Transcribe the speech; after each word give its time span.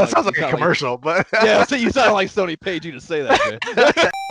like, 0.00 0.08
sounds 0.10 0.26
like 0.26 0.38
a 0.38 0.50
commercial, 0.50 0.96
but 0.96 1.26
yeah, 1.32 1.64
so 1.68 1.76
you 1.76 1.90
sound 1.90 2.12
like 2.12 2.28
Sony 2.28 2.58
paid 2.58 2.84
you 2.84 2.92
to 2.92 3.00
say 3.00 3.22
that. 3.22 4.12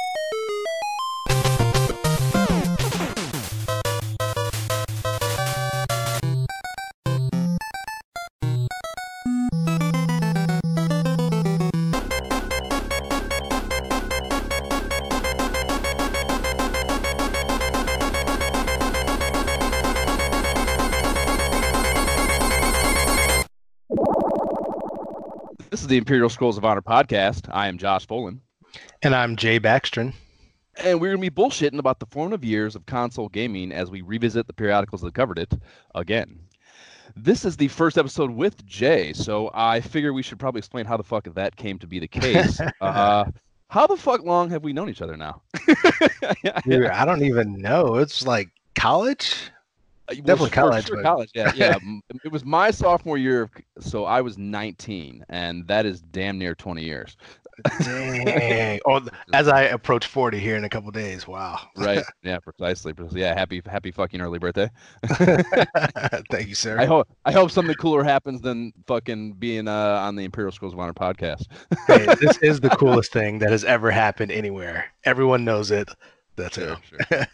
is 25.87 25.91
the 25.91 25.97
Imperial 25.97 26.27
Scrolls 26.27 26.57
of 26.57 26.65
Honor 26.65 26.81
podcast. 26.81 27.47
I 27.49 27.69
am 27.69 27.77
Josh 27.77 28.05
Folan. 28.05 28.41
and 29.03 29.15
I'm 29.15 29.37
Jae 29.37 29.57
Baxtron. 29.57 30.13
And 30.75 30.99
we're 30.99 31.15
going 31.15 31.23
to 31.23 31.31
be 31.31 31.41
bullshitting 31.41 31.79
about 31.79 32.01
the 32.01 32.05
formative 32.07 32.43
years 32.43 32.75
of 32.75 32.85
console 32.85 33.29
gaming 33.29 33.71
as 33.71 33.89
we 33.89 34.01
revisit 34.01 34.47
the 34.47 34.53
periodicals 34.53 34.99
that 35.01 35.13
covered 35.13 35.39
it 35.39 35.53
again. 35.95 36.39
This 37.15 37.45
is 37.45 37.55
the 37.55 37.69
first 37.69 37.97
episode 37.97 38.31
with 38.31 38.65
Jae, 38.65 39.15
so 39.15 39.49
I 39.53 39.79
figure 39.79 40.11
we 40.11 40.23
should 40.23 40.39
probably 40.39 40.59
explain 40.59 40.85
how 40.85 40.97
the 40.97 41.03
fuck 41.03 41.23
that 41.33 41.55
came 41.55 41.79
to 41.79 41.87
be 41.87 41.99
the 41.99 42.07
case. 42.09 42.59
uh, 42.81 43.23
how 43.69 43.87
the 43.87 43.95
fuck 43.95 44.23
long 44.23 44.49
have 44.49 44.65
we 44.65 44.73
known 44.73 44.89
each 44.89 45.01
other 45.01 45.15
now? 45.15 45.41
Dude, 46.65 46.87
I 46.87 47.05
don't 47.05 47.23
even 47.23 47.53
know. 47.53 47.95
It's 47.95 48.27
like 48.27 48.49
college. 48.75 49.51
Well, 50.09 50.17
Definitely 50.21 50.49
college, 50.51 50.87
sure 50.87 50.97
but- 50.97 51.03
college, 51.03 51.31
yeah, 51.35 51.51
yeah. 51.55 51.77
It 52.23 52.31
was 52.31 52.45
my 52.45 52.71
sophomore 52.71 53.17
year, 53.17 53.43
of, 53.43 53.51
so 53.79 54.05
I 54.05 54.21
was 54.21 54.37
19, 54.37 55.25
and 55.29 55.67
that 55.67 55.85
is 55.85 56.01
damn 56.01 56.37
near 56.37 56.55
20 56.55 56.83
years. 56.83 57.17
Dang. 57.79 58.79
oh, 58.85 59.01
as 59.33 59.47
I 59.47 59.63
approach 59.63 60.05
40 60.05 60.39
here 60.39 60.55
in 60.55 60.63
a 60.63 60.69
couple 60.69 60.91
days. 60.91 61.27
Wow. 61.27 61.59
Right? 61.75 62.03
yeah, 62.23 62.37
precisely. 62.39 62.93
precisely. 62.93 63.21
Yeah, 63.21 63.33
happy, 63.33 63.61
happy 63.65 63.91
fucking 63.91 64.21
early 64.21 64.39
birthday. 64.39 64.69
Thank 66.29 66.47
you, 66.47 66.55
sir. 66.55 66.79
I 66.79 66.85
hope, 66.85 67.07
I 67.25 67.31
hope 67.31 67.51
something 67.51 67.75
cooler 67.75 68.03
happens 68.03 68.41
than 68.41 68.73
fucking 68.85 69.33
being 69.33 69.67
uh, 69.67 69.99
on 70.01 70.15
the 70.15 70.23
Imperial 70.23 70.51
Scrolls 70.51 70.73
of 70.73 70.79
Honor 70.79 70.93
podcast. 70.93 71.45
hey, 71.87 72.05
this 72.21 72.37
is 72.37 72.59
the 72.59 72.69
coolest 72.69 73.11
thing 73.11 73.39
that 73.39 73.51
has 73.51 73.63
ever 73.63 73.91
happened 73.91 74.31
anywhere. 74.31 74.85
Everyone 75.03 75.43
knows 75.43 75.71
it. 75.71 75.89
That's 76.35 76.57
it. 76.57 76.77
sure. 77.09 77.27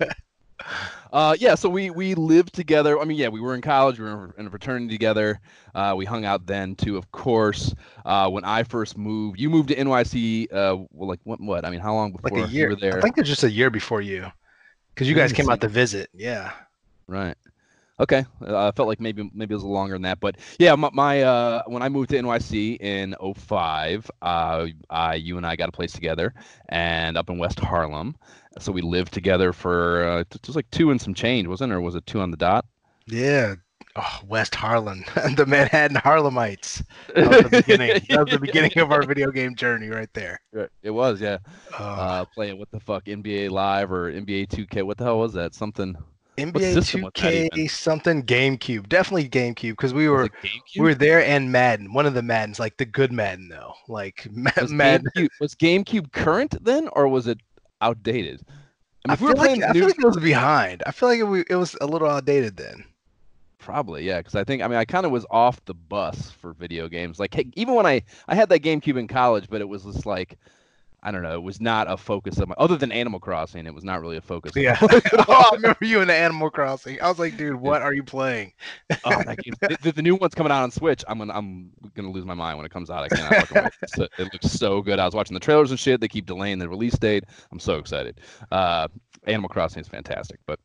Uh, 1.12 1.36
yeah, 1.40 1.54
so 1.54 1.70
we 1.70 1.90
we 1.92 2.16
lived 2.16 2.54
together. 2.54 3.00
I 3.00 3.06
mean, 3.06 3.18
yeah, 3.18 3.28
we 3.28 3.40
were 3.40 3.54
in 3.54 3.62
college. 3.62 4.00
We 4.00 4.06
were 4.06 4.34
in 4.38 4.48
a 4.48 4.50
fraternity 4.50 4.94
together. 4.94 5.40
Uh, 5.76 5.94
we 5.96 6.06
hung 6.06 6.26
out 6.26 6.48
then 6.48 6.76
too, 6.76 6.98
of 6.98 7.12
course. 7.12 7.74
Uh, 8.06 8.30
when 8.30 8.44
I 8.44 8.64
first 8.64 8.98
moved, 8.98 9.40
you 9.40 9.50
moved 9.50 9.70
to 9.70 9.76
NYC. 9.76 10.52
Uh, 10.52 10.86
well, 10.92 11.08
like 11.08 11.20
what? 11.24 11.40
What? 11.40 11.66
I 11.66 11.70
mean, 11.70 11.82
how 11.82 11.94
long 11.94 12.14
before 12.14 12.40
Like 12.40 12.50
a 12.50 12.52
year. 12.52 12.64
you 12.64 12.70
were 12.70 12.76
there? 12.80 12.98
I 12.98 13.02
think 13.02 13.18
it's 13.18 13.30
just 13.30 13.44
a 13.44 13.52
year 13.52 13.70
before 13.70 14.02
you, 14.02 14.32
because 14.94 15.08
you 15.08 15.16
guys 15.16 15.34
came 15.34 15.50
out 15.50 15.62
to 15.62 15.68
visit. 15.68 16.10
Yeah. 16.14 16.52
Right. 17.08 17.36
Okay. 18.00 18.26
Uh, 18.46 18.68
I 18.68 18.72
felt 18.72 18.88
like 18.88 19.00
maybe 19.00 19.30
maybe 19.34 19.54
it 19.54 19.56
was 19.56 19.64
longer 19.64 19.94
than 19.94 20.02
that, 20.02 20.20
but 20.20 20.38
yeah, 20.58 20.74
my, 20.76 20.90
my 20.94 21.22
uh, 21.22 21.62
when 21.68 21.84
I 21.84 21.90
moved 21.90 22.10
to 22.10 22.18
NYC 22.18 22.82
in 22.82 23.16
05, 23.36 24.10
uh, 24.22 24.68
I, 24.90 25.16
you 25.16 25.38
and 25.38 25.46
I 25.46 25.56
got 25.56 25.70
a 25.70 25.72
place 25.72 25.92
together, 25.92 26.34
and 26.70 27.18
up 27.18 27.30
in 27.30 27.38
West 27.38 27.60
Harlem. 27.60 28.16
So 28.60 28.72
we 28.72 28.82
lived 28.82 29.14
together 29.14 29.54
for 29.54 30.06
uh, 30.08 30.20
it 30.22 30.48
was 30.48 30.56
like 30.56 30.70
two 30.72 30.92
and 30.92 31.02
some 31.02 31.14
change, 31.14 31.48
wasn't 31.48 31.72
it? 31.72 31.76
Or 31.76 31.82
was 31.82 31.96
it 31.96 32.06
two 32.06 32.20
on 32.22 32.32
the 32.32 32.38
dot? 32.38 32.66
Yeah. 33.08 33.56
Oh, 33.96 34.20
West 34.28 34.56
Harlem, 34.56 35.04
the 35.36 35.46
Manhattan 35.46 35.98
Harlemites. 35.98 36.84
That 37.16 37.30
was 37.30 37.42
the 37.42 37.50
beginning. 37.52 38.00
That 38.10 38.20
was 38.22 38.32
the 38.32 38.40
beginning 38.40 38.72
of 38.80 38.92
our 38.92 39.04
video 39.04 39.30
game 39.32 39.56
journey, 39.56 39.90
right 39.90 40.12
there. 40.14 40.42
It 40.82 40.92
was, 40.92 41.22
yeah. 41.22 41.38
Uh, 41.80 41.84
Uh, 41.84 42.26
playing 42.34 42.58
what 42.58 42.72
the 42.72 42.80
fuck 42.80 43.06
NBA 43.06 43.50
Live 43.52 43.92
or 43.92 44.12
NBA 44.12 44.48
2K? 44.48 44.84
What 44.84 44.98
the 44.98 45.04
hell 45.06 45.20
was 45.20 45.34
that? 45.34 45.54
Something. 45.54 45.96
NBA 46.38 46.74
system 46.74 47.04
2K 47.14 47.70
something 47.70 48.24
GameCube, 48.26 48.90
definitely 48.90 49.30
GameCube, 49.30 49.74
because 49.74 49.94
we 49.94 50.10
were 50.10 50.30
we 50.76 50.82
were 50.82 50.96
there 50.96 51.24
and 51.24 51.52
Madden, 51.52 51.94
one 51.94 52.08
of 52.08 52.16
the 52.16 52.24
Maddens, 52.24 52.60
like 52.60 52.78
the 52.78 52.86
good 52.86 53.12
Madden 53.12 53.50
though, 53.50 53.74
like 53.88 54.28
was 54.60 54.74
Madden. 54.74 55.08
GameCube, 55.16 55.30
was 55.40 55.54
GameCube 55.56 56.12
current 56.12 56.56
then, 56.64 56.88
or 56.94 57.08
was 57.08 57.28
it 57.28 57.40
outdated? 57.84 58.42
I 59.06 59.10
mean, 59.10 59.18
I 59.18 59.22
we 59.22 59.28
feel, 59.28 59.38
like, 59.38 59.64
I 59.64 59.72
new 59.72 59.80
feel 59.80 59.88
like 59.88 60.00
it 60.00 60.06
was 60.06 60.18
behind. 60.18 60.84
I 60.88 60.92
feel 60.92 61.10
like 61.10 61.20
it, 61.20 61.48
it 61.52 61.56
was 61.56 61.76
a 61.82 61.86
little 61.86 62.10
outdated 62.10 62.58
then. 62.58 62.86
Probably, 63.58 64.04
yeah, 64.04 64.18
because 64.18 64.36
I 64.36 64.44
think 64.44 64.62
I 64.62 64.68
mean 64.68 64.78
I 64.78 64.86
kind 64.86 65.06
of 65.06 65.12
was 65.12 65.26
off 65.32 65.64
the 65.66 65.74
bus 65.74 66.32
for 66.32 66.54
video 66.54 66.90
games. 66.90 67.20
Like 67.20 67.34
even 67.56 67.76
when 67.76 67.86
I 67.86 68.04
I 68.28 68.36
had 68.36 68.50
that 68.50 68.60
GameCube 68.62 68.98
in 68.98 69.08
college, 69.08 69.48
but 69.50 69.62
it 69.62 69.70
was 69.70 69.84
just 69.84 70.06
like 70.06 70.38
I 71.06 71.12
don't 71.12 71.22
know, 71.22 71.34
it 71.36 71.44
was 71.44 71.60
not 71.60 71.92
a 71.92 71.98
focus 71.98 72.38
of 72.40 72.48
my 72.48 72.56
other 72.58 72.78
than 72.78 72.92
Animal 72.92 73.20
Crossing. 73.20 73.66
It 73.68 73.74
was 73.76 73.84
not 73.84 74.00
really 74.02 74.16
a 74.16 74.22
focus. 74.22 74.56
of 74.56 74.62
Yeah. 74.64 74.78
oh, 74.82 75.50
I 75.52 75.56
remember 75.56 75.84
you 75.84 76.00
in 76.00 76.08
the 76.08 76.14
Animal 76.14 76.50
Crossing. 76.50 77.00
I 77.02 77.10
was 77.10 77.20
like, 77.20 77.36
dude, 77.36 77.56
what 77.56 77.82
are 77.82 77.94
you 77.94 78.04
playing? 78.04 78.54
oh, 79.04 79.22
game, 79.44 79.54
the, 79.82 79.92
the- 79.94 80.02
new 80.02 80.16
one's 80.16 80.34
coming 80.34 80.52
out 80.52 80.64
on 80.64 80.72
Switch. 80.72 81.04
I'm 81.08 81.18
gonna 81.18 81.34
I'm 81.34 81.72
gonna 81.94 82.10
lose 82.12 82.26
my 82.26 82.34
mind 82.34 82.58
when 82.58 82.66
it 82.66 82.72
comes 82.72 82.90
out. 82.90 83.04
I 83.04 83.10
cannot. 83.10 83.34
It's- 83.84 84.10
it 84.18 84.34
looks 84.34 84.50
so 84.52 84.82
good. 84.82 84.98
I 84.98 85.06
was 85.06 85.14
watching 85.14 85.34
the 85.34 85.40
trailers 85.42 85.72
and 85.72 85.80
shit. 85.80 86.00
They 86.00 86.08
keep 86.08 86.26
delaying 86.26 86.58
the 86.60 86.70
release 86.70 86.98
date. 86.98 87.26
I'm 87.52 87.60
so 87.60 87.78
excited. 87.78 88.22
Uh, 88.52 88.88
Animal 89.28 89.50
Crossing 89.50 89.82
is 89.82 89.88
fantastic, 89.90 90.40
but 90.46 90.60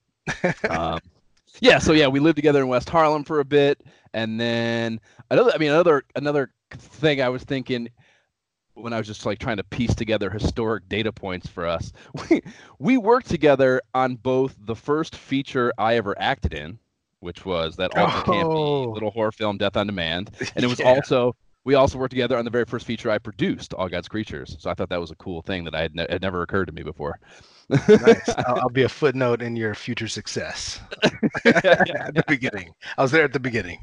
um, 0.70 1.00
yeah. 1.60 1.78
So 1.78 1.92
yeah, 1.92 2.06
we 2.06 2.20
lived 2.20 2.36
together 2.36 2.60
in 2.60 2.68
West 2.68 2.88
Harlem 2.88 3.24
for 3.24 3.40
a 3.40 3.44
bit, 3.44 3.82
and 4.14 4.40
then 4.40 5.00
another. 5.30 5.50
I 5.52 5.58
mean, 5.58 5.70
another 5.70 6.04
another 6.14 6.52
thing 6.70 7.22
I 7.22 7.28
was 7.28 7.42
thinking 7.42 7.88
when 8.80 8.92
I 8.92 8.98
was 8.98 9.06
just 9.06 9.26
like 9.26 9.38
trying 9.38 9.56
to 9.58 9.64
piece 9.64 9.94
together 9.94 10.30
historic 10.30 10.88
data 10.88 11.12
points 11.12 11.46
for 11.48 11.66
us. 11.66 11.92
We 12.30 12.42
we 12.78 12.96
worked 12.98 13.28
together 13.28 13.80
on 13.94 14.16
both 14.16 14.56
the 14.58 14.76
first 14.76 15.16
feature 15.16 15.72
I 15.78 15.96
ever 15.96 16.14
acted 16.18 16.54
in, 16.54 16.78
which 17.20 17.44
was 17.44 17.76
that 17.76 17.92
oh. 17.96 18.04
ultra 18.04 18.20
Oh. 18.20 18.24
campy 18.26 18.94
little 18.94 19.10
horror 19.10 19.32
film 19.32 19.58
Death 19.58 19.76
on 19.76 19.86
Demand, 19.86 20.30
and 20.54 20.64
it 20.64 20.68
was 20.68 20.78
Yeah. 20.78 20.86
also 20.94 21.34
we 21.64 21.74
also 21.74 21.98
worked 21.98 22.12
together 22.12 22.38
on 22.38 22.44
the 22.44 22.50
very 22.50 22.64
first 22.64 22.86
feature 22.86 23.10
I 23.10 23.18
produced, 23.18 23.74
All 23.74 23.88
God's 23.88 24.08
Creatures. 24.08 24.56
So 24.58 24.70
I 24.70 24.74
thought 24.74 24.88
that 24.88 25.00
was 25.00 25.10
a 25.10 25.16
cool 25.16 25.42
thing 25.42 25.64
that 25.64 25.74
I 25.74 25.82
had, 25.82 25.94
ne- 25.94 26.06
had 26.08 26.22
never 26.22 26.40
occurred 26.40 26.66
to 26.66 26.72
me 26.72 26.82
before. 26.82 27.18
Nice. 27.68 28.28
I'll, 28.46 28.60
I'll 28.62 28.68
be 28.68 28.82
a 28.82 28.88
footnote 28.88 29.42
in 29.42 29.56
your 29.56 29.74
future 29.74 30.08
success. 30.08 30.80
at 31.02 31.12
the 32.14 32.24
beginning. 32.26 32.74
I 32.96 33.02
was 33.02 33.10
there 33.10 33.24
at 33.24 33.32
the 33.32 33.40
beginning. 33.40 33.80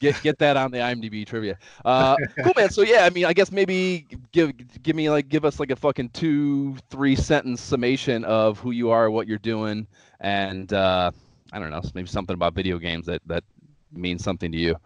get 0.00 0.20
get 0.22 0.38
that 0.38 0.56
on 0.56 0.70
the 0.70 0.78
IMDb 0.78 1.26
trivia. 1.26 1.58
Uh, 1.84 2.16
cool 2.42 2.52
man. 2.56 2.70
So 2.70 2.82
yeah, 2.82 3.04
I 3.04 3.10
mean, 3.10 3.24
I 3.24 3.32
guess 3.32 3.52
maybe 3.52 4.06
give 4.32 4.52
give 4.82 4.96
me 4.96 5.10
like 5.10 5.28
give 5.28 5.44
us 5.44 5.60
like 5.60 5.70
a 5.70 5.76
fucking 5.76 6.10
two 6.10 6.76
three 6.90 7.16
sentence 7.16 7.60
summation 7.60 8.24
of 8.24 8.58
who 8.58 8.70
you 8.70 8.90
are, 8.90 9.10
what 9.10 9.26
you're 9.26 9.38
doing, 9.38 9.86
and 10.20 10.72
uh, 10.72 11.10
I 11.52 11.58
don't 11.58 11.70
know, 11.70 11.82
maybe 11.94 12.08
something 12.08 12.34
about 12.34 12.54
video 12.54 12.78
games 12.78 13.06
that 13.06 13.22
that 13.26 13.44
means 13.92 14.22
something 14.24 14.52
to 14.52 14.58
you. 14.58 14.76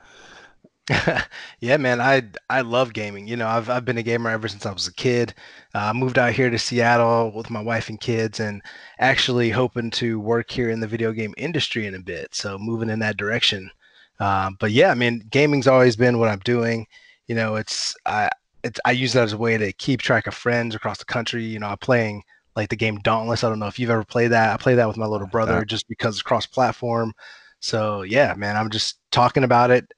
yeah, 1.60 1.76
man, 1.76 2.00
I 2.00 2.22
I 2.50 2.62
love 2.62 2.92
gaming. 2.92 3.28
You 3.28 3.36
know, 3.36 3.46
I've 3.46 3.70
I've 3.70 3.84
been 3.84 3.98
a 3.98 4.02
gamer 4.02 4.30
ever 4.30 4.48
since 4.48 4.66
I 4.66 4.72
was 4.72 4.88
a 4.88 4.94
kid. 4.94 5.32
Uh, 5.74 5.78
I 5.78 5.92
moved 5.92 6.18
out 6.18 6.32
here 6.32 6.50
to 6.50 6.58
Seattle 6.58 7.30
with 7.32 7.50
my 7.50 7.60
wife 7.62 7.88
and 7.88 8.00
kids, 8.00 8.40
and 8.40 8.60
actually 8.98 9.50
hoping 9.50 9.90
to 9.92 10.18
work 10.18 10.50
here 10.50 10.70
in 10.70 10.80
the 10.80 10.88
video 10.88 11.12
game 11.12 11.34
industry 11.36 11.86
in 11.86 11.94
a 11.94 12.00
bit. 12.00 12.34
So 12.34 12.58
moving 12.58 12.90
in 12.90 12.98
that 12.98 13.16
direction. 13.16 13.70
Um, 14.18 14.56
but 14.60 14.72
yeah, 14.72 14.90
I 14.90 14.94
mean, 14.94 15.20
gaming's 15.30 15.68
always 15.68 15.96
been 15.96 16.18
what 16.18 16.28
I'm 16.28 16.40
doing. 16.40 16.86
You 17.28 17.36
know, 17.36 17.54
it's 17.56 17.94
I 18.06 18.30
it's 18.64 18.80
I 18.84 18.92
use 18.92 19.12
that 19.12 19.24
as 19.24 19.32
a 19.32 19.38
way 19.38 19.56
to 19.58 19.72
keep 19.72 20.00
track 20.00 20.26
of 20.26 20.34
friends 20.34 20.74
across 20.74 20.98
the 20.98 21.04
country. 21.04 21.44
You 21.44 21.60
know, 21.60 21.68
I'm 21.68 21.78
playing 21.78 22.22
like 22.56 22.70
the 22.70 22.76
game 22.76 22.98
Dauntless. 22.98 23.44
I 23.44 23.48
don't 23.48 23.58
know 23.58 23.66
if 23.66 23.78
you've 23.78 23.90
ever 23.90 24.04
played 24.04 24.32
that. 24.32 24.52
I 24.52 24.56
play 24.56 24.74
that 24.74 24.88
with 24.88 24.96
my 24.96 25.06
little 25.06 25.26
brother 25.28 25.64
just 25.64 25.88
because 25.88 26.16
it's 26.16 26.22
cross-platform. 26.22 27.12
So 27.60 28.02
yeah, 28.02 28.34
man, 28.34 28.56
I'm 28.56 28.70
just 28.70 28.98
talking 29.10 29.44
about 29.44 29.70
it, 29.70 29.92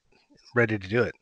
ready 0.54 0.78
to 0.78 0.88
do 0.88 1.03
it. 1.03 1.15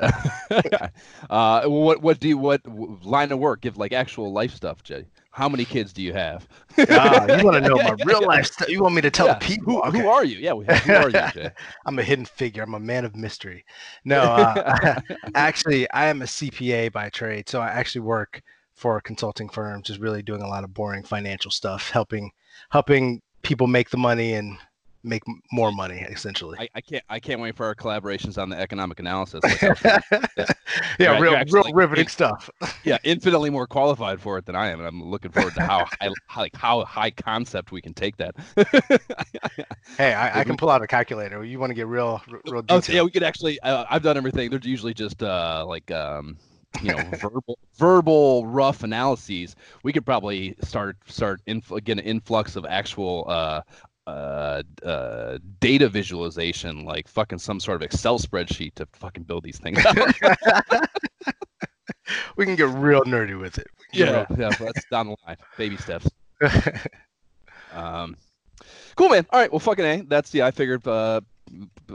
uh, 1.30 1.62
what 1.66 2.02
what 2.02 2.20
do 2.20 2.28
you 2.28 2.38
what 2.38 2.60
line 3.04 3.32
of 3.32 3.38
work? 3.38 3.60
Give 3.62 3.76
like 3.76 3.92
actual 3.92 4.32
life 4.32 4.52
stuff, 4.54 4.82
Jae. 4.82 5.06
How 5.30 5.48
many 5.48 5.64
kids 5.66 5.92
do 5.92 6.02
you 6.02 6.12
have? 6.12 6.46
Ah, 6.90 7.26
you 7.26 7.42
want 7.42 7.56
to 7.56 7.60
know 7.60 7.78
my 7.78 7.92
real 8.02 8.24
life 8.24 8.46
stuff? 8.46 8.68
You 8.68 8.82
want 8.82 8.94
me 8.94 9.02
to 9.02 9.10
tell 9.10 9.28
Yeah, 9.28 9.34
the 9.34 9.36
people? 9.36 9.74
Who, 9.74 9.82
Okay. 9.86 10.02
who 10.02 10.06
are 10.08 10.24
you? 10.24 10.38
Yeah, 10.38 10.54
who 10.78 10.94
are 10.96 11.08
you, 11.10 11.26
Jae? 11.28 11.52
I'm 11.86 11.98
a 11.98 12.02
hidden 12.02 12.24
figure. 12.24 12.62
I'm 12.62 12.74
a 12.74 12.80
man 12.80 13.04
of 13.04 13.14
mystery. 13.16 13.64
No, 14.04 14.20
uh, 14.32 14.58
actually, 15.34 15.90
I 15.90 16.06
am 16.06 16.22
a 16.22 16.26
CPA 16.26 16.88
by 16.88 17.08
trade. 17.10 17.48
So 17.48 17.60
I 17.60 17.68
actually 17.68 18.02
work 18.02 18.42
for 18.74 18.96
a 18.96 19.02
consulting 19.02 19.48
firm, 19.48 19.82
just 19.82 20.00
really 20.00 20.22
doing 20.22 20.42
a 20.42 20.48
lot 20.48 20.64
of 20.64 20.72
boring 20.74 21.02
financial 21.04 21.50
stuff, 21.50 21.90
helping 21.90 22.30
helping 22.70 23.20
people 23.42 23.66
make 23.66 23.90
the 23.90 23.96
money 23.98 24.34
and 24.34 24.58
make 25.04 25.22
more 25.50 25.72
money, 25.72 26.06
essentially. 26.08 26.58
I, 26.58 26.68
I 26.74 26.80
can't 26.80 27.04
I 27.08 27.20
can't 27.20 27.40
wait 27.40 27.56
for 27.56 27.66
our 27.66 27.74
collaborations 27.74 28.40
on 28.40 28.48
the 28.48 28.58
economic 28.58 29.00
analysis. 29.00 29.42
Like, 29.42 29.58
how- 29.78 29.98
yeah, 30.98 31.18
real, 31.18 31.34
actually 31.34 31.62
real 31.62 31.74
riveting 31.74 32.04
in- 32.04 32.10
stuff. 32.10 32.48
yeah, 32.84 32.98
infinitely 33.04 33.50
more 33.50 33.66
qualified 33.66 34.20
for 34.20 34.38
it 34.38 34.46
than 34.46 34.56
I 34.56 34.68
am, 34.68 34.78
and 34.78 34.88
I'm 34.88 35.02
looking 35.04 35.30
forward 35.30 35.54
to 35.54 35.62
how 35.62 35.84
high, 35.84 36.10
how, 36.26 36.40
like 36.40 36.56
how 36.56 36.84
high 36.84 37.10
concept 37.10 37.72
we 37.72 37.80
can 37.80 37.94
take 37.94 38.16
that. 38.18 38.34
Hey, 39.98 40.14
I, 40.14 40.40
I 40.40 40.44
can 40.44 40.56
pull 40.56 40.70
out 40.70 40.82
a 40.82 40.86
calculator. 40.86 41.44
You 41.44 41.58
want 41.58 41.70
to 41.70 41.74
get 41.74 41.86
real, 41.86 42.22
real 42.28 42.58
oh, 42.58 42.60
detailed? 42.62 42.84
so 42.84 42.92
yeah, 42.92 43.02
we 43.02 43.10
could 43.10 43.22
actually. 43.22 43.60
Uh, 43.60 43.84
I've 43.90 44.02
done 44.02 44.16
everything. 44.16 44.50
They're 44.50 44.60
usually 44.62 44.94
just 44.94 45.22
uh, 45.22 45.64
like 45.66 45.90
um, 45.90 46.36
you 46.80 46.92
know 46.92 47.02
verbal 47.20 47.58
verbal 47.76 48.46
rough 48.46 48.82
analyses 48.82 49.56
we 49.82 49.92
could 49.92 50.06
probably 50.06 50.54
start 50.62 50.96
start 51.06 51.40
inf- 51.46 51.72
get 51.84 51.98
an 51.98 52.04
influx 52.04 52.56
of 52.56 52.64
actual 52.64 53.24
uh 53.28 53.60
uh, 54.06 54.62
uh, 54.84 55.38
data 55.60 55.88
visualization, 55.88 56.84
like 56.84 57.08
fucking 57.08 57.38
some 57.38 57.60
sort 57.60 57.76
of 57.76 57.82
Excel 57.82 58.18
spreadsheet 58.18 58.74
to 58.74 58.86
fucking 58.92 59.24
build 59.24 59.44
these 59.44 59.58
things 59.58 59.78
we 62.36 62.44
can 62.44 62.56
get 62.56 62.68
real 62.68 63.02
nerdy 63.02 63.38
with 63.38 63.58
it. 63.58 63.68
Yeah, 63.92 64.26
yeah, 64.36 64.50
that's 64.50 64.84
down 64.90 65.08
the 65.08 65.16
line, 65.26 65.36
baby 65.56 65.76
steps. 65.76 66.08
um, 67.72 68.16
cool, 68.96 69.08
man. 69.08 69.26
All 69.30 69.40
right, 69.40 69.52
well, 69.52 69.60
fucking 69.60 69.84
a. 69.84 70.02
That's 70.02 70.34
yeah. 70.34 70.46
I 70.46 70.50
figured 70.50 70.86
uh, 70.86 71.20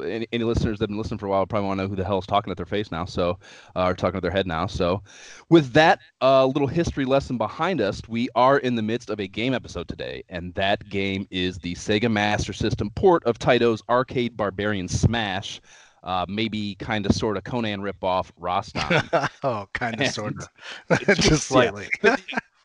any, 0.03 0.27
any 0.31 0.43
listeners 0.43 0.79
that 0.79 0.83
have 0.83 0.89
been 0.89 0.97
listening 0.97 1.17
for 1.17 1.27
a 1.27 1.29
while 1.29 1.45
probably 1.45 1.67
want 1.67 1.79
to 1.79 1.83
know 1.83 1.89
who 1.89 1.95
the 1.95 2.03
hell 2.03 2.19
is 2.19 2.25
talking 2.25 2.51
at 2.51 2.57
their 2.57 2.65
face 2.65 2.91
now, 2.91 3.05
so 3.05 3.37
uh, 3.75 3.85
or 3.85 3.93
talking 3.93 4.17
at 4.17 4.21
their 4.21 4.31
head 4.31 4.47
now. 4.47 4.67
So, 4.67 5.01
with 5.49 5.73
that 5.73 5.99
uh, 6.21 6.45
little 6.45 6.67
history 6.67 7.05
lesson 7.05 7.37
behind 7.37 7.81
us, 7.81 8.01
we 8.07 8.29
are 8.35 8.57
in 8.59 8.75
the 8.75 8.81
midst 8.81 9.09
of 9.09 9.19
a 9.19 9.27
game 9.27 9.53
episode 9.53 9.87
today, 9.87 10.23
and 10.29 10.53
that 10.55 10.87
game 10.89 11.27
is 11.31 11.57
the 11.57 11.75
Sega 11.75 12.11
Master 12.11 12.53
System 12.53 12.89
port 12.91 13.23
of 13.25 13.39
Taito's 13.39 13.81
arcade 13.89 14.37
barbarian 14.37 14.87
Smash. 14.87 15.61
Uh, 16.03 16.25
maybe 16.29 16.75
kind 16.75 17.05
of 17.05 17.11
sort 17.11 17.35
of 17.35 17.43
Conan 17.43 17.81
ripoff 17.81 18.31
Rastan. 18.39 19.29
oh, 19.43 19.67
kind 19.73 19.99
of 19.99 20.07
sort 20.07 20.35
of, 20.89 21.17
just 21.17 21.47
slightly. 21.47 21.89
Yeah 22.01 22.15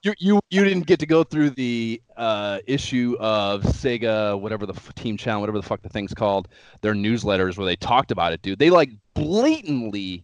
you 0.02 0.14
you 0.18 0.40
you 0.50 0.64
didn't 0.64 0.86
get 0.86 0.98
to 1.00 1.06
go 1.06 1.22
through 1.24 1.50
the 1.50 2.02
uh, 2.16 2.58
issue 2.66 3.16
of 3.20 3.62
Sega, 3.62 4.38
whatever 4.38 4.66
the 4.66 4.74
f- 4.74 4.94
Team 4.94 5.16
Channel, 5.16 5.40
whatever 5.40 5.58
the 5.58 5.66
fuck 5.66 5.82
the 5.82 5.88
thing's 5.88 6.12
called, 6.12 6.48
their 6.80 6.94
newsletters 6.94 7.56
where 7.56 7.66
they 7.66 7.76
talked 7.76 8.10
about 8.10 8.32
it, 8.32 8.42
dude. 8.42 8.58
They 8.58 8.70
like 8.70 8.90
blatantly 9.14 10.22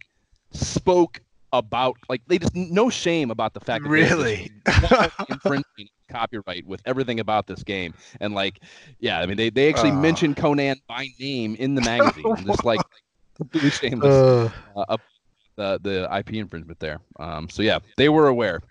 spoke 0.51 1.21
about 1.51 1.97
like 2.09 2.21
they 2.27 2.37
just 2.37 2.55
no 2.55 2.89
shame 2.89 3.31
about 3.31 3.53
the 3.53 3.59
fact 3.59 3.83
that 3.83 3.89
really 3.89 4.51
infringing 5.29 5.89
copyright 6.07 6.65
with 6.67 6.81
everything 6.85 7.19
about 7.19 7.47
this 7.47 7.63
game 7.63 7.93
and 8.19 8.35
like 8.35 8.59
yeah 8.99 9.19
i 9.19 9.25
mean 9.25 9.35
they, 9.35 9.49
they 9.49 9.67
actually 9.67 9.89
uh. 9.89 9.95
mentioned 9.95 10.37
conan 10.37 10.79
by 10.87 11.07
name 11.19 11.55
in 11.55 11.73
the 11.73 11.81
magazine 11.81 12.23
just 12.45 12.63
like 12.63 12.79
completely 13.35 13.71
shameless 13.71 14.51
uh. 14.75 14.85
Uh, 14.87 14.97
the 15.55 15.79
the 15.81 16.17
ip 16.19 16.31
infringement 16.33 16.79
there 16.79 16.99
um 17.19 17.49
so 17.49 17.63
yeah 17.63 17.79
they 17.97 18.09
were 18.09 18.27
aware 18.27 18.61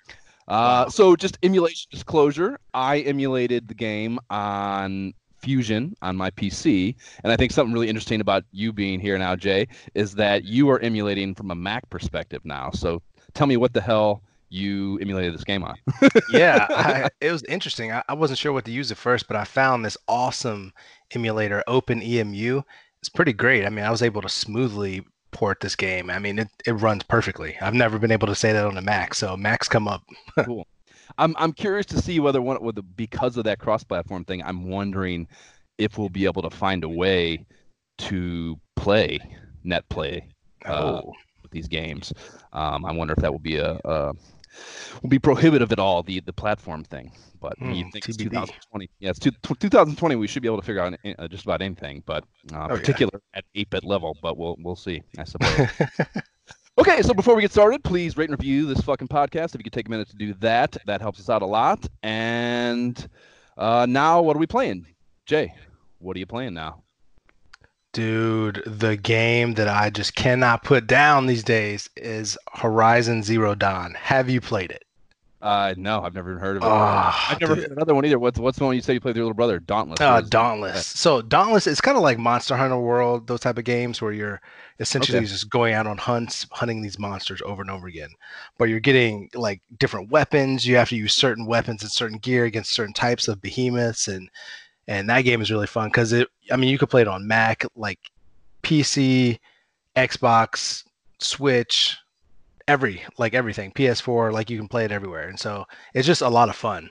uh, 0.48 0.88
so 0.88 1.14
just 1.14 1.38
emulation 1.42 1.88
disclosure. 1.90 2.58
I 2.74 3.00
emulated 3.00 3.68
the 3.68 3.74
game 3.74 4.18
on 4.30 5.14
Fusion 5.38 5.94
on 6.02 6.16
my 6.16 6.30
PC, 6.30 6.94
and 7.22 7.32
I 7.32 7.36
think 7.36 7.52
something 7.52 7.72
really 7.72 7.88
interesting 7.88 8.20
about 8.20 8.44
you 8.50 8.72
being 8.72 8.98
here 8.98 9.16
now, 9.18 9.36
Jae, 9.36 9.68
is 9.94 10.14
that 10.14 10.44
you 10.44 10.68
are 10.70 10.80
emulating 10.80 11.34
from 11.34 11.50
a 11.50 11.54
Mac 11.54 11.88
perspective 11.90 12.42
now. 12.44 12.70
So 12.72 13.02
tell 13.34 13.46
me 13.46 13.56
what 13.56 13.72
the 13.72 13.80
hell 13.80 14.22
you 14.50 14.98
emulated 14.98 15.34
this 15.34 15.44
game 15.44 15.62
on. 15.62 15.76
yeah, 16.32 16.66
I, 16.70 17.08
it 17.20 17.30
was 17.30 17.44
interesting. 17.44 17.92
I, 17.92 18.02
I, 18.08 18.14
wasn't 18.14 18.38
sure 18.38 18.52
what 18.52 18.64
to 18.64 18.72
use 18.72 18.90
at 18.90 18.96
first, 18.96 19.28
but 19.28 19.36
I 19.36 19.44
found 19.44 19.84
this 19.84 19.96
awesome 20.08 20.72
emulator, 21.14 21.62
OpenEMU. 21.68 22.64
It's 23.00 23.08
pretty 23.08 23.32
great. 23.32 23.64
I 23.64 23.68
mean, 23.68 23.84
I 23.84 23.90
was 23.90 24.02
able 24.02 24.22
to 24.22 24.28
smoothly 24.28 25.04
port 25.30 25.60
this 25.60 25.76
game. 25.76 26.10
I 26.10 26.18
mean, 26.18 26.38
it, 26.38 26.48
it 26.66 26.72
runs 26.72 27.02
perfectly. 27.04 27.56
I've 27.60 27.74
never 27.74 27.98
been 27.98 28.10
able 28.10 28.26
to 28.28 28.34
say 28.34 28.52
that 28.52 28.64
on 28.64 28.76
a 28.76 28.82
Mac, 28.82 29.14
so 29.14 29.36
Macs 29.36 29.68
come 29.68 29.88
up. 29.88 30.02
cool. 30.44 30.66
I'm 31.16 31.34
I'm 31.38 31.52
curious 31.52 31.86
to 31.86 32.00
see 32.00 32.20
whether 32.20 32.42
one 32.42 32.62
with 32.62 32.78
because 32.96 33.36
of 33.36 33.44
that 33.44 33.58
cross-platform 33.58 34.24
thing. 34.24 34.42
I'm 34.42 34.68
wondering 34.68 35.26
if 35.78 35.96
we'll 35.96 36.08
be 36.08 36.26
able 36.26 36.42
to 36.42 36.50
find 36.50 36.84
a 36.84 36.88
way 36.88 37.46
to 37.98 38.58
play 38.76 39.18
net 39.64 39.88
play 39.88 40.26
uh, 40.66 41.00
oh. 41.02 41.12
with 41.42 41.50
these 41.50 41.68
games. 41.68 42.12
Um, 42.52 42.84
I 42.84 42.92
wonder 42.92 43.14
if 43.14 43.20
that 43.20 43.32
will 43.32 43.38
be 43.38 43.56
a, 43.56 43.78
a 43.84 44.12
will 45.02 45.08
be 45.08 45.18
prohibitive 45.18 45.72
at 45.72 45.78
all 45.78 46.02
the 46.02 46.20
the 46.20 46.32
platform 46.32 46.84
thing. 46.84 47.12
But 47.40 47.58
mm, 47.60 47.76
you 47.76 47.84
think 47.92 48.04
TBD. 48.04 48.08
it's 48.08 48.16
2020? 48.16 48.90
Yeah, 48.98 49.10
it's 49.10 49.18
two, 49.18 49.30
2020. 49.30 50.16
We 50.16 50.26
should 50.26 50.42
be 50.42 50.48
able 50.48 50.58
to 50.58 50.66
figure 50.66 50.82
out 50.82 50.98
uh, 51.18 51.28
just 51.28 51.44
about 51.44 51.62
anything, 51.62 52.02
but 52.04 52.24
uh, 52.52 52.66
oh, 52.70 52.76
particular 52.76 53.20
yeah. 53.32 53.38
at 53.38 53.44
8-bit 53.56 53.84
level. 53.84 54.16
But 54.20 54.36
we'll 54.36 54.56
we'll 54.58 54.76
see. 54.76 55.02
I 55.18 55.24
suppose. 55.24 55.68
okay, 56.78 57.02
so 57.02 57.14
before 57.14 57.36
we 57.36 57.42
get 57.42 57.52
started, 57.52 57.84
please 57.84 58.16
rate 58.16 58.30
and 58.30 58.38
review 58.38 58.66
this 58.66 58.80
fucking 58.80 59.08
podcast. 59.08 59.54
If 59.54 59.58
you 59.58 59.64
could 59.64 59.72
take 59.72 59.88
a 59.88 59.90
minute 59.90 60.08
to 60.10 60.16
do 60.16 60.34
that, 60.34 60.76
that 60.86 61.00
helps 61.00 61.20
us 61.20 61.30
out 61.30 61.42
a 61.42 61.46
lot. 61.46 61.86
And 62.02 63.08
uh, 63.56 63.86
now, 63.88 64.22
what 64.22 64.36
are 64.36 64.40
we 64.40 64.46
playing, 64.46 64.86
Jae? 65.28 65.52
What 65.98 66.16
are 66.16 66.20
you 66.20 66.26
playing 66.26 66.54
now? 66.54 66.82
Dude, 67.98 68.62
the 68.64 68.96
game 68.96 69.54
that 69.54 69.66
I 69.66 69.90
just 69.90 70.14
cannot 70.14 70.62
put 70.62 70.86
down 70.86 71.26
these 71.26 71.42
days 71.42 71.90
is 71.96 72.38
Horizon 72.54 73.24
Zero 73.24 73.56
Dawn. 73.56 73.94
Have 73.94 74.30
you 74.30 74.40
played 74.40 74.70
it? 74.70 74.84
Uh, 75.42 75.74
no, 75.76 76.02
I've 76.02 76.14
never 76.14 76.38
heard 76.38 76.58
of 76.58 76.62
it. 76.62 76.66
Oh, 76.66 76.70
I've 77.28 77.40
never 77.40 77.56
dude. 77.56 77.64
heard 77.64 77.72
another 77.72 77.96
one 77.96 78.06
either. 78.06 78.20
What's 78.20 78.38
what's 78.38 78.56
the 78.56 78.66
one 78.66 78.76
you 78.76 78.82
said 78.82 78.92
you 78.92 79.00
played 79.00 79.10
with 79.10 79.16
your 79.16 79.24
little 79.24 79.34
brother? 79.34 79.58
Dauntless. 79.58 80.00
Uh, 80.00 80.20
Dauntless. 80.20 80.86
So 80.86 81.22
Dauntless, 81.22 81.66
it's 81.66 81.80
kind 81.80 81.96
of 81.96 82.04
like 82.04 82.20
Monster 82.20 82.54
Hunter 82.54 82.78
World, 82.78 83.26
those 83.26 83.40
type 83.40 83.58
of 83.58 83.64
games 83.64 84.00
where 84.00 84.12
you're 84.12 84.40
essentially 84.78 85.18
okay. 85.18 85.26
just 85.26 85.50
going 85.50 85.74
out 85.74 85.88
on 85.88 85.98
hunts, 85.98 86.46
hunting 86.52 86.82
these 86.82 87.00
monsters 87.00 87.42
over 87.44 87.62
and 87.62 87.70
over 87.72 87.88
again. 87.88 88.10
But 88.58 88.68
you're 88.68 88.78
getting 88.78 89.28
like 89.34 89.60
different 89.76 90.12
weapons. 90.12 90.64
You 90.64 90.76
have 90.76 90.90
to 90.90 90.96
use 90.96 91.16
certain 91.16 91.46
weapons 91.46 91.82
and 91.82 91.90
certain 91.90 92.18
gear 92.18 92.44
against 92.44 92.70
certain 92.70 92.94
types 92.94 93.26
of 93.26 93.42
behemoths, 93.42 94.06
and 94.06 94.30
and 94.88 95.08
that 95.08 95.22
game 95.22 95.40
is 95.40 95.50
really 95.50 95.68
fun 95.68 95.88
because 95.88 96.12
it. 96.12 96.26
I 96.50 96.56
mean, 96.56 96.70
you 96.70 96.78
could 96.78 96.90
play 96.90 97.02
it 97.02 97.08
on 97.08 97.28
Mac, 97.28 97.64
like 97.76 98.00
PC, 98.64 99.38
Xbox, 99.94 100.82
Switch, 101.20 101.96
every 102.68 103.02
like 103.16 103.34
everything 103.34 103.72
PS4 103.72 104.30
like 104.30 104.50
you 104.50 104.58
can 104.58 104.68
play 104.68 104.84
it 104.84 104.92
everywhere 104.92 105.28
and 105.28 105.40
so 105.40 105.64
it's 105.94 106.06
just 106.06 106.20
a 106.20 106.28
lot 106.28 106.48
of 106.48 106.54
fun. 106.54 106.90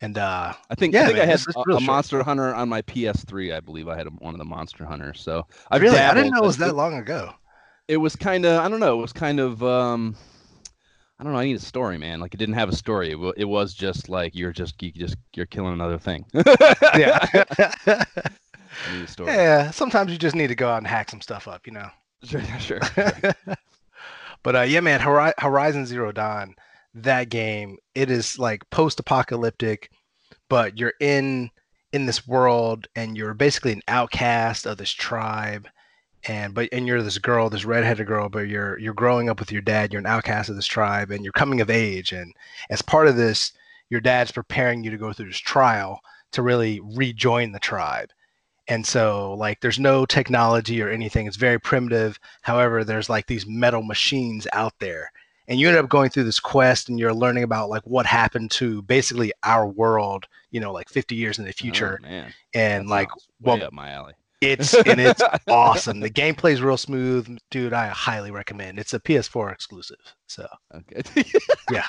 And 0.00 0.18
uh 0.18 0.52
I 0.68 0.74
think 0.74 0.92
yeah, 0.92 1.02
I 1.02 1.06
think 1.06 1.18
man, 1.18 1.28
I 1.28 1.30
had 1.30 1.40
a, 1.40 1.76
a 1.76 1.80
Monster 1.80 2.22
Hunter 2.24 2.52
on 2.52 2.68
my 2.68 2.82
PS3 2.82 3.54
I 3.54 3.60
believe 3.60 3.88
I 3.88 3.96
had 3.96 4.08
one 4.18 4.34
of 4.34 4.38
the 4.38 4.44
Monster 4.44 4.84
Hunters 4.84 5.20
so 5.20 5.46
I 5.70 5.78
really? 5.78 5.94
Dabbled, 5.94 6.18
I 6.18 6.20
didn't 6.20 6.34
know 6.34 6.42
it 6.42 6.46
was 6.46 6.56
that 6.58 6.74
long 6.74 6.98
ago. 6.98 7.32
It 7.86 7.98
was 7.98 8.16
kind 8.16 8.44
of 8.44 8.60
I 8.60 8.68
don't 8.68 8.80
know 8.80 8.98
it 8.98 9.02
was 9.02 9.12
kind 9.12 9.38
of 9.38 9.62
um 9.62 10.16
I 11.18 11.24
don't 11.24 11.32
know. 11.32 11.38
I 11.38 11.44
need 11.44 11.56
a 11.56 11.60
story, 11.60 11.98
man. 11.98 12.20
Like 12.20 12.34
it 12.34 12.38
didn't 12.38 12.56
have 12.56 12.68
a 12.68 12.74
story. 12.76 13.08
It, 13.10 13.14
w- 13.14 13.34
it 13.36 13.44
was 13.44 13.74
just 13.74 14.08
like 14.08 14.34
you're 14.34 14.52
just 14.52 14.82
you 14.82 14.90
just 14.90 15.16
you're 15.34 15.46
killing 15.46 15.72
another 15.72 15.98
thing. 15.98 16.24
yeah. 16.96 17.44
Yeah. 19.26 19.70
Sometimes 19.70 20.10
you 20.10 20.18
just 20.18 20.34
need 20.34 20.48
to 20.48 20.54
go 20.54 20.68
out 20.68 20.78
and 20.78 20.86
hack 20.86 21.10
some 21.10 21.20
stuff 21.20 21.46
up, 21.46 21.66
you 21.66 21.72
know. 21.72 21.88
Sure. 22.24 22.42
Sure. 22.58 22.80
sure. 22.94 23.34
But 24.42 24.56
uh, 24.56 24.62
yeah, 24.62 24.80
man, 24.80 25.00
Horizon 25.00 25.86
Zero 25.86 26.10
Dawn, 26.10 26.54
that 26.94 27.28
game, 27.28 27.76
it 27.94 28.10
is 28.10 28.38
like 28.38 28.68
post-apocalyptic, 28.70 29.90
but 30.48 30.78
you're 30.78 30.94
in 31.00 31.50
in 31.92 32.06
this 32.06 32.26
world 32.26 32.86
and 32.96 33.16
you're 33.16 33.34
basically 33.34 33.72
an 33.72 33.82
outcast 33.86 34.66
of 34.66 34.78
this 34.78 34.90
tribe 34.90 35.68
and 36.28 36.54
but 36.54 36.68
and 36.72 36.86
you're 36.86 37.02
this 37.02 37.18
girl 37.18 37.50
this 37.50 37.64
redheaded 37.64 38.06
girl 38.06 38.28
but 38.28 38.48
you're 38.48 38.78
you're 38.78 38.94
growing 38.94 39.28
up 39.28 39.40
with 39.40 39.50
your 39.50 39.62
dad 39.62 39.92
you're 39.92 40.00
an 40.00 40.06
outcast 40.06 40.48
of 40.48 40.56
this 40.56 40.66
tribe 40.66 41.10
and 41.10 41.24
you're 41.24 41.32
coming 41.32 41.60
of 41.60 41.68
age 41.68 42.12
and 42.12 42.32
as 42.70 42.80
part 42.80 43.08
of 43.08 43.16
this 43.16 43.52
your 43.92 44.00
dad's 44.00 44.32
preparing 44.32 44.82
you 44.82 44.90
to 44.90 44.96
go 44.96 45.12
through 45.12 45.26
this 45.26 45.36
trial 45.36 46.00
to 46.32 46.42
really 46.42 46.80
rejoin 46.80 47.52
the 47.52 47.58
tribe. 47.58 48.10
And 48.66 48.86
so 48.86 49.34
like 49.34 49.60
there's 49.60 49.78
no 49.78 50.06
technology 50.06 50.80
or 50.80 50.88
anything 50.88 51.26
it's 51.26 51.36
very 51.36 51.60
primitive 51.60 52.18
however 52.40 52.84
there's 52.84 53.10
like 53.10 53.26
these 53.26 53.46
metal 53.46 53.82
machines 53.82 54.46
out 54.54 54.72
there. 54.78 55.12
And 55.46 55.60
you 55.60 55.68
end 55.68 55.76
up 55.76 55.90
going 55.90 56.08
through 56.08 56.24
this 56.24 56.40
quest 56.40 56.88
and 56.88 56.98
you're 56.98 57.12
learning 57.12 57.42
about 57.42 57.68
like 57.68 57.82
what 57.82 58.06
happened 58.06 58.50
to 58.52 58.80
basically 58.82 59.30
our 59.42 59.66
world 59.66 60.26
you 60.50 60.60
know 60.60 60.72
like 60.72 60.88
50 60.88 61.14
years 61.14 61.38
in 61.38 61.44
the 61.44 61.50
oh, 61.50 61.52
future 61.52 62.00
oh, 62.08 62.24
and 62.54 62.88
like 62.88 63.10
what 63.40 63.60
up 63.60 63.74
my 63.74 63.90
alley 63.90 64.14
it's 64.42 64.74
and 64.86 65.00
it's 65.00 65.22
awesome. 65.48 66.00
The 66.00 66.10
gameplay 66.10 66.52
is 66.52 66.60
real 66.60 66.76
smooth, 66.76 67.38
dude. 67.50 67.72
I 67.72 67.86
highly 67.88 68.30
recommend. 68.30 68.78
It's 68.78 68.92
a 68.92 69.00
PS4 69.00 69.52
exclusive, 69.52 69.96
so 70.26 70.46
okay. 70.74 71.02
yeah. 71.70 71.86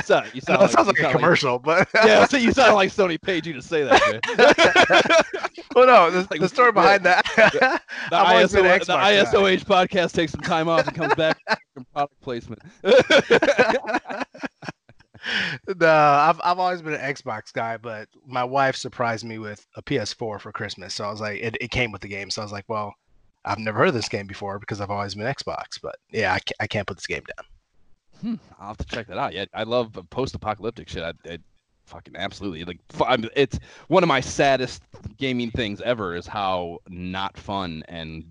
so, 0.04 0.22
you 0.34 0.40
sound 0.42 0.60
like, 0.60 0.70
sounds 0.70 0.86
like 0.88 1.00
a 1.00 1.10
commercial, 1.10 1.60
like, 1.64 1.90
but 1.92 2.06
yeah. 2.06 2.26
So 2.26 2.36
you 2.36 2.52
sound 2.52 2.74
like 2.74 2.90
Sony 2.90 3.20
paid 3.20 3.46
you 3.46 3.54
to 3.54 3.62
say 3.62 3.82
that. 3.84 5.24
well, 5.74 5.86
no, 5.86 6.10
the, 6.10 6.28
like, 6.30 6.40
the 6.40 6.48
story 6.48 6.72
behind 6.72 7.04
that. 7.04 7.24
the, 7.36 8.16
ISO, 8.16 8.62
the 8.86 8.92
ISOH 8.92 9.64
podcast 9.64 10.12
takes 10.12 10.32
some 10.32 10.42
time 10.42 10.68
off 10.68 10.86
and 10.86 10.96
comes 10.96 11.14
back 11.14 11.38
from 11.74 11.86
product 11.92 12.20
placement 12.20 12.60
no, 15.80 15.88
I've 15.88 16.40
I've 16.42 16.58
always 16.58 16.82
been 16.82 16.94
an 16.94 17.14
Xbox 17.14 17.52
guy, 17.52 17.76
but 17.76 18.08
my 18.26 18.44
wife 18.44 18.76
surprised 18.76 19.24
me 19.24 19.38
with 19.38 19.66
a 19.76 19.82
PS4 19.82 20.40
for 20.40 20.52
Christmas. 20.52 20.94
So 20.94 21.04
I 21.04 21.10
was 21.10 21.20
like, 21.20 21.40
it, 21.40 21.56
it 21.60 21.70
came 21.70 21.92
with 21.92 22.02
the 22.02 22.08
game. 22.08 22.30
So 22.30 22.42
I 22.42 22.44
was 22.44 22.52
like, 22.52 22.68
well, 22.68 22.94
I've 23.44 23.58
never 23.58 23.78
heard 23.78 23.88
of 23.88 23.94
this 23.94 24.08
game 24.08 24.26
before 24.26 24.58
because 24.58 24.80
I've 24.80 24.90
always 24.90 25.14
been 25.14 25.26
Xbox. 25.26 25.80
But 25.82 25.96
yeah, 26.10 26.32
I 26.32 26.38
can't, 26.38 26.56
I 26.60 26.66
can't 26.66 26.86
put 26.86 26.96
this 26.96 27.06
game 27.06 27.22
down. 27.36 27.46
Hmm, 28.20 28.34
I'll 28.60 28.68
have 28.68 28.78
to 28.78 28.84
check 28.84 29.08
that 29.08 29.18
out. 29.18 29.32
Yeah, 29.32 29.46
I 29.52 29.64
love 29.64 29.98
post-apocalyptic 30.10 30.88
shit. 30.88 31.02
I, 31.02 31.12
I 31.28 31.38
fucking 31.86 32.14
absolutely 32.16 32.64
like. 32.64 32.78
It's 33.34 33.58
one 33.88 34.02
of 34.02 34.08
my 34.08 34.20
saddest 34.20 34.82
gaming 35.16 35.50
things 35.50 35.80
ever 35.80 36.14
is 36.14 36.26
how 36.26 36.78
not 36.88 37.36
fun 37.36 37.82
and 37.88 38.24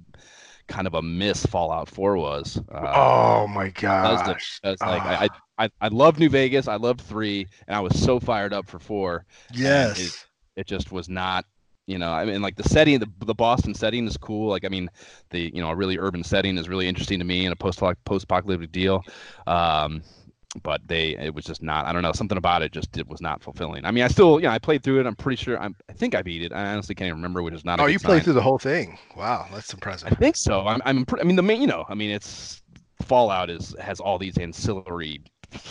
kind 0.72 0.88
of 0.88 0.94
a 0.94 1.01
miss 1.01 1.46
Fallout 1.46 1.90
4 1.90 2.18
was. 2.18 2.58
Uh, 2.72 2.94
oh 2.96 3.48
my 3.48 3.70
gosh! 3.70 4.25
Because 4.62 4.82
like 4.82 5.01
I, 5.04 5.30
I 5.58 5.70
I 5.80 5.88
loved 5.90 6.20
New 6.20 6.30
Vegas, 6.30 6.68
I 6.68 6.75
loved 6.75 7.01
three, 7.01 7.46
and 7.68 7.75
I 7.75 7.80
was 7.80 8.00
so 8.01 8.20
fired 8.20 8.54
up 8.54 8.68
for 8.68 8.80
four. 8.80 9.25
Yes. 9.54 10.00
It, 10.00 10.62
it, 10.62 10.68
just 10.68 10.92
was 10.92 11.10
not. 11.10 11.46
You 11.88 11.98
know, 11.98 12.12
I 12.12 12.25
mean, 12.25 12.42
like 12.42 12.56
the 12.56 12.63
setting, 12.63 13.00
the, 13.00 13.10
the 13.25 13.34
Boston 13.34 13.74
setting 13.74 14.08
is 14.08 14.16
cool. 14.16 14.50
Like, 14.50 14.63
I 14.63 14.70
mean, 14.70 14.90
the 15.32 15.51
you 15.54 15.62
know, 15.62 15.70
a 15.70 15.75
really 15.75 15.98
urban 15.98 16.24
setting 16.24 16.58
is 16.58 16.70
really 16.70 16.88
interesting 16.88 17.20
to 17.20 17.25
me 17.25 17.46
in 17.46 17.51
a 17.51 17.56
post 17.56 17.82
post 18.06 18.24
apocalyptic 18.24 18.72
deal. 18.72 19.04
Um, 19.46 20.01
but 20.63 20.81
they 20.88 21.15
it 21.17 21.34
was 21.34 21.46
just 21.46 21.62
not 21.62 21.86
i 21.86 21.93
don't 21.93 22.01
know 22.01 22.12
something 22.12 22.38
about 22.38 22.62
it 22.62 22.72
just 22.72 22.98
it 22.98 23.08
was 23.08 23.22
not 23.22 23.41
fulfilling. 23.41 23.86
I 23.86 23.91
mean 23.91 24.03
i 24.03 24.08
still 24.08 24.39
you 24.39 24.48
know 24.48 24.51
i 24.51 24.60
played 24.60 24.84
through 24.84 25.00
it. 25.00 25.05
I'm 25.05 25.15
pretty 25.15 25.41
sure 25.41 25.60
I'm, 25.60 25.75
i 25.89 25.93
think 25.93 26.15
i 26.15 26.22
beat 26.22 26.41
it. 26.41 26.51
I 26.51 26.74
honestly 26.74 26.96
can't 26.96 27.08
even 27.08 27.17
remember 27.17 27.41
which 27.41 27.53
is 27.53 27.65
not 27.65 27.79
oh 27.79 27.86
you 27.86 28.00
played 28.00 28.24
through 28.24 28.34
the 28.34 28.41
whole 28.41 28.60
thing. 28.60 28.98
Wow 29.15 29.48
that's 29.53 29.74
impressive. 29.74 30.10
i 30.12 30.15
think 30.15 30.36
so. 30.36 30.67
I'm, 30.67 30.81
I'm 30.86 31.05
i 31.20 31.24
mean 31.24 31.36
the 31.36 31.43
main 31.43 31.62
you 31.62 31.67
know 31.67 31.86
i 31.89 31.93
mean 31.93 32.12
it's 32.12 32.62
fallout 33.01 33.50
is 33.50 33.75
has 33.79 34.00
all 34.00 34.17
these 34.17 34.38
ancillary 34.38 35.22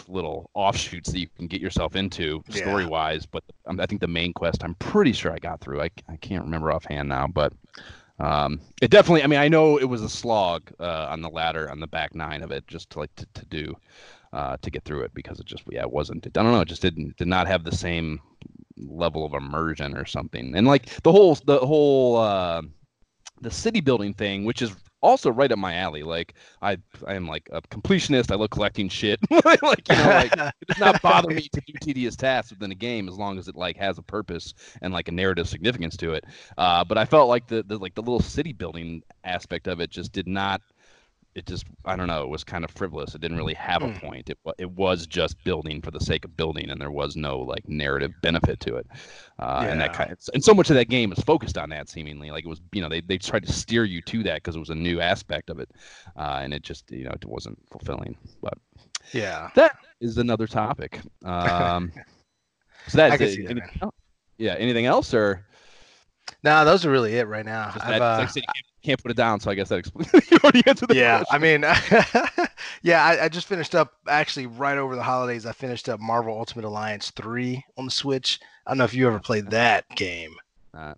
little 0.08 0.50
offshoots 0.54 1.10
that 1.10 1.18
you 1.18 1.28
can 1.36 1.46
get 1.46 1.60
yourself 1.60 1.96
into 1.96 2.42
yeah. 2.48 2.56
story 2.56 2.84
wise 2.84 3.24
but 3.24 3.42
i 3.78 3.86
think 3.86 4.00
the 4.00 4.06
main 4.06 4.32
quest 4.32 4.62
i'm 4.62 4.74
pretty 4.74 5.12
sure 5.12 5.32
i 5.32 5.38
got 5.38 5.60
through. 5.60 5.80
I, 5.80 5.90
I 6.08 6.16
can't 6.16 6.44
remember 6.44 6.70
offhand 6.72 7.08
now 7.08 7.26
but 7.26 7.52
um, 8.18 8.60
it 8.82 8.90
definitely 8.90 9.22
i 9.22 9.26
mean 9.26 9.38
i 9.38 9.48
know 9.48 9.78
it 9.78 9.84
was 9.84 10.02
a 10.02 10.08
slog 10.08 10.70
uh, 10.80 11.06
on 11.08 11.22
the 11.22 11.30
ladder 11.30 11.70
on 11.70 11.80
the 11.80 11.86
back 11.86 12.14
nine 12.14 12.42
of 12.42 12.50
it 12.50 12.66
just 12.66 12.90
to 12.90 12.98
like 12.98 13.14
to, 13.16 13.26
to 13.32 13.46
do 13.46 13.74
uh, 14.32 14.56
to 14.62 14.70
get 14.70 14.84
through 14.84 15.02
it 15.02 15.12
because 15.14 15.40
it 15.40 15.46
just 15.46 15.64
yeah 15.70 15.82
it 15.82 15.90
wasn't 15.90 16.26
I 16.26 16.30
don't 16.30 16.52
know 16.52 16.60
it 16.60 16.68
just 16.68 16.82
didn't 16.82 17.16
did 17.16 17.28
not 17.28 17.46
have 17.48 17.64
the 17.64 17.74
same 17.74 18.20
level 18.76 19.24
of 19.24 19.34
immersion 19.34 19.96
or 19.96 20.06
something. 20.06 20.54
And 20.56 20.66
like 20.66 20.86
the 21.02 21.12
whole 21.12 21.34
the 21.34 21.58
whole 21.58 22.16
uh, 22.16 22.62
the 23.40 23.50
city 23.50 23.80
building 23.80 24.14
thing 24.14 24.44
which 24.44 24.62
is 24.62 24.74
also 25.02 25.30
right 25.30 25.50
up 25.50 25.58
my 25.58 25.74
alley 25.76 26.02
like 26.02 26.34
I 26.60 26.76
I 27.06 27.14
am 27.14 27.26
like 27.26 27.48
a 27.52 27.62
completionist. 27.62 28.30
I 28.30 28.34
love 28.36 28.50
collecting 28.50 28.88
shit. 28.88 29.18
Like 29.62 29.88
you 29.88 29.96
know 29.96 30.04
like 30.04 30.32
it 30.36 30.68
does 30.68 30.78
not 30.78 31.02
bother 31.02 31.30
me 31.30 31.48
to 31.52 31.60
do 31.66 31.72
tedious 31.80 32.16
tasks 32.16 32.50
within 32.50 32.70
a 32.70 32.74
game 32.74 33.08
as 33.08 33.16
long 33.16 33.38
as 33.38 33.48
it 33.48 33.56
like 33.56 33.76
has 33.78 33.98
a 33.98 34.02
purpose 34.02 34.52
and 34.82 34.92
like 34.92 35.08
a 35.08 35.12
narrative 35.12 35.48
significance 35.48 35.96
to 35.98 36.12
it. 36.12 36.24
Uh, 36.58 36.84
but 36.84 36.98
I 36.98 37.04
felt 37.04 37.28
like 37.28 37.46
the, 37.46 37.62
the 37.62 37.78
like 37.78 37.94
the 37.94 38.02
little 38.02 38.20
city 38.20 38.52
building 38.52 39.02
aspect 39.24 39.66
of 39.66 39.80
it 39.80 39.90
just 39.90 40.12
did 40.12 40.28
not 40.28 40.60
it 41.34 41.46
just 41.46 41.64
I 41.84 41.94
don't 41.94 42.08
know 42.08 42.22
it 42.22 42.28
was 42.28 42.42
kind 42.42 42.64
of 42.64 42.70
frivolous. 42.70 43.14
It 43.14 43.20
didn't 43.20 43.36
really 43.36 43.54
have 43.54 43.82
a 43.82 43.88
hmm. 43.88 44.06
point. 44.06 44.30
It 44.30 44.38
it 44.58 44.70
was 44.70 45.06
just 45.06 45.42
building 45.44 45.80
for 45.80 45.90
the 45.90 46.00
sake 46.00 46.24
of 46.24 46.36
building, 46.36 46.70
and 46.70 46.80
there 46.80 46.90
was 46.90 47.16
no 47.16 47.38
like 47.38 47.68
narrative 47.68 48.12
benefit 48.22 48.58
to 48.60 48.76
it. 48.76 48.86
Uh, 49.38 49.60
yeah. 49.62 49.70
And 49.70 49.80
that 49.80 49.92
kind 49.92 50.10
of, 50.10 50.18
and 50.34 50.42
so 50.42 50.52
much 50.52 50.70
of 50.70 50.76
that 50.76 50.88
game 50.88 51.12
is 51.12 51.20
focused 51.20 51.56
on 51.56 51.70
that 51.70 51.88
seemingly 51.88 52.30
like 52.30 52.44
it 52.44 52.48
was 52.48 52.60
you 52.72 52.82
know 52.82 52.88
they 52.88 53.00
they 53.00 53.18
tried 53.18 53.46
to 53.46 53.52
steer 53.52 53.84
you 53.84 54.02
to 54.02 54.22
that 54.24 54.36
because 54.36 54.56
it 54.56 54.60
was 54.60 54.70
a 54.70 54.74
new 54.74 55.00
aspect 55.00 55.50
of 55.50 55.60
it, 55.60 55.70
uh, 56.16 56.40
and 56.42 56.52
it 56.52 56.62
just 56.62 56.90
you 56.90 57.04
know 57.04 57.12
it 57.12 57.24
wasn't 57.24 57.58
fulfilling. 57.70 58.16
But 58.42 58.54
yeah, 59.12 59.50
that 59.54 59.76
is 60.00 60.18
another 60.18 60.48
topic. 60.48 61.00
Um, 61.24 61.92
so 62.88 62.98
that's 62.98 63.20
it. 63.20 63.46
That, 63.46 63.92
yeah, 64.38 64.54
anything 64.54 64.86
else 64.86 65.14
or? 65.14 65.46
No, 66.42 66.64
those 66.64 66.86
are 66.86 66.90
really 66.90 67.16
it 67.16 67.26
right 67.26 67.44
now. 67.44 67.72
That, 67.76 68.00
uh, 68.00 68.18
like 68.18 68.32
can't 68.32 68.46
put 68.82 69.10
it 69.10 69.16
down. 69.16 69.40
So 69.40 69.50
I 69.50 69.54
guess 69.54 69.68
that 69.68 69.78
explains. 69.78 70.12
you 70.30 70.38
already 70.42 70.62
answered 70.66 70.88
the 70.88 70.96
yeah, 70.96 71.22
question. 71.24 71.34
I 71.34 71.38
mean, 71.38 72.48
yeah, 72.82 73.04
I, 73.04 73.24
I, 73.24 73.28
just 73.28 73.46
finished 73.46 73.74
up 73.74 73.94
actually 74.08 74.46
right 74.46 74.78
over 74.78 74.96
the 74.96 75.02
holidays. 75.02 75.46
I 75.46 75.52
finished 75.52 75.88
up 75.88 76.00
Marvel 76.00 76.36
Ultimate 76.36 76.64
Alliance 76.64 77.10
three 77.10 77.64
on 77.76 77.84
the 77.84 77.90
Switch. 77.90 78.40
I 78.66 78.70
don't 78.70 78.78
know 78.78 78.84
if 78.84 78.94
you 78.94 79.06
ever 79.06 79.18
played 79.18 79.50
that 79.50 79.88
game. 79.96 80.34
Uh, 80.74 80.94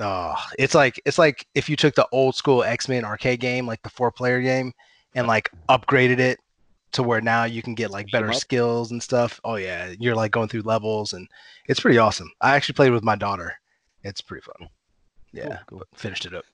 oh, 0.00 0.34
it's 0.58 0.74
like 0.74 1.00
it's 1.04 1.18
like 1.18 1.46
if 1.54 1.68
you 1.68 1.76
took 1.76 1.94
the 1.94 2.08
old 2.12 2.34
school 2.34 2.62
X 2.62 2.88
Men 2.88 3.04
arcade 3.04 3.40
game, 3.40 3.66
like 3.66 3.82
the 3.82 3.90
four 3.90 4.10
player 4.12 4.40
game, 4.40 4.72
and 5.14 5.26
like 5.26 5.50
upgraded 5.68 6.18
it 6.18 6.38
to 6.92 7.02
where 7.02 7.20
now 7.20 7.44
you 7.44 7.62
can 7.62 7.74
get 7.74 7.90
like 7.90 8.10
better 8.10 8.32
skills 8.32 8.90
and 8.90 9.02
stuff. 9.02 9.40
Oh 9.44 9.56
yeah, 9.56 9.92
you're 9.98 10.14
like 10.14 10.32
going 10.32 10.48
through 10.48 10.62
levels 10.62 11.12
and 11.12 11.28
it's 11.66 11.80
pretty 11.80 11.98
awesome. 11.98 12.30
I 12.40 12.54
actually 12.54 12.74
played 12.74 12.92
with 12.92 13.04
my 13.04 13.16
daughter. 13.16 13.54
It's 14.02 14.20
pretty 14.20 14.42
fun. 14.42 14.68
Yeah, 15.32 15.58
cool, 15.66 15.80
cool. 15.80 15.82
finished 15.94 16.26
it 16.26 16.34
up. 16.34 16.44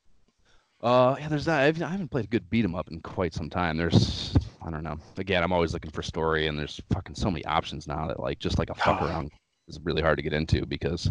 Uh, 0.82 1.16
yeah, 1.20 1.28
there's 1.28 1.44
that. 1.44 1.62
I've, 1.62 1.80
I 1.80 1.88
haven't 1.88 2.10
played 2.10 2.24
a 2.24 2.28
good 2.28 2.50
beat 2.50 2.64
'em 2.64 2.74
up 2.74 2.90
in 2.90 3.00
quite 3.00 3.34
some 3.34 3.48
time. 3.48 3.76
There's, 3.76 4.36
I 4.66 4.70
don't 4.70 4.82
know. 4.82 4.98
Again, 5.16 5.42
I'm 5.42 5.52
always 5.52 5.72
looking 5.72 5.92
for 5.92 6.02
story, 6.02 6.48
and 6.48 6.58
there's 6.58 6.80
fucking 6.92 7.14
so 7.14 7.30
many 7.30 7.44
options 7.44 7.86
now 7.86 8.08
that 8.08 8.18
like 8.18 8.40
just 8.40 8.58
like 8.58 8.70
a 8.70 8.74
fuck 8.74 9.00
around 9.00 9.30
is 9.68 9.78
really 9.84 10.02
hard 10.02 10.18
to 10.18 10.22
get 10.22 10.32
into 10.32 10.66
because 10.66 11.10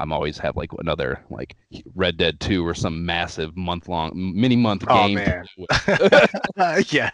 I'm 0.00 0.12
always 0.12 0.38
have 0.38 0.56
like 0.56 0.70
another 0.78 1.24
like 1.30 1.56
Red 1.94 2.16
Dead 2.16 2.40
2 2.40 2.66
or 2.66 2.74
some 2.74 3.06
massive 3.06 3.56
month 3.56 3.88
long 3.88 4.10
mini 4.14 4.56
month 4.56 4.84
oh, 4.88 5.06
game. 5.06 5.14
Man. 5.14 5.46
yeah. 6.88 7.10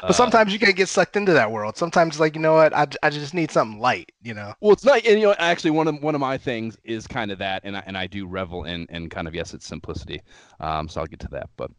But 0.00 0.10
uh, 0.10 0.12
sometimes 0.12 0.52
you 0.52 0.58
can 0.58 0.72
get 0.72 0.88
sucked 0.88 1.16
into 1.16 1.32
that 1.32 1.50
world. 1.50 1.76
Sometimes, 1.76 2.18
like 2.20 2.34
you 2.34 2.40
know 2.40 2.54
what, 2.54 2.74
I, 2.74 2.86
I 3.02 3.10
just 3.10 3.34
need 3.34 3.50
something 3.50 3.80
light. 3.80 4.12
You 4.22 4.34
know. 4.34 4.54
Well, 4.60 4.72
it's 4.72 4.84
not. 4.84 5.04
And, 5.06 5.20
you 5.20 5.26
know, 5.26 5.34
actually, 5.38 5.70
one 5.70 5.88
of 5.88 6.02
one 6.02 6.14
of 6.14 6.20
my 6.20 6.38
things 6.38 6.76
is 6.84 7.06
kind 7.06 7.30
of 7.30 7.38
that, 7.38 7.62
and 7.64 7.76
I, 7.76 7.82
and 7.86 7.96
I 7.96 8.06
do 8.06 8.26
revel 8.26 8.64
in 8.64 8.86
in 8.90 9.08
kind 9.08 9.28
of 9.28 9.34
yes, 9.34 9.54
it's 9.54 9.66
simplicity. 9.66 10.20
Um, 10.60 10.88
so 10.88 11.00
I'll 11.00 11.06
get 11.06 11.20
to 11.20 11.28
that. 11.28 11.50
But 11.56 11.70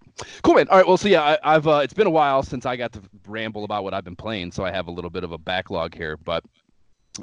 cool, 0.44 0.56
man. 0.56 0.68
All 0.70 0.78
right. 0.78 0.88
Well, 0.88 0.98
so 0.98 1.08
yeah, 1.08 1.38
I, 1.44 1.54
have 1.54 1.68
uh, 1.68 1.82
it's 1.84 1.94
been 1.94 2.08
a 2.08 2.12
while 2.12 2.44
since 2.44 2.66
I 2.66 2.76
got 2.76 2.94
to 2.94 3.02
ramble 3.28 3.64
about 3.64 3.84
what 3.84 3.94
I've 3.94 4.06
been 4.06 4.16
playing, 4.16 4.52
so 4.52 4.64
I 4.64 4.72
have 4.72 4.88
a 4.88 4.92
little 4.92 5.12
bit 5.12 5.24
of 5.24 5.32
a 5.32 5.38
backlog 5.38 5.96
here, 5.96 6.18
but. 6.18 6.44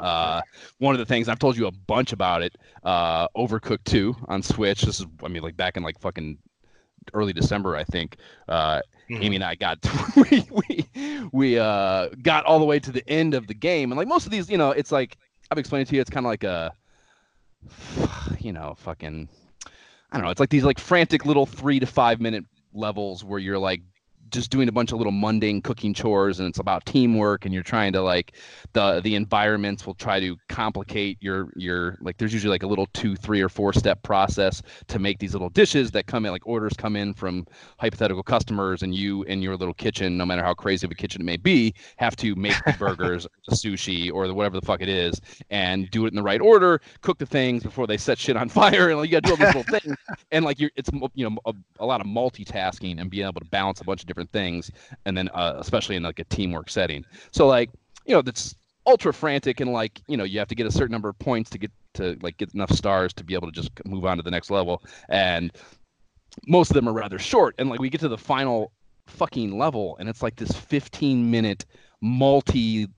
Uh, 0.00 0.42
one 0.78 0.92
of 0.92 0.98
the 0.98 1.06
things 1.06 1.28
I've 1.28 1.38
told 1.38 1.56
you 1.56 1.68
a 1.68 1.70
bunch 1.70 2.12
about 2.12 2.42
it, 2.42 2.56
uh, 2.82 3.28
Overcooked 3.36 3.84
2 3.84 4.16
on 4.26 4.42
Switch. 4.42 4.82
This 4.82 4.98
is, 4.98 5.06
I 5.22 5.28
mean, 5.28 5.44
like 5.44 5.56
back 5.56 5.76
in 5.76 5.84
like 5.84 6.00
fucking 6.00 6.36
early 7.12 7.32
December, 7.32 7.76
I 7.76 7.84
think. 7.84 8.16
Uh, 8.48 8.80
Mm-hmm. 9.10 9.22
Amy 9.22 9.36
and 9.36 9.44
I 9.44 9.54
got 9.54 9.78
we 10.16 10.46
we 10.50 11.28
we 11.32 11.58
uh 11.58 12.08
got 12.22 12.44
all 12.46 12.58
the 12.58 12.64
way 12.64 12.78
to 12.78 12.90
the 12.90 13.06
end 13.08 13.34
of 13.34 13.46
the 13.46 13.54
game, 13.54 13.92
and 13.92 13.98
like 13.98 14.08
most 14.08 14.24
of 14.24 14.32
these, 14.32 14.48
you 14.48 14.56
know, 14.56 14.70
it's 14.70 14.90
like 14.90 15.18
I've 15.50 15.58
explained 15.58 15.88
to 15.88 15.94
you, 15.94 16.00
it's 16.00 16.10
kind 16.10 16.24
of 16.24 16.30
like 16.30 16.44
a, 16.44 16.74
you 18.38 18.52
know, 18.52 18.74
fucking, 18.78 19.28
I 20.10 20.16
don't 20.16 20.24
know, 20.24 20.30
it's 20.30 20.40
like 20.40 20.48
these 20.50 20.64
like 20.64 20.78
frantic 20.78 21.26
little 21.26 21.46
three 21.46 21.78
to 21.80 21.86
five 21.86 22.20
minute 22.20 22.44
levels 22.72 23.24
where 23.24 23.38
you're 23.38 23.58
like 23.58 23.82
just 24.34 24.50
doing 24.50 24.68
a 24.68 24.72
bunch 24.72 24.90
of 24.92 24.98
little 24.98 25.12
mundane 25.12 25.62
cooking 25.62 25.94
chores 25.94 26.40
and 26.40 26.48
it's 26.48 26.58
about 26.58 26.84
teamwork 26.84 27.44
and 27.44 27.54
you're 27.54 27.62
trying 27.62 27.92
to 27.92 28.02
like 28.02 28.36
the 28.72 29.00
the 29.02 29.14
environments 29.14 29.86
will 29.86 29.94
try 29.94 30.18
to 30.18 30.36
complicate 30.48 31.16
your 31.20 31.52
your 31.56 31.96
like 32.00 32.16
there's 32.18 32.32
usually 32.32 32.50
like 32.50 32.64
a 32.64 32.66
little 32.66 32.86
two 32.92 33.14
three 33.14 33.40
or 33.40 33.48
four 33.48 33.72
step 33.72 34.02
process 34.02 34.60
to 34.88 34.98
make 34.98 35.18
these 35.20 35.32
little 35.32 35.48
dishes 35.50 35.92
that 35.92 36.06
come 36.06 36.26
in 36.26 36.32
like 36.32 36.46
orders 36.46 36.72
come 36.76 36.96
in 36.96 37.14
from 37.14 37.46
hypothetical 37.78 38.22
customers 38.22 38.82
and 38.82 38.94
you 38.94 39.22
in 39.24 39.40
your 39.40 39.56
little 39.56 39.74
kitchen 39.74 40.18
no 40.18 40.26
matter 40.26 40.42
how 40.42 40.52
crazy 40.52 40.84
of 40.86 40.90
a 40.90 40.94
kitchen 40.94 41.20
it 41.20 41.24
may 41.24 41.36
be 41.36 41.72
have 41.96 42.16
to 42.16 42.34
make 42.34 42.56
the 42.66 42.74
burgers 42.78 43.26
the 43.48 43.54
sushi 43.54 44.12
or 44.12 44.26
the 44.26 44.34
whatever 44.34 44.58
the 44.58 44.66
fuck 44.66 44.80
it 44.80 44.88
is 44.88 45.20
and 45.50 45.88
do 45.90 46.06
it 46.06 46.08
in 46.08 46.16
the 46.16 46.22
right 46.22 46.40
order 46.40 46.80
cook 47.02 47.18
the 47.18 47.26
things 47.26 47.62
before 47.62 47.86
they 47.86 47.96
set 47.96 48.18
shit 48.18 48.36
on 48.36 48.48
fire 48.48 48.90
and 48.90 48.98
like, 48.98 49.08
you 49.08 49.20
gotta 49.20 49.26
do 49.26 49.30
all 49.30 49.36
these 49.36 49.54
little 49.54 49.80
things 49.80 49.96
and 50.32 50.44
like 50.44 50.58
you're 50.58 50.70
it's 50.74 50.90
you 51.14 51.30
know 51.30 51.38
a, 51.46 51.54
a 51.78 51.86
lot 51.86 52.00
of 52.00 52.06
multitasking 52.06 53.00
and 53.00 53.10
being 53.10 53.26
able 53.26 53.40
to 53.40 53.46
balance 53.46 53.80
a 53.80 53.84
bunch 53.84 54.00
of 54.00 54.06
different 54.06 54.23
different 54.24 54.32
things, 54.32 54.70
and 55.04 55.16
then 55.16 55.28
uh, 55.30 55.54
especially 55.58 55.96
in 55.96 56.02
like 56.02 56.18
a 56.18 56.24
teamwork 56.24 56.70
setting. 56.70 57.04
So 57.32 57.46
like 57.46 57.70
you 58.06 58.14
know 58.14 58.22
that's 58.22 58.54
ultra 58.86 59.12
frantic 59.12 59.60
and 59.60 59.72
like 59.72 60.02
you 60.08 60.16
know 60.16 60.24
you 60.24 60.38
have 60.38 60.48
to 60.48 60.54
get 60.54 60.66
a 60.66 60.70
certain 60.70 60.92
number 60.92 61.08
of 61.08 61.18
points 61.18 61.50
to 61.50 61.58
get 61.58 61.70
to 61.94 62.16
like 62.22 62.36
get 62.36 62.52
enough 62.54 62.70
stars 62.70 63.12
to 63.14 63.24
be 63.24 63.34
able 63.34 63.50
to 63.50 63.52
just 63.52 63.70
move 63.86 64.04
on 64.04 64.16
to 64.16 64.22
the 64.22 64.30
next 64.30 64.50
level. 64.50 64.82
And 65.08 65.52
most 66.48 66.70
of 66.70 66.74
them 66.74 66.88
are 66.88 66.92
rather 66.92 67.18
short. 67.18 67.54
And 67.58 67.70
like 67.70 67.80
we 67.80 67.88
get 67.88 68.00
to 68.00 68.08
the 68.08 68.18
final 68.18 68.72
fucking 69.06 69.56
level 69.56 69.96
and 70.00 70.08
it's 70.08 70.22
like 70.22 70.36
this 70.36 70.50
15 70.50 71.30
minute 71.30 71.66
multi 72.00 72.88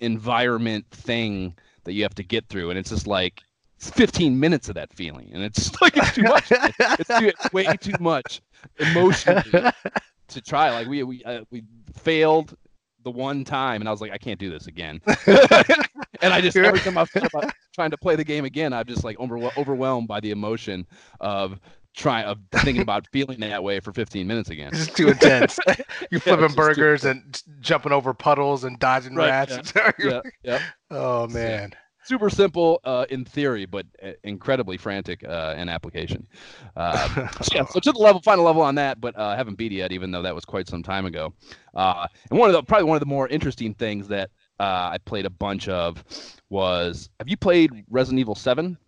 environment 0.00 0.86
thing 0.90 1.54
that 1.84 1.92
you 1.92 2.02
have 2.02 2.14
to 2.16 2.24
get 2.24 2.48
through. 2.48 2.70
And 2.70 2.78
it's 2.78 2.90
just 2.90 3.06
like 3.06 3.40
it's 3.76 3.90
15 3.90 4.40
minutes 4.40 4.68
of 4.68 4.74
that 4.74 4.92
feeling. 4.92 5.30
And 5.32 5.44
it's 5.44 5.80
like 5.80 5.96
it's 5.96 6.12
too 6.12 6.24
much. 6.24 6.50
It's, 6.50 7.08
too, 7.08 7.28
it's 7.28 7.52
way 7.52 7.66
too 7.80 7.94
much 8.00 8.42
emotionally 8.80 9.70
to 10.28 10.40
try. 10.40 10.70
Like 10.70 10.88
we 10.88 11.02
we 11.02 11.24
uh, 11.24 11.44
we 11.50 11.64
failed 11.94 12.56
the 13.04 13.10
one 13.10 13.44
time, 13.44 13.80
and 13.82 13.88
I 13.88 13.92
was 13.92 14.00
like, 14.00 14.12
I 14.12 14.18
can't 14.18 14.38
do 14.38 14.50
this 14.50 14.66
again. 14.66 15.00
and 15.26 16.32
I 16.32 16.40
just 16.40 16.56
every 16.56 16.80
time 16.80 16.98
I 16.98 17.06
about 17.14 17.52
trying 17.74 17.90
to 17.90 17.98
play 17.98 18.16
the 18.16 18.24
game 18.24 18.44
again, 18.44 18.72
I'm 18.72 18.86
just 18.86 19.04
like 19.04 19.18
over, 19.18 19.38
overwhelmed 19.56 20.08
by 20.08 20.20
the 20.20 20.30
emotion 20.30 20.86
of 21.20 21.60
trying 21.96 22.26
of 22.26 22.38
thinking 22.52 22.82
about 22.82 23.06
feeling 23.12 23.40
that 23.40 23.62
way 23.62 23.80
for 23.80 23.92
15 23.92 24.26
minutes 24.26 24.50
again. 24.50 24.70
It's 24.72 24.86
too 24.88 25.08
intense. 25.08 25.58
You're 25.66 25.76
yeah, 26.12 26.18
flipping 26.18 26.54
burgers 26.54 27.04
and 27.04 27.42
jumping 27.60 27.92
over 27.92 28.14
puddles 28.14 28.64
and 28.64 28.78
dodging 28.78 29.14
right, 29.14 29.28
rats. 29.28 29.72
Yeah. 29.74 29.90
yeah, 29.98 30.20
yeah. 30.42 30.62
Oh 30.90 31.26
man 31.28 31.72
super 32.08 32.30
simple 32.30 32.80
uh, 32.84 33.04
in 33.10 33.24
theory, 33.24 33.66
but 33.66 33.86
uh, 34.02 34.12
incredibly 34.24 34.78
frantic 34.78 35.22
uh, 35.24 35.54
in 35.58 35.68
application. 35.68 36.26
Uh, 36.74 37.28
so 37.42 37.54
yeah, 37.54 37.64
so 37.66 37.78
to 37.80 37.92
the 37.92 37.98
level, 37.98 38.22
final 38.22 38.44
level 38.44 38.62
on 38.62 38.74
that, 38.76 39.00
but 39.00 39.16
uh, 39.18 39.24
I 39.26 39.36
haven't 39.36 39.56
beat 39.56 39.72
it 39.72 39.76
yet, 39.76 39.92
even 39.92 40.10
though 40.10 40.22
that 40.22 40.34
was 40.34 40.44
quite 40.44 40.68
some 40.68 40.82
time 40.82 41.04
ago. 41.06 41.34
Uh, 41.74 42.06
and 42.30 42.38
one 42.38 42.48
of 42.48 42.54
the 42.54 42.62
probably 42.62 42.84
one 42.84 42.96
of 42.96 43.00
the 43.00 43.06
more 43.06 43.28
interesting 43.28 43.74
things 43.74 44.08
that 44.08 44.30
I 44.58 44.98
played 45.04 45.26
a 45.26 45.30
bunch 45.30 45.68
of 45.68 46.02
was 46.50 47.10
Have 47.20 47.28
you 47.28 47.36
played 47.36 47.84
Resident 47.90 48.20
Evil 48.20 48.34
Seven 48.34 48.78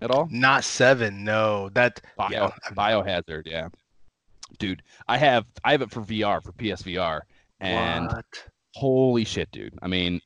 at 0.00 0.10
all? 0.10 0.28
Not 0.30 0.64
Seven, 0.64 1.24
no. 1.24 1.68
That 1.70 2.00
Bio, 2.16 2.30
yeah. 2.30 2.50
Biohazard, 2.74 3.42
yeah. 3.46 3.68
dude, 4.58 4.82
I 5.08 5.18
have 5.18 5.44
I 5.64 5.72
have 5.72 5.82
it 5.82 5.90
for 5.90 6.00
VR 6.02 6.42
for 6.42 6.52
PSVR, 6.52 7.20
and 7.60 8.06
What? 8.06 8.24
holy 8.74 9.24
shit, 9.24 9.50
dude. 9.50 9.76
I 9.82 9.88
mean, 9.88 10.20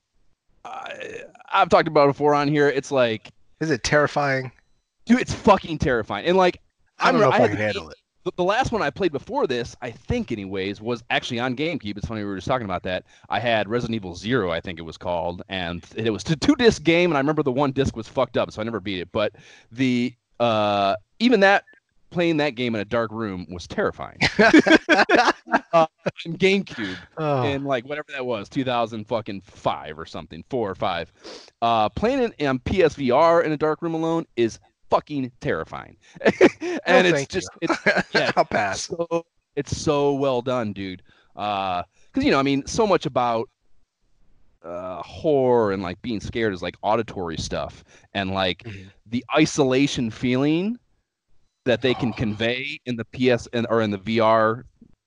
I, 0.65 1.23
I've 1.53 1.69
talked 1.69 1.89
about 1.89 2.05
it 2.05 2.13
before 2.13 2.35
on 2.35 2.49
here. 2.49 2.69
It's 2.69 2.91
like, 2.91 3.31
Is 3.61 3.71
it 3.71 3.83
terrifying? 3.83 4.53
dude, 5.07 5.21
it's 5.21 5.35
fucking 5.35 5.79
terrifying. 5.79 6.27
And 6.27 6.37
like, 6.37 6.61
I 6.99 7.11
don't 7.11 7.21
know 7.21 7.29
if 7.29 7.35
I 7.35 7.39
had 7.41 7.51
can 7.51 7.59
handle 7.59 7.91
it. 7.91 7.97
the, 8.25 8.33
the 8.37 8.45
last 8.45 8.71
one 8.71 8.83
I 8.83 8.91
played 8.91 9.11
before 9.13 9.47
this, 9.47 9.75
I 9.83 9.91
think, 9.91 10.31
anyways, 10.31 10.81
was 10.81 11.03
actually 11.11 11.41
on 11.41 11.57
GameCube. 11.57 11.97
It's 11.97 12.07
funny 12.07 12.23
we 12.23 12.29
were 12.29 12.37
just 12.37 12.47
talking 12.47 12.65
about 12.65 12.85
that. 12.85 13.05
I 13.29 13.41
had 13.41 13.69
Resident 13.69 13.97
Evil 13.97 14.15
Zero, 14.15 14.51
I 14.53 14.61
think 14.61 14.79
it 14.79 14.83
was 14.83 14.97
called, 14.97 15.43
and 15.49 15.85
it 15.97 16.11
was 16.11 16.23
a 16.31 16.37
two 16.37 16.55
disc 16.55 16.83
game, 16.85 17.11
and 17.11 17.17
I 17.17 17.21
remember 17.21 17.43
the 17.43 17.51
one 17.53 17.73
disc 17.73 17.97
was 17.97 18.07
fucked 18.07 18.37
up, 18.37 18.53
so 18.53 18.61
I 18.61 18.65
never 18.65 18.81
beat 18.81 19.01
it. 19.01 19.11
But 19.11 19.33
the 19.73 20.15
uh, 20.39 20.95
even 21.19 21.41
that 21.41 21.65
playing 22.13 22.37
that 22.39 22.51
game 22.51 22.75
in 22.75 22.81
a 22.81 22.85
dark 22.85 23.11
room 23.11 23.47
was 23.51 23.67
terrifying. 23.67 24.19
uh, 25.73 25.87
in 26.25 26.37
GameCube, 26.37 27.05
Oh, 27.17 27.43
in 27.45 27.65
like 27.65 27.85
whatever 27.87 28.07
that 28.13 28.25
was, 28.25 28.49
2000 28.49 29.07
fucking 29.07 29.41
five 29.43 29.99
or 29.99 30.07
something, 30.07 30.45
four 30.51 30.71
or 30.71 30.75
five. 30.75 31.13
Uh, 31.61 31.89
playing 31.89 32.33
it 32.39 32.47
on 32.47 32.59
PSVR 32.61 33.43
in 33.45 33.53
a 33.53 33.57
dark 33.57 33.83
room 33.83 33.95
alone 33.95 34.27
is 34.37 34.59
fucking 34.91 35.33
terrifying, 35.41 35.97
and 36.87 37.07
it's 37.07 37.11
thank 37.11 37.29
just 37.29 37.51
it's 37.61 37.79
yeah, 38.15 38.33
I'll 38.37 38.45
pass. 38.45 38.89
so 38.89 39.25
it's 39.57 39.77
so 39.77 40.15
well 40.15 40.43
done, 40.43 40.73
dude. 40.73 41.03
Uh, 41.35 41.83
because 42.13 42.25
you 42.25 42.31
know, 42.31 42.39
I 42.39 42.43
mean, 42.43 42.67
so 42.67 42.87
much 42.87 43.07
about 43.07 43.49
uh 44.65 45.03
horror 45.03 45.73
and 45.73 45.83
like 45.83 46.01
being 46.03 46.21
scared 46.21 46.55
is 46.55 46.63
like 46.63 46.77
auditory 46.83 47.37
stuff 47.37 47.83
and 48.15 48.31
like 48.31 48.63
Mhm. 48.65 48.93
the 49.07 49.25
isolation 49.37 50.11
feeling 50.11 50.79
that 51.65 51.83
they 51.83 51.95
can 51.95 52.13
convey 52.13 52.81
in 52.87 52.97
the 52.97 53.05
PS 53.05 53.49
and 53.53 53.67
or 53.71 53.83
in 53.83 53.91
the 53.91 53.99
VR 53.99 54.65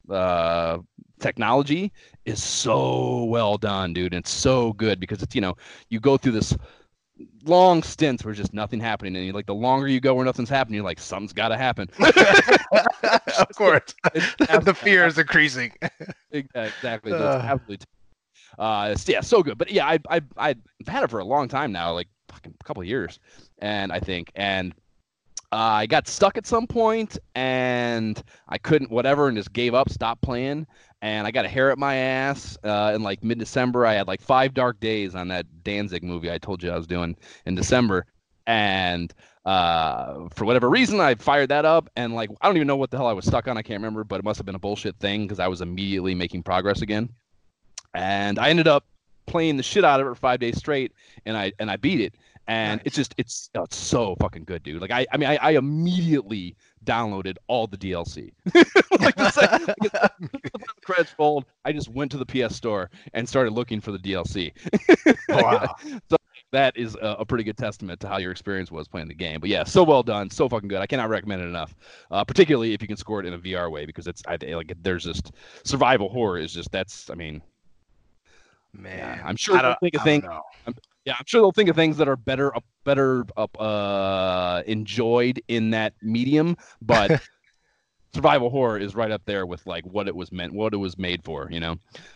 uh 0.09 0.77
technology 1.19 1.91
is 2.25 2.43
so 2.43 3.23
well 3.25 3.57
done, 3.57 3.93
dude. 3.93 4.13
It's 4.13 4.29
so 4.29 4.73
good 4.73 4.99
because 4.99 5.21
it's 5.23 5.35
you 5.35 5.41
know 5.41 5.55
you 5.89 5.99
go 5.99 6.17
through 6.17 6.33
this 6.33 6.55
long 7.45 7.83
stints 7.83 8.25
where 8.25 8.33
just 8.33 8.53
nothing 8.53 8.79
happening, 8.79 9.15
and 9.15 9.25
you 9.25 9.33
like 9.33 9.45
the 9.45 9.55
longer 9.55 9.87
you 9.87 9.99
go 9.99 10.13
where 10.13 10.25
nothing's 10.25 10.49
happening, 10.49 10.75
you're 10.75 10.83
like 10.83 10.99
something's 10.99 11.33
got 11.33 11.49
to 11.49 11.57
happen. 11.57 11.89
of 11.99 13.49
course, 13.55 13.93
the 14.13 14.77
fear 14.77 15.05
is 15.05 15.17
increasing. 15.17 15.71
Exactly. 16.31 17.11
Uh. 17.11 17.17
That's 17.17 17.45
absolutely. 17.45 17.85
Uh, 18.57 18.89
it's, 18.93 19.07
yeah, 19.07 19.21
so 19.21 19.43
good. 19.43 19.57
But 19.57 19.71
yeah, 19.71 19.85
I 19.87 19.99
I 20.09 20.21
I've 20.37 20.57
had 20.87 21.03
it 21.03 21.09
for 21.09 21.19
a 21.19 21.25
long 21.25 21.47
time 21.47 21.71
now, 21.71 21.93
like 21.93 22.07
fucking 22.29 22.53
a 22.59 22.63
couple 22.63 22.81
of 22.81 22.87
years, 22.87 23.19
and 23.59 23.91
I 23.91 23.99
think 23.99 24.31
and. 24.35 24.73
Uh, 25.55 25.57
I 25.57 25.85
got 25.85 26.05
stuck 26.09 26.37
at 26.37 26.45
some 26.45 26.67
point 26.67 27.17
and 27.33 28.21
I 28.49 28.57
couldn't 28.57 28.91
whatever 28.91 29.29
and 29.29 29.37
just 29.37 29.53
gave 29.53 29.73
up, 29.73 29.89
stopped 29.89 30.21
playing. 30.21 30.67
And 31.01 31.25
I 31.25 31.31
got 31.31 31.45
a 31.45 31.47
hair 31.47 31.71
at 31.71 31.77
my 31.77 31.95
ass 31.95 32.57
uh, 32.65 32.91
in 32.93 33.03
like 33.03 33.23
mid 33.23 33.39
December. 33.39 33.85
I 33.85 33.93
had 33.93 34.05
like 34.05 34.19
five 34.19 34.53
dark 34.53 34.81
days 34.81 35.15
on 35.15 35.29
that 35.29 35.45
Danzig 35.63 36.03
movie 36.03 36.29
I 36.29 36.39
told 36.39 36.61
you 36.61 36.71
I 36.71 36.75
was 36.75 36.87
doing 36.87 37.15
in 37.45 37.55
December. 37.55 38.05
And 38.45 39.13
uh, 39.45 40.27
for 40.33 40.43
whatever 40.43 40.69
reason, 40.69 40.99
I 40.99 41.15
fired 41.15 41.47
that 41.51 41.63
up. 41.63 41.89
And 41.95 42.13
like, 42.13 42.31
I 42.41 42.47
don't 42.47 42.57
even 42.57 42.67
know 42.67 42.75
what 42.75 42.91
the 42.91 42.97
hell 42.97 43.07
I 43.07 43.13
was 43.13 43.23
stuck 43.23 43.47
on. 43.47 43.57
I 43.57 43.61
can't 43.61 43.79
remember, 43.79 44.03
but 44.03 44.19
it 44.19 44.25
must 44.25 44.39
have 44.39 44.45
been 44.45 44.55
a 44.55 44.59
bullshit 44.59 44.97
thing 44.97 45.21
because 45.21 45.39
I 45.39 45.47
was 45.47 45.61
immediately 45.61 46.15
making 46.15 46.43
progress 46.43 46.81
again. 46.81 47.07
And 47.93 48.39
I 48.39 48.49
ended 48.49 48.67
up 48.67 48.83
playing 49.25 49.55
the 49.55 49.63
shit 49.63 49.85
out 49.85 50.01
of 50.01 50.07
it 50.07 50.09
for 50.09 50.15
five 50.15 50.41
days 50.41 50.57
straight. 50.57 50.91
And 51.25 51.37
I, 51.37 51.53
and 51.59 51.71
I 51.71 51.77
beat 51.77 52.01
it 52.01 52.13
and 52.47 52.77
Nice. 52.79 52.85
it's 52.85 52.95
just 52.95 53.15
it's 53.17 53.49
oh, 53.55 53.63
it's 53.63 53.75
so 53.77 54.15
fucking 54.19 54.43
good, 54.45 54.63
dude. 54.63 54.81
Like 54.81 54.91
I 54.91 55.05
I 55.11 55.17
mean 55.17 55.29
I, 55.29 55.37
I 55.37 55.51
immediately 55.51 56.55
downloaded 56.85 57.37
all 57.47 57.65
the 57.67 57.77
DLC. 57.77 58.31
like 59.01 59.15
the 59.15 59.31
second 59.31 59.67
like, 59.81 59.91
the 60.21 60.59
credits 60.85 61.15
rolled, 61.17 61.45
I 61.65 61.71
just 61.71 61.89
went 61.89 62.11
to 62.11 62.17
the 62.17 62.25
PS 62.25 62.55
Store 62.55 62.89
and 63.13 63.27
started 63.27 63.53
looking 63.53 63.81
for 63.81 63.91
the 63.91 63.99
DLC. 63.99 64.51
Wow. 65.29 65.75
so 66.09 66.17
that 66.51 66.77
is 66.77 66.95
a, 66.95 67.17
a 67.19 67.25
pretty 67.25 67.43
good 67.43 67.57
testament 67.57 67.99
to 67.99 68.07
how 68.07 68.17
your 68.17 68.31
experience 68.31 68.71
was 68.71 68.87
playing 68.87 69.07
the 69.07 69.13
game. 69.15 69.39
But 69.41 69.49
yeah, 69.49 69.63
so 69.63 69.83
well 69.83 70.03
done, 70.03 70.29
so 70.29 70.47
fucking 70.47 70.69
good. 70.69 70.79
I 70.79 70.85
cannot 70.85 71.09
recommend 71.09 71.41
it 71.41 71.45
enough. 71.45 71.75
Uh, 72.11 72.23
particularly 72.23 72.73
if 72.73 72.81
you 72.81 72.87
can 72.87 72.95
score 72.97 73.19
it 73.19 73.25
in 73.25 73.33
a 73.33 73.39
VR 73.39 73.69
way 73.71 73.85
because 73.85 74.07
it's 74.07 74.21
I 74.27 74.37
like 74.53 74.71
there's 74.81 75.03
just 75.03 75.31
survival 75.63 76.09
horror 76.09 76.37
is 76.37 76.53
just 76.53 76.71
that's 76.71 77.09
I 77.09 77.15
mean 77.15 77.41
Man, 78.73 79.21
I'm 79.23 79.35
sure 79.35 79.57
I 79.57 79.61
don't- 79.61 79.79
think 79.79 79.95
don't 79.95 80.23
know. 80.25 80.41
Yeah, 81.05 81.15
I'm 81.19 81.25
sure 81.25 81.41
they'll 81.41 81.51
think 81.51 81.69
of 81.69 81.75
things 81.75 81.97
that 81.97 82.07
are 82.07 82.15
better, 82.15 82.51
better 82.83 83.25
uh, 83.59 84.63
enjoyed 84.65 85.41
in 85.47 85.69
that 85.71 85.93
medium. 86.01 86.57
But 86.81 87.21
survival 88.15 88.49
horror 88.49 88.79
is 88.79 88.95
right 88.95 89.11
up 89.11 89.21
there 89.25 89.45
with 89.45 89.65
like 89.67 89.85
what 89.85 90.07
it 90.07 90.15
was 90.15 90.31
meant, 90.31 90.53
what 90.53 90.73
it 90.73 90.77
was 90.77 90.97
made 90.97 91.23
for, 91.23 91.47
you 91.51 91.59
know. 91.59 91.75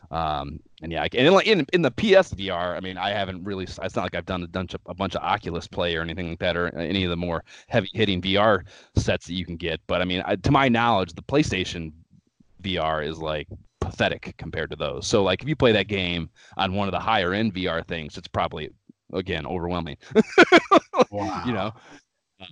Um, 0.10 0.60
and 0.82 0.91
yeah, 0.91 1.06
and 1.13 1.34
like 1.34 1.45
in 1.45 1.67
in 1.71 1.84
the 1.84 1.91
PS 1.91 2.34
VR, 2.34 2.75
I 2.75 2.80
mean, 2.80 2.97
I 2.97 3.12
haven't 3.12 3.43
really. 3.43 3.65
It's 3.65 3.78
not 3.78 3.97
like 3.97 4.15
I've 4.15 4.25
done 4.25 4.41
a 4.41 4.47
bunch 4.47 4.73
of 4.73 4.82
a 4.88 4.95
bunch 4.95 5.15
of 5.15 5.21
Oculus 5.21 5.67
play 5.67 5.95
or 5.95 6.02
anything 6.02 6.30
like 6.30 6.39
that, 6.39 6.58
or 6.58 6.75
any 6.75 7.04
of 7.04 7.12
the 7.12 7.17
more 7.17 7.43
heavy 7.67 7.89
hitting 7.93 8.21
VR 8.21 8.63
sets 8.95 9.28
that 9.28 9.34
you 9.34 9.45
can 9.45 9.58
get. 9.58 9.82
But 9.86 10.02
I 10.02 10.06
mean, 10.06 10.23
I, 10.25 10.36
to 10.38 10.52
my 10.52 10.67
knowledge, 10.67 11.13
the 11.13 11.21
PlayStation 11.21 11.91
VR 12.63 13.06
is 13.06 13.19
like 13.19 13.47
pathetic 13.82 14.36
compared 14.38 14.69
to 14.71 14.75
those. 14.75 15.06
So 15.08 15.23
like 15.23 15.41
if 15.41 15.49
you 15.49 15.56
play 15.56 15.71
that 15.73 15.88
game 15.88 16.30
on 16.58 16.73
one 16.73 16.88
of 16.88 16.91
the 16.91 16.99
higher 16.99 17.34
end 17.34 17.54
VR 17.54 17.86
things, 17.86 18.17
it's 18.17 18.28
probably 18.28 18.69
again 19.13 19.45
overwhelming. 19.45 19.98
Wow. 21.12 21.43
You 21.48 21.54
know, 21.54 21.74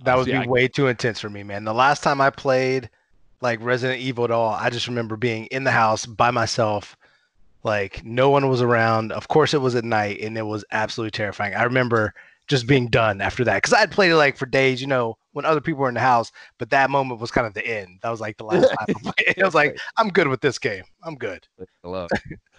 That 0.04 0.14
Uh, 0.14 0.18
would 0.18 0.26
so, 0.26 0.30
yeah, 0.30 0.42
be 0.42 0.48
way 0.48 0.68
too 0.68 0.86
intense 0.88 1.20
for 1.20 1.30
me, 1.30 1.42
man. 1.42 1.64
The 1.64 1.74
last 1.74 2.02
time 2.02 2.20
I 2.20 2.30
played 2.30 2.90
like 3.40 3.58
Resident 3.62 4.00
Evil 4.00 4.24
at 4.24 4.30
all, 4.30 4.50
I 4.52 4.70
just 4.70 4.88
remember 4.88 5.16
being 5.16 5.46
in 5.46 5.64
the 5.64 5.70
house 5.70 6.06
by 6.06 6.30
myself. 6.30 6.96
Like 7.64 8.04
no 8.04 8.30
one 8.30 8.48
was 8.48 8.62
around. 8.62 9.12
Of 9.12 9.28
course 9.28 9.52
it 9.54 9.60
was 9.60 9.74
at 9.74 9.84
night 9.84 10.20
and 10.20 10.38
it 10.38 10.42
was 10.46 10.64
absolutely 10.72 11.10
terrifying. 11.12 11.54
I 11.54 11.64
remember 11.64 12.14
just 12.46 12.66
being 12.66 12.88
done 12.88 13.20
after 13.20 13.44
that 13.44 13.56
because 13.56 13.72
I 13.74 13.80
had 13.80 13.90
played 13.90 14.10
it 14.10 14.16
like 14.16 14.36
for 14.36 14.46
days, 14.46 14.80
you 14.80 14.86
know, 14.86 15.18
when 15.32 15.44
other 15.44 15.60
people 15.60 15.80
were 15.82 15.88
in 15.88 15.94
the 15.94 16.00
house, 16.00 16.32
but 16.58 16.70
that 16.70 16.90
moment 16.90 17.20
was 17.20 17.30
kind 17.30 17.46
of 17.46 17.54
the 17.54 17.66
end. 17.66 17.98
That 18.02 18.10
was 18.10 18.20
like 18.20 18.36
the 18.38 18.44
last 18.44 18.68
time 18.68 18.86
I 18.88 18.92
played. 19.12 19.42
I 19.42 19.44
was 19.44 19.54
like, 19.54 19.78
I'm 19.98 20.08
good 20.08 20.28
with 20.28 20.40
this 20.40 20.58
game. 20.58 20.84
I'm 21.04 21.16
good. 21.16 21.46
Hello. 21.82 22.06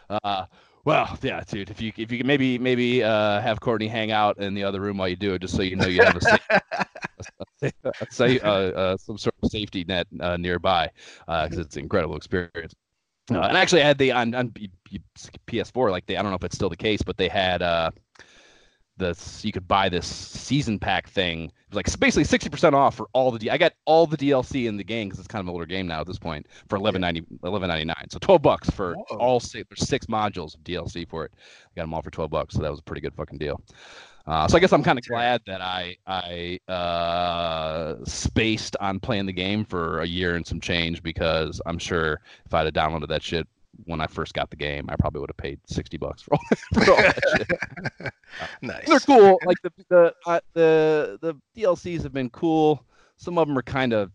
uh, 0.10 0.46
well, 0.86 1.18
yeah, 1.22 1.42
dude. 1.48 1.70
If 1.70 1.82
you 1.82 1.92
if 1.98 2.12
you 2.12 2.18
can 2.18 2.28
maybe 2.28 2.58
maybe 2.58 3.04
uh, 3.04 3.42
have 3.42 3.60
Courtney 3.60 3.88
hang 3.88 4.12
out 4.12 4.40
in 4.40 4.54
the 4.54 4.64
other 4.64 4.82
room 4.82 4.98
while 4.98 5.08
you 5.08 5.16
do 5.16 5.34
it, 5.34 5.42
just 5.42 5.56
so 5.56 5.62
you 5.62 5.76
know 5.76 5.88
you 5.88 6.04
have 6.04 6.16
a 6.16 6.22
safe, 6.22 7.62
a 8.42 8.46
uh, 8.46 8.50
uh, 8.50 8.98
some 8.98 9.18
sort 9.18 9.36
of 9.44 9.52
safety 9.52 9.84
net 9.84 10.08
uh, 10.20 10.38
nearby, 10.38 10.90
because 11.28 11.58
it's 11.58 11.76
an 11.76 11.84
incredible 11.84 12.16
experience. 12.16 12.74
Uh, 13.32 13.42
and 13.42 13.58
actually, 13.58 13.82
I 13.82 13.86
had 13.86 13.98
the 13.98 14.12
on, 14.12 14.34
on 14.34 14.50
P- 14.50 14.72
P- 14.86 15.02
PS4, 15.48 15.92
like 15.92 16.06
they, 16.08 16.18
I 16.18 16.22
don't 16.22 16.32
know 16.32 16.38
if 16.38 16.44
it's 16.44 16.56
still 16.56 16.70
the 16.70 16.78
case, 16.78 17.04
but 17.04 17.18
they 17.18 17.28
had 17.28 17.62
uh, 17.62 17.92
the 19.00 19.18
you 19.42 19.52
could 19.52 19.68
buy 19.68 19.90
this 19.90 20.06
season 20.06 20.78
pack 20.78 21.10
thing. 21.10 21.46
It 21.46 21.52
was 21.70 21.76
like 21.76 22.00
basically 22.00 22.26
sixty 22.26 22.50
percent 22.50 22.76
off 22.76 22.96
for 22.96 23.08
all 23.14 23.32
the. 23.32 23.40
D- 23.40 23.50
I 23.50 23.58
got 23.58 23.74
all 23.86 24.06
the 24.06 24.18
DLC 24.18 24.68
in 24.68 24.78
the 24.78 24.84
game 24.84 25.08
because 25.08 25.20
it's 25.20 25.28
kind 25.28 25.42
of 25.42 25.48
an 25.48 25.54
older 25.54 25.66
game 25.66 25.88
now 25.88 26.02
at 26.02 26.08
this 26.08 26.20
point 26.20 26.46
for 26.68 26.76
eleven 26.76 27.02
ninety 27.02 27.24
eleven 27.44 27.70
ninety 27.70 27.86
nine. 27.86 28.06
So 28.10 28.20
twelve 28.20 28.42
bucks 28.42 28.70
for 28.70 28.94
Whoa. 28.96 29.18
all 29.18 29.40
six. 29.40 29.68
There's 29.70 29.88
six 29.88 30.06
modules 30.06 30.54
of 30.54 30.64
DLC 30.64 31.08
for 31.08 31.26
it. 31.26 31.32
I 31.36 31.70
got 31.76 31.84
them 31.84 31.94
all 31.94 32.02
for 32.02 32.12
twelve 32.12 32.30
bucks, 32.30 32.54
so 32.54 32.62
that 32.62 32.70
was 32.70 32.80
a 32.80 32.84
pretty 32.84 33.02
good 33.02 33.16
fucking 33.16 33.40
deal. 33.40 33.60
Uh, 34.28 34.48
so 34.48 34.58
I 34.58 34.60
guess 34.60 34.72
I'm 34.74 34.84
kind 34.84 35.00
of 35.00 35.06
glad 35.06 35.42
that 35.48 35.62
I 35.62 35.98
I 36.06 36.60
uh, 36.72 37.96
spaced 38.04 38.76
on 38.80 39.00
playing 39.00 39.26
the 39.26 39.34
game 39.34 39.66
for 39.66 40.02
a 40.02 40.06
year 40.06 40.36
and 40.36 40.46
some 40.46 40.60
change 40.60 41.02
because 41.02 41.60
I'm 41.66 41.80
sure 41.80 42.22
if 42.46 42.54
I'd 42.54 42.66
have 42.66 42.74
downloaded 42.74 43.08
that 43.08 43.24
shit 43.24 43.48
when 43.86 44.02
I 44.02 44.08
first 44.08 44.34
got 44.34 44.50
the 44.50 44.56
game, 44.56 44.86
I 44.90 44.96
probably 44.98 45.22
would 45.22 45.30
have 45.30 45.38
paid 45.38 45.60
sixty 45.68 45.98
bucks 45.98 46.22
for 46.22 46.34
all, 46.34 46.40
for 46.84 46.92
all 46.92 46.98
that 46.98 47.20
shit. 47.38 48.12
nice. 48.62 48.86
They're 48.88 49.00
cool. 49.00 49.40
Like 49.46 49.58
the 49.64 49.72
the 49.90 50.14
uh, 50.26 50.40
the 50.54 51.18
the 51.22 51.36
DLCs 51.62 52.04
have 52.04 52.14
been 52.14 52.30
cool. 52.30 52.84
Some 53.18 53.38
of 53.38 53.48
them 53.48 53.58
are 53.58 53.62
kind 53.64 53.94
of 53.94 54.12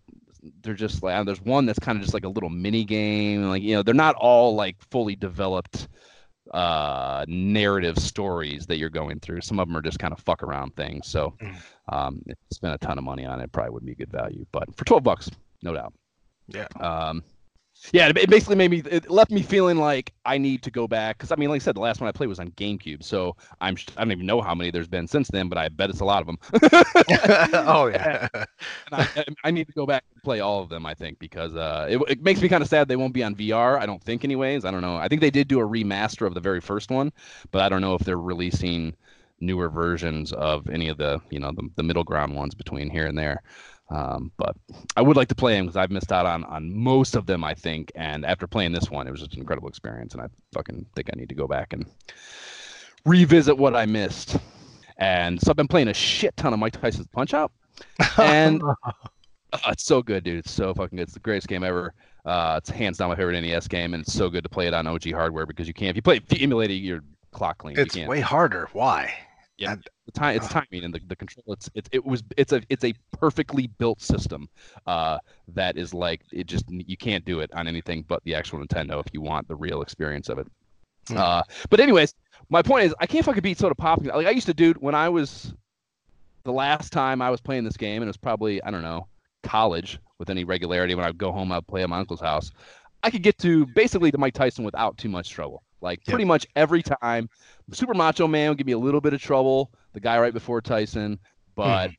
they're 0.63 0.75
just 0.75 1.03
like 1.03 1.17
uh, 1.17 1.25
there's 1.25 1.41
one 1.41 1.67
that's 1.67 1.79
kind 1.79 1.97
of 1.97 2.03
just 2.03 2.15
like 2.15 2.25
a 2.25 2.29
little 2.29 2.51
mini 2.51 2.85
game. 2.85 3.49
Like 3.49 3.63
you 3.63 3.75
know 3.75 3.83
they're 3.83 3.95
not 3.95 4.15
all 4.17 4.55
like 4.55 4.77
fully 4.91 5.17
developed 5.17 5.89
uh 6.53 7.25
narrative 7.27 7.97
stories 7.99 8.67
that 8.67 8.77
you're 8.77 8.91
going 8.91 9.19
through 9.19 9.41
some 9.41 9.59
of 9.59 9.67
them 9.67 9.75
are 9.75 9.81
just 9.81 9.99
kind 9.99 10.13
of 10.13 10.21
fuck 10.21 10.43
around 10.43 10.77
things 10.77 11.09
so 11.09 11.33
Mm. 11.41 11.57
um 11.89 12.23
if 12.27 12.37
you 12.39 12.55
spend 12.55 12.75
a 12.75 12.79
ton 12.79 12.99
of 12.99 13.03
money 13.05 13.25
on 13.25 13.41
it 13.41 13.51
probably 13.51 13.71
would 13.71 13.87
be 13.87 13.95
good 13.95 14.13
value 14.13 14.45
but 14.53 14.65
for 14.77 14.85
12 14.85 15.03
bucks 15.03 15.31
no 15.63 15.73
doubt 15.73 15.95
Yeah. 16.49 16.67
um 16.81 17.25
yeah 17.93 18.09
it, 18.09 18.31
basically 18.31 18.57
made 18.57 18.71
me 18.71 18.83
it 18.91 19.11
left 19.11 19.31
me 19.31 19.43
feeling 19.43 19.77
like 19.77 20.13
i 20.25 20.39
need 20.39 20.63
to 20.63 20.71
go 20.71 20.87
back 20.87 21.19
because 21.19 21.33
i 21.33 21.37
mean 21.37 21.49
like 21.49 21.61
i 21.61 21.65
said 21.65 21.75
the 21.77 21.81
last 21.81 22.01
one 22.01 22.09
i 22.09 22.13
played 22.13 22.29
was 22.29 22.39
on 22.39 22.49
gamecube 22.53 23.03
so 23.03 23.37
i'm 23.61 23.77
i 23.97 24.05
don't 24.05 24.13
even 24.13 24.27
know 24.27 24.41
how 24.41 24.55
many 24.55 24.71
there's 24.71 24.89
been 24.89 25.07
since 25.07 25.29
then 25.29 25.49
but 25.49 25.59
i 25.59 25.69
bet 25.69 25.91
it's 25.91 26.01
a 26.01 26.05
lot 26.05 26.23
of 26.23 26.27
them 26.27 26.39
oh 27.55 27.87
yeah. 27.95 28.29
and 28.33 28.47
I, 28.93 29.25
I 29.45 29.51
need 29.51 29.67
to 29.67 29.73
go 29.73 29.87
back 29.87 30.05
and 30.13 30.23
play 30.23 30.41
all 30.41 30.63
of 30.63 30.69
them. 30.69 30.87
I 30.87 30.95
think 30.95 31.19
because 31.19 31.55
uh, 31.55 31.87
it, 31.89 32.01
it 32.09 32.23
makes 32.23 32.41
me 32.41 32.49
kind 32.49 32.63
of 32.63 32.69
sad 32.69 32.89
they 32.89 32.97
won't 32.97 33.15
be 33.15 33.23
on 33.23 33.35
VR. 33.35 33.79
I 33.79 33.87
don't 33.87 34.03
think, 34.03 34.25
anyways. 34.25 34.65
I 34.65 34.71
don't 34.71 34.83
know. 34.83 34.97
I 34.97 35.09
think 35.09 35.21
they 35.21 35.31
did 35.31 35.49
do 35.49 35.61
a 35.61 35.69
remaster 35.69 36.27
of 36.27 36.35
the 36.35 36.41
very 36.41 36.61
first 36.61 36.91
one, 36.91 37.13
but 37.51 37.63
I 37.63 37.69
don't 37.69 37.81
know 37.81 37.95
if 37.95 38.03
they're 38.03 38.19
releasing 38.19 38.95
newer 39.41 39.69
versions 39.69 40.33
of 40.33 40.69
any 40.71 40.89
of 40.89 40.97
the 40.97 41.21
you 41.31 41.39
know 41.41 41.53
the, 41.53 41.69
the 41.77 41.83
middle 41.83 42.05
ground 42.05 42.35
ones 42.35 42.55
between 42.55 42.91
here 42.91 43.07
and 43.07 43.19
there. 43.19 43.43
Um, 43.95 44.33
but 44.37 44.57
I 44.97 45.03
would 45.03 45.17
like 45.17 45.29
to 45.29 45.37
play 45.37 45.55
them 45.55 45.67
because 45.67 45.77
I've 45.77 45.91
missed 45.93 46.11
out 46.11 46.27
on 46.27 46.43
on 46.45 46.75
most 46.75 47.15
of 47.15 47.27
them, 47.27 47.45
I 47.45 47.55
think. 47.55 47.93
And 47.95 48.27
after 48.27 48.49
playing 48.49 48.73
this 48.73 48.91
one, 48.91 49.07
it 49.07 49.13
was 49.13 49.21
just 49.21 49.35
an 49.35 49.41
incredible 49.41 49.69
experience, 49.69 50.15
and 50.15 50.23
I 50.23 50.27
fucking 50.53 50.85
think 50.97 51.11
I 51.13 51.17
need 51.17 51.29
to 51.29 51.35
go 51.37 51.47
back 51.47 51.73
and 51.73 51.87
revisit 53.05 53.57
what 53.57 53.77
I 53.77 53.87
missed. 53.87 54.37
And 54.97 55.41
so 55.41 55.51
I've 55.51 55.57
been 55.57 55.69
playing 55.69 55.89
a 55.89 55.95
shit 55.95 56.37
ton 56.37 56.53
of 56.53 56.59
Mike 56.59 56.81
Tyson's 56.81 57.07
Punch 57.07 57.35
Out, 57.35 57.53
and 58.19 58.63
oh, 58.65 58.75
it's 59.69 59.85
so 59.85 60.03
good, 60.03 60.25
dude. 60.25 60.39
It's 60.39 60.53
so 60.53 60.75
fucking 60.75 60.97
good. 60.97 61.05
It's 61.05 61.15
the 61.15 61.21
greatest 61.21 61.47
game 61.47 61.63
ever. 61.63 61.95
Uh, 62.25 62.57
it's 62.59 62.71
hands 62.71 62.99
down 62.99 63.11
my 63.11 63.17
favorite 63.17 63.41
NES 63.41 63.69
game, 63.69 63.95
and 63.95 64.03
it's 64.03 64.13
so 64.13 64.29
good 64.29 64.43
to 64.43 64.49
play 64.49 64.67
it 64.67 64.75
on 64.75 64.89
OG 64.89 65.13
hardware 65.13 65.47
because 65.47 65.69
you 65.69 65.75
can't. 65.75 65.91
If 65.91 65.97
you 65.97 66.03
play 66.03 66.17
if 66.17 66.33
you 66.33 66.43
emulate 66.43 66.73
it, 66.73 66.75
you're 66.75 67.05
clock 67.31 67.59
clean. 67.59 67.79
It's 67.79 67.95
way 67.97 68.21
harder. 68.21 68.69
Why? 68.73 69.15
Yeah, 69.57 69.77
the 70.07 70.13
time 70.13 70.37
it's 70.37 70.49
timing 70.49 70.85
and 70.85 70.93
the, 70.93 71.01
the 71.07 71.15
control. 71.15 71.45
It's 71.49 71.71
it, 71.75 71.89
it 71.93 72.05
was 72.05 72.25
it's 72.37 72.53
a 72.53 72.61
it's 72.69 72.85
a 72.85 72.93
perfectly 73.13 73.69
built 73.79 74.03
system. 74.03 74.49
Uh, 74.87 75.19
that 75.49 75.77
is 75.77 75.95
like 75.95 76.23
it 76.33 76.47
just 76.49 76.65
you 76.69 76.97
can't 76.97 77.25
do 77.25 77.41
it 77.41 77.51
on 77.55 77.69
anything 77.69 78.05
but 78.09 78.23
the 78.25 78.35
actual 78.35 78.59
Nintendo 78.59 78.99
if 78.99 79.07
you 79.13 79.21
want 79.21 79.47
the 79.47 79.55
real 79.55 79.83
experience 79.83 80.29
of 80.29 80.39
it. 80.39 80.49
Hmm. 81.09 81.19
Uh, 81.19 81.43
but 81.71 81.79
anyways, 81.79 82.15
my 82.49 82.63
point 82.63 82.87
is 82.87 82.95
I 82.99 83.07
can't 83.07 83.25
fucking 83.25 83.43
beat 83.43 83.59
Soda 83.59 83.77
Pop. 83.77 84.05
Like 84.05 84.27
I 84.27 84.31
used 84.31 84.47
to 84.47 84.55
do 84.55 84.73
when 84.81 84.95
I 84.95 85.09
was 85.09 85.55
the 86.43 86.53
last 86.53 86.93
time 86.93 87.23
I 87.23 87.31
was 87.31 87.41
playing 87.41 87.65
this 87.65 87.77
game, 87.77 88.03
and 88.03 88.09
it 88.09 88.11
was 88.11 88.17
probably 88.17 88.63
I 88.63 88.71
don't 88.73 88.83
know 88.83 89.07
college 89.45 90.01
with 90.19 90.31
any 90.31 90.43
regularity. 90.43 90.97
When 90.97 91.05
I'd 91.05 91.19
go 91.19 91.31
home, 91.31 91.53
I'd 91.53 91.67
play 91.67 91.83
at 91.83 91.89
my 91.89 91.99
uncle's 91.99 92.21
house. 92.21 92.51
I 93.05 93.11
could 93.11 93.23
get 93.23 93.39
to 93.39 93.67
basically 93.67 94.11
to 94.11 94.19
Mike 94.19 94.35
Tyson 94.35 94.65
without 94.65 94.97
too 94.97 95.11
much 95.11 95.31
trouble. 95.31 95.63
Like 95.85 96.01
yep. 96.07 96.15
pretty 96.15 96.25
much 96.25 96.47
every 96.57 96.83
time, 96.83 97.29
Super 97.71 97.95
Macho 97.95 98.27
Man 98.27 98.49
would 98.49 98.59
give 98.59 98.67
me 98.67 98.73
a 98.73 98.79
little 98.79 99.01
bit 99.01 99.13
of 99.13 99.21
trouble. 99.21 99.71
The 99.93 100.01
guy 100.01 100.19
right 100.19 100.33
before 100.33 100.61
Tyson, 100.61 101.21
but 101.55 101.91
hmm 101.91 101.95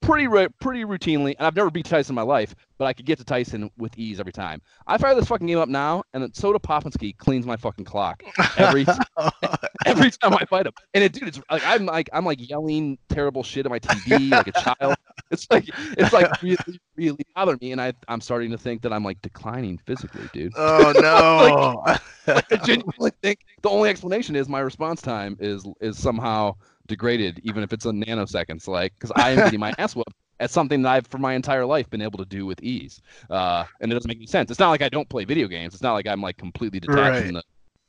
pretty 0.00 0.26
pretty 0.60 0.84
routinely, 0.84 1.34
and 1.38 1.46
I've 1.46 1.56
never 1.56 1.70
beat 1.70 1.86
Tyson 1.86 2.12
in 2.12 2.14
my 2.14 2.22
life, 2.22 2.54
but 2.78 2.86
I 2.86 2.92
could 2.92 3.06
get 3.06 3.18
to 3.18 3.24
Tyson 3.24 3.70
with 3.76 3.96
ease 3.98 4.20
every 4.20 4.32
time. 4.32 4.60
I 4.86 4.98
fire 4.98 5.14
this 5.14 5.26
fucking 5.28 5.46
game 5.46 5.58
up 5.58 5.68
now, 5.68 6.04
and 6.12 6.22
then 6.22 6.32
Soda 6.32 6.58
Popinski 6.58 7.16
cleans 7.16 7.46
my 7.46 7.56
fucking 7.56 7.84
clock 7.84 8.22
every 8.56 8.86
every 9.86 10.10
time 10.10 10.34
I 10.34 10.44
fight 10.46 10.66
him. 10.66 10.72
And 10.94 11.04
it, 11.04 11.12
dude, 11.12 11.28
it's 11.28 11.40
like 11.50 11.62
I'm 11.64 11.86
like 11.86 12.08
I'm 12.12 12.24
like 12.24 12.48
yelling 12.48 12.98
terrible 13.08 13.42
shit 13.42 13.66
at 13.66 13.70
my 13.70 13.80
TV 13.80 14.30
like 14.30 14.48
a 14.48 14.52
child. 14.52 14.96
It's 15.30 15.46
like 15.50 15.68
it's 15.98 16.12
like 16.12 16.40
really 16.42 16.80
really 16.96 17.26
bothering 17.34 17.58
me, 17.60 17.72
and 17.72 17.80
I 17.80 17.92
I'm 18.06 18.20
starting 18.20 18.50
to 18.52 18.56
think 18.56 18.80
that 18.82 18.94
I'm 18.94 19.04
like 19.04 19.20
declining 19.20 19.76
physically, 19.76 20.26
dude. 20.32 20.54
Oh 20.56 20.92
no! 20.96 21.82
like, 21.86 22.00
like, 22.26 22.52
I 22.52 22.64
genuinely 22.64 23.10
think 23.20 23.40
the 23.60 23.68
only 23.68 23.90
explanation 23.90 24.36
is 24.36 24.48
my 24.48 24.60
response 24.60 25.02
time 25.02 25.36
is 25.38 25.66
is 25.82 25.98
somehow 25.98 26.54
degraded, 26.88 27.40
even 27.44 27.62
if 27.62 27.72
it's 27.72 27.86
a 27.86 27.90
nanoseconds. 27.90 28.66
Like, 28.66 28.94
because 28.98 29.12
I 29.14 29.30
am 29.30 29.36
getting 29.36 29.60
my 29.60 29.72
ass 29.78 29.94
whooped 29.94 30.14
at 30.40 30.50
something 30.50 30.82
that 30.82 30.90
I've 30.90 31.06
for 31.06 31.18
my 31.18 31.34
entire 31.34 31.64
life 31.64 31.88
been 31.90 32.02
able 32.02 32.18
to 32.18 32.24
do 32.24 32.46
with 32.46 32.62
ease, 32.62 33.00
uh, 33.30 33.64
and 33.80 33.92
it 33.92 33.94
doesn't 33.94 34.08
make 34.08 34.18
any 34.18 34.26
sense. 34.26 34.50
It's 34.50 34.60
not 34.60 34.70
like 34.70 34.82
I 34.82 34.88
don't 34.88 35.08
play 35.08 35.24
video 35.24 35.46
games. 35.46 35.74
It's 35.74 35.82
not 35.82 35.92
like 35.92 36.06
I'm 36.06 36.20
like 36.20 36.36
completely 36.36 36.80
detached 36.80 36.98
right. 36.98 37.24
from 37.24 37.34
the, 37.34 37.42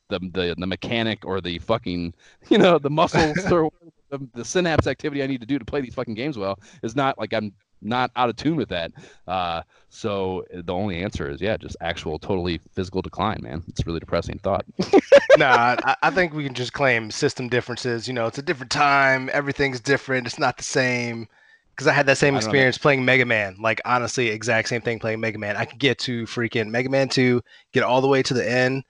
the 0.10 0.20
the 0.20 0.56
the 0.58 0.68
mechanic 0.68 1.26
or 1.26 1.42
the 1.42 1.60
fucking 1.60 2.14
you 2.50 2.58
know 2.58 2.78
the 2.78 2.90
muscles 2.90 3.40
or 3.52 3.72
the, 4.10 4.28
the 4.34 4.46
synapse 4.46 4.88
activity 4.88 5.24
I 5.24 5.28
need 5.28 5.42
to 5.42 5.48
do 5.48 5.60
to 5.60 5.66
play 5.66 5.82
these 5.82 5.96
fucking 5.96 6.16
games 6.16 6.38
well. 6.38 6.60
It's 6.84 6.96
not 6.96 7.18
like 7.18 7.34
I'm 7.34 7.54
not 7.82 8.12
out 8.16 8.30
of 8.30 8.36
tune 8.36 8.56
with 8.56 8.70
that. 8.70 8.92
Uh, 9.28 9.62
so 9.90 10.46
the 10.52 10.74
only 10.74 11.02
answer 11.02 11.30
is 11.30 11.42
yeah, 11.42 11.58
just 11.58 11.76
actual 11.82 12.20
totally 12.20 12.60
physical 12.74 13.02
decline, 13.02 13.40
man. 13.42 13.64
It's 13.68 13.86
really 13.86 14.00
depressing 14.00 14.40
thought. 14.40 14.66
nah, 15.38 15.76
I, 15.84 15.96
I, 16.04 16.10
think 16.12 16.34
we 16.34 16.44
can 16.44 16.54
just 16.54 16.74
claim 16.74 17.12
system 17.12 17.50
differences. 17.50 18.08
You 18.08 18.14
know, 18.14 18.28
it's 18.28 18.38
a 18.38 18.44
different 18.44 18.72
time. 18.72 19.30
Everything's 19.34 19.80
different. 19.80 20.28
It's 20.28 20.40
not 20.40 20.58
the 20.58 20.64
same. 20.64 21.28
Because 21.72 21.88
I 21.88 21.94
had 21.94 22.08
that 22.08 22.18
same 22.18 22.36
experience 22.36 22.78
playing 22.78 23.06
Mega 23.06 23.26
Man. 23.26 23.56
Like 23.58 23.80
honestly, 23.86 24.28
exact 24.28 24.68
same 24.68 24.82
thing 24.82 25.00
playing 25.00 25.22
Mega 25.22 25.38
Man. 25.38 25.56
I 25.56 25.64
could 25.64 25.80
get 25.80 25.98
to 26.00 26.24
freaking 26.24 26.70
Mega 26.72 26.90
Man 26.90 27.08
Two, 27.08 27.42
get 27.72 27.84
all 27.84 28.02
the 28.02 28.08
way 28.08 28.22
to 28.22 28.34
the 28.34 28.50
end. 28.50 28.84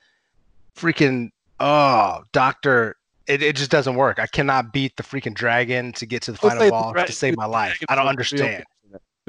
Freaking 0.75 1.29
oh, 1.59 2.23
Doctor 2.31 2.97
it, 3.29 3.43
it 3.43 3.55
just 3.55 3.69
doesn't 3.69 3.95
work. 3.95 4.19
I 4.19 4.25
cannot 4.25 4.73
beat 4.73 4.97
the 4.97 5.03
freaking 5.03 5.35
dragon 5.35 5.93
to 5.93 6.05
get 6.07 6.23
to 6.23 6.31
the 6.31 6.37
final 6.37 6.69
boss 6.69 6.95
to 7.05 7.13
save 7.13 7.37
my 7.37 7.45
life. 7.45 7.79
I 7.87 7.95
don't 7.95 8.07
understand. 8.07 8.65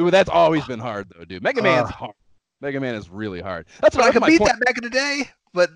Dude, 0.01 0.15
that's 0.15 0.31
always 0.31 0.65
been 0.65 0.81
hard 0.81 1.13
though, 1.15 1.27
dude. 1.27 1.43
Mega 1.43 1.61
Man's 1.61 1.91
uh, 1.91 1.93
hard. 1.93 2.15
Mega 2.63 2.81
Man 2.81 2.95
is 2.95 3.11
really 3.11 3.43
hard. 3.43 3.67
That's 3.83 3.95
what 3.95 4.07
I 4.07 4.13
could 4.13 4.25
beat 4.25 4.39
point. 4.39 4.51
that 4.51 4.65
back 4.65 4.79
in 4.79 4.85
the 4.85 4.89
day, 4.89 5.29
but 5.53 5.69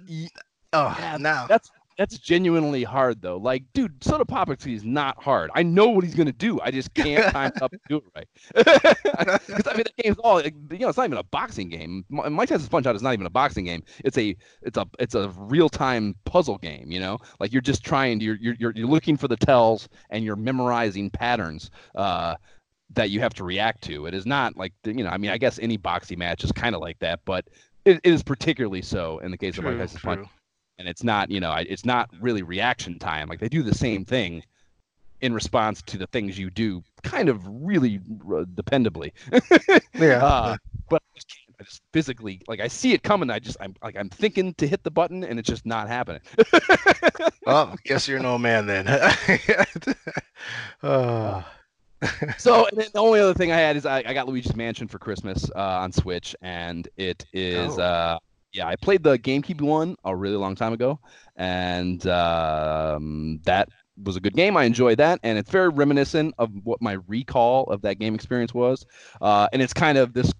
oh, 0.72 0.96
yeah, 0.98 1.18
now 1.18 1.46
that's 1.46 1.70
that's 1.98 2.16
genuinely 2.18 2.84
hard 2.84 3.20
though. 3.20 3.36
Like, 3.36 3.64
dude, 3.74 4.02
Soda 4.02 4.24
Popinski 4.24 4.74
is 4.74 4.82
not 4.82 5.22
hard. 5.22 5.50
I 5.54 5.62
know 5.62 5.90
what 5.90 6.04
he's 6.04 6.14
gonna 6.14 6.32
do. 6.32 6.58
I 6.62 6.70
just 6.70 6.94
can't 6.94 7.22
time 7.34 7.52
up 7.60 7.70
to 7.70 7.78
do 7.86 7.96
it 7.98 8.04
right. 8.16 8.28
Because 9.46 9.66
I 9.66 9.74
mean, 9.74 9.84
that 9.84 9.96
game's 10.02 10.18
all 10.18 10.36
like, 10.36 10.54
you 10.70 10.78
know, 10.78 10.88
it's 10.88 10.96
not 10.96 11.04
even 11.04 11.18
a 11.18 11.22
boxing 11.22 11.68
game. 11.68 12.04
Mike 12.08 12.48
Tyson's 12.48 12.68
Punch 12.68 12.86
Out 12.86 12.96
is 12.96 13.02
not 13.02 13.12
even 13.12 13.26
a 13.26 13.30
boxing 13.30 13.66
game. 13.66 13.82
It's 14.04 14.16
a 14.16 14.34
it's 14.62 14.78
a 14.78 14.86
it's 14.98 15.14
a 15.14 15.28
real 15.36 15.68
time 15.68 16.14
puzzle 16.24 16.56
game. 16.58 16.90
You 16.90 17.00
know, 17.00 17.18
like 17.40 17.52
you're 17.52 17.62
just 17.62 17.84
trying 17.84 18.18
to 18.20 18.24
you're 18.24 18.38
you're 18.58 18.72
you're 18.74 18.88
looking 18.88 19.18
for 19.18 19.28
the 19.28 19.36
tells 19.36 19.88
and 20.10 20.24
you're 20.24 20.36
memorizing 20.36 21.10
patterns. 21.10 21.70
Uh, 21.94 22.36
that 22.90 23.10
you 23.10 23.20
have 23.20 23.34
to 23.34 23.44
react 23.44 23.82
to. 23.84 24.06
It 24.06 24.14
is 24.14 24.26
not 24.26 24.56
like 24.56 24.72
you 24.84 25.04
know. 25.04 25.10
I 25.10 25.18
mean, 25.18 25.30
I 25.30 25.38
guess 25.38 25.58
any 25.58 25.76
boxing 25.76 26.18
match 26.18 26.44
is 26.44 26.52
kind 26.52 26.74
of 26.74 26.80
like 26.80 26.98
that, 27.00 27.20
but 27.24 27.46
it, 27.84 28.00
it 28.04 28.12
is 28.12 28.22
particularly 28.22 28.82
so 28.82 29.18
in 29.18 29.30
the 29.30 29.38
case 29.38 29.54
true, 29.54 29.66
of 29.66 29.76
Mike 29.76 29.86
Tyson's 29.86 30.02
Punch 30.02 30.28
and 30.78 30.88
it's 30.88 31.04
not 31.04 31.30
you 31.30 31.40
know 31.40 31.54
it's 31.54 31.84
not 31.84 32.10
really 32.20 32.42
reaction 32.42 32.98
time. 32.98 33.28
Like 33.28 33.40
they 33.40 33.48
do 33.48 33.62
the 33.62 33.74
same 33.74 34.04
thing 34.04 34.42
in 35.20 35.32
response 35.32 35.80
to 35.82 35.96
the 35.96 36.06
things 36.08 36.38
you 36.38 36.50
do 36.50 36.82
kind 37.02 37.28
of 37.28 37.40
really 37.46 38.00
uh, 38.26 38.44
dependably. 38.54 39.12
Yeah, 39.96 40.24
uh, 40.24 40.56
but 40.90 41.02
I 41.02 41.14
just, 41.14 41.28
can't. 41.28 41.56
I 41.60 41.62
just, 41.62 41.82
physically 41.92 42.40
like 42.48 42.58
i 42.58 42.66
see 42.66 42.94
it 42.94 43.04
coming 43.04 43.30
i 43.30 43.38
just 43.38 43.56
i'm 43.60 43.76
like 43.80 43.96
i'm 43.96 44.08
thinking 44.08 44.54
to 44.54 44.66
hit 44.66 44.82
the 44.82 44.90
button 44.90 45.22
and 45.22 45.38
it's 45.38 45.48
just 45.48 45.64
not 45.64 45.86
happening. 45.86 46.20
Oh 47.46 47.76
guess 47.84 48.08
you're 48.08 48.18
no 48.18 48.38
man 48.38 48.66
then. 48.66 48.86
Oh. 50.82 51.44
so 52.38 52.66
the 52.72 52.90
only 52.94 53.20
other 53.20 53.34
thing 53.34 53.52
i 53.52 53.56
had 53.56 53.76
is 53.76 53.86
i, 53.86 54.02
I 54.06 54.14
got 54.14 54.28
luigi's 54.28 54.56
mansion 54.56 54.88
for 54.88 54.98
christmas 54.98 55.50
uh, 55.54 55.80
on 55.80 55.92
switch 55.92 56.34
and 56.42 56.88
it 56.96 57.24
is 57.32 57.78
oh. 57.78 57.82
uh 57.82 58.18
yeah, 58.54 58.68
I 58.68 58.76
played 58.76 59.02
the 59.02 59.18
GameCube 59.18 59.60
one 59.60 59.96
a 60.04 60.14
really 60.14 60.36
long 60.36 60.54
time 60.54 60.72
ago, 60.72 61.00
and 61.36 62.06
um, 62.06 63.40
that 63.44 63.68
was 64.02 64.16
a 64.16 64.20
good 64.20 64.34
game. 64.34 64.56
I 64.56 64.64
enjoyed 64.64 64.98
that, 64.98 65.18
and 65.24 65.36
it's 65.36 65.50
very 65.50 65.68
reminiscent 65.68 66.34
of 66.38 66.50
what 66.62 66.80
my 66.80 66.98
recall 67.08 67.64
of 67.64 67.82
that 67.82 67.98
game 67.98 68.14
experience 68.14 68.54
was. 68.54 68.86
Uh, 69.20 69.48
and 69.52 69.60
it's 69.60 69.74
kind 69.74 69.98
of 69.98 70.12
this 70.14 70.32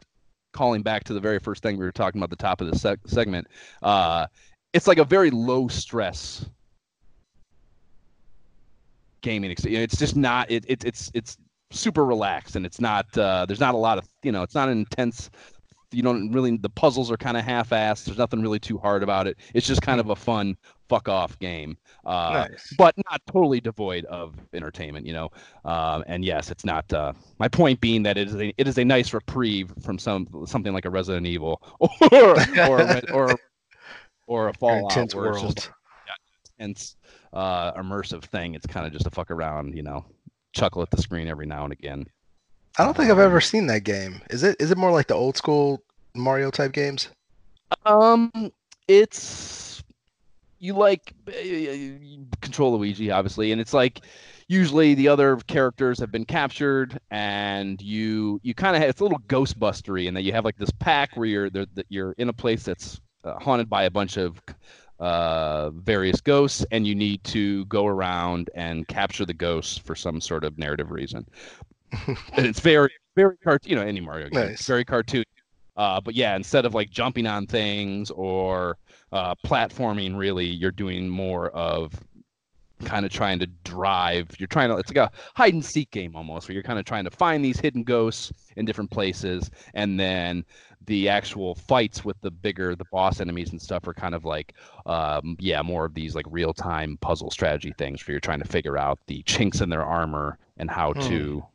calling 0.52 0.82
back 0.82 1.02
to 1.04 1.12
the 1.12 1.20
very 1.20 1.40
first 1.40 1.62
thing 1.62 1.76
we 1.76 1.84
were 1.84 1.92
talking 1.92 2.20
about 2.20 2.32
at 2.32 2.38
the 2.38 2.42
top 2.42 2.60
of 2.60 2.68
the 2.68 2.76
seg- 2.76 3.00
segment. 3.06 3.48
Uh, 3.82 4.26
it's 4.72 4.86
like 4.86 4.98
a 4.98 5.04
very 5.04 5.30
low 5.30 5.66
stress 5.66 6.46
gaming 9.22 9.50
experience. 9.50 9.92
It's 9.92 10.00
just 10.00 10.14
not. 10.14 10.48
It, 10.52 10.64
it 10.68 10.84
it's 10.84 11.10
it's 11.14 11.36
super 11.74 12.04
relaxed 12.04 12.56
and 12.56 12.64
it's 12.64 12.80
not 12.80 13.06
uh, 13.18 13.44
there's 13.46 13.60
not 13.60 13.74
a 13.74 13.78
lot 13.78 13.98
of 13.98 14.08
you 14.22 14.32
know 14.32 14.42
it's 14.42 14.54
not 14.54 14.68
an 14.68 14.78
intense 14.78 15.30
you 15.94 16.02
don't 16.02 16.30
really 16.32 16.56
the 16.56 16.68
puzzles 16.68 17.10
are 17.10 17.16
kind 17.16 17.36
of 17.36 17.44
half-assed. 17.44 18.04
There's 18.04 18.18
nothing 18.18 18.42
really 18.42 18.58
too 18.58 18.78
hard 18.78 19.02
about 19.02 19.26
it. 19.26 19.38
It's 19.54 19.66
just 19.66 19.80
kind 19.80 20.00
of 20.00 20.10
a 20.10 20.16
fun 20.16 20.56
fuck 20.88 21.08
off 21.08 21.38
game, 21.38 21.78
uh, 22.04 22.46
nice. 22.50 22.74
but 22.76 22.94
not 23.10 23.22
totally 23.30 23.60
devoid 23.60 24.04
of 24.06 24.34
entertainment. 24.52 25.06
You 25.06 25.14
know, 25.14 25.30
uh, 25.64 26.02
and 26.06 26.24
yes, 26.24 26.50
it's 26.50 26.64
not. 26.64 26.92
Uh, 26.92 27.12
my 27.38 27.48
point 27.48 27.80
being 27.80 28.02
that 28.02 28.18
it 28.18 28.28
is 28.28 28.34
a 28.34 28.52
it 28.58 28.68
is 28.68 28.78
a 28.78 28.84
nice 28.84 29.14
reprieve 29.14 29.72
from 29.82 29.98
some 29.98 30.26
something 30.46 30.72
like 30.72 30.84
a 30.84 30.90
Resident 30.90 31.26
Evil 31.26 31.62
or 31.80 32.36
or 32.58 33.10
or, 33.12 33.38
or 34.26 34.48
a 34.48 34.54
Fallout 34.54 34.90
intense 34.90 35.14
world. 35.14 35.44
It's 35.44 35.54
just, 35.54 35.70
yeah, 36.06 36.14
intense, 36.58 36.96
uh, 37.32 37.72
immersive 37.74 38.24
thing. 38.24 38.54
It's 38.54 38.66
kind 38.66 38.86
of 38.86 38.92
just 38.92 39.06
a 39.06 39.10
fuck 39.10 39.30
around. 39.30 39.76
You 39.76 39.84
know, 39.84 40.04
chuckle 40.54 40.82
at 40.82 40.90
the 40.90 41.02
screen 41.02 41.28
every 41.28 41.46
now 41.46 41.64
and 41.64 41.72
again. 41.72 42.06
I 42.78 42.84
don't 42.84 42.96
think 42.96 43.10
I've 43.10 43.18
ever 43.18 43.40
seen 43.40 43.66
that 43.68 43.84
game. 43.84 44.20
Is 44.30 44.42
it 44.42 44.56
is 44.58 44.70
it 44.70 44.78
more 44.78 44.90
like 44.90 45.06
the 45.06 45.14
old 45.14 45.36
school 45.36 45.82
Mario 46.14 46.50
type 46.50 46.72
games? 46.72 47.08
Um, 47.86 48.30
it's 48.88 49.82
you 50.58 50.74
like 50.74 51.14
you 51.42 52.26
control 52.40 52.76
Luigi 52.76 53.10
obviously, 53.10 53.52
and 53.52 53.60
it's 53.60 53.74
like 53.74 54.00
usually 54.48 54.94
the 54.94 55.08
other 55.08 55.36
characters 55.46 55.98
have 56.00 56.10
been 56.10 56.24
captured, 56.24 56.98
and 57.10 57.80
you 57.80 58.40
you 58.42 58.54
kind 58.54 58.76
of 58.76 58.82
it's 58.82 59.00
a 59.00 59.04
little 59.04 59.20
Ghostbustery, 59.28 60.08
and 60.08 60.16
that 60.16 60.22
you 60.22 60.32
have 60.32 60.44
like 60.44 60.56
this 60.56 60.70
pack 60.80 61.16
where 61.16 61.26
you're 61.26 61.50
that 61.50 61.86
you're 61.88 62.12
in 62.12 62.28
a 62.28 62.32
place 62.32 62.64
that's 62.64 63.00
uh, 63.24 63.38
haunted 63.38 63.70
by 63.70 63.84
a 63.84 63.90
bunch 63.90 64.16
of 64.16 64.40
uh, 65.04 65.70
various 65.70 66.20
ghosts, 66.20 66.64
and 66.70 66.86
you 66.86 66.94
need 66.94 67.22
to 67.24 67.64
go 67.66 67.86
around 67.86 68.50
and 68.54 68.88
capture 68.88 69.24
the 69.24 69.34
ghosts 69.34 69.78
for 69.78 69.94
some 69.94 70.20
sort 70.20 70.44
of 70.44 70.58
narrative 70.58 70.90
reason 70.90 71.26
and 72.06 72.18
it's 72.46 72.60
very 72.60 72.90
very 73.16 73.36
cartoon. 73.38 73.70
You 73.70 73.76
know, 73.76 73.82
any 73.82 74.00
Mario 74.00 74.28
game, 74.28 74.48
nice. 74.48 74.66
very 74.66 74.84
cartoon. 74.84 75.24
Uh, 75.76 76.00
but 76.00 76.14
yeah, 76.14 76.36
instead 76.36 76.64
of 76.64 76.74
like 76.74 76.90
jumping 76.90 77.26
on 77.26 77.46
things 77.46 78.10
or 78.10 78.76
uh, 79.12 79.34
platforming, 79.46 80.16
really, 80.16 80.46
you're 80.46 80.70
doing 80.70 81.08
more 81.08 81.50
of 81.50 81.92
kind 82.84 83.06
of 83.06 83.12
trying 83.12 83.38
to 83.38 83.46
drive. 83.64 84.28
You're 84.38 84.46
trying 84.46 84.70
to. 84.70 84.76
It's 84.76 84.90
like 84.90 85.08
a 85.08 85.10
hide 85.34 85.54
and 85.54 85.64
seek 85.64 85.90
game 85.90 86.14
almost, 86.16 86.48
where 86.48 86.54
you're 86.54 86.62
kind 86.62 86.78
of 86.78 86.84
trying 86.84 87.04
to 87.04 87.10
find 87.10 87.44
these 87.44 87.58
hidden 87.58 87.82
ghosts 87.82 88.32
in 88.56 88.64
different 88.64 88.90
places, 88.90 89.50
and 89.74 89.98
then 89.98 90.44
the 90.86 91.08
actual 91.08 91.54
fights 91.54 92.04
with 92.04 92.20
the 92.20 92.30
bigger 92.30 92.74
the 92.76 92.84
boss 92.92 93.20
enemies 93.20 93.50
and 93.50 93.60
stuff 93.60 93.86
are 93.88 93.94
kind 93.94 94.14
of 94.14 94.24
like 94.24 94.54
um, 94.86 95.36
yeah 95.40 95.62
more 95.62 95.84
of 95.84 95.94
these 95.94 96.14
like 96.14 96.26
real 96.30 96.52
time 96.52 96.96
puzzle 97.00 97.30
strategy 97.30 97.72
things 97.78 98.06
where 98.06 98.12
you're 98.12 98.20
trying 98.20 98.40
to 98.42 98.48
figure 98.48 98.76
out 98.78 98.98
the 99.06 99.22
chinks 99.24 99.60
in 99.60 99.68
their 99.68 99.84
armor 99.84 100.38
and 100.58 100.70
how 100.70 100.92
Hmm. 100.94 101.00
to 101.00 101.46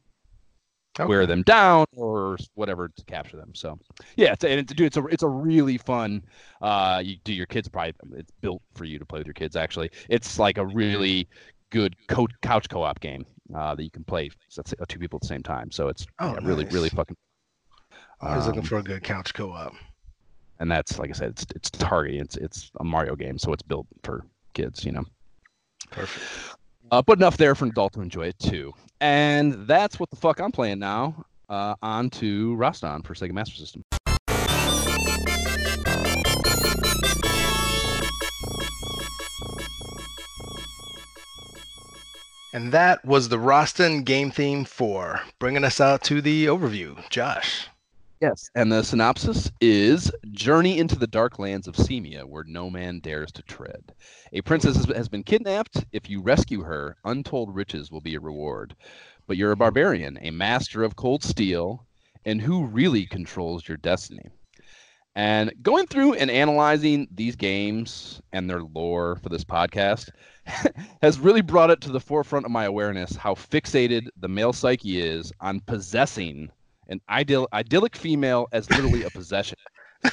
Okay. 1.00 1.08
wear 1.08 1.26
them 1.26 1.44
down 1.44 1.86
or 1.96 2.38
whatever 2.56 2.90
to 2.90 3.06
capture 3.06 3.38
them. 3.38 3.54
So 3.56 3.80
yeah, 4.18 4.34
it's, 4.34 4.44
and 4.44 4.60
it's, 4.60 4.74
dude, 4.74 4.88
it's 4.88 4.98
a 4.98 5.06
it's 5.06 5.24
a 5.24 5.28
really 5.30 5.78
fun. 5.78 6.24
Uh, 6.62 7.02
you 7.04 7.18
do 7.24 7.32
your 7.34 7.46
kids 7.46 7.70
probably 7.70 7.94
it's 8.18 8.32
built 8.42 8.62
for 8.74 8.84
you 8.86 9.00
to 9.00 9.06
play 9.06 9.20
with 9.20 9.28
your 9.28 9.34
kids. 9.34 9.56
Actually, 9.56 9.92
it's 10.10 10.38
like 10.40 10.58
a 10.58 10.66
really 10.66 11.28
good 11.70 11.96
co- 12.08 12.28
couch 12.42 12.68
co-op 12.70 13.00
game 13.00 13.26
uh, 13.56 13.76
that 13.76 13.84
you 13.84 13.92
can 13.92 14.04
play 14.04 14.30
so 14.50 14.62
that's, 14.62 14.74
two 14.90 15.00
people 15.00 15.18
at 15.18 15.22
the 15.22 15.28
same 15.28 15.44
time. 15.44 15.72
So 15.72 15.88
it's 15.88 16.06
Oh, 16.20 16.38
yeah, 16.40 16.40
really 16.42 16.66
nice. 16.66 16.74
really 16.74 16.90
fucking. 16.90 17.16
Always 18.22 18.46
looking 18.46 18.62
um, 18.62 18.66
for 18.66 18.78
a 18.78 18.84
good 18.84 19.04
couch 19.04 19.34
co-op. 19.34 19.74
and 20.60 20.70
that's 20.70 21.00
like 21.00 21.10
I 21.10 21.14
said, 21.14 21.30
it's 21.32 21.46
it's 21.56 21.70
targeting. 21.70 22.22
It's 22.22 22.36
it's 22.38 22.72
a 22.80 22.84
Mario 22.84 23.16
game, 23.16 23.38
so 23.38 23.54
it's 23.54 23.64
built 23.64 23.88
for 24.04 24.26
kids. 24.54 24.84
You 24.84 24.92
know. 24.94 25.06
Perfect. 25.90 26.58
Uh, 26.92 27.02
but 27.02 27.18
enough 27.18 27.38
there 27.38 27.56
for 27.56 27.66
an 27.66 27.72
adult 27.72 27.94
to 27.94 28.02
enjoy 28.02 28.28
it 28.28 28.40
too. 28.40 28.74
And 29.00 29.68
that's 29.68 30.00
what 30.00 30.10
the 30.10 30.16
fuck 30.16 30.40
I'm 30.42 30.52
playing 30.52 30.80
now. 30.80 31.26
Uh, 31.48 31.76
on 31.82 32.10
to 32.12 32.56
Rastan 32.58 33.06
for 33.06 33.14
Sega 33.14 33.32
Master 33.32 33.56
System. 33.56 33.84
And 42.52 42.72
that 42.72 43.06
was 43.06 43.30
the 43.30 43.38
Rastan 43.38 44.04
game 44.04 44.32
theme 44.32 44.66
for 44.66 45.22
bringing 45.38 45.64
us 45.64 45.80
out 45.80 46.04
to 46.04 46.22
the 46.22 46.48
overview. 46.48 47.08
Josh. 47.10 47.68
Yes. 48.22 48.50
And 48.56 48.72
the 48.72 48.84
synopsis 48.84 49.52
is 49.62 50.12
Journey 50.32 50.78
into 50.78 50.98
the 50.98 51.08
dark 51.08 51.38
lands 51.40 51.68
of 51.68 51.76
Semia, 51.76 52.24
where 52.26 52.44
no 52.46 52.70
man 52.70 53.00
dares 53.00 53.32
to 53.34 53.44
tread. 53.44 53.94
A 54.34 54.42
princess 54.42 54.86
has- 54.86 55.10
been 55.10 55.24
kidnapped. 55.24 55.86
If 55.92 56.10
you 56.10 56.22
rescue 56.22 56.62
her, 56.64 56.98
untold 57.04 57.54
riches 57.54 57.92
will 57.92 58.02
be 58.02 58.16
a 58.16 58.20
reward. 58.20 58.76
But 59.28 59.38
you're 59.38 59.52
a 59.52 59.58
barbarian, 59.58 60.18
a 60.22 60.32
master 60.32 60.84
of 60.84 60.96
cold 60.96 61.24
steel, 61.24 61.88
and 62.26 62.42
who 62.42 62.66
really 62.66 63.06
controls 63.06 63.68
your 63.68 63.78
destiny? 63.78 64.28
And 65.16 65.52
going 65.62 65.88
through 65.88 66.14
and 66.14 66.30
analyzing 66.32 67.08
these 67.12 67.36
games 67.36 68.22
and 68.32 68.50
their 68.50 68.62
lore 68.64 69.18
for 69.18 69.30
this 69.30 69.44
podcast 69.44 70.10
has 71.02 71.20
really 71.20 71.42
brought 71.42 71.72
it 71.72 71.82
to 71.82 71.92
the 71.92 72.00
forefront 72.00 72.46
of 72.46 72.52
my 72.52 72.66
awareness 72.66 73.16
how 73.16 73.36
fixated 73.36 74.08
the 74.18 74.30
male 74.30 74.54
psyche 74.54 75.00
is 75.02 75.32
on 75.42 75.62
possessing 75.62 76.50
an 76.90 77.02
ideal 77.10 77.48
idyllic 77.54 77.96
female 77.96 78.48
as 78.52 78.70
literally 78.70 79.04
a 79.04 79.10
possession. 79.10 79.58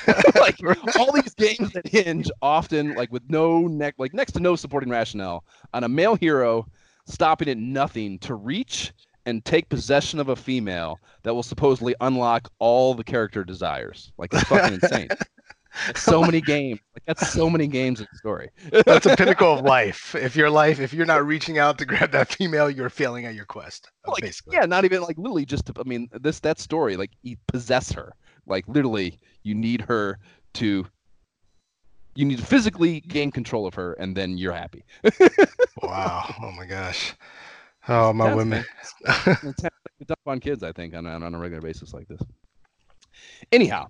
like 0.35 0.57
all 0.99 1.13
these 1.13 1.35
games 1.35 1.73
that 1.73 1.87
hinge 1.87 2.29
often 2.43 2.95
like 2.95 3.13
with 3.13 3.23
no 3.29 3.69
neck 3.69 3.95
like 3.99 4.13
next 4.13 4.33
to 4.33 4.41
no 4.41 4.57
supporting 4.57 4.91
rationale 4.91 5.45
on 5.75 5.85
a 5.85 5.89
male 5.89 6.17
hero 6.17 6.67
stopping 7.07 7.49
at 7.49 7.57
nothing 7.57 8.19
to 8.19 8.35
reach 8.35 8.93
and 9.27 9.45
take 9.45 9.69
possession 9.69 10.21
of 10.21 10.29
a 10.29 10.37
female 10.37 11.01
that 11.25 11.35
will 11.35 11.43
supposedly 11.43 11.95
unlock 12.01 12.51
all 12.59 12.95
the 12.95 13.05
character 13.05 13.45
desires. 13.45 14.13
Like 14.19 14.33
it's 14.33 14.45
fucking 14.45 14.75
insane. 14.83 15.09
That's 15.87 16.03
so 16.03 16.23
many 16.23 16.41
games. 16.55 16.81
Like 16.95 17.05
that's 17.07 17.33
so 17.33 17.51
many 17.51 17.67
games 17.67 18.01
of 18.01 18.07
the 18.11 18.19
story. 18.19 18.51
That's 18.85 19.07
a 19.07 19.17
pinnacle 19.17 19.53
of 19.59 19.65
life. 19.65 20.15
If 20.15 20.37
your 20.37 20.51
life, 20.51 20.81
if 20.81 20.93
you're 20.93 21.07
not 21.07 21.27
reaching 21.27 21.59
out 21.59 21.79
to 21.79 21.85
grab 21.85 22.13
that 22.13 22.33
female, 22.33 22.71
you're 22.71 22.91
failing 22.91 23.27
at 23.27 23.35
your 23.35 23.45
quest. 23.47 23.91
like, 24.07 24.23
basically. 24.23 24.57
yeah, 24.57 24.67
not 24.67 24.85
even 24.85 25.03
like 25.03 25.19
literally 25.19 25.45
just 25.45 25.67
to, 25.67 25.73
I 25.79 25.89
mean, 25.89 26.09
this 26.13 26.41
that 26.41 26.59
story, 26.59 26.97
like 26.97 27.11
you 27.23 27.37
possess 27.47 27.93
her. 27.93 28.15
Like 28.47 28.65
literally, 28.69 29.19
you 29.43 29.55
need 29.55 29.81
her 29.83 30.19
to 30.55 30.87
you 32.15 32.25
need 32.25 32.39
to 32.39 32.47
physically 32.47 33.01
gain 33.01 33.31
control 33.31 33.67
of 33.67 33.75
her 33.75 33.93
and 33.95 34.17
then 34.17 34.39
you're 34.39 34.53
happy. 34.53 34.85
Wow. 35.83 36.35
Oh 36.43 36.51
my 36.53 36.65
gosh. 36.65 37.15
Oh 37.89 38.13
my 38.13 38.33
Intense, 38.33 38.37
women. 38.37 38.65
It's 39.99 40.09
tough 40.09 40.19
on 40.27 40.41
kids, 40.41 40.63
I 40.63 40.73
think, 40.73 40.95
on, 40.95 41.07
on, 41.07 41.23
on 41.23 41.35
a 41.35 41.39
regular 41.39 41.63
basis 41.63 41.95
like 41.95 42.09
this. 42.09 42.21
Anyhow, 43.53 43.87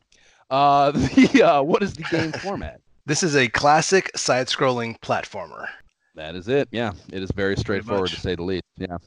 uh, 0.50 0.90
the 0.92 1.42
uh, 1.42 1.62
what 1.62 1.82
is 1.82 1.94
the 1.94 2.04
game 2.04 2.32
format? 2.42 2.80
This 3.06 3.22
is 3.22 3.36
a 3.36 3.48
classic 3.48 4.10
side-scrolling 4.16 4.98
platformer. 5.00 5.66
That 6.16 6.34
is 6.34 6.48
it. 6.48 6.68
Yeah, 6.72 6.92
it 7.12 7.22
is 7.22 7.30
very 7.30 7.56
straightforward 7.56 8.10
to 8.10 8.18
say 8.18 8.34
the 8.34 8.42
least. 8.42 8.64
Yeah, 8.76 8.98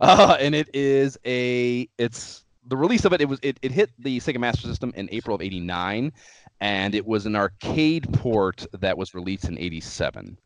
uh, 0.00 0.36
and 0.38 0.54
it 0.54 0.68
is 0.74 1.18
a 1.26 1.88
it's 1.98 2.44
the 2.68 2.76
release 2.76 3.04
of 3.04 3.12
it. 3.12 3.20
It 3.20 3.28
was 3.28 3.40
it, 3.42 3.58
it 3.62 3.72
hit 3.72 3.90
the 3.98 4.20
Sega 4.20 4.38
Master 4.38 4.68
System 4.68 4.92
in 4.96 5.08
April 5.10 5.34
of 5.34 5.42
'89, 5.42 6.12
and 6.60 6.94
it 6.94 7.04
was 7.04 7.26
an 7.26 7.34
arcade 7.34 8.12
port 8.12 8.64
that 8.72 8.96
was 8.96 9.12
released 9.12 9.44
in 9.44 9.58
'87. 9.58 10.38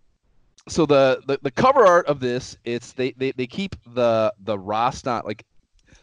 So 0.69 0.87
the, 0.87 1.23
the 1.27 1.39
the 1.43 1.51
cover 1.51 1.87
art 1.87 2.07
of 2.07 2.19
this, 2.21 2.57
it's 2.65 2.93
they 2.93 3.13
they, 3.13 3.33
they 3.33 3.47
keep 3.47 3.77
the 3.95 4.33
the 4.41 4.57
Rastan 4.57 5.25
like 5.25 5.45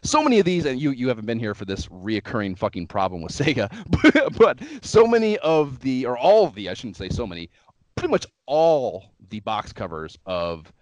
so 0.04 0.22
many 0.22 0.38
of 0.38 0.44
these, 0.44 0.66
and 0.66 0.80
you 0.80 0.90
you 0.90 1.08
haven't 1.08 1.26
been 1.26 1.38
here 1.38 1.54
for 1.54 1.64
this 1.64 1.86
reoccurring 1.86 2.56
fucking 2.58 2.86
problem 2.86 3.22
with 3.22 3.32
Sega, 3.38 3.68
but, 3.90 4.38
but 4.38 4.58
so 4.82 5.06
many 5.06 5.38
of 5.38 5.80
the 5.80 6.06
or 6.06 6.16
all 6.16 6.46
of 6.46 6.54
the 6.54 6.68
I 6.68 6.74
shouldn't 6.74 6.96
say 6.96 7.08
so 7.08 7.26
many, 7.26 7.50
pretty 7.96 8.10
much 8.10 8.26
all 8.46 9.04
the 9.30 9.40
box 9.40 9.72
covers 9.72 10.18
of 10.26 10.72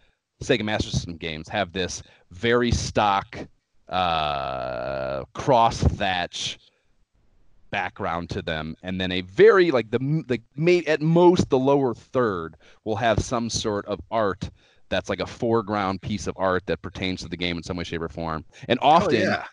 Sega 0.43 0.65
Master 0.65 0.91
System 0.91 1.17
games 1.17 1.49
have 1.49 1.73
this 1.73 2.03
very 2.31 2.71
stock 2.71 3.39
uh, 3.89 5.25
cross 5.35 5.79
thatch 5.79 6.59
background 7.71 8.29
to 8.31 8.43
them, 8.43 8.77
and 8.83 9.01
then 9.01 9.13
a 9.13 9.21
very 9.23 9.71
like 9.71 9.91
the 9.91 10.25
the 10.27 10.87
at 10.87 11.01
most 11.01 11.49
the 11.49 11.59
lower 11.59 11.95
third 11.95 12.57
will 12.85 12.97
have 12.97 13.21
some 13.21 13.49
sort 13.49 13.87
of 13.87 14.01
art 14.11 14.51
that's 14.93 15.09
like 15.09 15.21
a 15.21 15.27
foreground 15.27 16.03
piece 16.03 16.27
of 16.27 16.35
art 16.37 16.65
that 16.67 16.83
pertains 16.83 17.23
to 17.23 17.29
the 17.29 17.37
game 17.37 17.57
in 17.57 17.63
some 17.63 17.77
way, 17.77 17.85
shape, 17.85 18.03
or 18.03 18.09
form. 18.09 18.45
And 18.69 18.79
often 18.83 19.17
Oh, 19.17 19.19
yeah. 19.21 19.45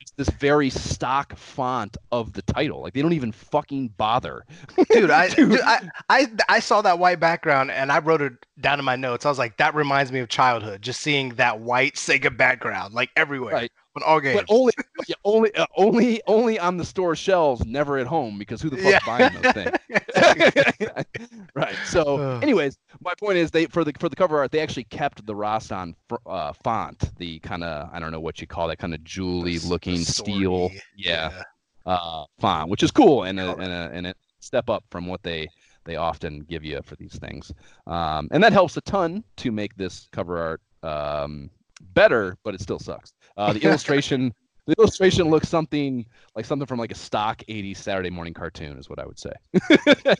it's 0.00 0.12
this 0.12 0.30
very 0.30 0.70
stock 0.70 1.36
font 1.36 1.96
of 2.12 2.32
the 2.32 2.42
title. 2.42 2.82
Like 2.82 2.94
they 2.94 3.02
don't 3.02 3.12
even 3.12 3.32
fucking 3.32 3.88
bother. 3.96 4.44
dude, 4.90 5.10
I, 5.10 5.28
Dude. 5.34 5.50
dude, 5.50 5.60
I, 5.62 5.88
I, 6.08 6.26
I 6.48 6.60
saw 6.60 6.80
that 6.82 6.98
white 6.98 7.18
background 7.20 7.70
and 7.70 7.90
I 7.92 7.98
wrote 7.98 8.22
it 8.22 8.32
down 8.60 8.78
in 8.78 8.84
my 8.84 8.96
notes. 8.96 9.26
I 9.26 9.28
was 9.28 9.38
like, 9.38 9.56
that 9.58 9.74
reminds 9.74 10.12
me 10.12 10.20
of 10.20 10.28
childhood, 10.28 10.80
just 10.82 11.00
seeing 11.00 11.30
that 11.36 11.60
white 11.60 11.94
Sega 11.96 12.34
background 12.36 12.94
like 12.94 13.10
everywhere 13.16 13.54
Right. 13.54 13.72
On 13.96 14.02
all 14.02 14.20
games. 14.20 14.40
But 14.40 14.54
only, 14.54 14.72
yeah, 15.08 15.14
only, 15.24 15.54
uh, 15.54 15.66
only, 15.76 16.22
only 16.26 16.58
on 16.58 16.76
the 16.76 16.84
store 16.84 17.16
shelves, 17.16 17.64
never 17.64 17.98
at 17.98 18.06
home, 18.06 18.38
because 18.38 18.60
who 18.60 18.70
the 18.70 18.76
fuck's 18.76 18.92
Yeah. 18.92 18.98
buying 19.04 19.34
those 19.34 19.52
things? 19.52 19.72
right. 21.54 21.76
So, 21.84 22.38
anyways, 22.42 22.78
my 23.00 23.14
point 23.18 23.38
is, 23.38 23.50
they 23.50 23.66
for 23.66 23.84
the 23.84 23.92
for 23.98 24.08
the 24.08 24.16
cover 24.16 24.38
art, 24.38 24.50
they 24.50 24.60
actually 24.60 24.84
kept 24.84 25.24
the 25.26 25.34
Rastan 25.34 25.94
fr- 26.08 26.16
uh, 26.26 26.52
font, 26.64 27.16
the 27.18 27.38
kind 27.40 27.64
of 27.64 27.88
I 27.92 27.98
don't 27.98 28.12
know 28.12 28.20
what 28.20 28.40
you 28.40 28.46
call 28.46 28.68
that 28.68 28.78
kind 28.78 28.94
of 28.94 29.02
jewelly 29.04 29.58
looking 29.60 29.98
steel, 29.98 30.70
swordy, 30.70 30.80
yeah, 30.96 31.42
uh, 31.86 32.24
font, 32.38 32.70
which 32.70 32.82
is 32.82 32.90
cool 32.90 33.24
and 33.24 33.40
a, 33.40 33.56
and 33.56 33.72
a 33.72 33.90
and 33.92 34.06
a 34.08 34.14
step 34.40 34.68
up 34.70 34.84
from 34.90 35.06
what 35.06 35.22
they 35.22 35.48
they 35.84 35.96
often 35.96 36.40
give 36.40 36.64
you 36.64 36.80
for 36.84 36.96
these 36.96 37.16
things, 37.18 37.52
um, 37.86 38.28
and 38.30 38.42
that 38.42 38.52
helps 38.52 38.76
a 38.76 38.80
ton 38.82 39.22
to 39.36 39.52
make 39.52 39.76
this 39.76 40.08
cover 40.12 40.38
art 40.38 40.60
um, 40.82 41.50
better, 41.80 42.36
but 42.44 42.54
it 42.54 42.60
still 42.60 42.78
sucks. 42.78 43.12
Uh, 43.36 43.52
the 43.52 43.62
illustration. 43.62 44.32
The 44.66 44.74
illustration 44.80 45.30
looks 45.30 45.48
something 45.48 46.04
like 46.34 46.44
something 46.44 46.66
from 46.66 46.80
like 46.80 46.90
a 46.90 46.96
stock 46.96 47.40
80s 47.48 47.76
Saturday 47.76 48.10
morning 48.10 48.34
cartoon, 48.34 48.76
is 48.78 48.90
what 48.90 48.98
I 48.98 49.06
would 49.06 49.16
say. 49.16 49.30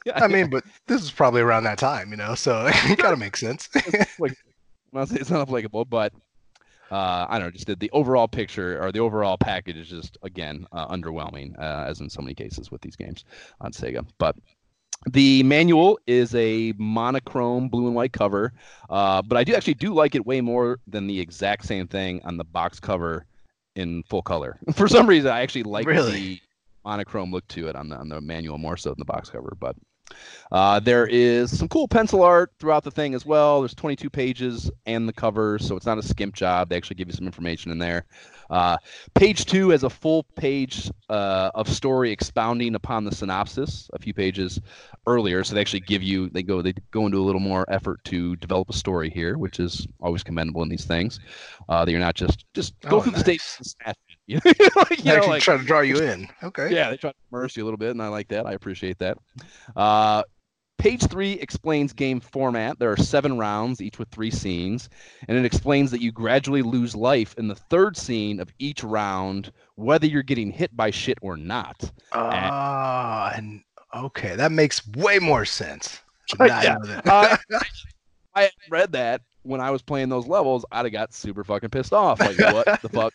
I 0.14 0.28
mean, 0.28 0.50
but 0.50 0.62
this 0.86 1.02
is 1.02 1.10
probably 1.10 1.40
around 1.40 1.64
that 1.64 1.78
time, 1.78 2.12
you 2.12 2.16
know, 2.16 2.36
so 2.36 2.64
it 2.70 2.96
kind 2.96 3.12
of 3.12 3.18
makes 3.18 3.40
sense. 3.40 3.68
like, 4.20 4.36
not 4.92 5.08
saying 5.08 5.20
it's 5.20 5.30
not 5.30 5.40
applicable, 5.40 5.84
but 5.84 6.12
uh, 6.90 7.26
I 7.28 7.38
don't 7.38 7.48
know. 7.48 7.50
Just 7.50 7.66
the, 7.66 7.74
the 7.74 7.90
overall 7.90 8.28
picture 8.28 8.80
or 8.80 8.92
the 8.92 9.00
overall 9.00 9.36
package 9.36 9.76
is 9.76 9.88
just 9.88 10.16
again 10.22 10.66
uh, 10.72 10.86
underwhelming, 10.88 11.58
uh, 11.58 11.84
as 11.88 12.00
in 12.00 12.08
so 12.08 12.22
many 12.22 12.34
cases 12.34 12.70
with 12.70 12.80
these 12.82 12.96
games 12.96 13.24
on 13.60 13.72
Sega. 13.72 14.06
But 14.18 14.36
the 15.12 15.42
manual 15.44 15.98
is 16.06 16.34
a 16.34 16.72
monochrome 16.78 17.68
blue 17.68 17.86
and 17.86 17.94
white 17.94 18.12
cover, 18.12 18.52
uh, 18.90 19.22
but 19.22 19.36
I 19.38 19.44
do 19.44 19.54
actually 19.54 19.74
do 19.74 19.94
like 19.94 20.14
it 20.14 20.26
way 20.26 20.40
more 20.40 20.78
than 20.86 21.06
the 21.06 21.20
exact 21.20 21.66
same 21.66 21.86
thing 21.86 22.20
on 22.24 22.36
the 22.36 22.44
box 22.44 22.80
cover 22.80 23.26
in 23.76 24.02
full 24.08 24.22
color. 24.22 24.58
For 24.74 24.88
some 24.88 25.06
reason, 25.06 25.30
I 25.30 25.40
actually 25.40 25.64
like 25.64 25.86
Really? 25.86 26.12
the 26.12 26.40
monochrome 26.84 27.30
look 27.32 27.46
to 27.48 27.68
it 27.68 27.76
on 27.76 27.88
the 27.88 27.96
on 27.96 28.08
the 28.08 28.20
manual 28.20 28.58
more 28.58 28.76
so 28.76 28.90
than 28.90 28.98
the 28.98 29.04
box 29.04 29.28
cover. 29.30 29.56
But 29.58 29.76
Uh, 30.52 30.78
there 30.80 31.06
is 31.06 31.56
some 31.58 31.68
cool 31.68 31.88
pencil 31.88 32.22
art 32.22 32.52
throughout 32.60 32.84
the 32.84 32.90
thing 32.92 33.12
as 33.14 33.26
well. 33.26 33.60
There's 33.60 33.74
22 33.74 34.08
pages 34.08 34.70
and 34.86 35.08
the 35.08 35.12
cover, 35.12 35.58
so 35.58 35.76
it's 35.76 35.86
not 35.86 35.98
a 35.98 36.02
skimp 36.02 36.34
job. 36.34 36.68
They 36.68 36.76
actually 36.76 36.94
give 36.96 37.08
you 37.08 37.14
some 37.14 37.26
information 37.26 37.72
in 37.72 37.78
there. 37.78 38.06
Uh, 38.50 38.76
page 39.14 39.44
two 39.46 39.70
has 39.70 39.82
a 39.82 39.90
full 39.90 40.22
page 40.36 40.90
uh, 41.08 41.50
of 41.54 41.68
story 41.68 42.10
expounding 42.12 42.74
upon 42.74 43.04
the 43.04 43.14
synopsis 43.14 43.88
a 43.92 43.98
few 43.98 44.14
pages 44.14 44.60
earlier. 45.06 45.42
So 45.44 45.54
they 45.54 45.60
actually 45.60 45.80
give 45.80 46.02
you 46.02 46.28
they 46.30 46.42
go 46.42 46.62
they 46.62 46.74
go 46.90 47.06
into 47.06 47.18
a 47.18 47.24
little 47.24 47.40
more 47.40 47.64
effort 47.68 48.02
to 48.04 48.36
develop 48.36 48.68
a 48.70 48.72
story 48.72 49.10
here, 49.10 49.38
which 49.38 49.58
is 49.60 49.86
always 50.00 50.22
commendable 50.22 50.62
in 50.62 50.68
these 50.68 50.84
things. 50.84 51.18
Uh, 51.68 51.84
that 51.84 51.90
you're 51.90 52.00
not 52.00 52.14
just 52.14 52.44
just 52.54 52.78
go 52.80 52.98
Oh, 52.98 53.00
through 53.00 53.12
the 53.12 53.18
nice. 53.18 53.24
statements 53.42 53.58
and 53.58 53.66
snatch 53.66 53.96
it. 54.08 54.16
You 54.28 54.40
know, 54.42 54.70
like, 54.76 55.04
you 55.04 55.16
know, 55.16 55.26
like- 55.26 55.42
try 55.42 55.56
to 55.56 55.62
draw 55.64 55.80
you 55.80 55.98
in. 55.98 56.26
Okay. 56.42 56.72
yeah, 56.74 56.90
they 56.90 56.96
try 56.96 57.10
to 57.10 57.16
immerse 57.32 57.56
you 57.56 57.62
a 57.62 57.66
little 57.66 57.78
bit, 57.78 57.90
and 57.90 58.02
I 58.02 58.08
like 58.08 58.26
that. 58.28 58.44
I 58.44 58.52
appreciate 58.54 58.98
that. 58.98 59.18
Uh, 59.76 60.24
page 60.78 61.06
three 61.06 61.32
explains 61.32 61.92
game 61.92 62.20
format. 62.20 62.78
There 62.78 62.90
are 62.90 62.96
seven 62.96 63.38
rounds, 63.38 63.80
each 63.80 63.98
with 63.98 64.08
three 64.08 64.30
scenes, 64.30 64.88
and 65.28 65.36
it 65.36 65.44
explains 65.44 65.90
that 65.90 66.00
you 66.00 66.12
gradually 66.12 66.62
lose 66.62 66.94
life 66.94 67.34
in 67.38 67.48
the 67.48 67.54
third 67.54 67.96
scene 67.96 68.40
of 68.40 68.52
each 68.58 68.84
round, 68.84 69.52
whether 69.76 70.06
you're 70.06 70.22
getting 70.22 70.50
hit 70.50 70.76
by 70.76 70.90
shit 70.90 71.18
or 71.22 71.36
not. 71.36 71.90
Ah, 72.12 73.32
and 73.34 73.62
okay, 73.94 74.36
that 74.36 74.52
makes 74.52 74.86
way 74.88 75.18
more 75.18 75.44
sense. 75.44 76.00
Uh, 76.40 76.46
yeah. 76.46 76.76
Uh, 77.06 77.36
I 78.34 78.50
read 78.68 78.90
that 78.92 79.22
when 79.44 79.60
I 79.60 79.70
was 79.70 79.80
playing 79.80 80.08
those 80.08 80.26
levels, 80.26 80.64
I'd 80.72 80.84
have 80.84 80.92
got 80.92 81.14
super 81.14 81.44
fucking 81.44 81.70
pissed 81.70 81.92
off. 81.92 82.18
Like, 82.18 82.36
what 82.38 82.66
the 82.82 82.88
fuck 82.88 83.14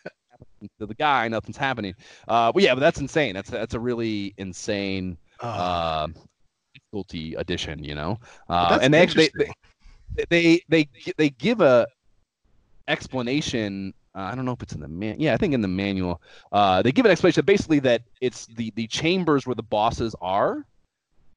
to 0.80 0.86
the 0.86 0.96
guy? 0.96 1.28
Nothing's 1.28 1.58
happening. 1.58 1.94
Uh, 2.26 2.54
but 2.54 2.64
yeah, 2.64 2.74
but 2.74 2.80
that's 2.80 3.02
insane. 3.02 3.34
That's 3.34 3.50
that's 3.50 3.74
a 3.74 3.80
really 3.82 4.34
insane 4.38 5.18
Ah, 5.42 6.04
uh, 6.04 6.08
difficulty 6.92 7.34
addition, 7.36 7.84
you 7.84 7.96
know. 7.96 8.20
Uh, 8.50 8.80
and 8.82 8.94
they 8.94 9.00
actually 9.02 9.30
they, 10.16 10.26
they 10.30 10.62
they 10.70 10.90
they 11.18 11.30
give 11.30 11.62
a 11.62 11.88
explanation. 12.88 13.94
Uh, 14.14 14.24
I 14.24 14.36
don't 14.36 14.44
know 14.46 14.52
if 14.52 14.62
it's 14.62 14.74
in 14.74 14.82
the 14.82 14.88
man. 14.88 15.16
Yeah, 15.20 15.34
I 15.34 15.38
think 15.38 15.54
in 15.54 15.62
the 15.62 15.68
manual. 15.68 16.22
Uh, 16.52 16.82
they 16.82 16.92
give 16.92 17.06
an 17.06 17.12
explanation 17.12 17.46
basically 17.46 17.80
that 17.80 18.02
it's 18.20 18.46
the 18.48 18.72
the 18.76 18.88
chambers 18.88 19.46
where 19.48 19.56
the 19.56 19.64
bosses 19.64 20.16
are 20.22 20.66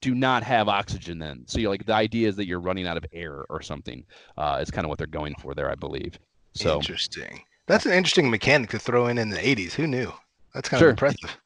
do 0.01 0.14
not 0.14 0.43
have 0.43 0.69
oxygen 0.69 1.19
then. 1.19 1.45
So 1.47 1.59
you're 1.59 1.71
like 1.71 1.87
the 1.87 1.95
idea 1.95 2.29
is 2.29 2.37
that 2.37 2.47
you're 2.47 2.61
running 2.61 2.87
out 2.87 2.97
of 2.97 3.05
air 3.12 3.45
or 3.49 3.62
something. 3.62 4.05
Uh, 4.37 4.59
is 4.61 4.71
kind 4.71 4.85
of 4.85 4.88
what 4.88 4.99
they're 4.99 5.07
going 5.07 5.35
for 5.40 5.55
there, 5.55 5.71
I 5.71 5.77
believe. 5.77 6.19
So 6.55 6.77
interesting. 6.77 7.43
That's 7.67 7.87
an 7.87 7.93
interesting 7.93 8.29
mechanic 8.31 8.71
to 8.71 8.79
throw 8.79 9.07
in 9.07 9.17
in 9.17 9.31
the 9.31 9.38
80s. 9.38 9.73
Who 9.73 9.87
knew? 9.87 10.12
That's 10.53 10.69
kind 10.69 10.79
Sure. 10.79 10.90
of 10.90 10.93
impressive. 10.93 11.38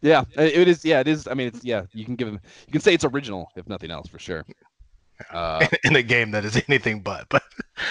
Yeah, 0.00 0.24
it 0.36 0.68
is. 0.68 0.84
Yeah, 0.84 1.00
it 1.00 1.08
is. 1.08 1.26
I 1.26 1.34
mean, 1.34 1.48
it's 1.48 1.64
yeah. 1.64 1.82
You 1.92 2.04
can 2.04 2.16
give 2.16 2.28
them. 2.28 2.40
You 2.66 2.72
can 2.72 2.80
say 2.80 2.94
it's 2.94 3.04
original 3.04 3.50
if 3.56 3.68
nothing 3.68 3.90
else 3.90 4.08
for 4.08 4.18
sure. 4.18 4.44
Uh, 5.32 5.66
in 5.84 5.96
a 5.96 6.02
game 6.02 6.30
that 6.30 6.44
is 6.44 6.60
anything 6.68 7.00
but. 7.00 7.26
But 7.28 7.42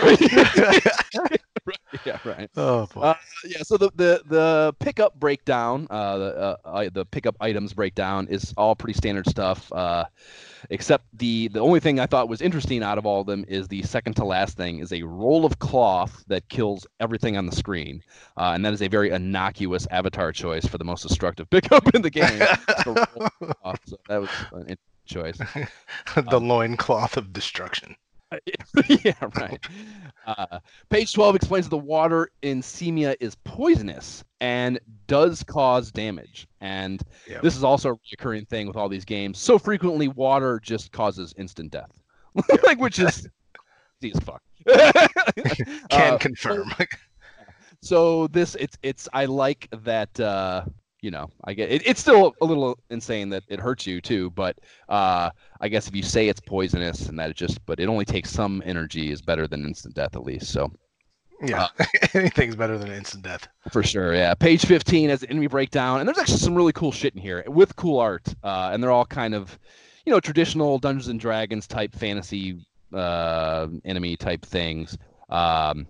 yeah, 2.05 2.19
right. 2.23 2.49
oh 2.55 2.87
boy. 2.87 3.01
Uh, 3.01 3.15
yeah, 3.45 3.61
so 3.63 3.77
the 3.77 3.91
the 3.95 4.21
the 4.27 4.75
pickup 4.79 5.19
breakdown, 5.19 5.87
uh, 5.89 6.17
the 6.17 6.59
uh, 6.65 6.89
the 6.91 7.05
pickup 7.05 7.35
items 7.39 7.73
breakdown 7.73 8.27
is 8.29 8.53
all 8.57 8.75
pretty 8.75 8.97
standard 8.97 9.27
stuff. 9.27 9.71
Uh, 9.71 10.05
except 10.69 11.05
the 11.13 11.47
the 11.49 11.59
only 11.59 11.79
thing 11.79 11.99
I 11.99 12.05
thought 12.05 12.29
was 12.29 12.41
interesting 12.41 12.83
out 12.83 12.97
of 12.97 13.05
all 13.05 13.21
of 13.21 13.27
them 13.27 13.45
is 13.47 13.67
the 13.67 13.83
second 13.83 14.15
to 14.15 14.25
last 14.25 14.57
thing 14.57 14.79
is 14.79 14.91
a 14.91 15.03
roll 15.03 15.45
of 15.45 15.59
cloth 15.59 16.23
that 16.27 16.47
kills 16.49 16.85
everything 16.99 17.37
on 17.37 17.45
the 17.45 17.55
screen, 17.55 18.03
uh, 18.37 18.51
and 18.53 18.65
that 18.65 18.73
is 18.73 18.81
a 18.81 18.87
very 18.87 19.11
innocuous 19.11 19.87
avatar 19.91 20.31
choice 20.31 20.65
for 20.65 20.77
the 20.77 20.85
most 20.85 21.07
destructive 21.07 21.49
pickup 21.51 21.93
in 21.95 22.01
the 22.01 22.09
game. 22.09 22.41
So, 22.83 22.93
roll 22.93 23.29
of 23.41 23.61
cloth, 23.61 23.79
so 23.85 23.97
that 24.07 24.21
was 24.21 24.29
an 24.51 24.59
interesting 24.59 24.77
choice. 25.05 25.37
the 26.29 26.39
loincloth 26.39 27.17
of 27.17 27.33
destruction. 27.33 27.95
yeah, 29.05 29.13
right. 29.35 29.59
Uh, 30.25 30.59
page 30.89 31.13
12 31.13 31.35
explains 31.35 31.65
that 31.65 31.69
the 31.69 31.77
water 31.77 32.29
in 32.41 32.61
Semia 32.61 33.15
is 33.19 33.35
poisonous 33.45 34.23
and 34.41 34.79
does 35.07 35.43
cause 35.43 35.91
damage. 35.91 36.47
And 36.59 37.01
Yep. 37.27 37.41
this 37.41 37.55
is 37.55 37.63
also 37.63 37.91
a 37.91 37.95
recurring 38.11 38.45
thing 38.45 38.67
with 38.67 38.75
all 38.75 38.89
these 38.89 39.05
games. 39.05 39.37
So 39.37 39.57
frequently, 39.57 40.09
water 40.09 40.59
just 40.61 40.91
causes 40.91 41.33
instant 41.37 41.71
death, 41.71 41.91
like 42.63 42.79
which 42.79 42.99
is 42.99 43.27
easy 44.03 44.13
as 44.13 44.19
fuck. 44.23 44.41
Can 45.89 46.13
Uh, 46.13 46.17
confirm. 46.17 46.73
so 47.81 48.27
this 48.27 48.55
it's 48.55 48.77
it's 48.83 49.07
I 49.13 49.25
like 49.25 49.67
that 49.83 50.19
uh 50.19 50.65
you 51.07 51.11
know 51.11 51.29
I 51.45 51.53
get 51.53 51.71
it, 51.71 51.83
it's 51.85 52.01
still 52.01 52.35
a 52.41 52.45
little 52.45 52.77
insane 52.89 53.29
that 53.29 53.43
it 53.47 53.61
hurts 53.61 53.87
you 53.87 54.01
too 54.01 54.29
but 54.31 54.59
uh 54.89 55.29
I 55.61 55.69
guess 55.69 55.87
if 55.87 55.95
you 55.95 56.03
say 56.03 56.27
it's 56.27 56.41
poisonous 56.41 57.07
and 57.07 57.17
that 57.17 57.29
it 57.29 57.37
just 57.37 57.65
but 57.65 57.79
it 57.79 57.87
only 57.87 58.03
takes 58.03 58.29
some 58.29 58.61
energy 58.65 59.09
is 59.09 59.21
better 59.21 59.47
than 59.47 59.65
instant 59.65 59.95
death 59.95 60.17
at 60.17 60.23
least 60.23 60.51
so 60.51 60.69
yeah. 61.41 61.67
Anything's 62.13 62.57
better 62.57 62.77
than 62.77 62.91
instant 62.91 63.23
death. 63.23 63.47
for 63.71 63.83
sure 63.83 64.13
yeah 64.13 64.33
page 64.33 64.65
15 64.65 65.07
has 65.07 65.21
the 65.21 65.29
enemy 65.29 65.47
breakdown 65.47 66.01
and 66.01 66.09
there's 66.09 66.17
actually 66.17 66.39
some 66.39 66.55
really 66.55 66.73
cool 66.73 66.91
shit 66.91 67.15
in 67.15 67.21
here 67.21 67.45
with 67.47 67.73
cool 67.77 68.01
art 68.01 68.27
uh 68.43 68.71
and 68.73 68.83
they're 68.83 68.91
all 68.91 69.05
kind 69.05 69.33
of 69.33 69.57
you 70.05 70.11
know 70.11 70.19
traditional 70.19 70.77
Dungeons 70.77 71.07
and 71.07 71.21
Dragons 71.21 71.67
type 71.67 71.95
fantasy 71.95 72.59
uh 72.93 73.67
enemy 73.85 74.17
type 74.17 74.45
things 74.45 74.97
um 75.29 75.87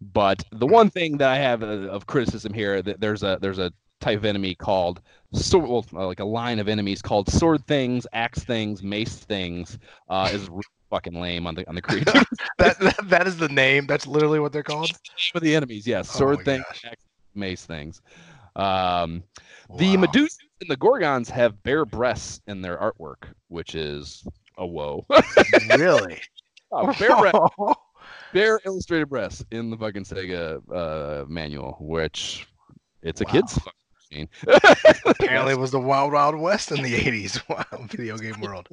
but 0.00 0.44
the 0.52 0.66
one 0.66 0.90
thing 0.90 1.16
that 1.18 1.30
I 1.30 1.36
have 1.36 1.62
uh, 1.62 1.88
of 1.88 2.06
criticism 2.06 2.52
here 2.52 2.82
that 2.82 3.00
there's 3.00 3.22
a 3.22 3.38
there's 3.40 3.58
a 3.58 3.72
type 4.00 4.18
of 4.18 4.24
enemy 4.24 4.54
called 4.54 5.00
sword, 5.32 5.68
well, 5.68 6.06
like 6.06 6.20
a 6.20 6.24
line 6.24 6.58
of 6.58 6.68
enemies 6.68 7.02
called 7.02 7.28
sword 7.30 7.66
things, 7.66 8.06
axe 8.12 8.40
things, 8.44 8.82
mace 8.82 9.16
things, 9.16 9.78
uh, 10.08 10.30
is 10.32 10.48
really 10.48 10.62
fucking 10.90 11.20
lame 11.20 11.46
on 11.46 11.54
the 11.54 11.68
on 11.68 11.74
the 11.74 11.82
creature 11.82 12.12
That, 12.58 12.78
that 12.80 13.08
that 13.08 13.26
is 13.26 13.36
the 13.36 13.48
name. 13.48 13.86
That's 13.86 14.06
literally 14.06 14.40
what 14.40 14.52
they're 14.52 14.62
called. 14.62 14.90
for 15.32 15.40
the 15.40 15.54
enemies. 15.54 15.86
Yes, 15.86 16.08
Oh 16.14 16.18
sword 16.18 16.38
my 16.38 16.44
things, 16.44 16.64
axe, 16.84 17.02
mace 17.34 17.64
things. 17.64 18.00
Um, 18.56 19.22
the 19.76 19.96
Wow. 19.96 20.02
Medusas 20.02 20.38
and 20.60 20.70
the 20.70 20.76
Gorgons 20.76 21.28
have 21.30 21.62
bare 21.62 21.84
breasts 21.84 22.40
in 22.46 22.62
their 22.62 22.76
artwork, 22.78 23.32
which 23.48 23.74
is 23.74 24.26
a 24.56 24.66
whoa. 24.66 25.06
really? 25.66 26.20
Oh, 26.70 26.92
bare 26.98 27.16
breasts. 27.16 27.38
bare 28.34 28.60
illustrated 28.66 29.08
breasts 29.08 29.42
in 29.52 29.70
the 29.70 29.76
fucking 29.78 30.04
Sega 30.04 30.60
uh, 30.70 31.24
manual, 31.28 31.78
which 31.80 32.46
it's 33.02 33.22
a 33.22 33.24
Wow. 33.24 33.32
kid's 33.32 33.54
fucking 33.54 33.72
machine. 34.10 34.28
Apparently, 35.06 35.52
it 35.52 35.58
was 35.58 35.70
the 35.70 35.80
Wild 35.80 36.12
Wild 36.12 36.36
West 36.36 36.70
in 36.72 36.82
the 36.82 36.94
'80s. 37.00 37.42
Wow, 37.48 37.86
video 37.86 38.16
game 38.18 38.40
world. 38.40 38.68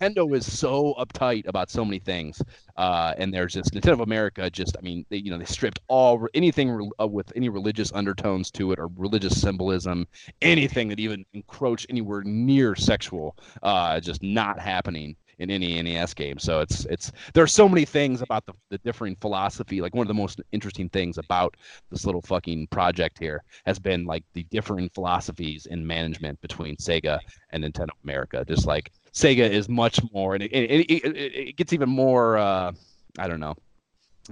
Nintendo 0.00 0.34
is 0.34 0.50
so 0.50 0.94
uptight 0.98 1.46
about 1.46 1.68
so 1.68 1.84
many 1.84 1.98
things, 1.98 2.40
uh, 2.76 3.12
and 3.18 3.34
there's 3.34 3.52
just 3.52 3.74
Nintendo 3.74 3.94
of 3.94 4.00
America. 4.00 4.48
Just, 4.48 4.76
I 4.78 4.82
mean, 4.82 5.04
they, 5.10 5.18
you 5.18 5.30
know, 5.30 5.36
they 5.36 5.44
stripped 5.44 5.80
all 5.88 6.26
anything 6.32 6.70
re- 6.70 6.90
uh, 7.00 7.06
with 7.06 7.30
any 7.36 7.48
religious 7.48 7.92
undertones 7.92 8.50
to 8.52 8.72
it 8.72 8.78
or 8.78 8.88
religious 8.96 9.38
symbolism, 9.40 10.06
anything 10.40 10.88
that 10.88 11.00
even 11.00 11.26
encroached 11.34 11.86
anywhere 11.90 12.22
near 12.22 12.76
sexual, 12.76 13.36
uh, 13.62 14.00
just 14.00 14.22
not 14.22 14.58
happening 14.58 15.16
in 15.40 15.50
any 15.50 15.82
NES 15.82 16.14
game. 16.14 16.38
So 16.38 16.60
it's 16.60 16.84
it's 16.84 17.10
there 17.34 17.42
are 17.42 17.48
so 17.48 17.68
many 17.68 17.84
things 17.84 18.22
about 18.22 18.46
the 18.46 18.52
the 18.68 18.78
differing 18.78 19.16
philosophy. 19.16 19.80
Like 19.80 19.94
one 19.94 20.04
of 20.04 20.08
the 20.08 20.22
most 20.22 20.40
interesting 20.52 20.88
things 20.90 21.18
about 21.18 21.56
this 21.90 22.04
little 22.04 22.20
fucking 22.20 22.68
project 22.68 23.18
here 23.18 23.42
has 23.64 23.78
been 23.78 24.04
like 24.04 24.22
the 24.34 24.44
differing 24.44 24.90
philosophies 24.90 25.66
in 25.66 25.84
management 25.84 26.40
between 26.42 26.76
Sega 26.76 27.18
and 27.50 27.64
Nintendo 27.64 27.90
America. 28.04 28.44
Just 28.46 28.66
like 28.66 28.92
Sega 29.12 29.48
is 29.50 29.68
much 29.68 29.98
more, 30.12 30.34
and 30.34 30.44
it, 30.44 30.52
it, 30.52 30.90
it, 30.90 31.16
it, 31.34 31.56
gets 31.56 31.72
even 31.72 31.88
more. 31.88 32.36
Uh, 32.36 32.72
I 33.18 33.26
don't 33.26 33.40
know, 33.40 33.56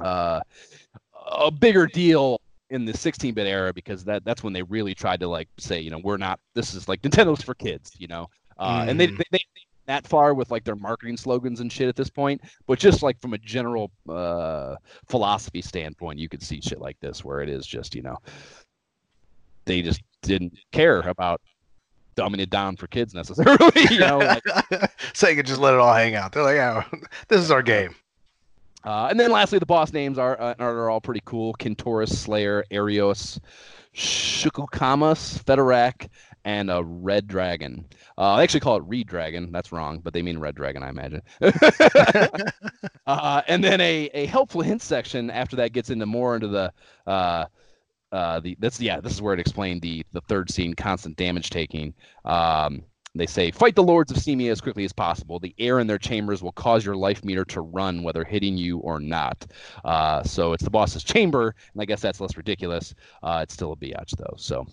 uh, 0.00 0.40
a 1.32 1.50
bigger 1.50 1.86
deal 1.86 2.40
in 2.70 2.84
the 2.84 2.92
16-bit 2.92 3.46
era 3.46 3.72
because 3.72 4.04
that 4.04 4.24
that's 4.26 4.42
when 4.42 4.52
they 4.52 4.62
really 4.62 4.94
tried 4.94 5.20
to 5.20 5.26
like 5.26 5.48
say, 5.58 5.80
you 5.80 5.90
know, 5.90 6.00
we're 6.04 6.18
not. 6.18 6.38
This 6.54 6.74
is 6.74 6.86
like 6.86 7.00
Nintendo's 7.00 7.42
for 7.42 7.54
kids, 7.54 7.92
you 7.98 8.08
know. 8.08 8.28
Uh, 8.58 8.84
And 8.88 9.00
they, 9.00 9.06
they, 9.06 9.24
they 9.30 9.44
that 9.88 10.06
far 10.06 10.34
with 10.34 10.50
like 10.50 10.64
their 10.64 10.76
marketing 10.76 11.16
slogans 11.16 11.60
and 11.60 11.72
shit 11.72 11.88
at 11.88 11.96
this 11.96 12.10
point, 12.10 12.40
but 12.66 12.78
just 12.78 13.02
like 13.02 13.18
from 13.20 13.32
a 13.32 13.38
general 13.38 13.90
uh, 14.08 14.76
philosophy 15.08 15.62
standpoint, 15.62 16.18
you 16.18 16.28
could 16.28 16.42
see 16.42 16.60
shit 16.60 16.78
like 16.78 17.00
this 17.00 17.24
where 17.24 17.40
it 17.40 17.48
is 17.48 17.66
just 17.66 17.94
you 17.94 18.02
know 18.02 18.16
they 19.64 19.82
just 19.82 20.02
didn't 20.22 20.52
care 20.72 21.00
about 21.00 21.40
dumbing 22.16 22.40
it 22.40 22.50
down 22.50 22.76
for 22.76 22.86
kids 22.86 23.14
necessarily. 23.14 23.86
you 23.90 23.98
know, 23.98 24.18
like, 24.18 24.42
Sega 25.14 25.44
just 25.44 25.60
let 25.60 25.74
it 25.74 25.80
all 25.80 25.94
hang 25.94 26.14
out. 26.14 26.32
They're 26.32 26.42
like, 26.42 26.56
"Yeah, 26.56 26.84
this 27.28 27.40
is 27.40 27.50
our 27.50 27.62
game." 27.62 27.94
uh, 28.84 29.08
and 29.10 29.18
then 29.18 29.30
lastly, 29.30 29.58
the 29.58 29.66
boss 29.66 29.92
names 29.92 30.18
are 30.18 30.38
uh, 30.38 30.54
are 30.58 30.90
all 30.90 31.00
pretty 31.00 31.22
cool: 31.24 31.54
Kintoris, 31.54 32.14
Slayer, 32.14 32.62
Arios, 32.70 33.40
Shukukamas, 33.94 35.42
Fedorak, 35.44 36.08
and 36.44 36.70
a 36.70 36.82
Red 36.82 37.26
Dragon. 37.26 37.86
Uh, 38.16 38.36
they 38.36 38.42
actually 38.42 38.60
call 38.60 38.76
it 38.76 38.84
Reed 38.86 39.06
Dragon. 39.08 39.52
That's 39.52 39.72
wrong, 39.72 40.00
but 40.00 40.12
they 40.12 40.22
mean 40.22 40.38
Red 40.38 40.54
Dragon, 40.54 40.82
I 40.82 40.88
imagine. 40.90 41.22
uh, 43.06 43.42
and 43.48 43.62
then 43.62 43.80
a, 43.80 44.10
a 44.14 44.26
helpful 44.26 44.60
hint 44.62 44.82
section 44.82 45.30
after 45.30 45.56
that 45.56 45.72
gets 45.72 45.90
into 45.90 46.06
more 46.06 46.34
into 46.34 46.48
the 46.48 46.72
uh, 47.06 47.46
uh, 48.12 48.40
the 48.40 48.56
that's 48.60 48.80
yeah 48.80 49.00
this 49.00 49.12
is 49.12 49.22
where 49.22 49.34
it 49.34 49.40
explained 49.40 49.82
the 49.82 50.04
the 50.12 50.20
third 50.22 50.50
scene 50.50 50.74
constant 50.74 51.16
damage 51.16 51.50
taking. 51.50 51.94
Um, 52.24 52.84
They 53.14 53.26
say, 53.26 53.50
fight 53.50 53.74
the 53.74 53.82
lords 53.82 54.12
of 54.12 54.18
Semia 54.18 54.52
as 54.52 54.60
quickly 54.60 54.84
as 54.84 54.92
possible. 54.92 55.40
The 55.40 55.54
air 55.58 55.80
in 55.80 55.86
their 55.88 55.98
chambers 55.98 56.42
will 56.42 56.52
cause 56.52 56.84
your 56.84 56.96
life 56.96 57.24
meter 57.24 57.44
to 57.46 57.62
run, 57.62 58.02
whether 58.04 58.24
hitting 58.24 58.56
you 58.56 58.78
or 58.78 59.00
not. 59.00 59.46
Uh, 59.84 60.22
so 60.22 60.52
it's 60.52 60.64
the 60.64 60.70
boss's 60.70 61.04
chamber, 61.04 61.54
and 61.72 61.82
I 61.82 61.86
guess 61.86 62.00
that's 62.02 62.20
less 62.20 62.36
ridiculous. 62.36 62.94
Uh, 63.22 63.40
it's 63.42 63.54
still 63.54 63.72
a 63.72 63.76
biatch, 63.76 64.16
though. 64.16 64.36
So, 64.36 64.66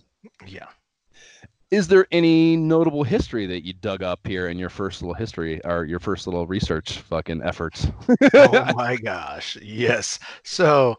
yeah. 0.48 0.68
Is 1.72 1.88
there 1.88 2.06
any 2.12 2.56
notable 2.56 3.04
history 3.04 3.48
that 3.48 3.66
you 3.66 3.74
dug 3.74 4.04
up 4.04 4.26
here 4.26 4.48
in 4.48 4.60
your 4.60 4.70
first 4.70 5.02
little 5.02 5.16
history 5.16 5.64
or 5.66 5.86
your 5.86 6.00
first 6.00 6.28
little 6.28 6.46
research 6.46 7.00
fucking 7.00 7.42
efforts? 7.44 7.88
oh 8.34 8.74
my 8.76 8.96
gosh. 8.98 9.58
Yes. 9.62 10.20
So 10.44 10.96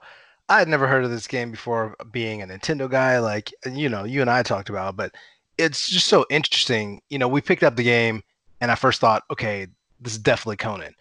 I 0.48 0.58
had 0.58 0.68
never 0.68 0.88
heard 0.88 1.04
of 1.04 1.10
this 1.10 1.26
game 1.26 1.50
before 1.50 1.94
being 2.10 2.42
a 2.42 2.46
Nintendo 2.46 2.90
guy, 2.90 3.20
like, 3.20 3.52
you 3.72 3.88
know, 3.88 4.04
you 4.04 4.20
and 4.20 4.30
I 4.30 4.42
talked 4.42 4.68
about, 4.68 4.96
but 4.96 5.14
it's 5.56 5.88
just 5.88 6.08
so 6.08 6.26
interesting. 6.30 7.00
You 7.10 7.18
know, 7.18 7.28
we 7.28 7.40
picked 7.40 7.62
up 7.62 7.76
the 7.76 7.84
game 7.84 8.22
and 8.60 8.70
I 8.70 8.74
first 8.74 9.00
thought, 9.00 9.22
okay, 9.30 9.68
this 10.00 10.14
is 10.14 10.18
definitely 10.18 10.56
Conan. 10.56 10.94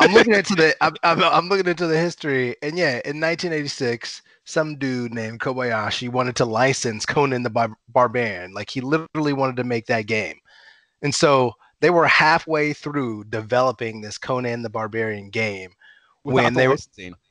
I'm 0.00 0.12
looking 0.12 0.34
into 0.34 0.54
the 0.54 0.74
I'm, 0.82 0.94
I'm, 1.02 1.22
I'm, 1.22 1.48
looking 1.48 1.66
into 1.66 1.86
the 1.86 1.98
history, 1.98 2.54
and 2.62 2.76
yeah, 2.76 3.00
in 3.04 3.18
1986, 3.18 4.20
some 4.44 4.76
dude 4.76 5.14
named 5.14 5.40
Kobayashi 5.40 6.08
wanted 6.08 6.36
to 6.36 6.44
license 6.44 7.06
Conan 7.06 7.42
the 7.42 7.50
Bar- 7.50 7.76
Barbarian. 7.88 8.52
Like 8.52 8.70
he 8.70 8.80
literally 8.80 9.32
wanted 9.32 9.56
to 9.56 9.64
make 9.64 9.86
that 9.86 10.06
game, 10.06 10.36
and 11.02 11.14
so 11.14 11.52
they 11.80 11.90
were 11.90 12.06
halfway 12.06 12.72
through 12.72 13.24
developing 13.24 14.00
this 14.00 14.18
Conan 14.18 14.62
the 14.62 14.70
Barbarian 14.70 15.30
game 15.30 15.70
Without 16.24 16.44
when 16.44 16.54
the 16.54 16.60
they 16.60 16.68
were 16.68 16.78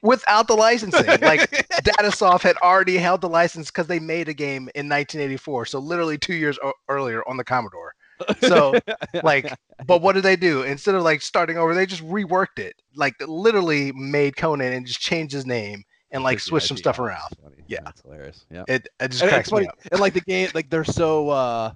without 0.03 0.47
the 0.47 0.53
licensing. 0.53 1.05
Like 1.21 1.49
Datasoft 1.83 2.43
had 2.43 2.57
already 2.57 2.97
held 2.97 3.21
the 3.21 3.29
license 3.29 3.71
because 3.71 3.87
they 3.87 3.99
made 3.99 4.29
a 4.29 4.33
game 4.33 4.69
in 4.75 4.87
1984, 4.87 5.65
so 5.65 5.79
literally 5.79 6.17
two 6.17 6.35
years 6.35 6.59
o- 6.63 6.73
earlier 6.87 7.27
on 7.27 7.37
the 7.37 7.43
Commodore. 7.43 7.95
So 8.41 8.75
like, 9.23 9.51
but 9.87 10.03
what 10.03 10.13
did 10.13 10.23
they 10.23 10.35
do? 10.35 10.61
Instead 10.61 10.93
of 10.93 11.01
like 11.01 11.23
starting 11.23 11.57
over, 11.57 11.73
they 11.73 11.87
just 11.87 12.05
reworked 12.05 12.59
it. 12.59 12.75
Like 12.95 13.15
literally 13.27 13.91
made 13.93 14.37
Conan 14.37 14.73
and 14.73 14.85
just 14.85 14.99
changed 14.99 15.33
his 15.33 15.47
name 15.47 15.83
and 16.13 16.23
like 16.23 16.39
switch 16.39 16.63
some 16.63 16.77
stuff 16.77 16.99
around. 16.99 17.33
That's. 17.43 17.55
Yeah. 17.67 17.79
that's 17.83 18.01
hilarious. 18.01 18.45
Yeah, 18.49 18.63
It 18.67 18.87
it 18.99 19.09
just 19.11 19.21
and 19.23 19.31
cracks 19.31 19.51
me 19.51 19.67
up. 19.67 19.77
and 19.91 19.99
like 19.99 20.13
the 20.13 20.21
game, 20.27 20.49
like 20.53 20.69
they're 20.69 20.83
so, 20.85 21.29
uh 21.29 21.73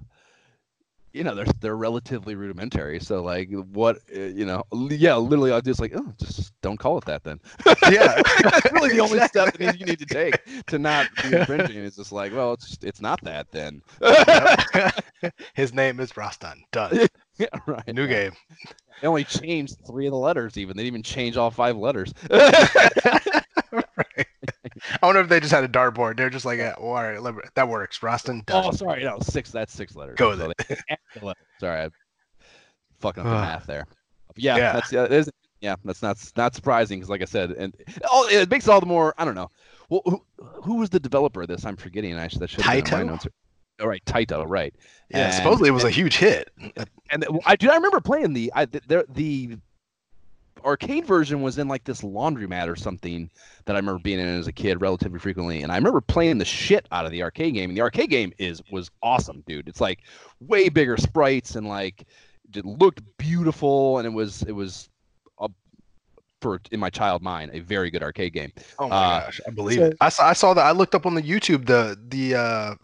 you 1.14 1.24
know, 1.24 1.34
they're 1.34 1.46
they're 1.60 1.76
relatively 1.76 2.34
rudimentary. 2.34 3.00
So 3.00 3.22
like, 3.22 3.48
what, 3.72 3.96
uh, 4.14 4.20
you 4.20 4.44
know, 4.44 4.62
yeah, 4.90 5.16
literally, 5.16 5.50
I 5.52 5.60
just 5.60 5.80
like, 5.80 5.92
oh, 5.96 6.12
just 6.22 6.52
don't 6.60 6.76
call 6.76 6.98
it 6.98 7.04
that 7.06 7.24
then. 7.24 7.40
Yeah. 7.90 8.20
That's 8.42 8.70
really 8.72 8.90
the 8.90 9.00
only 9.00 9.18
step 9.20 9.56
that 9.56 9.80
you 9.80 9.86
need 9.86 9.98
to 10.00 10.04
take 10.06 10.38
to 10.66 10.78
not 10.78 11.08
be 11.22 11.34
infringing. 11.34 11.78
Is 11.78 11.96
just 11.96 12.12
like, 12.12 12.32
well, 12.34 12.52
it's 12.52 12.76
it's 12.82 13.00
not 13.00 13.18
that 13.24 13.50
then. 13.50 13.80
His 15.54 15.72
name 15.72 15.98
is 16.00 16.12
Rastan. 16.12 16.56
Done. 16.72 17.08
yeah, 17.38 17.46
right. 17.66 17.88
New 17.94 18.06
game. 18.06 18.32
They 19.00 19.08
only 19.08 19.24
changed 19.24 19.76
three 19.86 20.06
of 20.06 20.12
the 20.12 20.18
letters. 20.18 20.58
Even 20.58 20.76
they 20.76 20.82
didn't 20.82 20.94
even 20.94 21.02
change 21.02 21.38
all 21.38 21.50
five 21.50 21.76
letters. 21.78 22.12
Right. 24.90 24.98
I 25.02 25.06
wonder 25.06 25.20
if 25.20 25.28
they 25.28 25.40
just 25.40 25.52
had 25.52 25.64
a 25.64 25.68
dartboard. 25.68 26.16
They're 26.16 26.30
just 26.30 26.44
like, 26.44 26.58
yeah, 26.58 26.74
well, 26.78 26.88
all 26.96 27.30
right, 27.32 27.34
that 27.54 27.68
works. 27.68 27.98
Rastan. 28.00 28.44
Done. 28.46 28.64
oh, 28.66 28.70
sorry, 28.72 29.04
no, 29.04 29.18
six. 29.20 29.50
That's 29.50 29.72
six 29.72 29.94
letters. 29.96 30.16
Go 30.16 30.30
with 30.30 30.40
So 30.40 30.50
it. 30.50 30.56
they 30.68 30.76
added 30.88 30.98
the 31.20 31.26
letters. 31.26 31.42
Sorry, 31.60 31.80
I 31.82 31.88
fucking 33.00 33.22
up 33.22 33.26
the 33.28 33.32
math 33.32 33.66
there. 33.66 33.86
Yeah, 34.36 34.56
Yeah. 34.56 34.72
that's 34.74 34.92
yeah, 34.92 35.04
it 35.04 35.12
is, 35.12 35.30
yeah, 35.60 35.74
that's 35.84 36.02
not 36.02 36.16
not 36.36 36.54
surprising 36.54 36.98
because, 37.00 37.10
like 37.10 37.22
I 37.22 37.26
said, 37.26 37.50
and 37.52 37.74
oh, 38.10 38.28
it 38.30 38.48
makes 38.50 38.66
it 38.66 38.70
all 38.70 38.80
the 38.80 38.86
more. 38.86 39.14
I 39.18 39.24
don't 39.24 39.34
know. 39.34 39.50
Well, 39.88 40.02
who, 40.04 40.22
who 40.38 40.74
was 40.76 40.90
the 40.90 41.00
developer 41.00 41.42
of 41.42 41.48
this? 41.48 41.64
I'm 41.64 41.76
forgetting. 41.76 42.14
Actually, 42.14 42.40
that 42.40 42.50
should 42.50 42.60
have 42.62 42.84
been 42.84 42.92
in 42.94 42.98
my 42.98 43.04
Taito? 43.04 43.06
notes. 43.14 43.26
All 43.80 43.88
right, 43.88 44.04
Taito, 44.04 44.44
right? 44.46 44.74
yeah. 45.10 45.26
And- 45.26 45.34
supposedly 45.34 45.68
it 45.68 45.72
was 45.72 45.84
a 45.84 45.90
huge 45.90 46.16
hit. 46.16 46.50
and 47.10 47.22
th- 47.22 47.42
I 47.46 47.56
do. 47.56 47.70
I 47.70 47.74
remember 47.74 48.00
playing 48.00 48.32
the 48.34 48.52
I 48.54 48.64
the, 48.66 48.80
the 48.86 49.04
the 49.08 49.56
arcade 50.64 51.04
version 51.06 51.42
was 51.42 51.58
in 51.58 51.68
like 51.68 51.84
this 51.84 52.02
laundromat 52.02 52.68
or 52.68 52.76
something 52.76 53.30
that 53.64 53.76
I 53.76 53.78
remember 53.78 54.00
being 54.00 54.18
in 54.18 54.26
as 54.26 54.46
a 54.46 54.52
kid 54.52 54.80
relatively 54.80 55.18
frequently, 55.18 55.62
and 55.62 55.70
I 55.72 55.76
remember 55.76 56.00
playing 56.00 56.38
the 56.38 56.44
shit 56.44 56.86
out 56.92 57.04
of 57.06 57.12
the 57.12 57.22
arcade 57.22 57.54
game. 57.54 57.70
And 57.70 57.76
the 57.76 57.82
arcade 57.82 58.10
game 58.10 58.32
is 58.38 58.62
was 58.70 58.90
awesome, 59.02 59.42
dude. 59.46 59.68
It's 59.68 59.80
like 59.80 60.00
way 60.40 60.68
bigger 60.68 60.96
sprites 60.96 61.56
and 61.56 61.66
like 61.68 62.04
it 62.54 62.64
looked 62.64 63.02
beautiful, 63.18 63.98
and 63.98 64.06
it 64.06 64.10
was 64.10 64.42
it 64.42 64.52
was. 64.52 64.88
A, 65.40 65.48
for 66.40 66.60
in 66.70 66.78
my 66.80 66.88
child 66.90 67.20
mind, 67.22 67.50
a 67.52 67.60
very 67.60 67.90
good 67.90 68.02
arcade 68.02 68.32
game. 68.32 68.52
Oh 68.78 68.88
my 68.88 68.96
Uh, 68.96 69.20
gosh, 69.26 69.40
I 69.46 69.50
believe 69.50 69.78
so- 69.78 69.84
it. 69.86 69.96
I 70.00 70.08
saw, 70.08 70.28
I 70.28 70.32
saw 70.34 70.54
that. 70.54 70.64
I 70.64 70.70
looked 70.70 70.94
up 70.94 71.04
on 71.04 71.14
the 71.14 71.22
YouTube 71.22 71.66
the 71.66 71.98
the 72.08 72.34
uh, 72.36 72.74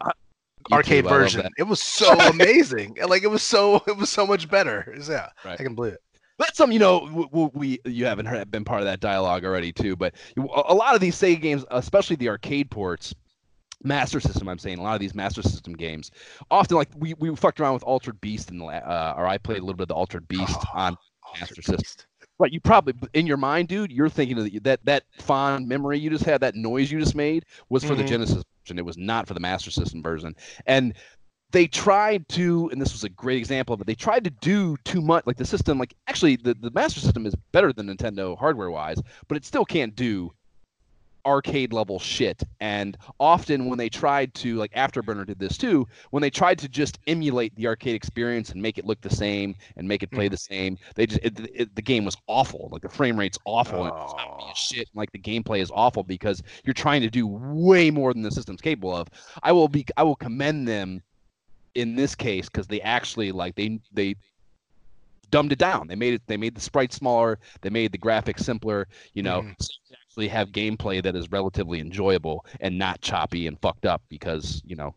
arcade 0.71 1.05
YouTube, 1.05 1.07
I 1.07 1.11
love 1.11 1.19
version. 1.21 1.49
It 1.57 1.63
was 1.63 1.81
so 1.81 2.11
amazing. 2.29 2.97
And, 2.99 3.09
Like 3.09 3.23
it 3.23 3.27
was 3.29 3.43
so 3.43 3.77
it 3.87 3.95
was 3.97 4.09
so 4.09 4.25
much 4.27 4.49
better. 4.49 4.93
Yeah, 5.07 5.29
Right. 5.43 5.59
I 5.59 5.63
can 5.63 5.73
believe 5.75 5.93
it. 5.93 6.01
That's 6.37 6.57
something 6.57 6.73
you 6.73 6.79
know 6.79 7.01
w- 7.07 7.29
w- 7.29 7.51
we 7.53 7.79
you 7.85 8.05
haven't 8.05 8.25
heard, 8.25 8.51
been 8.51 8.65
part 8.65 8.81
of 8.81 8.85
that 8.85 8.99
dialogue 8.99 9.45
already 9.45 9.71
too. 9.71 9.95
But 9.95 10.15
a 10.37 10.73
lot 10.73 10.95
of 10.95 11.01
these 11.01 11.15
Sega 11.15 11.41
games, 11.41 11.63
especially 11.71 12.17
the 12.17 12.29
arcade 12.29 12.69
ports, 12.69 13.13
Master 13.83 14.19
System, 14.19 14.49
I'm 14.49 14.57
saying 14.57 14.79
a 14.79 14.83
lot 14.83 14.95
of 14.95 14.99
these 14.99 15.15
Master 15.15 15.41
System 15.41 15.73
games, 15.73 16.11
often 16.51 16.75
like 16.77 16.89
we 16.97 17.13
we 17.19 17.33
fucked 17.35 17.59
around 17.59 17.73
with 17.73 17.83
Altered 17.83 18.19
Beast 18.19 18.51
in 18.51 18.57
the 18.57 18.65
uh, 18.65 19.13
or 19.17 19.27
I 19.27 19.37
played 19.37 19.59
a 19.59 19.61
little 19.61 19.75
bit 19.77 19.83
of 19.83 19.89
the 19.89 19.95
Altered 19.95 20.27
Beast 20.27 20.57
Oh, 20.57 20.63
on 20.73 20.97
Altered 21.23 21.39
Master 21.41 21.55
System. 21.61 21.77
Beast. 21.77 22.07
Right, 22.37 22.51
you 22.51 22.59
probably 22.59 22.95
in 23.13 23.25
your 23.27 23.37
mind, 23.37 23.69
dude, 23.69 23.93
you're 23.93 24.09
thinking 24.09 24.43
the, 24.43 24.59
that 24.59 24.81
that 24.83 25.03
fond 25.19 25.69
memory 25.69 25.99
you 25.99 26.09
just 26.09 26.25
had, 26.25 26.41
that 26.41 26.55
noise 26.55 26.91
you 26.91 26.99
just 26.99 27.15
made 27.15 27.45
was 27.69 27.81
for 27.85 27.95
the 27.95 28.03
Mhm. 28.03 28.07
Genesis 28.09 28.43
version. 28.65 28.77
It 28.77 28.83
was 28.85 28.97
not 28.97 29.25
for 29.25 29.33
the 29.33 29.39
Master 29.39 29.71
System 29.71 30.03
version. 30.03 30.35
And 30.65 30.95
they 31.51 31.67
tried 31.67 32.27
to, 32.29 32.69
and 32.71 32.81
this 32.81 32.91
was 32.91 33.03
a 33.03 33.09
great 33.09 33.37
example 33.37 33.73
of 33.73 33.81
it. 33.81 33.87
They 33.87 33.95
tried 33.95 34.23
to 34.25 34.29
do 34.29 34.75
too 34.83 35.01
much, 35.01 35.25
like 35.25 35.37
the 35.37 35.45
system. 35.45 35.77
Like 35.77 35.93
actually, 36.07 36.35
the 36.35 36.53
the 36.53 36.71
Master 36.71 36.99
System 36.99 37.25
is 37.25 37.35
better 37.51 37.71
than 37.71 37.87
Nintendo 37.87 38.37
hardware 38.37 38.71
wise, 38.71 39.01
but 39.27 39.37
it 39.37 39.45
still 39.45 39.65
can't 39.65 39.95
do 39.95 40.31
arcade 41.25 41.73
level 41.73 41.99
shit. 41.99 42.43
And 42.59 42.97
often 43.19 43.65
when 43.65 43.77
they 43.77 43.89
tried 43.89 44.33
to, 44.35 44.55
like 44.57 44.71
Afterburner 44.73 45.25
did 45.25 45.39
this 45.39 45.57
too, 45.57 45.87
when 46.11 46.21
they 46.21 46.29
tried 46.29 46.59
to 46.59 46.69
just 46.69 46.99
emulate 47.07 47.55
the 47.55 47.67
arcade 47.67 47.95
experience 47.95 48.51
and 48.51 48.61
make 48.61 48.77
it 48.77 48.85
look 48.85 49.01
the 49.01 49.09
same 49.09 49.55
and 49.75 49.87
make 49.87 50.03
it 50.03 50.11
play 50.11 50.25
mm-hmm. 50.25 50.31
the 50.31 50.37
same, 50.37 50.77
they 50.95 51.07
just 51.07 51.23
it, 51.23 51.39
it, 51.53 51.75
the 51.75 51.81
game 51.81 52.05
was 52.05 52.15
awful. 52.27 52.69
Like 52.71 52.81
the 52.81 52.89
frame 52.89 53.17
rate's 53.17 53.39
awful 53.45 53.85
and 53.85 53.93
it's 54.03 54.13
not 54.13 54.37
being 54.37 54.49
Oh. 54.51 54.53
shit. 54.55 54.87
And 54.87 54.95
like 54.95 55.11
the 55.11 55.19
gameplay 55.19 55.61
is 55.61 55.71
awful 55.73 56.03
because 56.03 56.43
you're 56.63 56.73
trying 56.73 57.01
to 57.01 57.09
do 57.09 57.27
way 57.27 57.89
more 57.89 58.13
than 58.13 58.21
the 58.21 58.31
system's 58.31 58.61
capable 58.61 58.95
of. 58.95 59.07
I 59.41 59.51
will 59.51 59.67
be 59.67 59.85
I 59.97 60.03
will 60.03 60.15
commend 60.15 60.67
them 60.67 61.01
in 61.75 61.95
this 61.95 62.15
case 62.15 62.49
because 62.49 62.67
they 62.67 62.81
actually 62.81 63.31
like 63.31 63.55
they 63.55 63.79
they 63.93 64.15
dumbed 65.31 65.51
it 65.51 65.59
down. 65.59 65.87
They 65.87 65.95
made 65.95 66.13
it. 66.13 66.21
They 66.27 66.37
made 66.37 66.55
the 66.55 66.61
sprites 66.61 66.95
smaller. 66.95 67.39
They 67.61 67.69
made 67.69 67.91
the 67.91 67.97
graphics 67.97 68.41
simpler. 68.41 68.87
You 69.13 69.23
know, 69.23 69.41
Mhm. 69.41 69.55
so 69.59 69.69
you 69.89 69.95
actually 70.01 70.27
have 70.29 70.51
gameplay 70.51 71.03
that 71.03 71.15
is 71.15 71.31
relatively 71.31 71.79
enjoyable 71.79 72.45
and 72.61 72.77
not 72.77 73.01
choppy 73.01 73.47
and 73.47 73.59
fucked 73.59 73.85
up 73.85 74.01
because 74.09 74.61
you 74.65 74.75
know. 74.75 74.95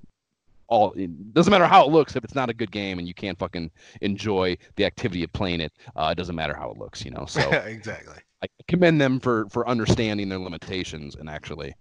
All 0.70 0.93
it 0.93 1.33
doesn't 1.33 1.51
matter 1.51 1.66
how 1.66 1.87
it 1.87 1.91
looks 1.91 2.14
if 2.14 2.24
it's 2.24 2.35
not 2.35 2.51
a 2.51 2.53
good 2.55 2.70
game 2.70 2.99
and 2.99 3.09
you 3.09 3.14
can't 3.14 3.39
fucking 3.39 3.70
enjoy 4.03 4.59
the 4.76 4.85
activity 4.85 5.24
of 5.24 5.33
playing 5.33 5.62
it. 5.62 5.72
Uh, 5.97 6.11
it 6.12 6.16
doesn't 6.16 6.37
matter 6.37 6.55
how 6.55 6.70
it 6.70 6.76
looks, 6.76 7.03
you 7.07 7.11
know. 7.11 7.24
So 7.24 7.41
exactly. 7.66 8.16
I 8.43 8.49
commend 8.68 9.01
them 9.01 9.18
for 9.18 9.49
for 9.49 9.66
understanding 9.66 10.29
their 10.29 10.39
limitations 10.39 11.16
and 11.16 11.31
actually 11.31 11.74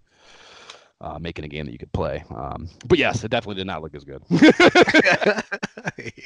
uh, 1.00 1.18
making 1.20 1.44
a 1.44 1.48
game 1.48 1.66
that 1.66 1.72
you 1.72 1.78
could 1.78 1.92
play. 1.92 2.24
Um, 2.34 2.68
but 2.86 2.98
yes, 2.98 3.24
it 3.24 3.30
definitely 3.30 3.56
did 3.56 3.66
not 3.66 3.82
look 3.82 3.94
as 3.94 4.04
good. 4.04 4.22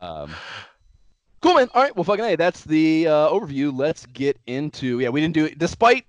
um, 0.00 0.30
cool, 1.40 1.54
man. 1.54 1.68
All 1.74 1.82
right, 1.82 1.94
well, 1.96 2.04
fucking 2.04 2.24
hey, 2.24 2.36
that's 2.36 2.64
the 2.64 3.08
uh, 3.08 3.28
overview. 3.28 3.76
Let's 3.76 4.06
get 4.06 4.38
into 4.46 5.00
yeah. 5.00 5.08
We 5.08 5.20
didn't 5.20 5.34
do 5.34 5.46
it 5.46 5.58
despite 5.58 6.04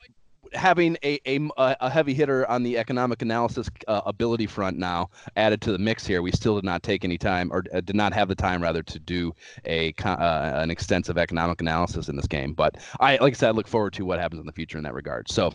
having 0.54 0.96
a 1.04 1.20
a, 1.26 1.50
a 1.58 1.90
heavy 1.90 2.14
hitter 2.14 2.48
on 2.50 2.62
the 2.62 2.78
economic 2.78 3.22
analysis 3.24 3.70
uh, 3.88 4.02
ability 4.06 4.46
front 4.46 4.78
now 4.78 5.10
added 5.36 5.62
to 5.62 5.72
the 5.72 5.80
mix 5.80 6.06
here. 6.06 6.22
We 6.22 6.32
still 6.32 6.56
did 6.56 6.64
not 6.64 6.84
take 6.84 7.04
any 7.04 7.18
time 7.18 7.52
or 7.52 7.64
uh, 7.74 7.82
did 7.82 7.96
not 7.96 8.14
have 8.14 8.28
the 8.28 8.36
time 8.36 8.62
rather 8.62 8.84
to 8.84 9.00
do 9.00 9.34
a 9.66 9.94
uh, 10.04 10.62
an 10.62 10.70
extensive 10.70 11.18
economic 11.18 11.62
analysis 11.62 12.10
in 12.10 12.16
this 12.16 12.28
game. 12.28 12.54
But 12.54 12.78
I 13.00 13.18
like 13.18 13.34
I 13.34 13.38
said, 13.38 13.48
I 13.50 13.52
look 13.52 13.68
forward 13.68 13.94
to 13.94 14.06
what 14.06 14.20
happens 14.20 14.40
in 14.40 14.46
the 14.46 14.54
future 14.54 14.78
in 14.78 14.84
that 14.84 14.94
regard. 14.94 15.30
So 15.32 15.54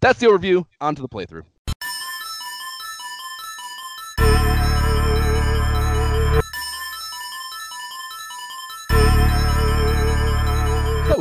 that's 0.00 0.20
the 0.20 0.26
overview. 0.26 0.66
On 0.80 0.94
to 0.94 1.00
the 1.00 1.08
playthrough. 1.08 1.44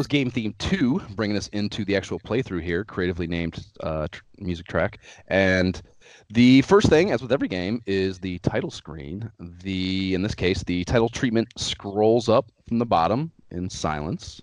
Was 0.04 0.08
game 0.10 0.30
theme 0.30 0.54
two, 0.60 1.00
bringing 1.12 1.38
us 1.38 1.48
into 1.54 1.86
the 1.86 1.96
actual 1.96 2.20
playthrough 2.20 2.62
here, 2.62 2.84
creatively 2.84 3.26
named 3.26 3.66
uh, 3.80 4.06
tr- 4.12 4.22
music 4.38 4.68
track. 4.68 5.00
And 5.30 5.82
the 6.30 6.62
first 6.64 6.90
thing, 6.90 7.12
as 7.12 7.22
with 7.22 7.32
every 7.32 7.48
game, 7.48 7.82
is 7.86 8.20
the 8.20 8.38
title 8.40 8.70
screen. 8.70 9.32
The 9.40 10.14
in 10.14 10.22
this 10.22 10.36
case, 10.36 10.62
the 10.62 10.84
title 10.84 11.08
treatment 11.08 11.48
scrolls 11.56 12.28
up 12.28 12.52
from 12.68 12.80
the 12.80 12.86
bottom 12.86 13.32
in 13.50 13.70
silence. 13.70 14.42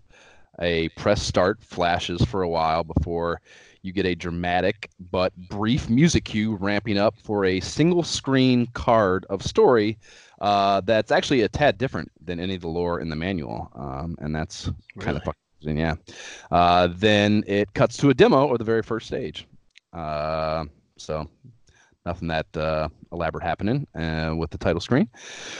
A 0.60 0.88
press 0.90 1.22
start 1.22 1.62
flashes 1.62 2.24
for 2.24 2.40
a 2.40 2.48
while 2.48 2.82
before 2.82 3.42
you 3.82 3.92
get 3.92 4.06
a 4.06 4.14
dramatic 4.14 4.88
but 5.10 5.36
brief 5.36 5.90
music 5.90 6.24
cue 6.24 6.56
ramping 6.56 6.96
up 6.96 7.14
for 7.22 7.44
a 7.44 7.60
single 7.60 8.02
screen 8.02 8.66
card 8.72 9.26
of 9.28 9.42
story 9.42 9.98
uh, 10.40 10.80
that's 10.80 11.12
actually 11.12 11.42
a 11.42 11.48
tad 11.48 11.76
different 11.78 12.10
than 12.22 12.40
any 12.40 12.54
of 12.54 12.62
the 12.62 12.68
lore 12.68 13.00
in 13.00 13.08
the 13.08 13.16
manual, 13.16 13.70
um, 13.74 14.16
and 14.20 14.34
that's 14.34 14.66
really? 14.94 15.04
kind 15.04 15.16
of 15.16 15.22
fucking 15.24 15.40
yeah. 15.62 15.94
Uh, 16.50 16.88
then 16.92 17.44
it 17.46 17.72
cuts 17.74 17.96
to 17.98 18.10
a 18.10 18.14
demo 18.14 18.46
or 18.46 18.58
the 18.58 18.64
very 18.64 18.82
first 18.82 19.06
stage. 19.06 19.46
Uh, 19.92 20.64
so 20.96 21.28
nothing 22.06 22.28
that 22.28 22.46
uh, 22.56 22.88
elaborate 23.12 23.42
happening 23.42 23.86
uh, 23.94 24.34
with 24.36 24.50
the 24.50 24.58
title 24.58 24.80
screen. 24.80 25.08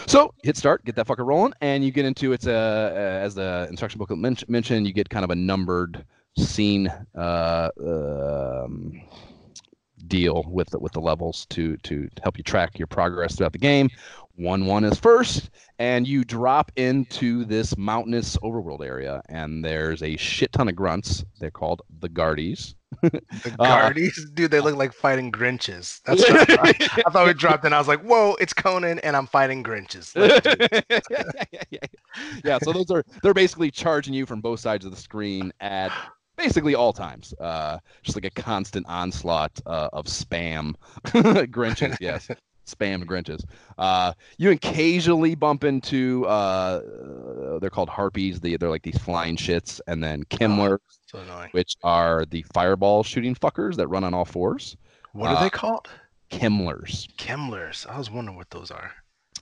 So 0.07 0.35
hit 0.43 0.57
start, 0.57 0.85
get 0.85 0.97
that 0.97 1.07
fucker 1.07 1.27
rolling, 1.27 1.53
and 1.61 1.85
you 1.85 1.91
get 1.91 2.05
into 2.05 2.33
it's 2.33 2.47
a 2.47 2.53
uh, 2.53 3.25
as 3.25 3.35
the 3.35 3.67
instruction 3.69 3.99
booklet 3.99 4.19
men- 4.19 4.37
mentioned, 4.49 4.87
you 4.87 4.93
get 4.93 5.09
kind 5.09 5.25
of 5.25 5.31
a 5.31 5.35
numbered 5.35 6.05
scene 6.37 6.89
uh, 7.15 7.69
um, 7.81 9.01
deal 10.11 10.45
with 10.49 10.69
the, 10.71 10.79
with 10.79 10.93
the 10.93 11.01
levels 11.01 11.47
to 11.51 11.79
to 11.79 12.09
help 12.23 12.37
you 12.37 12.45
track 12.45 12.79
your 12.79 12.87
progress 12.87 13.37
throughout 13.37 13.53
the 13.53 13.59
game. 13.59 13.89
One 14.37 14.67
one 14.67 14.85
is 14.85 14.99
first, 14.99 15.51
and 15.79 16.07
you 16.07 16.25
drop 16.25 16.73
into 16.77 17.45
this 17.45 17.77
mountainous 17.77 18.37
overworld 18.39 18.85
area, 18.85 19.23
and 19.29 19.65
there's 19.65 20.03
a 20.03 20.17
shit 20.17 20.53
ton 20.53 20.69
of 20.69 20.77
grunts. 20.77 21.25
They're 21.39 21.51
called 21.51 21.83
the 22.01 22.09
Guardies. 22.09 22.75
the 23.03 23.21
uh, 23.59 23.67
Guardies, 23.67 24.19
uh, 24.19 24.31
dude, 24.33 24.51
they 24.51 24.61
look 24.61 24.77
like 24.77 24.95
fighting 24.95 25.31
Grinches. 25.31 26.01
That's 26.05 26.23
what 26.23 26.51
I, 26.51 26.73
thought. 26.73 26.99
I 27.07 27.11
thought 27.11 27.27
we 27.27 27.35
dropped 27.35 27.67
in. 27.67 27.75
I 27.75 27.79
was 27.79 27.89
like, 27.89 28.03
"Whoa, 28.03 28.35
it's 28.41 28.55
Conan, 28.55 28.99
and 29.01 29.15
I'm 29.15 29.27
fighting 29.27 29.63
Grinches." 29.63 30.15
yeah, 32.45 32.59
so 32.63 32.73
those 32.73 32.91
are 32.91 33.05
they're 33.23 33.35
basically 33.35 33.71
charging 33.71 34.15
you 34.15 34.25
from 34.25 34.41
both 34.41 34.61
sides 34.61 34.87
of 34.87 34.91
the 34.91 34.97
screen 34.97 35.53
at 35.61 35.93
basically 36.41 36.75
all 36.75 36.93
times. 36.93 37.35
Uh, 37.39 37.79
just 38.03 38.17
like 38.17 38.25
a 38.25 38.31
constant 38.31 38.87
onslaught 38.89 39.53
uh, 39.67 39.89
of 39.93 40.07
spam 40.07 40.75
Grinches. 41.05 41.97
Yes 42.01 42.29
spam 42.67 43.05
Grinches. 43.05 43.45
Uh, 43.79 44.13
you 44.39 44.51
occasionally 44.51 45.35
bump 45.35 45.65
into 45.65 46.25
uh, 46.27 46.81
they're 47.61 47.71
called 47.71 47.89
harpies. 47.89 48.41
They, 48.41 48.57
they're 48.57 48.71
like 48.71 48.83
these 48.83 48.99
flying 48.99 49.37
shits, 49.37 49.81
and 49.87 50.03
then 50.03 50.25
Kimler, 50.25 50.79
oh, 51.15 51.19
so 51.25 51.47
which 51.51 51.75
are 51.83 52.25
the 52.27 52.45
fireball 52.55 53.03
shooting 53.03 53.35
fuckers 53.35 53.77
that 53.77 53.89
run 53.89 54.05
on 54.05 54.15
all 54.15 54.25
fours. 54.25 54.77
What 55.13 55.31
are 55.31 55.37
uh, 55.37 55.43
they 55.43 55.51
called? 55.51 55.89
Kimlers. 56.31 57.09
Kimlers. 57.17 57.87
I 57.87 57.99
was 57.99 58.11
wondering 58.11 58.37
what 58.37 58.51
those 58.51 58.71
are. 58.71 58.93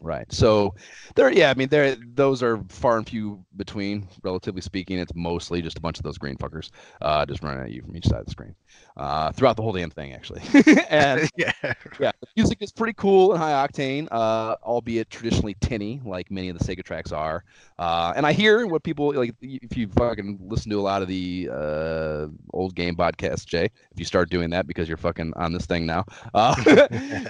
Right. 0.00 0.32
So 0.32 0.74
there, 1.16 1.32
yeah, 1.32 1.50
I 1.50 1.54
mean, 1.54 1.68
there, 1.70 1.96
those 2.14 2.40
are 2.40 2.62
far 2.68 2.98
and 2.98 3.08
few 3.08 3.44
between, 3.56 4.06
relatively 4.22 4.60
speaking. 4.60 4.96
It's 4.98 5.12
mostly 5.16 5.60
just 5.60 5.76
a 5.76 5.80
bunch 5.80 5.98
of 5.98 6.04
those 6.04 6.18
green 6.18 6.36
fuckers, 6.36 6.70
uh, 7.02 7.26
just 7.26 7.42
running 7.42 7.64
at 7.64 7.72
you 7.72 7.82
from 7.82 7.96
each 7.96 8.06
side 8.06 8.20
of 8.20 8.26
the 8.26 8.30
screen, 8.30 8.54
uh, 8.96 9.32
throughout 9.32 9.56
the 9.56 9.62
whole 9.62 9.72
damn 9.72 9.90
thing, 9.90 10.12
actually. 10.12 10.40
and 10.88 11.28
yeah, 11.36 11.50
yeah, 11.98 12.12
the 12.20 12.28
music 12.36 12.58
is 12.60 12.70
pretty 12.70 12.92
cool 12.92 13.32
and 13.32 13.42
high 13.42 13.66
octane, 13.66 14.06
uh, 14.12 14.54
albeit 14.62 15.10
traditionally 15.10 15.56
tinny, 15.60 16.00
like 16.04 16.30
many 16.30 16.48
of 16.48 16.56
the 16.56 16.64
Sega 16.64 16.84
tracks 16.84 17.10
are. 17.10 17.42
Uh, 17.76 18.12
and 18.14 18.24
I 18.24 18.32
hear 18.32 18.68
what 18.68 18.84
people 18.84 19.12
like. 19.14 19.34
If 19.40 19.76
you 19.76 19.88
fucking 19.88 20.38
listen 20.42 20.70
to 20.70 20.78
a 20.78 20.82
lot 20.82 21.02
of 21.02 21.08
the 21.08 21.48
uh, 21.52 22.26
old 22.52 22.76
game 22.76 22.94
podcasts, 22.94 23.44
Jae, 23.44 23.64
if 23.64 23.98
you 23.98 24.04
start 24.04 24.30
doing 24.30 24.50
that 24.50 24.68
because 24.68 24.86
you're 24.86 24.96
fucking 24.96 25.32
on 25.34 25.52
this 25.52 25.66
thing 25.66 25.86
now, 25.86 26.04
uh, 26.34 26.54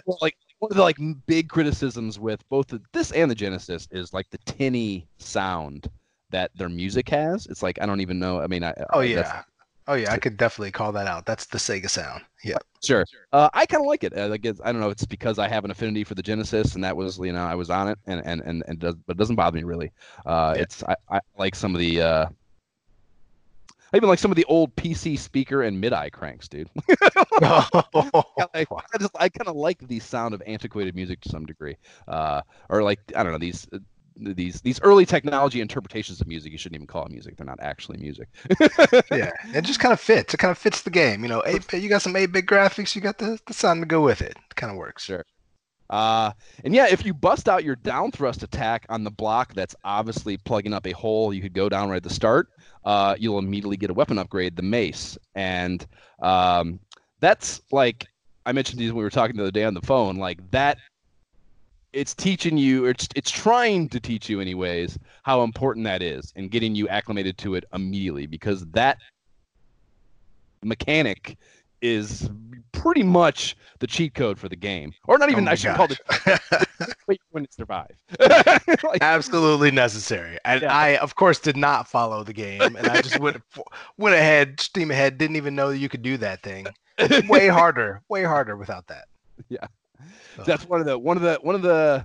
like 0.20 0.36
one 0.58 0.70
of 0.70 0.76
the 0.76 0.82
like 0.82 0.98
big 1.26 1.48
criticisms 1.48 2.18
with 2.18 2.46
both 2.48 2.68
the, 2.68 2.80
this 2.92 3.12
and 3.12 3.30
the 3.30 3.34
Genesis 3.34 3.88
is 3.90 4.12
like 4.12 4.28
the 4.30 4.38
tinny 4.38 5.06
sound 5.18 5.88
that 6.30 6.50
their 6.56 6.68
music 6.68 7.08
has. 7.08 7.46
It's 7.46 7.62
like 7.62 7.80
I 7.80 7.86
don't 7.86 8.00
even 8.00 8.18
know. 8.18 8.40
I 8.40 8.46
mean, 8.46 8.64
I, 8.64 8.74
oh 8.92 9.00
yeah, 9.00 9.42
oh 9.86 9.94
yeah, 9.94 10.12
I 10.12 10.18
could 10.18 10.36
definitely 10.36 10.72
call 10.72 10.92
that 10.92 11.06
out. 11.06 11.26
That's 11.26 11.46
the 11.46 11.58
Sega 11.58 11.88
sound. 11.88 12.22
Yeah, 12.44 12.58
sure. 12.82 13.04
Uh, 13.32 13.48
I 13.54 13.66
kind 13.66 13.82
of 13.82 13.86
like 13.86 14.04
it. 14.04 14.16
I 14.16 14.36
guess 14.36 14.60
I 14.64 14.72
don't 14.72 14.80
know. 14.80 14.90
It's 14.90 15.06
because 15.06 15.38
I 15.38 15.48
have 15.48 15.64
an 15.64 15.70
affinity 15.70 16.04
for 16.04 16.14
the 16.14 16.22
Genesis, 16.22 16.74
and 16.74 16.84
that 16.84 16.96
was 16.96 17.18
you 17.18 17.32
know 17.32 17.44
I 17.44 17.54
was 17.54 17.70
on 17.70 17.88
it, 17.88 17.98
and 18.06 18.20
and 18.24 18.40
and, 18.42 18.62
and 18.66 18.78
does, 18.78 18.94
but 19.06 19.16
it 19.16 19.18
doesn't 19.18 19.36
bother 19.36 19.56
me 19.56 19.64
really. 19.64 19.92
Uh, 20.26 20.54
yeah. 20.56 20.62
It's 20.62 20.82
I, 20.84 20.96
I 21.10 21.20
like 21.36 21.54
some 21.54 21.74
of 21.74 21.80
the 21.80 22.02
uh, 22.02 22.26
even 23.94 24.08
like 24.08 24.18
some 24.18 24.30
of 24.30 24.36
the 24.36 24.44
old 24.44 24.74
PC 24.76 25.18
speaker 25.18 25.62
and 25.62 25.80
MIDI 25.80 26.10
cranks, 26.10 26.48
dude. 26.48 26.68
I, 27.40 27.66
I 28.54 28.66
just 28.98 29.10
I 29.18 29.28
kind 29.28 29.48
of 29.48 29.56
like 29.56 29.86
the 29.86 29.98
sound 30.00 30.34
of 30.34 30.42
antiquated 30.46 30.94
music 30.94 31.20
to 31.22 31.28
some 31.28 31.46
degree, 31.46 31.76
uh, 32.06 32.42
or 32.68 32.82
like 32.82 33.00
I 33.16 33.22
don't 33.22 33.32
know 33.32 33.38
these 33.38 33.66
uh, 33.72 33.78
these 34.16 34.60
these 34.60 34.80
early 34.82 35.06
technology 35.06 35.60
interpretations 35.60 36.20
of 36.20 36.26
music. 36.26 36.52
You 36.52 36.58
shouldn't 36.58 36.76
even 36.76 36.86
call 36.86 37.06
it 37.06 37.12
music; 37.12 37.36
they're 37.36 37.46
not 37.46 37.60
actually 37.60 37.98
music. 37.98 38.28
yeah, 39.10 39.32
it 39.54 39.62
just 39.62 39.80
kind 39.80 39.92
of 39.92 40.00
fits. 40.00 40.34
It 40.34 40.38
kind 40.38 40.50
of 40.50 40.58
fits 40.58 40.82
the 40.82 40.90
game. 40.90 41.22
You 41.22 41.28
know, 41.28 41.42
eight, 41.46 41.72
you 41.72 41.88
got 41.88 42.02
some 42.02 42.16
eight 42.16 42.32
bit 42.32 42.46
graphics. 42.46 42.94
You 42.94 43.00
got 43.00 43.18
the 43.18 43.38
the 43.46 43.54
sound 43.54 43.82
to 43.82 43.86
go 43.86 44.02
with 44.02 44.20
it. 44.20 44.36
It 44.50 44.56
kind 44.56 44.70
of 44.70 44.76
works. 44.76 45.04
Sure. 45.04 45.24
Uh, 45.90 46.32
and 46.64 46.74
yeah, 46.74 46.86
if 46.88 47.04
you 47.04 47.14
bust 47.14 47.48
out 47.48 47.64
your 47.64 47.76
down 47.76 48.10
thrust 48.10 48.42
attack 48.42 48.84
on 48.88 49.04
the 49.04 49.10
block 49.10 49.54
that's 49.54 49.74
obviously 49.84 50.36
plugging 50.36 50.74
up 50.74 50.86
a 50.86 50.92
hole 50.92 51.32
you 51.32 51.40
could 51.40 51.54
go 51.54 51.68
down 51.68 51.88
right 51.88 51.96
at 51.96 52.02
the 52.02 52.10
start, 52.10 52.48
uh, 52.84 53.14
you'll 53.18 53.38
immediately 53.38 53.76
get 53.76 53.90
a 53.90 53.94
weapon 53.94 54.18
upgrade, 54.18 54.56
the 54.56 54.62
mace. 54.62 55.16
And 55.34 55.86
um, 56.20 56.78
that's 57.20 57.62
like 57.72 58.06
I 58.46 58.52
mentioned 58.52 58.80
these 58.80 58.92
when 58.92 58.98
we 58.98 59.04
were 59.04 59.10
talking 59.10 59.36
the 59.36 59.42
other 59.42 59.50
day 59.50 59.64
on 59.64 59.74
the 59.74 59.82
phone. 59.82 60.16
Like 60.16 60.38
that, 60.50 60.78
it's 61.92 62.14
teaching 62.14 62.56
you, 62.58 62.86
it's 62.86 63.08
it's 63.14 63.30
trying 63.30 63.88
to 63.90 64.00
teach 64.00 64.28
you, 64.28 64.40
anyways, 64.40 64.98
how 65.22 65.42
important 65.42 65.84
that 65.84 66.02
is, 66.02 66.32
and 66.36 66.50
getting 66.50 66.74
you 66.74 66.88
acclimated 66.88 67.38
to 67.38 67.54
it 67.54 67.64
immediately 67.72 68.26
because 68.26 68.66
that 68.68 68.98
mechanic 70.62 71.36
is 71.80 72.28
pretty 72.72 73.02
much 73.02 73.56
the 73.80 73.86
cheat 73.86 74.14
code 74.14 74.38
for 74.38 74.48
the 74.48 74.56
game, 74.56 74.92
or 75.06 75.18
not 75.18 75.30
even. 75.30 75.46
Oh 75.46 75.50
I 75.50 75.54
should 75.54 75.74
call 75.74 75.88
it 75.90 76.00
wait 77.06 77.20
when 77.30 77.44
it 77.44 77.52
survive. 77.52 77.90
like, 78.20 78.98
Absolutely 79.00 79.70
necessary. 79.70 80.38
And 80.44 80.62
yeah. 80.62 80.74
I, 80.74 80.96
of 80.98 81.14
course, 81.16 81.38
did 81.38 81.56
not 81.56 81.88
follow 81.88 82.22
the 82.22 82.32
game, 82.32 82.62
and 82.62 82.86
I 82.86 83.00
just 83.00 83.18
went 83.18 83.42
went 83.96 84.14
ahead, 84.14 84.60
steam 84.60 84.90
ahead. 84.90 85.18
Didn't 85.18 85.36
even 85.36 85.54
know 85.54 85.70
that 85.70 85.78
you 85.78 85.88
could 85.88 86.02
do 86.02 86.16
that 86.18 86.42
thing. 86.42 86.66
way 87.28 87.48
harder, 87.48 88.02
way 88.08 88.24
harder 88.24 88.56
without 88.56 88.86
that. 88.88 89.06
Yeah, 89.48 89.66
so. 90.36 90.42
that's 90.44 90.68
one 90.68 90.80
of 90.80 90.86
the 90.86 90.98
one 90.98 91.16
of 91.16 91.22
the 91.22 91.38
one 91.42 91.54
of 91.54 91.62
the. 91.62 92.04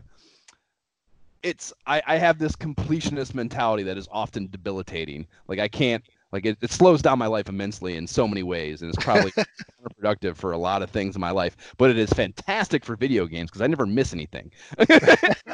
It's 1.42 1.74
I, 1.86 2.02
I 2.08 2.18
have 2.18 2.40
this 2.40 2.56
completionist 2.56 3.34
mentality 3.34 3.84
that 3.84 3.98
is 3.98 4.08
often 4.12 4.48
debilitating. 4.50 5.28
Like 5.50 5.60
I 5.60 5.68
can't 5.68 6.04
like 6.34 6.48
it, 6.48 6.58
it 6.62 6.72
slows 6.72 7.04
down 7.04 7.20
my 7.20 7.28
life 7.28 7.48
immensely 7.48 7.96
in 7.96 8.08
so 8.08 8.28
many 8.28 8.42
ways, 8.42 8.82
and 8.82 8.92
it's 8.92 9.02
probably 9.06 9.32
counterproductive 9.84 10.36
for 10.36 10.52
a 10.52 10.58
lot 10.58 10.82
of 10.82 10.90
things 10.90 11.14
in 11.14 11.22
my 11.22 11.30
life. 11.30 11.56
But 11.78 11.92
it 11.92 11.98
is 12.00 12.10
fantastic 12.10 12.84
for 12.84 12.96
video 12.96 13.28
games 13.28 13.52
because 13.52 13.62
I 13.62 13.68
never 13.68 13.86
miss 13.86 14.14
anything. 14.14 14.52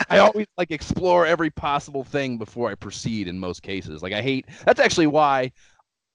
I 0.09 0.19
always 0.19 0.47
like 0.57 0.71
explore 0.71 1.25
every 1.25 1.49
possible 1.49 2.05
thing 2.05 2.37
before 2.37 2.71
I 2.71 2.75
proceed. 2.75 3.27
In 3.27 3.37
most 3.37 3.61
cases, 3.61 4.01
like 4.01 4.13
I 4.13 4.21
hate. 4.21 4.45
That's 4.65 4.79
actually 4.79 5.07
why 5.07 5.51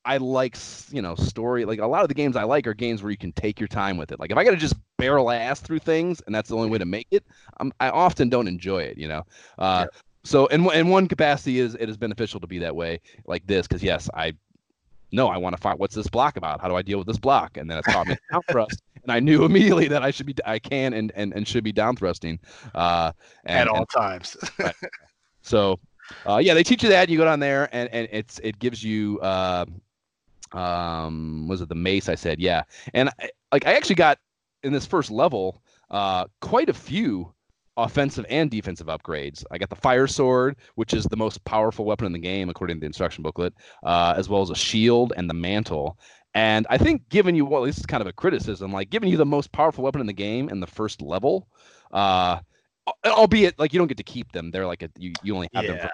I 0.06 0.16
like 0.16 0.56
you 0.90 1.02
know 1.02 1.14
story. 1.14 1.66
Like 1.66 1.80
a 1.80 1.86
lot 1.86 2.00
of 2.00 2.08
the 2.08 2.14
games 2.14 2.34
I 2.34 2.44
like 2.44 2.66
are 2.66 2.74
games 2.74 3.02
where 3.02 3.10
you 3.10 3.18
can 3.18 3.32
take 3.32 3.60
your 3.60 3.68
time 3.68 3.98
with 3.98 4.12
it. 4.12 4.18
Like 4.18 4.30
if 4.30 4.38
I 4.38 4.44
got 4.44 4.52
to 4.52 4.56
just 4.56 4.76
barrel 4.96 5.30
ass 5.30 5.60
through 5.60 5.80
things 5.80 6.22
and 6.24 6.34
that's 6.34 6.48
the 6.48 6.56
only 6.56 6.70
way 6.70 6.78
to 6.78 6.86
make 6.86 7.08
it, 7.10 7.24
I'm, 7.60 7.70
i 7.80 7.90
often 7.90 8.30
don't 8.30 8.48
enjoy 8.48 8.84
it. 8.84 8.96
You 8.96 9.08
know. 9.08 9.22
Uh, 9.58 9.86
yeah. 9.92 10.00
So 10.24 10.46
in 10.46 10.64
in 10.72 10.88
one 10.88 11.06
capacity 11.06 11.60
is 11.60 11.74
it 11.74 11.90
is 11.90 11.98
beneficial 11.98 12.40
to 12.40 12.46
be 12.46 12.58
that 12.60 12.74
way 12.74 13.02
like 13.26 13.46
this 13.46 13.66
because 13.66 13.82
yes 13.82 14.08
I 14.14 14.32
no, 15.14 15.28
I 15.28 15.36
want 15.36 15.54
to 15.54 15.62
find 15.62 15.78
what's 15.78 15.94
this 15.94 16.08
block 16.08 16.36
about? 16.36 16.60
How 16.60 16.68
do 16.68 16.74
I 16.74 16.82
deal 16.82 16.98
with 16.98 17.06
this 17.06 17.18
block? 17.18 17.56
And 17.56 17.70
then 17.70 17.78
it 17.78 17.84
taught 17.84 18.08
me 18.08 18.16
down 18.30 18.42
thrust, 18.50 18.82
and 19.02 19.12
I 19.12 19.20
knew 19.20 19.44
immediately 19.44 19.86
that 19.88 20.02
I 20.02 20.10
should 20.10 20.26
be, 20.26 20.34
I 20.44 20.58
can 20.58 20.92
and 20.92 21.12
and, 21.14 21.32
and 21.32 21.46
should 21.46 21.64
be 21.64 21.72
down 21.72 21.96
thrusting 21.96 22.40
uh, 22.74 23.12
and, 23.44 23.60
at 23.60 23.68
all 23.68 23.78
and, 23.78 23.88
times. 23.88 24.36
right. 24.58 24.74
So, 25.42 25.78
uh, 26.26 26.38
yeah, 26.38 26.54
they 26.54 26.64
teach 26.64 26.82
you 26.82 26.88
that. 26.88 27.08
You 27.08 27.16
go 27.16 27.24
down 27.24 27.38
there, 27.38 27.68
and 27.72 27.88
and 27.92 28.08
it's 28.10 28.40
it 28.40 28.58
gives 28.58 28.82
you. 28.82 29.20
Uh, 29.20 29.66
um, 30.52 31.48
was 31.48 31.60
it 31.60 31.68
the 31.68 31.74
mace? 31.74 32.08
I 32.08 32.14
said, 32.14 32.38
yeah, 32.38 32.62
and 32.92 33.08
I, 33.20 33.30
like 33.52 33.66
I 33.66 33.74
actually 33.74 33.96
got 33.96 34.18
in 34.62 34.72
this 34.72 34.86
first 34.86 35.10
level, 35.10 35.62
uh, 35.90 36.26
quite 36.40 36.68
a 36.68 36.74
few 36.74 37.32
offensive 37.76 38.24
and 38.28 38.50
defensive 38.50 38.86
upgrades. 38.86 39.44
I 39.50 39.58
got 39.58 39.70
the 39.70 39.76
fire 39.76 40.06
sword, 40.06 40.56
which 40.76 40.94
is 40.94 41.04
the 41.04 41.16
most 41.16 41.44
powerful 41.44 41.84
weapon 41.84 42.06
in 42.06 42.12
the 42.12 42.18
game 42.18 42.48
according 42.48 42.76
to 42.76 42.80
the 42.80 42.86
instruction 42.86 43.22
booklet, 43.22 43.54
uh, 43.82 44.14
as 44.16 44.28
well 44.28 44.42
as 44.42 44.50
a 44.50 44.54
shield 44.54 45.12
and 45.16 45.28
the 45.28 45.34
mantle. 45.34 45.98
And 46.34 46.66
I 46.68 46.78
think 46.78 47.08
giving 47.08 47.34
you 47.34 47.44
well, 47.44 47.62
this 47.62 47.78
is 47.78 47.86
kind 47.86 48.00
of 48.00 48.06
a 48.06 48.12
criticism, 48.12 48.72
like 48.72 48.90
giving 48.90 49.08
you 49.08 49.16
the 49.16 49.26
most 49.26 49.52
powerful 49.52 49.84
weapon 49.84 50.00
in 50.00 50.06
the 50.06 50.12
game 50.12 50.48
in 50.48 50.60
the 50.60 50.66
first 50.66 51.00
level, 51.00 51.46
uh, 51.92 52.40
albeit 53.06 53.58
like 53.58 53.72
you 53.72 53.78
don't 53.78 53.88
get 53.88 53.98
to 53.98 54.04
keep 54.04 54.32
them. 54.32 54.50
They're 54.50 54.66
like 54.66 54.82
a, 54.82 54.90
you, 54.98 55.12
you 55.22 55.34
only 55.34 55.48
have 55.54 55.64
yeah. 55.64 55.72
them 55.72 55.88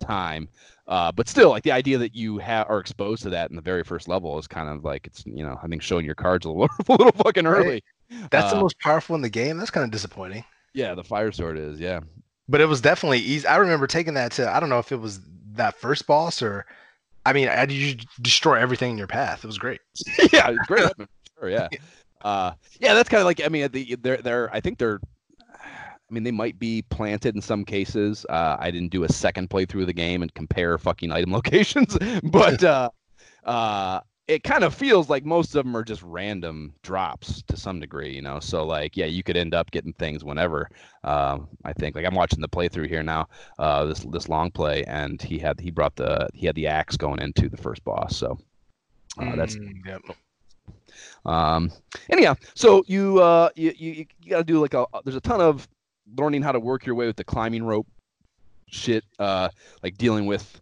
for 0.00 0.06
time. 0.06 0.48
Uh, 0.88 1.12
but 1.12 1.28
still, 1.28 1.50
like 1.50 1.62
the 1.62 1.72
idea 1.72 1.98
that 1.98 2.14
you 2.14 2.38
have 2.38 2.68
are 2.68 2.80
exposed 2.80 3.22
to 3.22 3.30
that 3.30 3.50
in 3.50 3.56
the 3.56 3.62
very 3.62 3.84
first 3.84 4.08
level 4.08 4.38
is 4.38 4.46
kind 4.46 4.68
of 4.68 4.84
like 4.84 5.06
it's 5.06 5.24
you 5.26 5.44
know 5.44 5.58
I 5.62 5.68
think 5.68 5.82
showing 5.82 6.04
your 6.04 6.14
cards 6.14 6.44
a 6.44 6.50
little, 6.50 6.68
a 6.88 6.92
little 6.92 7.12
fucking 7.12 7.46
early. 7.46 7.82
Right. 8.10 8.30
That's 8.30 8.50
the 8.50 8.58
uh, 8.58 8.62
most 8.62 8.78
powerful 8.80 9.14
in 9.14 9.22
the 9.22 9.30
game. 9.30 9.58
That's 9.58 9.70
kind 9.70 9.84
of 9.84 9.90
disappointing. 9.90 10.44
Yeah, 10.74 10.94
the 10.94 11.04
fire 11.04 11.32
sword 11.32 11.58
is, 11.58 11.78
yeah. 11.80 12.00
But 12.48 12.60
it 12.60 12.66
was 12.66 12.80
definitely 12.80 13.20
easy. 13.20 13.46
I 13.46 13.56
remember 13.56 13.86
taking 13.86 14.14
that 14.14 14.32
to 14.32 14.50
I 14.50 14.60
don't 14.60 14.68
know 14.68 14.78
if 14.78 14.92
it 14.92 14.96
was 15.00 15.20
that 15.52 15.76
first 15.76 16.06
boss 16.06 16.42
or 16.42 16.66
I 17.24 17.32
mean, 17.32 17.48
I 17.48 17.64
you 17.64 17.96
destroy 18.20 18.56
everything 18.56 18.92
in 18.92 18.98
your 18.98 19.06
path. 19.06 19.44
It 19.44 19.46
was 19.46 19.58
great. 19.58 19.80
yeah, 20.32 20.52
great 20.66 20.90
sure, 21.38 21.50
yeah. 21.50 21.68
Uh, 22.22 22.52
yeah, 22.80 22.94
that's 22.94 23.08
kind 23.08 23.20
of 23.20 23.26
like 23.26 23.42
I 23.44 23.48
mean, 23.48 23.68
the, 23.70 23.96
they're 23.96 24.18
they're 24.18 24.54
I 24.54 24.60
think 24.60 24.78
they're 24.78 25.00
I 26.12 26.14
mean, 26.14 26.24
they 26.24 26.30
might 26.30 26.58
be 26.58 26.82
planted 26.82 27.34
in 27.34 27.40
some 27.40 27.64
cases. 27.64 28.26
Uh, 28.28 28.58
I 28.60 28.70
didn't 28.70 28.90
do 28.90 29.04
a 29.04 29.08
second 29.08 29.48
playthrough 29.48 29.80
of 29.80 29.86
the 29.86 29.94
game 29.94 30.20
and 30.20 30.32
compare 30.34 30.76
fucking 30.76 31.10
item 31.10 31.32
locations, 31.32 31.96
but 32.22 32.62
uh, 32.62 32.90
uh, 33.44 34.00
it 34.28 34.44
kind 34.44 34.62
of 34.62 34.72
feels 34.74 35.10
like 35.10 35.24
most 35.24 35.54
of 35.54 35.64
them 35.64 35.76
are 35.76 35.82
just 35.82 36.02
random 36.02 36.72
drops 36.82 37.42
to 37.42 37.56
some 37.56 37.80
degree, 37.80 38.14
you 38.14 38.22
know. 38.22 38.38
So 38.40 38.64
like, 38.64 38.96
yeah, 38.96 39.06
you 39.06 39.22
could 39.22 39.36
end 39.36 39.54
up 39.54 39.70
getting 39.70 39.92
things 39.94 40.24
whenever. 40.24 40.68
Um, 41.04 41.48
I 41.64 41.72
think 41.72 41.96
like 41.96 42.06
I'm 42.06 42.14
watching 42.14 42.40
the 42.40 42.48
playthrough 42.48 42.88
here 42.88 43.02
now, 43.02 43.28
uh, 43.58 43.84
this 43.84 44.00
this 44.10 44.28
long 44.28 44.50
play, 44.50 44.84
and 44.84 45.20
he 45.20 45.38
had 45.38 45.60
he 45.60 45.70
brought 45.70 45.96
the 45.96 46.28
he 46.34 46.46
had 46.46 46.54
the 46.54 46.68
axe 46.68 46.96
going 46.96 47.20
into 47.20 47.48
the 47.48 47.56
first 47.56 47.84
boss. 47.84 48.16
So 48.16 48.38
uh, 49.18 49.36
that's 49.36 49.56
Mm, 49.56 49.86
yep. 49.86 50.00
um, 51.24 51.72
anyhow, 52.08 52.36
so 52.54 52.84
you 52.86 53.20
uh 53.20 53.50
you 53.56 53.72
you, 53.76 54.06
you 54.22 54.30
got 54.30 54.38
to 54.38 54.44
do 54.44 54.60
like 54.60 54.74
a 54.74 54.86
there's 55.04 55.16
a 55.16 55.20
ton 55.20 55.40
of 55.40 55.68
learning 56.16 56.42
how 56.42 56.52
to 56.52 56.60
work 56.60 56.86
your 56.86 56.94
way 56.94 57.06
with 57.06 57.16
the 57.16 57.24
climbing 57.24 57.64
rope 57.64 57.86
shit 58.68 59.04
uh 59.18 59.50
like 59.82 59.96
dealing 59.98 60.24
with 60.24 60.61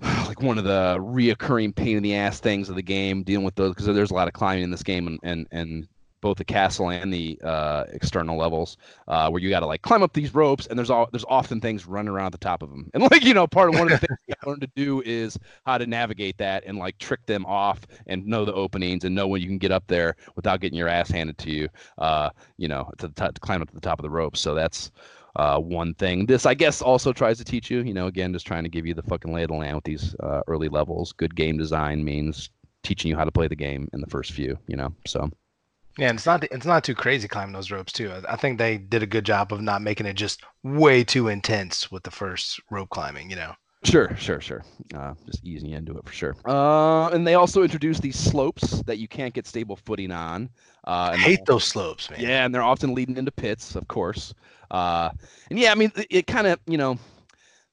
like 0.26 0.42
one 0.42 0.58
of 0.58 0.64
the 0.64 0.96
reoccurring 1.00 1.74
pain 1.74 1.96
in 1.96 2.02
the 2.02 2.14
ass 2.14 2.40
things 2.40 2.68
of 2.68 2.76
the 2.76 2.82
game 2.82 3.22
dealing 3.22 3.44
with 3.44 3.54
those 3.54 3.70
because 3.70 3.86
there's 3.86 4.10
a 4.10 4.14
lot 4.14 4.28
of 4.28 4.34
climbing 4.34 4.64
in 4.64 4.70
this 4.70 4.82
game 4.82 5.06
and 5.06 5.18
and 5.22 5.46
and 5.50 5.88
both 6.20 6.38
the 6.38 6.44
castle 6.44 6.90
and 6.90 7.12
the 7.12 7.38
uh, 7.44 7.84
external 7.92 8.36
levels, 8.36 8.76
uh, 9.06 9.28
where 9.30 9.40
you 9.40 9.48
got 9.48 9.60
to 9.60 9.66
like 9.66 9.82
climb 9.82 10.02
up 10.02 10.12
these 10.12 10.34
ropes, 10.34 10.66
and 10.66 10.78
there's 10.78 10.90
all 10.90 11.08
there's 11.12 11.24
often 11.28 11.60
things 11.60 11.86
running 11.86 12.08
around 12.08 12.26
at 12.26 12.32
the 12.32 12.38
top 12.38 12.62
of 12.62 12.70
them, 12.70 12.90
and 12.94 13.02
like 13.10 13.24
you 13.24 13.34
know, 13.34 13.46
part 13.46 13.68
of 13.68 13.78
one 13.78 13.90
of 13.90 14.00
the 14.00 14.06
things 14.06 14.18
you 14.26 14.34
learn 14.46 14.60
to 14.60 14.68
do 14.74 15.02
is 15.04 15.38
how 15.64 15.78
to 15.78 15.86
navigate 15.86 16.36
that 16.38 16.64
and 16.66 16.78
like 16.78 16.98
trick 16.98 17.24
them 17.26 17.46
off 17.46 17.80
and 18.06 18.26
know 18.26 18.44
the 18.44 18.52
openings 18.52 19.04
and 19.04 19.14
know 19.14 19.28
when 19.28 19.40
you 19.40 19.46
can 19.46 19.58
get 19.58 19.72
up 19.72 19.84
there 19.86 20.16
without 20.36 20.60
getting 20.60 20.78
your 20.78 20.88
ass 20.88 21.10
handed 21.10 21.38
to 21.38 21.50
you, 21.50 21.68
uh, 21.98 22.30
you 22.56 22.68
know, 22.68 22.90
to, 22.98 23.08
the 23.08 23.14
top, 23.14 23.34
to 23.34 23.40
climb 23.40 23.62
up 23.62 23.68
to 23.68 23.74
the 23.74 23.80
top 23.80 23.98
of 23.98 24.02
the 24.02 24.10
ropes. 24.10 24.40
So 24.40 24.54
that's 24.54 24.90
uh, 25.38 25.58
one 25.58 25.94
thing. 25.94 26.26
This, 26.26 26.46
I 26.46 26.54
guess, 26.54 26.82
also 26.82 27.12
tries 27.12 27.38
to 27.38 27.44
teach 27.44 27.70
you, 27.70 27.80
you 27.82 27.94
know, 27.94 28.06
again, 28.06 28.32
just 28.32 28.46
trying 28.46 28.64
to 28.64 28.68
give 28.68 28.86
you 28.86 28.94
the 28.94 29.02
fucking 29.02 29.32
lay 29.32 29.42
of 29.44 29.48
the 29.48 29.54
land 29.56 29.76
with 29.76 29.84
these 29.84 30.14
uh, 30.20 30.42
early 30.48 30.68
levels. 30.68 31.12
Good 31.12 31.34
game 31.34 31.56
design 31.56 32.04
means 32.04 32.50
teaching 32.82 33.10
you 33.10 33.16
how 33.16 33.24
to 33.24 33.32
play 33.32 33.48
the 33.48 33.56
game 33.56 33.88
in 33.92 34.00
the 34.00 34.06
first 34.06 34.32
few, 34.32 34.58
you 34.66 34.76
know. 34.76 34.92
So 35.06 35.30
Yeah, 35.98 36.08
and 36.10 36.18
it's 36.18 36.26
not 36.26 36.44
it's 36.44 36.66
not 36.66 36.84
too 36.84 36.94
crazy 36.94 37.28
climbing 37.28 37.52
those 37.54 37.70
ropes 37.70 37.92
too. 37.92 38.10
I- 38.12 38.34
I 38.34 38.36
think 38.36 38.58
they 38.58 38.78
did 38.78 39.02
a 39.02 39.06
good 39.06 39.24
job 39.24 39.52
of 39.52 39.60
not 39.60 39.82
making 39.82 40.06
it 40.06 40.14
just 40.14 40.42
way 40.62 41.04
too 41.04 41.28
intense 41.28 41.90
with 41.90 42.02
the 42.04 42.10
first 42.10 42.60
rope 42.70 42.90
climbing. 42.90 43.30
You 43.30 43.36
know. 43.36 43.54
Sure, 43.84 44.14
sure, 44.16 44.40
sure. 44.40 44.64
Uh, 44.94 45.14
just 45.26 45.44
easing 45.44 45.70
into 45.70 45.96
it 45.96 46.04
for 46.04 46.12
sure. 46.12 46.36
Uh, 46.44 47.08
and 47.08 47.26
they 47.26 47.34
also 47.34 47.62
introduced 47.62 48.02
these 48.02 48.18
slopes 48.18 48.82
that 48.82 48.98
you 48.98 49.06
can't 49.06 49.32
get 49.32 49.46
stable 49.46 49.76
footing 49.76 50.10
on. 50.10 50.50
Uh, 50.84 51.10
I 51.12 51.16
hate 51.16 51.44
those 51.46 51.64
slopes, 51.64 52.10
man. 52.10 52.20
Yeah, 52.20 52.44
and 52.44 52.54
they're 52.54 52.62
often 52.62 52.94
leading 52.94 53.16
into 53.16 53.30
pits, 53.30 53.76
of 53.76 53.86
course. 53.86 54.34
Uh, 54.70 55.10
and 55.50 55.58
yeah, 55.58 55.70
I 55.70 55.74
mean, 55.76 55.92
it, 55.96 56.06
it 56.10 56.26
kind 56.26 56.46
of, 56.48 56.58
you 56.66 56.76
know, 56.76 56.98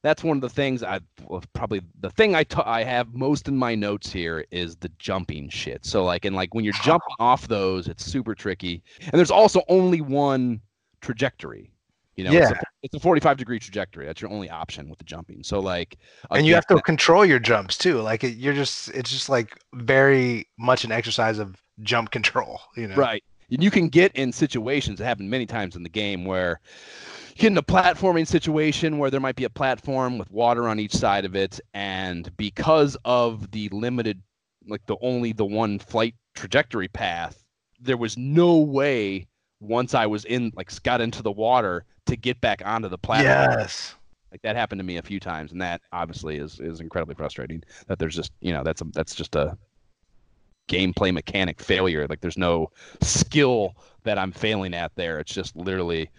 that's 0.04 0.24
one 0.24 0.38
of 0.38 0.42
the 0.42 0.50
things 0.50 0.84
I 0.84 1.00
well, 1.28 1.44
probably 1.54 1.82
the 2.00 2.12
thing 2.12 2.36
I 2.36 2.44
ta- 2.44 2.64
I 2.64 2.84
have 2.84 3.16
most 3.16 3.48
in 3.48 3.58
my 3.58 3.74
notes 3.74 4.12
here 4.12 4.46
is 4.52 4.76
the 4.76 4.92
jumping 5.00 5.50
shit. 5.50 5.84
So 5.84 6.04
like, 6.04 6.26
and 6.26 6.36
like 6.36 6.54
when 6.54 6.64
you're 6.64 6.76
jumping 6.84 7.16
off 7.18 7.48
those, 7.48 7.88
it's 7.88 8.06
super 8.06 8.36
tricky. 8.36 8.84
And 9.02 9.14
there's 9.14 9.32
also 9.32 9.64
only 9.68 10.02
one 10.02 10.62
trajectory. 11.02 11.72
You 12.16 12.24
know, 12.24 12.32
it's, 12.32 12.52
a, 12.52 12.54
Yeah. 12.54 12.62
it's 12.84 12.96
a 12.96 13.00
45 13.00 13.38
degree 13.38 13.60
trajectory. 13.60 14.06
That's 14.06 14.22
your 14.22 14.32
only 14.32 14.50
option 14.50 14.90
with 14.90 15.00
the 15.00 15.06
jumping. 15.06 15.44
So 15.44 15.60
like, 15.60 15.98
and 16.32 16.46
you 16.46 16.56
have 16.56 16.66
to 16.68 16.82
control 16.82 17.26
your 17.26 17.40
jumps 17.40 17.78
too. 17.78 18.00
Like 18.02 18.24
it, 18.24 18.38
you're 18.38 18.54
just 18.54 18.90
it's 18.90 19.10
just 19.10 19.28
like 19.28 19.58
very 19.74 20.48
much 20.58 20.86
an 20.86 20.92
exercise 20.92 21.40
of 21.40 21.62
jump 21.82 22.12
control. 22.12 22.62
You 22.78 22.88
know. 22.88 22.96
Right. 22.96 23.24
And 23.52 23.62
you 23.64 23.70
can 23.70 23.90
get 23.90 24.12
in 24.16 24.32
situations 24.32 25.00
that 25.00 25.06
happen 25.06 25.30
many 25.30 25.46
times 25.46 25.76
in 25.76 25.84
the 25.84 25.90
game 25.90 26.26
where 26.26 26.60
you 27.36 27.42
get 27.42 27.52
in 27.52 27.58
a 27.58 27.64
platforming 27.64 28.26
situation 28.26 28.98
where 28.98 29.12
there 29.12 29.20
might 29.20 29.36
be 29.36 29.44
a 29.44 29.50
platform 29.50 30.18
with 30.18 30.32
water 30.32 30.68
on 30.68 30.80
each 30.80 30.96
side 30.96 31.26
of 31.26 31.36
it, 31.36 31.60
and 31.74 32.36
because 32.38 32.98
of 33.06 33.52
the 33.52 33.70
limited, 33.70 34.22
like 34.68 34.86
the 34.88 34.98
only 35.02 35.32
the 35.34 35.46
one 35.46 35.78
flight 35.80 36.16
trajectory 36.34 36.88
path, 36.88 37.44
there 37.80 37.98
was 37.98 38.18
no 38.18 38.58
way 38.58 39.28
once 39.60 39.94
I 39.94 40.06
was 40.06 40.26
in, 40.26 40.52
like, 40.56 40.72
got 40.84 41.02
into 41.02 41.22
the 41.22 41.32
water 41.32 41.86
to 42.06 42.16
get 42.16 42.40
back 42.42 42.62
onto 42.66 42.88
the 42.90 42.98
platform. 42.98 43.60
Yes. 43.60 43.96
Like 44.32 44.42
that 44.42 44.56
happened 44.58 44.80
to 44.80 44.84
me 44.84 44.98
a 44.98 45.02
few 45.02 45.20
times, 45.20 45.54
and 45.54 45.62
that 45.62 45.80
obviously 45.94 46.36
is 46.36 46.60
is 46.60 46.82
incredibly 46.82 47.16
frustrating. 47.16 47.64
That 47.88 48.00
there's 48.00 48.16
just 48.16 48.34
you 48.42 48.52
know 48.52 48.64
that's 48.64 48.82
a 48.82 48.86
that's 48.94 49.16
just 49.16 49.34
a 49.36 49.58
gameplay 50.68 51.14
mechanic 51.14 51.62
failure. 51.62 52.06
Like 52.10 52.20
there's 52.20 52.38
no 52.38 52.70
skill 53.02 53.76
that 54.04 54.18
I'm 54.18 54.34
failing 54.34 54.74
at 54.74 54.92
there. 54.96 55.20
It's 55.20 55.34
just 55.34 55.56
literally 55.56 56.10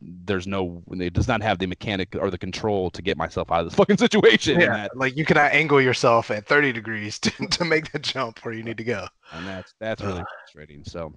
there's 0.00 0.46
no 0.46 0.82
it 0.92 1.12
does 1.12 1.26
not 1.26 1.42
have 1.42 1.58
the 1.58 1.66
mechanic 1.66 2.14
or 2.20 2.30
the 2.30 2.38
control 2.38 2.90
to 2.90 3.02
get 3.02 3.16
myself 3.16 3.50
out 3.50 3.60
of 3.60 3.66
this 3.66 3.74
fucking 3.76 3.96
situation. 3.96 4.60
Yeah. 4.60 4.86
Like 4.94 5.16
you 5.16 5.24
cannot 5.24 5.52
angle 5.52 5.80
yourself 5.80 6.30
at 6.30 6.46
30 6.46 6.72
degrees 6.72 7.18
to, 7.20 7.30
to 7.48 7.64
make 7.64 7.90
the 7.90 7.98
jump 7.98 8.38
where 8.44 8.54
you 8.54 8.62
need 8.62 8.76
to 8.76 8.84
go. 8.84 9.06
and 9.32 9.46
that's 9.46 9.74
that's 9.80 10.00
really 10.00 10.20
Ugh. 10.20 10.26
frustrating. 10.44 10.84
So 10.84 11.12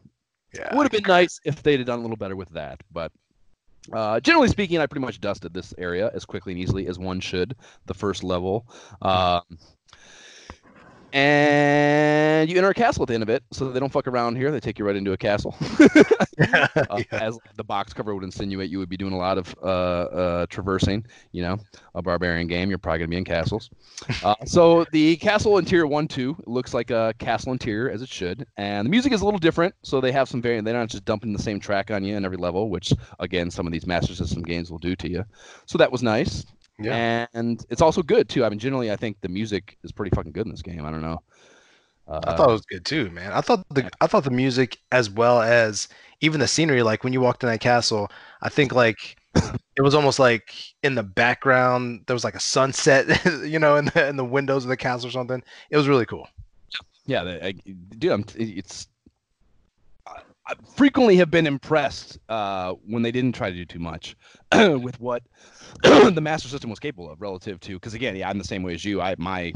Yeah. 0.54 0.76
would 0.76 0.84
have 0.84 0.91
been 0.91 1.08
nice 1.08 1.39
if 1.45 1.64
they'd 1.64 1.80
have 1.80 1.88
done 1.88 1.99
a 1.99 2.02
little 2.02 2.18
better 2.18 2.36
with 2.36 2.49
that, 2.49 2.82
but. 2.91 3.12
Uh, 3.91 4.20
generally 4.20 4.47
speaking, 4.47 4.78
I 4.78 4.86
pretty 4.86 5.04
much 5.04 5.20
dusted 5.20 5.56
this 5.56 5.74
area 5.80 6.12
as 6.14 6.24
quickly 6.24 6.54
and 6.54 6.62
easily 6.62 6.86
as 6.86 6.99
one 6.99 7.20
should. 7.20 7.56
The 7.88 7.95
first 7.95 8.24
level, 8.24 8.68
um, 9.02 9.41
and 11.14 12.49
you 12.49 12.57
enter 12.57 12.70
a 12.70 12.74
castle 12.74 13.03
at 13.03 13.07
the 13.07 13.14
end 13.14 13.24
of 13.24 13.30
it, 13.30 13.43
so 13.51 13.72
they 13.72 13.80
don't 13.80 13.91
fuck 13.91 14.07
around 14.07 14.36
here. 14.36 14.51
They 14.51 14.59
take 14.59 14.80
you 14.80 14.86
right 14.86 14.95
into 14.95 15.12
a 15.12 15.18
castle. 15.18 15.55
yeah. 16.38 16.68
uh, 16.89 17.03
as 17.12 17.38
the 17.55 17.64
box 17.64 17.93
cover 17.93 18.16
would 18.16 18.24
insinuate, 18.24 18.70
you 18.70 18.80
would 18.80 18.89
be 18.89 18.97
doing 18.97 19.14
a 19.14 19.18
lot 19.18 19.38
of 19.38 19.55
uh, 19.62 19.66
uh, 19.66 20.45
traversing. 20.49 21.05
You 21.32 21.43
know, 21.43 21.57
a 21.95 22.01
barbarian 22.01 22.47
game. 22.47 22.70
You're 22.70 22.78
probably 22.78 22.99
gonna 22.99 23.09
be 23.09 23.18
in 23.18 23.26
castles. 23.26 23.70
Uh, 24.24 24.36
so 24.45 24.86
the 24.91 25.18
castle 25.18 25.57
interior 25.57 25.88
one 25.88 26.07
two 26.07 26.36
looks 26.45 26.74
like 26.74 26.91
a 26.91 27.14
castle 27.20 27.51
interior 27.51 27.89
as 27.89 28.01
it 28.01 28.09
should, 28.09 28.45
and 28.57 28.86
the 28.86 28.89
music 28.89 29.14
is 29.14 29.22
a 29.22 29.26
little 29.26 29.39
different. 29.39 29.76
So 29.84 30.01
they 30.01 30.12
have 30.12 30.30
some 30.30 30.41
variant. 30.41 30.66
They're 30.66 30.74
not 30.74 30.89
just 30.89 31.05
dumping 31.05 31.34
the 31.34 31.41
same 31.41 31.59
track 31.59 31.91
on 31.91 32.03
you 32.03 32.16
in 32.16 32.26
every 32.26 32.38
level, 32.38 32.70
which 32.70 32.93
again 33.20 33.51
some 33.51 33.68
of 33.68 33.74
these 33.74 33.86
Master 33.86 34.16
System 34.16 34.41
games 34.41 34.72
will 34.72 34.80
do 34.80 34.95
to 34.95 35.09
you. 35.09 35.26
So 35.66 35.78
that 35.78 35.91
was 35.91 36.03
nice. 36.03 36.45
Yeah. 36.86 37.27
And 37.34 37.63
it's 37.69 37.82
also 37.82 38.01
good 38.01 38.29
too. 38.29 38.45
I 38.45 38.49
mean, 38.49 38.59
generally, 38.59 38.91
I 38.91 38.95
think 38.95 39.21
the 39.21 39.29
music 39.29 39.77
is 39.84 39.91
pretty 39.91 40.15
fucking 40.15 40.32
good 40.32 40.45
in 40.45 40.51
this 40.51 40.61
game. 40.61 40.86
I 40.86 40.91
don't 40.91 41.01
know. 41.01 41.21
Uh, 42.07 42.19
I 42.23 42.36
thought 42.36 42.49
it 42.49 42.53
was 42.53 42.65
good 42.65 42.86
too, 42.86 43.09
man. 43.11 43.32
I 43.32 43.41
thought 43.41 43.65
the 43.69 43.89
I 44.01 44.07
thought 44.07 44.23
the 44.23 44.32
music 44.32 44.79
as 44.91 45.09
well 45.09 45.41
as 45.41 45.88
even 46.19 46.39
the 46.39 46.47
scenery, 46.47 46.84
like 46.84 47.03
when 47.03 47.13
you 47.13 47.21
walked 47.21 47.43
in 47.43 47.49
that 47.49 47.61
castle, 47.61 48.11
I 48.41 48.49
think 48.49 48.73
like 48.73 49.17
it 49.36 49.82
was 49.82 49.95
almost 49.95 50.19
like 50.19 50.53
in 50.84 50.95
the 50.95 51.03
background 51.03 52.01
there 52.07 52.13
was 52.13 52.23
like 52.23 52.36
a 52.36 52.39
sunset, 52.39 53.23
you 53.45 53.59
know, 53.59 53.77
in 53.77 53.86
the 53.86 54.07
in 54.07 54.17
the 54.17 54.25
windows 54.25 54.63
of 54.63 54.69
the 54.69 54.77
castle 54.77 55.07
or 55.07 55.11
something. 55.11 55.41
It 55.69 55.77
was 55.77 55.88
really 55.88 56.05
cool. 56.05 56.27
Yeah, 57.05 57.23
the, 57.23 57.45
I, 57.45 57.51
dude, 57.51 58.11
I'm, 58.11 58.25
it's. 58.36 58.88
Frequently 60.76 61.16
have 61.18 61.32
been 61.32 61.47
impressed 61.47 62.20
uh, 62.30 62.74
when 62.86 63.02
they 63.02 63.12
didn't 63.12 63.34
try 63.34 63.49
to 63.49 63.56
do 63.56 63.66
too 63.66 63.80
much 63.80 64.16
with 64.54 64.99
what 64.99 65.24
the 65.84 66.22
Master 66.22 66.47
System 66.47 66.70
was 66.70 66.80
capable 66.80 67.10
of 67.10 67.22
relative 67.22 67.60
to. 67.62 67.74
Because 67.74 67.93
again, 67.93 68.16
yeah, 68.16 68.30
I'm 68.30 68.38
the 68.38 68.43
same 68.43 68.64
way 68.64 68.74
as 68.74 68.84
you. 68.84 69.02
I 69.02 69.16
my 69.18 69.52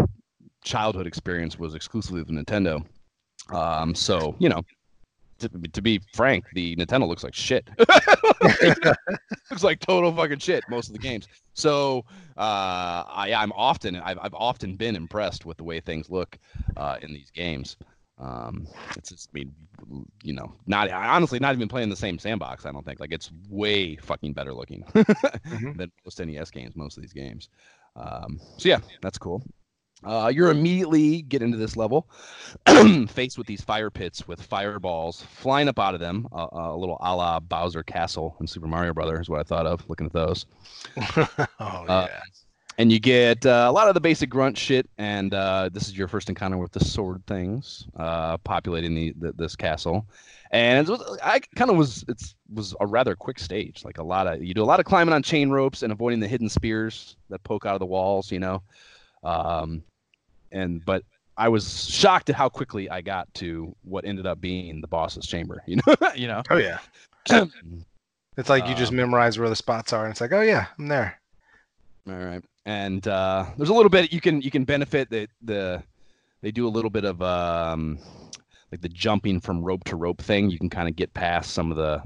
childhood 0.63 1.07
experience 1.07 1.57
was 1.59 1.75
exclusively 1.75 2.21
with 2.21 2.29
Nintendo. 2.29 2.85
Um, 3.51 3.93
so 3.95 4.35
you 4.39 4.49
know, 4.49 4.63
to, 5.39 5.49
to 5.49 5.81
be 5.81 6.01
frank, 6.13 6.45
the 6.53 6.75
Nintendo 6.75 7.07
looks 7.07 7.23
like 7.23 7.33
shit. 7.33 7.67
looks 9.49 9.63
like 9.63 9.79
total 9.79 10.13
fucking 10.13 10.39
shit 10.39 10.63
most 10.69 10.87
of 10.87 10.93
the 10.93 10.99
games. 10.99 11.27
So 11.53 12.05
uh, 12.37 13.03
I, 13.07 13.33
I'm 13.35 13.51
often 13.53 13.95
I've, 13.97 14.19
I've 14.21 14.33
often 14.33 14.75
been 14.75 14.95
impressed 14.95 15.45
with 15.45 15.57
the 15.57 15.63
way 15.63 15.79
things 15.79 16.09
look 16.09 16.37
uh, 16.77 16.97
in 17.01 17.13
these 17.13 17.31
games. 17.31 17.77
Um, 18.17 18.67
it's 18.95 19.09
just, 19.09 19.29
I 19.33 19.39
mean, 19.39 19.53
you 20.23 20.33
know, 20.33 20.53
not 20.67 20.89
honestly 20.91 21.39
not 21.39 21.53
even 21.53 21.67
playing 21.67 21.89
the 21.89 21.95
same 21.95 22.17
sandbox. 22.17 22.65
I 22.65 22.71
don't 22.71 22.85
think 22.85 22.99
like 22.99 23.11
it's 23.11 23.31
way 23.49 23.95
fucking 23.97 24.33
better 24.33 24.53
looking 24.53 24.85
than 24.93 25.91
most 26.05 26.19
NES 26.19 26.49
games. 26.51 26.75
Most 26.75 26.97
of 26.97 27.01
these 27.03 27.13
games. 27.13 27.49
Um, 27.95 28.39
so 28.57 28.69
yeah, 28.69 28.79
that's 29.01 29.17
cool. 29.17 29.43
Uh, 30.03 30.31
you're 30.33 30.51
immediately 30.51 31.23
get 31.23 31.41
into 31.41 31.57
this 31.57 31.75
level, 31.77 32.07
faced 33.07 33.37
with 33.37 33.47
these 33.47 33.61
fire 33.61 33.89
pits 33.89 34.27
with 34.27 34.41
fireballs 34.41 35.23
flying 35.23 35.67
up 35.67 35.79
out 35.79 35.93
of 35.93 35.99
them. 35.99 36.27
Uh, 36.31 36.47
a 36.51 36.77
little 36.77 36.97
a 37.01 37.15
la 37.15 37.39
Bowser 37.39 37.81
Castle 37.81 38.35
in 38.39 38.45
Super 38.47 38.67
Mario 38.67 38.93
Brothers 38.93 39.21
is 39.21 39.29
what 39.29 39.39
I 39.39 39.43
thought 39.43 39.65
of 39.65 39.87
looking 39.89 40.05
at 40.05 40.13
those. 40.13 40.45
oh 40.97 41.45
Uh, 41.59 42.07
yeah. 42.09 42.19
And 42.77 42.91
you 42.91 42.99
get 42.99 43.45
uh, 43.45 43.67
a 43.69 43.71
lot 43.71 43.87
of 43.87 43.93
the 43.93 44.01
basic 44.01 44.29
grunt 44.29 44.57
shit, 44.57 44.89
and 44.97 45.33
uh, 45.33 45.69
this 45.71 45.87
is 45.87 45.97
your 45.97 46.09
first 46.09 46.27
encounter 46.27 46.57
with 46.57 46.73
the 46.73 46.83
sword 46.83 47.25
things 47.25 47.87
uh, 47.95 48.37
populating 48.39 48.93
the, 48.93 49.13
the 49.17 49.31
this 49.31 49.55
castle. 49.55 50.05
And 50.51 50.87
it 50.87 50.91
was, 50.91 51.19
I 51.23 51.39
kind 51.55 51.71
of 51.71 51.77
was 51.77 52.03
it's 52.07 52.35
was 52.53 52.75
a 52.81 52.85
rather 52.85 53.15
quick 53.15 53.39
stage, 53.39 53.83
like 53.85 53.97
a 53.97 54.03
lot 54.03 54.27
of 54.27 54.43
you 54.43 54.53
do 54.53 54.61
a 54.61 54.65
lot 54.65 54.79
of 54.79 54.85
climbing 54.85 55.13
on 55.13 55.23
chain 55.23 55.49
ropes 55.49 55.83
and 55.83 55.91
avoiding 55.91 56.19
the 56.19 56.27
hidden 56.27 56.49
spears 56.49 57.15
that 57.29 57.43
poke 57.43 57.65
out 57.65 57.73
of 57.75 57.79
the 57.79 57.85
walls, 57.85 58.31
you 58.31 58.39
know. 58.39 58.61
Um, 59.23 59.83
and 60.51 60.83
but 60.85 61.03
I 61.37 61.49
was 61.49 61.89
shocked 61.89 62.29
at 62.29 62.35
how 62.35 62.49
quickly 62.49 62.89
I 62.89 63.01
got 63.01 63.33
to 63.35 63.75
what 63.83 64.05
ended 64.05 64.25
up 64.25 64.39
being 64.39 64.81
the 64.81 64.87
boss's 64.87 65.25
chamber. 65.25 65.63
You 65.67 65.77
know, 65.77 65.95
you 66.15 66.27
know. 66.27 66.43
Oh 66.49 66.57
yeah. 66.57 66.79
it's 68.37 68.49
like 68.49 68.67
you 68.67 68.75
just 68.75 68.91
Um, 68.91 68.97
memorize 68.97 69.39
where 69.39 69.49
the 69.49 69.55
spots 69.55 69.93
are, 69.93 70.05
and 70.05 70.11
it's 70.11 70.21
like, 70.21 70.31
oh 70.33 70.41
yeah, 70.41 70.67
I'm 70.77 70.87
there. 70.87 71.19
All 72.07 72.15
right, 72.15 72.43
and 72.65 73.07
uh, 73.07 73.45
there's 73.57 73.69
a 73.69 73.73
little 73.73 73.89
bit 73.89 74.11
you 74.11 74.21
can 74.21 74.41
you 74.41 74.51
can 74.51 74.63
benefit 74.65 75.09
that 75.11 75.29
the 75.41 75.83
they 76.41 76.51
do 76.51 76.67
a 76.67 76.69
little 76.69 76.89
bit 76.91 77.05
of 77.05 77.21
um, 77.21 77.97
like 78.71 78.81
the 78.81 78.89
jumping 78.89 79.39
from 79.39 79.63
rope 79.63 79.83
to 79.85 79.95
rope 79.95 80.21
thing. 80.21 80.49
You 80.49 80.59
can 80.59 80.69
kind 80.69 80.87
of 80.87 80.95
get 80.95 81.13
past 81.13 81.51
some 81.51 81.71
of 81.71 81.77
the 81.77 82.03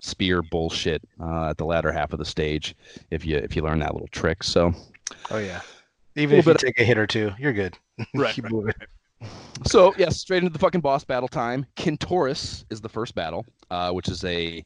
spear 0.00 0.42
bullshit 0.42 1.02
uh, 1.20 1.50
at 1.50 1.56
the 1.56 1.64
latter 1.64 1.90
half 1.90 2.12
of 2.12 2.18
the 2.18 2.24
stage 2.24 2.74
if 3.10 3.24
you 3.24 3.36
if 3.36 3.56
you 3.56 3.62
learn 3.62 3.78
that 3.80 3.94
little 3.94 4.08
trick. 4.08 4.42
So 4.42 4.74
Oh 5.30 5.38
yeah. 5.38 5.60
Even 6.16 6.38
if 6.38 6.46
you 6.46 6.54
take 6.54 6.80
a 6.80 6.84
hit 6.84 6.96
or 6.96 7.06
two, 7.06 7.32
you're 7.38 7.52
good. 7.52 7.76
Right, 8.14 8.34
Keep 8.34 8.44
right, 8.44 8.52
moving. 8.52 8.74
so 9.64 9.94
yes, 9.96 10.18
straight 10.18 10.38
into 10.42 10.50
the 10.50 10.58
fucking 10.58 10.82
boss 10.82 11.02
battle 11.04 11.28
time. 11.28 11.64
Kintoris 11.76 12.64
is 12.68 12.82
the 12.82 12.88
first 12.90 13.14
battle, 13.14 13.46
uh, 13.70 13.90
which 13.92 14.08
is 14.08 14.22
a 14.24 14.62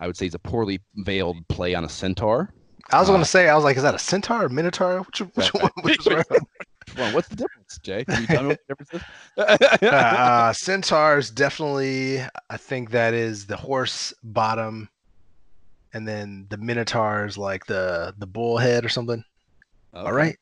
I 0.00 0.06
would 0.06 0.16
say 0.16 0.26
is 0.26 0.34
a 0.34 0.38
poorly 0.38 0.80
veiled 0.96 1.46
play 1.48 1.74
on 1.74 1.84
a 1.84 1.88
centaur. 1.88 2.52
I 2.92 3.00
was 3.00 3.08
Uh, 3.08 3.12
going 3.12 3.20
to 3.20 3.26
say, 3.28 3.48
I 3.48 3.54
was 3.54 3.64
like, 3.64 3.76
is 3.76 3.82
that 3.82 3.94
a 3.94 3.98
centaur 3.98 4.44
or 4.44 4.48
minotaur? 4.48 5.00
Which, 5.02 5.20
which 5.34 5.52
one? 5.54 5.70
right. 5.76 5.82
Which 5.82 6.06
one? 6.06 6.24
Well, 6.96 7.12
what's 7.12 7.28
the 7.28 7.36
difference, 7.36 7.78
Jae? 7.82 8.06
Can 8.08 8.20
you 8.20 8.26
tell 8.26 8.42
me 8.42 8.48
what 8.48 8.58
the 8.66 8.74
difference 8.74 8.94
is? 8.94 9.02
uh, 9.90 10.52
centaurs 10.52 11.30
definitely. 11.30 12.20
I 12.50 12.56
think 12.56 12.90
that 12.90 13.14
is 13.14 13.46
the 13.46 13.56
horse 13.56 14.12
bottom, 14.22 14.88
and 15.92 16.06
then 16.06 16.46
the 16.50 16.56
minotaurs 16.58 17.36
like 17.38 17.66
the 17.66 18.14
the 18.18 18.26
bull 18.26 18.58
head 18.58 18.84
or 18.84 18.88
something. 18.88 19.24
All 20.02 20.12
Okay, 20.12 20.12
right, 20.12 20.36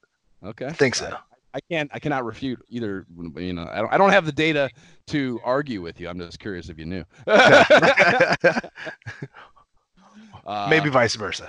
Okay. 0.44 0.66
I 0.66 0.72
think 0.72 0.94
so. 0.94 1.16
I 1.54 1.60
can't. 1.70 1.90
I 1.94 1.98
cannot 1.98 2.24
refute 2.24 2.60
either. 2.68 3.06
You 3.36 3.52
know, 3.54 3.68
I 3.70 3.76
don't. 3.80 3.92
I 3.94 3.98
don't 3.98 4.10
have 4.10 4.26
the 4.26 4.32
data 4.32 4.70
to 5.08 5.40
argue 5.44 5.82
with 5.82 6.00
you. 6.00 6.08
I'm 6.08 6.18
just 6.18 6.38
curious 6.38 6.68
if 6.68 6.78
you 6.78 6.86
knew. 6.86 7.04
Uh, 10.44 10.66
Maybe 10.70 10.90
vice 10.90 11.16
versa. 11.16 11.48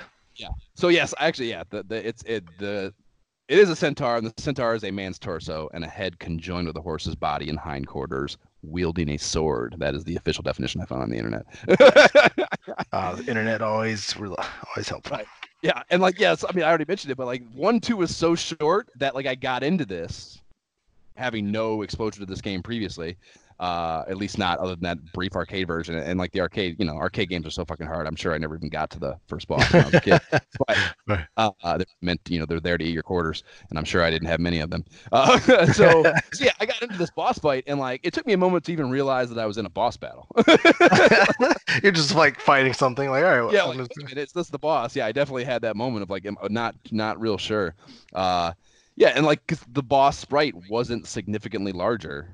So 0.75 0.89
yes, 0.89 1.13
actually, 1.19 1.49
yeah. 1.49 1.63
The, 1.69 1.83
the 1.83 2.07
it's 2.07 2.23
it 2.23 2.43
the 2.57 2.93
it 3.47 3.57
is 3.57 3.69
a 3.69 3.75
centaur, 3.75 4.17
and 4.17 4.27
the 4.27 4.33
centaur 4.41 4.75
is 4.75 4.83
a 4.83 4.91
man's 4.91 5.17
torso 5.17 5.69
and 5.73 5.83
a 5.83 5.87
head 5.87 6.19
conjoined 6.19 6.67
with 6.67 6.75
a 6.75 6.81
horse's 6.81 7.15
body 7.15 7.49
and 7.49 7.57
hindquarters, 7.57 8.37
wielding 8.61 9.09
a 9.09 9.17
sword. 9.17 9.75
That 9.79 9.95
is 9.95 10.03
the 10.03 10.17
official 10.17 10.43
definition 10.43 10.81
I 10.81 10.85
found 10.85 11.03
on 11.03 11.09
the 11.09 11.17
internet. 11.17 11.45
Uh, 12.91 13.15
the 13.15 13.25
internet 13.25 13.61
always 13.61 14.15
always 14.15 14.89
helpful. 14.89 15.17
Right. 15.17 15.25
Yeah, 15.61 15.81
and 15.89 16.01
like 16.01 16.19
yes, 16.19 16.43
I 16.47 16.51
mean 16.53 16.63
I 16.63 16.69
already 16.69 16.85
mentioned 16.87 17.11
it, 17.11 17.15
but 17.15 17.25
like 17.25 17.43
one 17.53 17.79
two 17.79 17.97
was 17.97 18.15
so 18.15 18.35
short 18.35 18.89
that 18.97 19.15
like 19.15 19.25
I 19.25 19.35
got 19.35 19.63
into 19.63 19.85
this 19.85 20.41
having 21.15 21.51
no 21.51 21.81
exposure 21.81 22.19
to 22.19 22.25
this 22.25 22.41
game 22.41 22.61
previously. 22.61 23.17
Uh, 23.59 24.03
at 24.07 24.17
least 24.17 24.37
not 24.37 24.59
other 24.59 24.75
than 24.75 24.83
that 24.83 25.13
brief 25.13 25.35
arcade 25.35 25.65
version. 25.65 25.95
And 25.95 26.19
like 26.19 26.31
the 26.31 26.41
arcade, 26.41 26.75
you 26.77 26.85
know, 26.85 26.95
arcade 26.95 27.29
games 27.29 27.47
are 27.47 27.49
so 27.51 27.65
fucking 27.65 27.87
hard. 27.87 28.05
I'm 28.05 28.15
sure 28.15 28.31
I 28.33 28.37
never 28.37 28.55
even 28.55 28.69
got 28.69 28.91
to 28.91 28.99
the 28.99 29.17
first 29.27 29.47
boss 29.47 29.73
when 29.73 29.81
I 29.81 29.85
was 29.85 29.93
a 29.95 30.01
kid. 30.01 30.21
But 31.07 31.27
uh, 31.37 31.77
they're 31.77 31.85
meant, 32.01 32.21
you 32.29 32.39
know, 32.39 32.45
they're 32.45 32.59
there 32.59 32.77
to 32.77 32.83
eat 32.85 32.93
your 32.93 33.01
quarters, 33.03 33.43
and 33.69 33.79
I'm 33.79 33.85
sure 33.85 34.03
I 34.03 34.09
didn't 34.11 34.27
have 34.27 34.39
many 34.39 34.59
of 34.59 34.69
them. 34.69 34.83
Uh, 35.11 35.39
so, 35.73 36.03
so 36.33 36.43
yeah, 36.45 36.51
I 36.59 36.65
got 36.65 36.81
into 36.81 36.97
this 36.97 37.09
boss 37.11 37.39
fight, 37.39 37.63
and 37.67 37.79
like 37.79 38.01
it 38.03 38.13
took 38.13 38.25
me 38.27 38.33
a 38.33 38.37
moment 38.37 38.65
to 38.65 38.71
even 38.73 38.89
realize 38.91 39.29
that 39.29 39.39
I 39.39 39.45
was 39.45 39.57
in 39.57 39.65
a 39.65 39.69
boss 39.69 39.97
battle. 39.97 40.27
You're 41.83 41.91
just 41.91 42.15
like 42.15 42.39
fighting 42.39 42.73
something. 42.73 43.09
Like, 43.09 43.23
all 43.23 43.29
right, 43.31 43.41
well, 43.41 43.53
yeah, 43.53 43.63
I'm 43.63 43.77
like, 43.77 43.87
just- 43.87 43.97
minute, 43.97 44.17
it's 44.17 44.33
this 44.33 44.49
the 44.49 44.59
boss. 44.59 44.95
Yeah, 44.95 45.05
I 45.05 45.11
definitely 45.11 45.43
had 45.45 45.61
that 45.63 45.75
moment 45.75 46.03
of 46.03 46.09
like, 46.09 46.25
am- 46.25 46.37
uh, 46.41 46.47
not 46.49 46.75
not 46.91 47.19
real 47.19 47.37
sure. 47.37 47.75
Uh, 48.13 48.53
yeah, 48.95 49.09
and 49.09 49.25
like 49.25 49.45
'cause 49.47 49.63
the 49.71 49.83
boss 49.83 50.17
sprite 50.17 50.53
wasn't 50.69 51.07
significantly 51.07 51.71
larger 51.71 52.29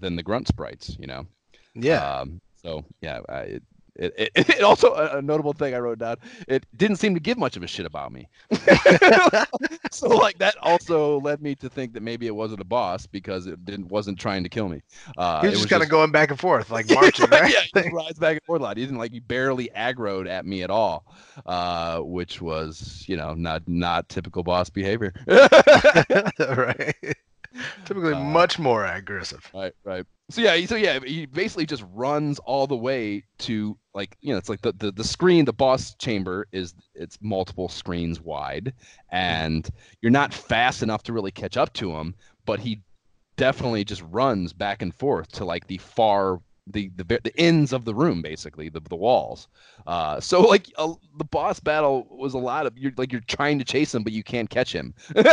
than 0.00 0.16
the 0.16 0.22
grunt 0.22 0.48
sprites, 0.48 0.96
you 0.98 1.06
know. 1.06 1.26
yeah. 1.74 2.20
Um, 2.20 2.40
so 2.62 2.84
yeah, 3.00 3.20
I, 3.28 3.40
it, 3.40 3.62
it, 3.96 4.14
it, 4.18 4.30
it 4.50 4.62
also 4.62 4.94
a, 4.94 5.22
notable 5.22 5.52
thing 5.52 5.74
I 5.74 5.78
wrote 5.78 5.98
down. 5.98 6.16
It 6.48 6.66
didn't 6.76 6.96
seem 6.96 7.14
to 7.14 7.20
give 7.20 7.38
much 7.38 7.56
of 7.56 7.62
a 7.62 7.66
shit 7.66 7.86
about 7.86 8.12
me. 8.12 8.28
so 9.90 10.08
like 10.08 10.38
that 10.38 10.56
also 10.60 11.20
led 11.20 11.42
me 11.42 11.54
to 11.56 11.68
think 11.68 11.92
that 11.94 12.02
maybe 12.02 12.26
it 12.26 12.34
wasn't 12.34 12.60
a 12.60 12.64
boss 12.64 13.06
because 13.06 13.46
it 13.46 13.64
didn't 13.64 13.88
wasn't 13.88 14.18
trying 14.18 14.42
to 14.42 14.48
kill 14.48 14.68
me. 14.68 14.82
Uh, 15.16 15.42
He 15.42 15.48
it 15.48 15.50
was 15.50 15.60
just 15.60 15.70
kind 15.70 15.82
of 15.82 15.88
going 15.88 16.10
back 16.10 16.30
and 16.30 16.40
forth, 16.40 16.70
like 16.70 16.88
marching, 16.94 17.28
right? 17.30 17.52
yeah, 17.52 17.82
he 17.82 17.90
rides 17.90 18.18
back 18.18 18.32
and 18.36 18.42
forth 18.42 18.60
a 18.60 18.64
lot. 18.64 18.76
He 18.76 18.84
didn't 18.84 18.98
like 18.98 19.12
he 19.12 19.20
barely 19.20 19.70
aggroed 19.76 20.28
at 20.28 20.44
me 20.44 20.62
at 20.62 20.70
all, 20.70 21.04
uh, 21.46 22.00
which 22.00 22.40
was 22.40 23.04
you 23.06 23.16
know 23.16 23.34
not 23.34 23.62
not 23.68 24.08
typical 24.08 24.42
boss 24.42 24.70
behavior. 24.70 25.12
right. 25.28 26.94
Typically, 27.84 28.12
Uh, 28.12 28.22
much 28.22 28.58
more 28.58 28.84
aggressive. 28.84 29.48
right, 29.54 29.72
right. 29.84 30.04
So 30.30 30.40
yeah, 30.40 30.64
so 30.66 30.74
yeah, 30.74 31.00
he 31.00 31.26
basically 31.26 31.66
just 31.66 31.84
runs 31.92 32.38
all 32.40 32.66
the 32.66 32.76
way 32.76 33.24
to 33.40 33.76
like 33.92 34.16
you 34.22 34.32
know 34.32 34.38
it's 34.38 34.48
like 34.48 34.62
the 34.62 34.72
the, 34.72 34.90
the 34.90 35.04
screen, 35.04 35.44
the 35.44 35.52
boss 35.52 35.94
chamber 35.96 36.46
is 36.50 36.74
it's 36.94 37.18
multiple 37.20 37.68
screens 37.68 38.20
wide, 38.20 38.72
and 39.10 39.68
you're 40.00 40.10
not 40.10 40.32
fast 40.32 40.82
enough 40.82 41.02
to 41.04 41.12
really 41.12 41.30
catch 41.30 41.56
up 41.58 41.72
to 41.74 41.92
him, 41.92 42.14
but 42.46 42.58
he 42.60 42.80
definitely 43.36 43.84
just 43.84 44.02
runs 44.10 44.52
back 44.52 44.80
and 44.80 44.94
forth 44.94 45.30
to 45.32 45.44
like 45.44 45.66
the 45.66 45.78
far 45.78 46.40
the 46.66 46.90
the, 46.96 47.04
the 47.04 47.32
ends 47.36 47.72
of 47.72 47.84
the 47.84 47.94
room 47.94 48.22
basically 48.22 48.68
the, 48.68 48.80
the 48.80 48.96
walls. 48.96 49.48
Uh 49.86 50.18
so 50.20 50.40
like 50.40 50.66
uh, 50.78 50.94
the 51.18 51.24
boss 51.24 51.60
battle 51.60 52.06
was 52.10 52.34
a 52.34 52.38
lot 52.38 52.66
of 52.66 52.76
you're 52.78 52.92
like 52.96 53.12
you're 53.12 53.20
trying 53.22 53.58
to 53.58 53.64
chase 53.64 53.94
him 53.94 54.02
but 54.02 54.12
you 54.12 54.22
can't 54.22 54.48
catch 54.48 54.72
him. 54.72 54.94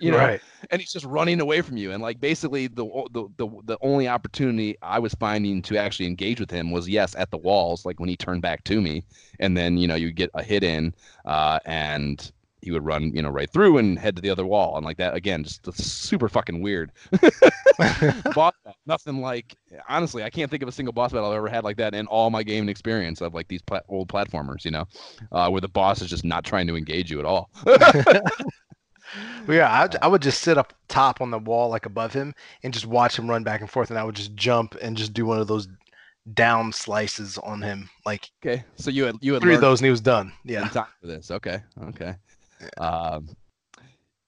You 0.00 0.10
know? 0.10 0.18
Right. 0.18 0.40
and 0.70 0.80
he's 0.80 0.92
just 0.92 1.06
running 1.06 1.40
away 1.40 1.60
from 1.60 1.76
you. 1.76 1.92
And 1.92 2.02
like 2.02 2.20
basically 2.20 2.66
the, 2.68 2.84
the 3.12 3.28
the 3.36 3.48
the 3.64 3.78
only 3.80 4.08
opportunity 4.08 4.76
i 4.82 4.98
was 4.98 5.14
finding 5.14 5.62
to 5.62 5.76
actually 5.76 6.06
engage 6.06 6.40
with 6.40 6.50
him 6.50 6.70
was 6.70 6.88
yes 6.88 7.14
at 7.16 7.30
the 7.30 7.38
walls 7.38 7.84
like 7.84 7.98
when 7.98 8.08
he 8.08 8.16
turned 8.16 8.42
back 8.42 8.62
to 8.64 8.80
me. 8.80 9.02
And 9.40 9.56
then 9.56 9.76
you 9.78 9.88
know 9.88 9.96
you 9.96 10.12
get 10.12 10.30
a 10.34 10.42
hit 10.42 10.62
in 10.62 10.94
uh 11.24 11.58
and 11.64 12.30
he 12.62 12.70
would 12.70 12.84
run 12.84 13.14
you 13.14 13.22
know 13.22 13.28
right 13.28 13.50
through 13.50 13.78
and 13.78 13.98
head 13.98 14.16
to 14.16 14.22
the 14.22 14.30
other 14.30 14.46
wall 14.46 14.76
and 14.76 14.84
like 14.84 14.96
that 14.96 15.14
again 15.14 15.44
just 15.44 15.70
super 15.74 16.28
fucking 16.28 16.62
weird 16.62 16.90
boss 18.34 18.54
battle, 18.64 18.78
nothing 18.86 19.20
like 19.20 19.54
honestly 19.88 20.22
i 20.22 20.30
can't 20.30 20.50
think 20.50 20.62
of 20.62 20.68
a 20.68 20.72
single 20.72 20.92
boss 20.92 21.12
battle 21.12 21.30
i've 21.30 21.36
ever 21.36 21.48
had 21.48 21.64
like 21.64 21.76
that 21.76 21.94
in 21.94 22.06
all 22.06 22.30
my 22.30 22.42
gaming 22.42 22.68
experience 22.68 23.20
of 23.20 23.34
like 23.34 23.48
these 23.48 23.62
pla- 23.62 23.80
old 23.88 24.08
platformers 24.08 24.64
you 24.64 24.70
know 24.70 24.84
uh, 25.32 25.48
where 25.48 25.60
the 25.60 25.68
boss 25.68 26.00
is 26.00 26.08
just 26.08 26.24
not 26.24 26.44
trying 26.44 26.66
to 26.66 26.76
engage 26.76 27.10
you 27.10 27.18
at 27.18 27.24
all 27.24 27.50
Well, 29.46 29.56
yeah, 29.56 29.70
I, 29.70 30.06
I 30.06 30.08
would 30.08 30.22
just 30.22 30.42
sit 30.42 30.58
up 30.58 30.72
top 30.88 31.20
on 31.20 31.30
the 31.30 31.38
wall, 31.38 31.68
like 31.68 31.86
above 31.86 32.12
him, 32.12 32.34
and 32.62 32.72
just 32.72 32.86
watch 32.86 33.18
him 33.18 33.30
run 33.30 33.44
back 33.44 33.60
and 33.60 33.70
forth, 33.70 33.90
and 33.90 33.98
I 33.98 34.04
would 34.04 34.16
just 34.16 34.34
jump 34.34 34.74
and 34.80 34.96
just 34.96 35.12
do 35.12 35.26
one 35.26 35.38
of 35.38 35.46
those 35.46 35.68
down 36.34 36.72
slices 36.72 37.38
on 37.38 37.62
him, 37.62 37.88
like 38.04 38.28
okay 38.44 38.64
so 38.74 38.90
you 38.90 39.04
had 39.04 39.16
you 39.20 39.34
had 39.34 39.42
three 39.42 39.54
of 39.54 39.60
those, 39.60 39.80
and 39.80 39.86
he 39.86 39.90
was 39.90 40.00
done. 40.00 40.32
Yeah, 40.44 40.66
time 40.68 40.86
for 41.00 41.06
this. 41.06 41.30
Okay, 41.30 41.60
okay. 41.84 42.16
Um, 42.78 43.28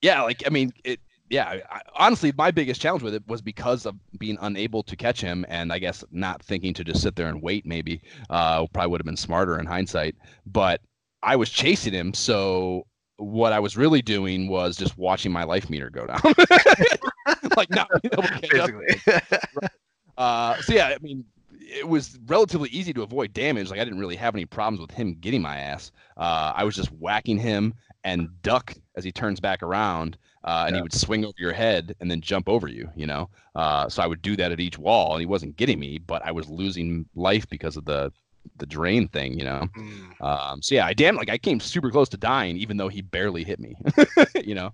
yeah, 0.01 0.21
like 0.23 0.43
I 0.45 0.49
mean, 0.49 0.71
it. 0.83 0.99
Yeah, 1.29 1.59
I, 1.69 1.81
honestly, 1.95 2.33
my 2.35 2.49
biggest 2.49 2.81
challenge 2.81 3.03
with 3.03 3.13
it 3.13 3.21
was 3.27 3.39
because 3.39 3.85
of 3.85 3.95
being 4.17 4.39
unable 4.41 4.81
to 4.81 4.95
catch 4.95 5.21
him, 5.21 5.45
and 5.47 5.71
I 5.71 5.77
guess 5.77 6.03
not 6.11 6.41
thinking 6.41 6.73
to 6.73 6.83
just 6.83 7.03
sit 7.03 7.15
there 7.15 7.27
and 7.27 7.41
wait. 7.41 7.67
Maybe 7.67 8.01
uh, 8.31 8.65
probably 8.67 8.89
would 8.89 9.01
have 9.01 9.05
been 9.05 9.17
smarter 9.17 9.59
in 9.59 9.67
hindsight. 9.67 10.15
But 10.47 10.81
I 11.21 11.35
was 11.35 11.51
chasing 11.51 11.93
him, 11.93 12.15
so 12.15 12.87
what 13.17 13.53
I 13.53 13.59
was 13.59 13.77
really 13.77 14.01
doing 14.01 14.47
was 14.47 14.75
just 14.77 14.97
watching 14.97 15.31
my 15.31 15.43
life 15.43 15.69
meter 15.69 15.89
go 15.89 16.07
down, 16.07 16.19
like 17.57 17.69
not 17.69 17.89
being 18.01 18.13
able 18.13 18.23
to 18.23 18.29
catch 18.29 18.55
up 18.55 18.71
basically. 19.05 19.67
uh, 20.17 20.61
so 20.61 20.73
yeah, 20.73 20.87
I 20.87 20.97
mean, 21.01 21.25
it 21.59 21.87
was 21.87 22.17
relatively 22.25 22.69
easy 22.69 22.93
to 22.93 23.03
avoid 23.03 23.33
damage. 23.33 23.69
Like 23.69 23.79
I 23.79 23.83
didn't 23.83 23.99
really 23.99 24.15
have 24.15 24.35
any 24.35 24.45
problems 24.45 24.79
with 24.79 24.91
him 24.91 25.15
getting 25.19 25.41
my 25.41 25.57
ass. 25.57 25.91
Uh, 26.17 26.53
I 26.55 26.63
was 26.63 26.75
just 26.75 26.91
whacking 26.93 27.37
him 27.37 27.73
and 28.03 28.29
duck 28.41 28.73
as 28.95 29.03
he 29.03 29.11
turns 29.11 29.39
back 29.39 29.63
around, 29.63 30.17
uh, 30.43 30.65
and 30.67 30.75
he 30.75 30.81
would 30.81 30.93
swing 30.93 31.25
over 31.25 31.35
your 31.37 31.53
head 31.53 31.95
and 31.99 32.09
then 32.09 32.21
jump 32.21 32.47
over 32.47 32.67
you. 32.67 32.89
You 32.95 33.07
know, 33.07 33.29
uh, 33.55 33.89
so 33.89 34.01
I 34.01 34.07
would 34.07 34.21
do 34.21 34.35
that 34.37 34.51
at 34.51 34.59
each 34.59 34.77
wall, 34.77 35.13
and 35.13 35.19
he 35.19 35.25
wasn't 35.25 35.57
getting 35.57 35.79
me, 35.79 35.97
but 35.97 36.25
I 36.25 36.31
was 36.31 36.49
losing 36.49 37.05
life 37.15 37.47
because 37.49 37.77
of 37.77 37.85
the 37.85 38.11
the 38.57 38.65
drain 38.65 39.07
thing. 39.07 39.37
You 39.37 39.45
know. 39.45 39.67
Mm. 39.77 40.21
Um, 40.21 40.61
so 40.61 40.75
yeah, 40.75 40.85
I 40.85 40.93
damn 40.93 41.15
like 41.15 41.29
I 41.29 41.37
came 41.37 41.59
super 41.59 41.91
close 41.91 42.09
to 42.09 42.17
dying, 42.17 42.57
even 42.57 42.77
though 42.77 42.89
he 42.89 43.01
barely 43.01 43.43
hit 43.43 43.59
me. 43.59 43.75
you 44.43 44.55
know. 44.55 44.71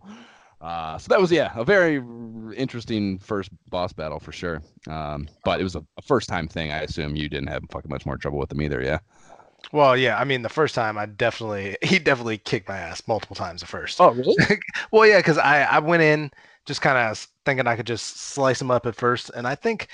Uh, 0.62 0.98
so 0.98 1.10
that 1.10 1.20
was 1.22 1.32
yeah 1.32 1.52
a 1.56 1.64
very 1.64 2.02
interesting 2.56 3.20
first 3.20 3.52
boss 3.70 3.94
battle 3.94 4.20
for 4.20 4.32
sure. 4.32 4.62
Um, 4.88 5.28
but 5.44 5.60
it 5.60 5.64
was 5.64 5.76
a, 5.76 5.86
a 5.98 6.02
first 6.02 6.30
time 6.30 6.48
thing. 6.48 6.72
I 6.72 6.82
assume 6.82 7.16
you 7.16 7.30
didn't 7.30 7.50
have 7.50 7.64
fucking 7.70 7.90
much 7.90 8.06
more 8.06 8.18
trouble 8.18 8.40
with 8.40 8.50
them 8.50 8.62
either. 8.62 8.82
Yeah. 8.82 9.00
Well, 9.72 9.98
yeah, 9.98 10.18
I 10.18 10.24
mean, 10.24 10.42
the 10.42 10.50
first 10.50 10.76
time 10.76 10.98
I 10.98 11.06
definitely 11.06 11.78
he 11.82 12.00
definitely 12.00 12.38
kicked 12.38 12.68
my 12.68 12.78
ass 12.78 13.04
multiple 13.08 13.36
times 13.36 13.64
at 13.64 13.70
first. 13.70 14.00
Oh 14.00 14.12
really? 14.12 14.36
Well, 14.92 15.06
yeah, 15.06 15.18
because 15.18 15.38
I 15.38 15.64
I 15.64 15.80
went 15.80 16.04
in 16.04 16.32
just 16.66 16.82
kind 16.82 16.98
of 16.98 17.28
thinking 17.46 17.68
I 17.68 17.76
could 17.76 17.88
just 17.88 18.18
slice 18.18 18.62
him 18.62 18.72
up 18.72 18.86
at 18.86 18.96
first, 18.96 19.32
and 19.36 19.48
I 19.48 19.56
think 19.56 19.88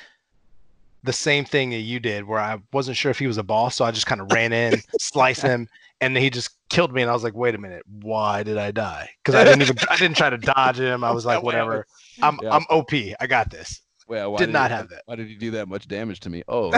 the 1.04 1.14
same 1.14 1.46
thing 1.46 1.72
that 1.72 1.78
you 1.78 2.00
did, 2.00 2.26
where 2.26 2.40
I 2.40 2.60
wasn't 2.72 2.98
sure 2.98 3.10
if 3.10 3.20
he 3.20 3.28
was 3.28 3.38
a 3.38 3.44
boss, 3.44 3.76
so 3.76 3.86
I 3.86 3.92
just 3.92 4.06
kind 4.06 4.22
of 4.22 4.32
ran 4.32 4.54
in, 4.54 4.82
slice 5.00 5.42
him, 5.42 5.68
and 6.00 6.16
he 6.16 6.30
just 6.30 6.52
killed 6.70 6.94
me. 6.94 7.02
And 7.02 7.10
I 7.10 7.14
was 7.14 7.24
like, 7.24 7.34
"Wait 7.34 7.56
a 7.56 7.58
minute, 7.58 7.84
why 8.02 8.44
did 8.44 8.58
I 8.58 8.72
die?" 8.72 9.10
Because 9.24 9.36
I 9.36 9.44
didn't 9.44 9.62
even 9.64 9.78
I 9.90 9.98
didn't 9.98 10.18
try 10.18 10.30
to 10.30 10.38
dodge 10.56 10.80
him. 10.80 11.04
I 11.04 11.12
was 11.12 11.26
like, 11.26 11.44
"Whatever, 11.44 11.86
I'm 12.22 12.40
Yeah. 12.42 12.56
I'm 12.56 12.66
OP. 12.70 12.94
I 13.20 13.28
got 13.28 13.50
this." 13.50 13.82
Well, 14.08 14.34
why 14.34 14.40
Did 14.40 14.50
not 14.50 14.72
have 14.72 14.90
that. 14.90 15.04
Why 15.06 15.16
did 15.16 15.30
you 15.30 15.38
do 15.38 15.52
that 15.52 15.70
much 15.70 15.88
damage 15.88 16.20
to 16.22 16.30
me? 16.30 16.44
Oh, 16.48 16.74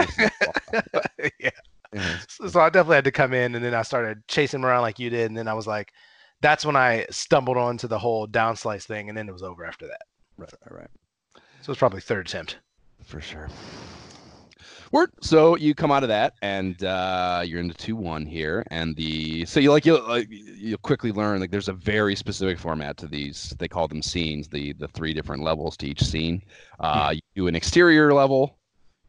yeah. 1.40 1.50
Yeah. 1.94 2.18
So, 2.28 2.48
so 2.48 2.60
I 2.60 2.68
definitely 2.68 2.96
had 2.96 3.04
to 3.04 3.12
come 3.12 3.32
in, 3.32 3.54
and 3.54 3.64
then 3.64 3.74
I 3.74 3.82
started 3.82 4.26
chasing 4.28 4.60
him 4.60 4.66
around 4.66 4.82
like 4.82 4.98
you 4.98 5.10
did, 5.10 5.26
and 5.30 5.36
then 5.36 5.48
I 5.48 5.54
was 5.54 5.66
like, 5.66 5.92
"That's 6.40 6.66
when 6.66 6.76
I 6.76 7.06
stumbled 7.10 7.56
onto 7.56 7.86
the 7.88 7.98
whole 7.98 8.26
down 8.26 8.56
slice 8.56 8.84
thing, 8.84 9.08
and 9.08 9.16
then 9.16 9.28
it 9.28 9.32
was 9.32 9.42
over 9.42 9.64
after 9.64 9.86
that." 9.86 10.02
right, 10.36 10.52
right, 10.70 10.80
right. 10.80 10.90
So 11.62 11.72
it's 11.72 11.78
probably 11.78 12.00
third 12.00 12.26
attempt. 12.26 12.58
For 13.04 13.20
sure. 13.20 13.48
Word. 14.92 15.10
So 15.22 15.56
you 15.56 15.74
come 15.74 15.90
out 15.90 16.04
of 16.04 16.08
that, 16.08 16.34
and 16.40 16.82
uh, 16.84 17.42
you're 17.44 17.58
into 17.58 17.74
two 17.74 17.96
one 17.96 18.26
here, 18.26 18.64
and 18.70 18.94
the 18.94 19.44
so 19.44 19.58
you 19.58 19.70
like 19.72 19.84
you 19.84 20.00
like 20.06 20.28
you'll 20.30 20.78
quickly 20.78 21.10
learn 21.10 21.40
like 21.40 21.50
there's 21.50 21.68
a 21.68 21.72
very 21.72 22.14
specific 22.14 22.58
format 22.58 22.96
to 22.98 23.08
these. 23.08 23.54
They 23.58 23.66
call 23.66 23.88
them 23.88 24.02
scenes. 24.02 24.46
The 24.48 24.72
the 24.74 24.88
three 24.88 25.12
different 25.12 25.42
levels 25.42 25.76
to 25.78 25.86
each 25.86 26.02
scene. 26.02 26.42
Uh, 26.78 27.10
You 27.14 27.20
do 27.34 27.48
an 27.48 27.56
exterior 27.56 28.14
level, 28.14 28.58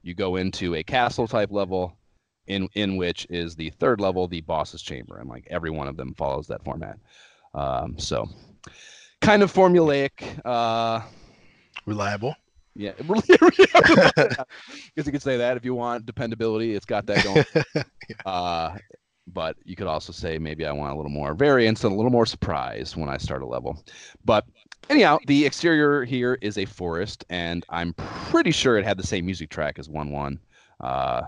you 0.01 0.15
go 0.15 0.37
into 0.37 0.75
a 0.75 0.83
castle 0.83 1.27
type 1.27 1.51
level, 1.51 1.95
in 2.47 2.67
in 2.75 2.97
which 2.97 3.25
is 3.29 3.55
the 3.55 3.69
third 3.71 3.99
level, 3.99 4.27
the 4.27 4.41
boss's 4.41 4.81
chamber, 4.81 5.19
and 5.19 5.29
like 5.29 5.47
every 5.49 5.69
one 5.69 5.87
of 5.87 5.97
them 5.97 6.13
follows 6.13 6.47
that 6.47 6.63
format. 6.63 6.97
Um, 7.53 7.97
so 7.97 8.27
kind 9.21 9.43
of 9.43 9.51
formulaic. 9.51 10.11
Uh, 10.45 11.01
Reliable. 11.85 12.35
yeah, 12.75 12.91
because 12.97 14.45
you 14.95 15.11
could 15.11 15.21
say 15.21 15.37
that 15.37 15.57
if 15.57 15.63
you 15.65 15.75
want 15.75 16.05
dependability. 16.05 16.73
It's 16.73 16.85
got 16.85 17.05
that 17.05 17.23
going. 17.23 17.85
uh, 18.25 18.77
but 19.27 19.55
you 19.63 19.75
could 19.75 19.87
also 19.87 20.11
say 20.11 20.37
maybe 20.37 20.65
I 20.65 20.71
want 20.71 20.93
a 20.93 20.95
little 20.95 21.11
more 21.11 21.33
variance 21.33 21.83
and 21.83 21.93
a 21.93 21.95
little 21.95 22.11
more 22.11 22.25
surprise 22.25 22.95
when 22.95 23.09
I 23.09 23.17
start 23.17 23.41
a 23.41 23.45
level. 23.45 23.83
But 24.23 24.45
anyhow, 24.89 25.19
the 25.27 25.45
exterior 25.45 26.03
here 26.03 26.37
is 26.41 26.57
a 26.57 26.65
forest, 26.65 27.25
and 27.29 27.65
I'm 27.69 27.93
pretty 27.93 28.51
sure 28.51 28.77
it 28.77 28.85
had 28.85 28.97
the 28.97 29.07
same 29.07 29.25
music 29.25 29.49
track 29.49 29.79
as 29.79 29.89
one 29.89 30.11
one. 30.11 30.39
Uh, 30.79 31.23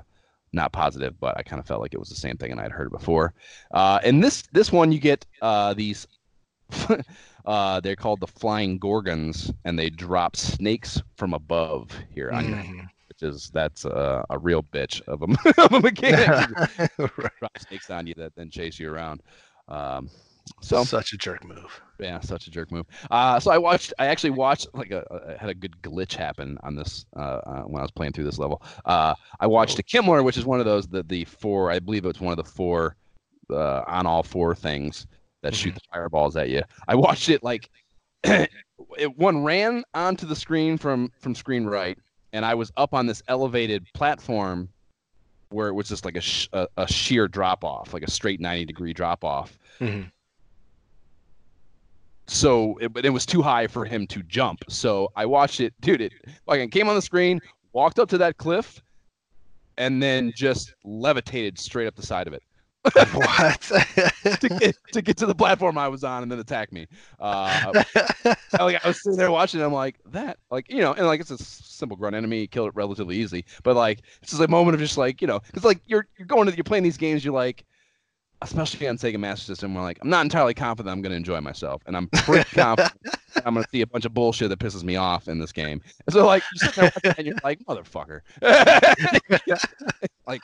not 0.53 0.71
positive, 0.71 1.19
but 1.19 1.37
I 1.37 1.43
kind 1.43 1.59
of 1.59 1.67
felt 1.67 1.81
like 1.81 1.93
it 1.93 1.99
was 1.99 2.09
the 2.09 2.15
same 2.15 2.37
thing, 2.37 2.51
and 2.51 2.59
I'd 2.59 2.71
heard 2.71 2.87
it 2.87 2.91
before. 2.93 3.33
Uh, 3.71 3.99
and 4.03 4.23
this 4.23 4.43
this 4.51 4.71
one, 4.71 4.91
you 4.91 4.99
get 4.99 5.25
uh, 5.41 5.73
these. 5.73 6.07
uh, 7.45 7.79
they're 7.79 7.95
called 7.95 8.19
the 8.19 8.27
flying 8.27 8.77
gorgons, 8.77 9.51
and 9.65 9.77
they 9.79 9.89
drop 9.89 10.35
snakes 10.35 11.01
from 11.15 11.33
above 11.33 11.91
here 12.13 12.31
on 12.31 12.45
your 12.45 12.57
Mhm. 12.57 12.87
which 13.09 13.23
is 13.23 13.49
that's 13.53 13.85
a, 13.85 14.23
a 14.29 14.37
real 14.37 14.61
bitch 14.63 15.01
of 15.07 15.21
a, 15.23 15.61
of 15.61 15.73
a 15.73 15.79
mechanic. 15.79 16.49
Right. 16.97 17.31
Drop 17.39 17.57
snakes 17.59 17.89
on 17.89 18.07
you 18.07 18.13
that 18.17 18.35
then 18.35 18.49
chase 18.49 18.79
you 18.79 18.91
around. 18.91 19.21
Um, 19.67 20.09
so 20.61 20.83
Such 20.83 21.13
a 21.13 21.17
jerk 21.17 21.43
move. 21.45 21.79
yeah, 21.99 22.19
such 22.19 22.47
a 22.47 22.51
jerk 22.51 22.71
move. 22.71 22.85
Uh, 23.11 23.39
so 23.39 23.51
I 23.51 23.57
watched. 23.57 23.93
I 23.99 24.07
actually 24.07 24.29
watched 24.31 24.67
like 24.73 24.91
a, 24.91 25.03
a 25.09 25.37
had 25.37 25.49
a 25.49 25.53
good 25.53 25.75
glitch 25.81 26.13
happen 26.13 26.57
on 26.63 26.75
this 26.75 27.05
uh, 27.15 27.19
uh, 27.45 27.61
when 27.63 27.79
I 27.79 27.83
was 27.83 27.91
playing 27.91 28.13
through 28.13 28.25
this 28.25 28.37
level. 28.37 28.61
Uh, 28.85 29.13
I 29.39 29.47
watched 29.47 29.79
a 29.79 29.83
Kimmler, 29.83 30.23
which 30.23 30.37
is 30.37 30.45
one 30.45 30.59
of 30.59 30.65
those 30.65 30.87
the 30.87 31.03
the 31.03 31.25
four. 31.25 31.71
I 31.71 31.79
believe 31.79 32.05
it's 32.05 32.19
one 32.21 32.31
of 32.37 32.37
the 32.43 32.51
four 32.51 32.95
uh, 33.51 33.83
on 33.87 34.05
all 34.05 34.23
four 34.23 34.53
things 34.55 35.07
that 35.43 35.53
shoot 35.55 35.73
the 35.75 35.81
fireballs 35.93 36.35
at 36.35 36.49
you. 36.49 36.61
I 36.87 36.95
watched 36.95 37.29
it 37.29 37.43
like 37.43 37.69
it, 38.23 38.49
one 39.17 39.43
ran 39.43 39.83
onto 39.93 40.25
the 40.25 40.35
screen 40.35 40.77
from 40.77 41.11
from 41.19 41.35
screen 41.35 41.65
right, 41.65 41.97
and 42.33 42.45
I 42.45 42.55
was 42.55 42.71
up 42.77 42.93
on 42.93 43.05
this 43.05 43.21
elevated 43.27 43.85
platform 43.93 44.69
where 45.49 45.69
it 45.69 45.73
was 45.73 45.87
just 45.87 46.03
like 46.03 46.17
a 46.17 46.21
sh- 46.21 46.49
a, 46.53 46.67
a 46.77 46.87
sheer 46.87 47.27
drop 47.27 47.63
off, 47.63 47.93
like 47.93 48.03
a 48.03 48.11
straight 48.11 48.39
ninety 48.41 48.65
degree 48.65 48.93
drop 48.93 49.23
off 49.23 49.57
Mhm. 49.79 50.11
So 52.27 52.77
it, 52.79 52.93
but 52.93 53.05
it 53.05 53.09
was 53.09 53.25
too 53.25 53.41
high 53.41 53.67
for 53.67 53.85
him 53.85 54.07
to 54.07 54.23
jump. 54.23 54.63
So 54.69 55.09
I 55.15 55.25
watched 55.25 55.59
it, 55.59 55.73
dude. 55.81 56.01
It 56.01 56.13
fucking 56.45 56.69
came 56.69 56.87
on 56.89 56.95
the 56.95 57.01
screen, 57.01 57.39
walked 57.73 57.99
up 57.99 58.09
to 58.09 58.17
that 58.19 58.37
cliff, 58.37 58.81
and 59.77 60.01
then 60.01 60.31
just 60.35 60.73
levitated 60.83 61.59
straight 61.59 61.87
up 61.87 61.95
the 61.95 62.05
side 62.05 62.27
of 62.27 62.33
it 62.33 62.43
what? 63.13 63.59
to 64.39 64.49
get 64.59 64.75
to 64.93 65.01
get 65.01 65.17
to 65.17 65.25
the 65.25 65.35
platform 65.35 65.77
I 65.77 65.87
was 65.87 66.03
on, 66.03 66.23
and 66.23 66.31
then 66.31 66.39
attack 66.39 66.71
me. 66.71 66.87
Uh, 67.19 67.83
I- 68.53 68.63
like 68.63 68.83
I 68.83 68.87
was 68.87 69.01
sitting 69.03 69.17
there 69.17 69.31
watching, 69.31 69.61
I'm 69.61 69.73
like 69.73 69.99
that, 70.05 70.37
like 70.51 70.69
you 70.69 70.79
know, 70.79 70.93
and 70.93 71.05
like 71.05 71.19
it's 71.19 71.31
a 71.31 71.37
simple 71.37 71.97
grunt 71.97 72.15
enemy, 72.15 72.47
kill 72.47 72.65
it 72.67 72.75
relatively 72.75 73.17
easy. 73.17 73.45
But 73.63 73.75
like 73.75 74.03
it's 74.21 74.31
just 74.31 74.41
a 74.41 74.47
moment 74.47 74.75
of 74.75 74.79
just 74.81 74.97
like 74.97 75.21
you 75.21 75.27
know, 75.27 75.39
because 75.47 75.65
like 75.65 75.79
you're 75.85 76.07
you're 76.17 76.27
going 76.27 76.47
to 76.47 76.55
you're 76.55 76.63
playing 76.63 76.83
these 76.83 76.97
games, 76.97 77.23
you're 77.25 77.33
like. 77.33 77.65
Especially 78.43 78.87
on 78.87 78.97
Sega 78.97 79.17
Master 79.19 79.45
System, 79.45 79.73
where 79.73 79.83
like 79.83 79.97
I'm 80.01 80.09
not 80.09 80.21
entirely 80.21 80.53
confident 80.53 80.91
I'm 80.93 81.01
going 81.01 81.11
to 81.11 81.17
enjoy 81.17 81.41
myself, 81.41 81.81
and 81.87 81.97
I'm 81.97 82.07
pretty 82.09 82.47
confident 82.51 82.93
I'm 83.45 83.53
going 83.55 83.63
to 83.63 83.69
see 83.71 83.81
a 83.81 83.87
bunch 83.87 84.05
of 84.05 84.13
bullshit 84.13 84.49
that 84.49 84.59
pisses 84.59 84.83
me 84.83 84.95
off 84.95 85.27
in 85.27 85.39
this 85.39 85.51
game. 85.51 85.81
And 86.05 86.13
so 86.13 86.25
like 86.25 86.43
you 86.53 86.69
sit 86.69 86.93
there 87.03 87.15
and 87.17 87.25
you're 87.25 87.35
like, 87.43 87.59
motherfucker, 87.67 88.21
like, 90.27 90.41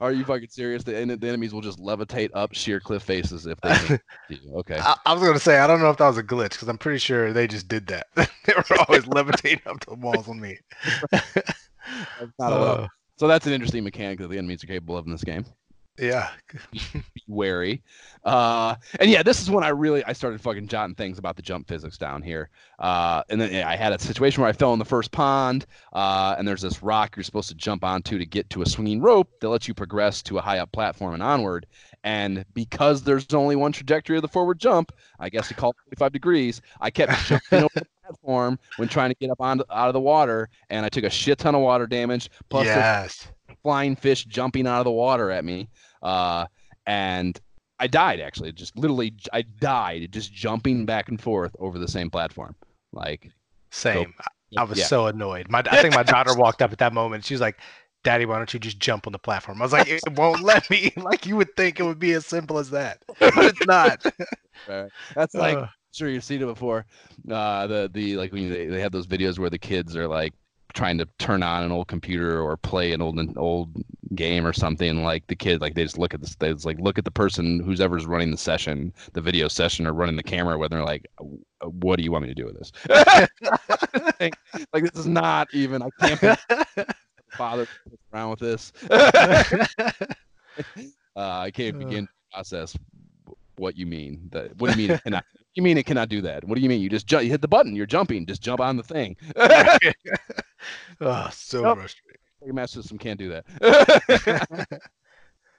are 0.00 0.10
you 0.12 0.24
fucking 0.24 0.48
serious? 0.48 0.82
The, 0.84 0.92
the 0.92 1.28
enemies 1.28 1.52
will 1.52 1.60
just 1.60 1.78
levitate 1.78 2.30
up 2.32 2.54
sheer 2.54 2.80
cliff 2.80 3.02
faces 3.02 3.46
if 3.46 3.60
they 3.60 3.74
can 3.74 4.00
you. 4.30 4.38
Okay, 4.56 4.78
I, 4.80 4.96
I 5.04 5.12
was 5.12 5.22
gonna 5.22 5.38
say 5.38 5.58
I 5.58 5.66
don't 5.66 5.80
know 5.80 5.90
if 5.90 5.98
that 5.98 6.08
was 6.08 6.18
a 6.18 6.22
glitch 6.22 6.52
because 6.52 6.68
I'm 6.68 6.78
pretty 6.78 6.98
sure 6.98 7.32
they 7.34 7.46
just 7.46 7.68
did 7.68 7.86
that. 7.88 8.06
they 8.16 8.54
were 8.56 8.64
always 8.88 9.06
levitating 9.06 9.62
up 9.66 9.84
the 9.84 9.94
walls 9.94 10.28
on 10.28 10.40
me. 10.40 10.58
That's. 11.10 12.32
Uh, 12.40 12.88
So 13.18 13.28
that's 13.28 13.46
an 13.46 13.52
interesting 13.52 13.84
mechanic 13.84 14.18
that 14.20 14.28
the 14.28 14.38
enemies 14.38 14.64
are 14.64 14.66
capable 14.66 14.96
of 14.96 15.04
in 15.06 15.12
this 15.12 15.22
game. 15.22 15.44
Yeah. 16.02 16.30
Be 16.72 16.80
wary. 17.28 17.82
Uh, 18.24 18.74
and 19.00 19.10
yeah, 19.10 19.22
this 19.22 19.40
is 19.40 19.50
when 19.50 19.64
I 19.64 19.68
really 19.68 20.04
I 20.04 20.12
started 20.12 20.40
fucking 20.40 20.68
jotting 20.68 20.94
things 20.94 21.18
about 21.18 21.36
the 21.36 21.42
jump 21.42 21.68
physics 21.68 21.96
down 21.96 22.22
here. 22.22 22.50
Uh, 22.78 23.22
and 23.30 23.40
then 23.40 23.52
yeah, 23.52 23.68
I 23.68 23.76
had 23.76 23.92
a 23.92 23.98
situation 23.98 24.42
where 24.42 24.50
I 24.50 24.52
fell 24.52 24.72
in 24.72 24.78
the 24.78 24.84
first 24.84 25.12
pond, 25.12 25.66
uh, 25.92 26.34
and 26.36 26.46
there's 26.46 26.62
this 26.62 26.82
rock 26.82 27.16
you're 27.16 27.22
supposed 27.22 27.48
to 27.48 27.54
jump 27.54 27.84
onto 27.84 28.18
to 28.18 28.26
get 28.26 28.50
to 28.50 28.62
a 28.62 28.66
swinging 28.66 29.00
rope 29.00 29.28
that 29.40 29.48
lets 29.48 29.68
you 29.68 29.74
progress 29.74 30.22
to 30.22 30.38
a 30.38 30.40
high 30.40 30.58
up 30.58 30.72
platform 30.72 31.14
and 31.14 31.22
onward. 31.22 31.66
And 32.04 32.44
because 32.52 33.02
there's 33.02 33.32
only 33.32 33.54
one 33.54 33.70
trajectory 33.70 34.16
of 34.16 34.22
the 34.22 34.28
forward 34.28 34.58
jump, 34.58 34.92
I 35.20 35.28
guess 35.28 35.48
you 35.50 35.56
call 35.56 35.70
it 35.70 35.76
45 35.96 36.12
degrees. 36.12 36.60
I 36.80 36.90
kept 36.90 37.12
jumping 37.26 37.62
over 37.62 37.70
the 37.74 37.86
platform 38.04 38.58
when 38.76 38.88
trying 38.88 39.10
to 39.10 39.16
get 39.20 39.30
up 39.30 39.40
on 39.40 39.62
out 39.70 39.88
of 39.88 39.92
the 39.92 40.00
water, 40.00 40.48
and 40.68 40.84
I 40.84 40.88
took 40.88 41.04
a 41.04 41.10
shit 41.10 41.38
ton 41.38 41.54
of 41.54 41.60
water 41.60 41.86
damage. 41.86 42.28
Plus, 42.48 42.66
yes. 42.66 43.28
flying 43.62 43.94
fish 43.94 44.24
jumping 44.24 44.66
out 44.66 44.80
of 44.80 44.84
the 44.84 44.90
water 44.90 45.30
at 45.30 45.44
me. 45.44 45.68
Uh, 46.02 46.46
and 46.86 47.40
I 47.78 47.86
died 47.86 48.20
actually. 48.20 48.52
Just 48.52 48.76
literally, 48.76 49.14
I 49.32 49.42
died 49.42 50.08
just 50.12 50.32
jumping 50.32 50.86
back 50.86 51.08
and 51.08 51.20
forth 51.20 51.54
over 51.58 51.78
the 51.78 51.88
same 51.88 52.10
platform. 52.10 52.54
Like, 52.92 53.30
Same. 53.70 54.12
I- 54.20 54.26
I 54.54 54.64
was 54.64 54.78
yeah. 54.78 54.84
so 54.84 55.06
annoyed. 55.06 55.48
My 55.48 55.60
I 55.70 55.80
think 55.80 55.94
my 55.94 56.02
daughter 56.02 56.34
walked 56.34 56.60
up 56.60 56.72
at 56.72 56.78
that 56.78 56.92
moment. 56.92 57.24
She 57.24 57.32
was 57.32 57.40
like, 57.40 57.58
"Daddy, 58.04 58.26
why 58.26 58.36
don't 58.36 58.52
you 58.52 58.60
just 58.60 58.78
jump 58.78 59.06
on 59.06 59.12
the 59.14 59.18
platform?" 59.18 59.62
I 59.62 59.64
was 59.64 59.72
like, 59.72 59.88
"It 59.88 60.02
won't 60.14 60.42
let 60.44 60.68
me." 60.68 60.92
Like 60.98 61.24
you 61.24 61.36
would 61.36 61.56
think 61.56 61.80
it 61.80 61.84
would 61.84 61.98
be 61.98 62.12
as 62.12 62.26
simple 62.26 62.58
as 62.58 62.68
that, 62.68 63.02
but 63.18 63.32
it's 63.38 63.66
not. 63.66 64.04
uh, 64.68 64.88
that's 65.14 65.34
like, 65.34 65.56
Uh, 65.56 65.66
sure 65.92 66.10
you've 66.10 66.22
seen 66.22 66.42
it 66.42 66.46
before. 66.46 66.84
Uh, 67.30 67.66
the 67.66 67.90
the 67.94 68.16
like 68.18 68.30
when 68.30 68.50
they, 68.50 68.66
they 68.66 68.80
have 68.82 68.92
those 68.92 69.06
videos 69.06 69.38
where 69.38 69.48
the 69.48 69.58
kids 69.58 69.96
are 69.96 70.06
like 70.06 70.34
trying 70.72 70.98
to 70.98 71.08
turn 71.18 71.42
on 71.42 71.62
an 71.64 71.72
old 71.72 71.88
computer 71.88 72.40
or 72.40 72.56
play 72.56 72.92
an 72.92 73.02
old 73.02 73.18
an 73.18 73.34
old 73.36 73.70
game 74.14 74.46
or 74.46 74.52
something. 74.52 75.02
Like 75.02 75.26
the 75.26 75.36
kid, 75.36 75.60
like 75.60 75.74
they 75.74 75.82
just 75.84 75.98
look 75.98 76.14
at 76.14 76.20
this. 76.20 76.34
They 76.36 76.52
just 76.52 76.66
like 76.66 76.78
look 76.80 76.98
at 76.98 77.04
the 77.04 77.10
person 77.10 77.60
who's 77.60 77.80
ever's 77.80 78.06
running 78.06 78.30
the 78.30 78.36
session, 78.36 78.92
the 79.12 79.20
video 79.20 79.48
session, 79.48 79.86
or 79.86 79.92
running 79.92 80.16
the 80.16 80.22
camera. 80.22 80.58
Whether 80.58 80.76
they're 80.76 80.84
like, 80.84 81.06
"What 81.60 81.96
do 81.96 82.02
you 82.02 82.12
want 82.12 82.22
me 82.22 82.28
to 82.28 82.34
do 82.34 82.46
with 82.46 82.58
this?" 82.58 82.72
like, 84.20 84.34
like, 84.72 84.84
this 84.84 85.00
is 85.00 85.06
not 85.06 85.48
even. 85.52 85.82
I 85.82 85.88
can't 86.00 86.20
be 86.20 86.84
bothered 87.38 87.68
to 87.68 87.90
piss 87.90 87.98
around 88.12 88.30
with 88.30 88.40
this. 88.40 88.72
uh, 91.16 91.38
I 91.38 91.50
can't 91.50 91.78
begin 91.78 92.06
to 92.06 92.12
process 92.32 92.76
what 93.62 93.76
you 93.78 93.86
mean. 93.86 94.28
That 94.32 94.56
what 94.58 94.72
do 94.72 94.80
you 94.80 94.88
mean 94.88 94.96
it 94.96 95.02
cannot? 95.04 95.24
You 95.54 95.62
mean 95.62 95.78
it 95.78 95.86
cannot 95.86 96.08
do 96.08 96.20
that? 96.22 96.44
What 96.44 96.56
do 96.56 96.60
you 96.60 96.68
mean? 96.68 96.80
You 96.82 96.90
just 96.90 97.06
jump, 97.06 97.24
you 97.24 97.30
hit 97.30 97.40
the 97.40 97.48
button, 97.48 97.74
you're 97.76 97.86
jumping, 97.86 98.26
just 98.26 98.42
jump 98.42 98.60
on 98.60 98.76
the 98.76 98.82
thing. 98.82 99.16
oh, 99.36 99.78
so 101.32 101.62
Nope. 101.62 101.78
frustrating. 101.78 102.18
Sega 102.42 102.52
Master 102.52 102.82
System 102.82 102.98
can't 102.98 103.18
do 103.18 103.28
that. 103.30 104.80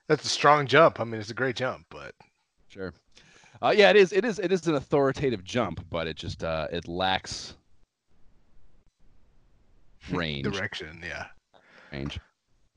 That's 0.09 0.25
a 0.25 0.29
strong 0.29 0.67
jump. 0.67 0.99
I 0.99 1.05
mean, 1.05 1.21
it's 1.21 1.29
a 1.29 1.33
great 1.33 1.55
jump, 1.55 1.85
but 1.89 2.13
sure. 2.67 2.93
Uh, 3.61 3.73
yeah, 3.75 3.89
it 3.89 3.95
is. 3.95 4.11
It 4.11 4.25
is. 4.25 4.37
It 4.39 4.51
is 4.51 4.67
an 4.67 4.75
authoritative 4.75 5.45
jump, 5.45 5.85
but 5.89 6.07
it 6.07 6.17
just 6.17 6.43
uh, 6.43 6.67
it 6.73 6.89
lacks 6.89 7.55
range. 10.11 10.43
direction, 10.43 11.01
yeah. 11.01 11.27
range. 11.93 12.19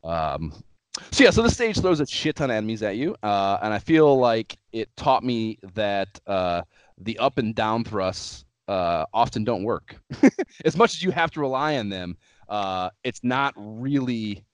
Um, 0.04 0.52
so 1.10 1.24
yeah, 1.24 1.30
so 1.30 1.42
this 1.42 1.54
stage 1.54 1.80
throws 1.80 2.00
a 2.00 2.06
shit 2.06 2.36
ton 2.36 2.50
of 2.50 2.56
enemies 2.56 2.82
at 2.82 2.96
you, 2.96 3.16
uh, 3.22 3.58
and 3.62 3.72
I 3.72 3.78
feel 3.78 4.18
like 4.18 4.56
it 4.72 4.88
taught 4.96 5.24
me 5.24 5.58
that 5.74 6.08
uh, 6.26 6.62
the 6.98 7.18
up 7.18 7.38
and 7.38 7.54
down 7.54 7.84
thrusts 7.84 8.44
uh, 8.68 9.04
often 9.12 9.44
don't 9.44 9.62
work. 9.62 9.96
as 10.64 10.76
much 10.76 10.94
as 10.94 11.02
you 11.02 11.10
have 11.10 11.30
to 11.32 11.40
rely 11.40 11.76
on 11.76 11.88
them, 11.88 12.16
uh, 12.48 12.90
it's 13.04 13.22
not 13.22 13.54
really. 13.56 14.44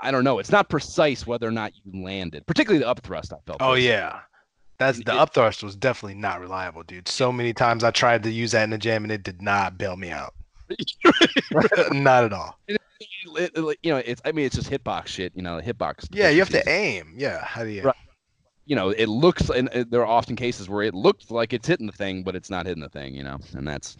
I 0.00 0.10
don't 0.10 0.24
know. 0.24 0.38
It's 0.38 0.50
not 0.50 0.68
precise 0.68 1.26
whether 1.26 1.48
or 1.48 1.50
not 1.50 1.72
you 1.82 2.02
landed, 2.02 2.46
particularly 2.46 2.80
the 2.80 2.88
up 2.88 3.00
thrust. 3.02 3.32
I 3.32 3.36
felt. 3.46 3.58
Oh 3.60 3.74
yeah. 3.74 4.20
That's 4.78 4.98
the 4.98 5.12
It- 5.12 5.18
up 5.18 5.34
thrust 5.34 5.62
was 5.62 5.74
definitely 5.76 6.14
not 6.14 6.40
reliable, 6.40 6.82
dude. 6.84 7.08
So 7.08 7.32
many 7.32 7.52
times 7.52 7.82
I 7.84 7.90
tried 7.90 8.22
to 8.22 8.30
use 8.30 8.52
that 8.52 8.64
in 8.64 8.70
the 8.70 8.78
jam 8.78 9.02
and 9.02 9.12
it 9.12 9.22
did 9.24 9.42
not 9.42 9.76
bail 9.76 9.96
me 9.96 10.10
out. 10.10 10.34
not 11.90 12.24
at 12.24 12.32
all. 12.32 12.58
It- 12.68 12.80
it- 13.00 13.78
you 13.82 13.90
know, 13.92 13.98
it's. 13.98 14.20
I 14.24 14.32
mean, 14.32 14.46
it's 14.46 14.56
just 14.56 14.70
hitbox 14.70 15.06
shit. 15.08 15.32
You 15.34 15.42
know, 15.42 15.60
hitbox. 15.60 16.08
Yeah, 16.10 16.30
you 16.30 16.38
have 16.40 16.48
to 16.50 16.68
aim. 16.68 17.14
Yeah. 17.16 17.44
How 17.44 17.64
do 17.64 17.70
you 17.70 17.82
Right. 17.82 17.94
You 18.66 18.76
know, 18.76 18.90
it 18.90 19.06
looks, 19.06 19.48
and 19.48 19.68
uh, 19.70 19.84
there 19.88 20.02
are 20.02 20.06
often 20.06 20.36
cases 20.36 20.68
where 20.68 20.82
it 20.82 20.92
looks 20.94 21.30
like 21.30 21.54
it's 21.54 21.66
hitting 21.66 21.86
the 21.86 21.92
thing, 21.92 22.22
but 22.22 22.36
it's 22.36 22.50
not 22.50 22.66
hitting 22.66 22.82
the 22.82 22.88
thing. 22.90 23.14
You 23.14 23.24
know, 23.24 23.38
and 23.54 23.66
that's. 23.66 23.96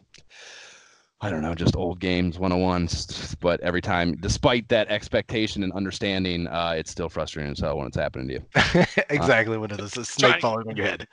I 1.21 1.31
don't 1.31 1.43
know, 1.43 1.53
just 1.55 1.75
old 1.75 1.99
games 1.99 2.39
101. 2.39 2.85
s- 2.85 3.35
But 3.41 3.61
every 3.61 3.81
time, 3.81 4.15
despite 4.21 4.69
that 4.69 4.87
expectation 4.89 5.65
and 5.65 5.73
understanding, 5.73 6.47
uh, 6.47 6.75
it's 6.79 6.93
still 6.93 7.09
frustrating 7.09 7.51
as 7.51 7.59
hell 7.59 7.77
when 7.77 7.89
it's 7.89 7.97
happening 7.97 8.29
to 8.29 8.35
you. 8.35 8.45
exactly 9.11 9.59
what 9.59 9.73
it 9.73 9.81
is. 9.81 9.97
A 9.97 10.05
snake 10.05 10.41
falling 10.41 10.69
on 10.69 10.77
your 10.77 10.87
head. 10.87 11.09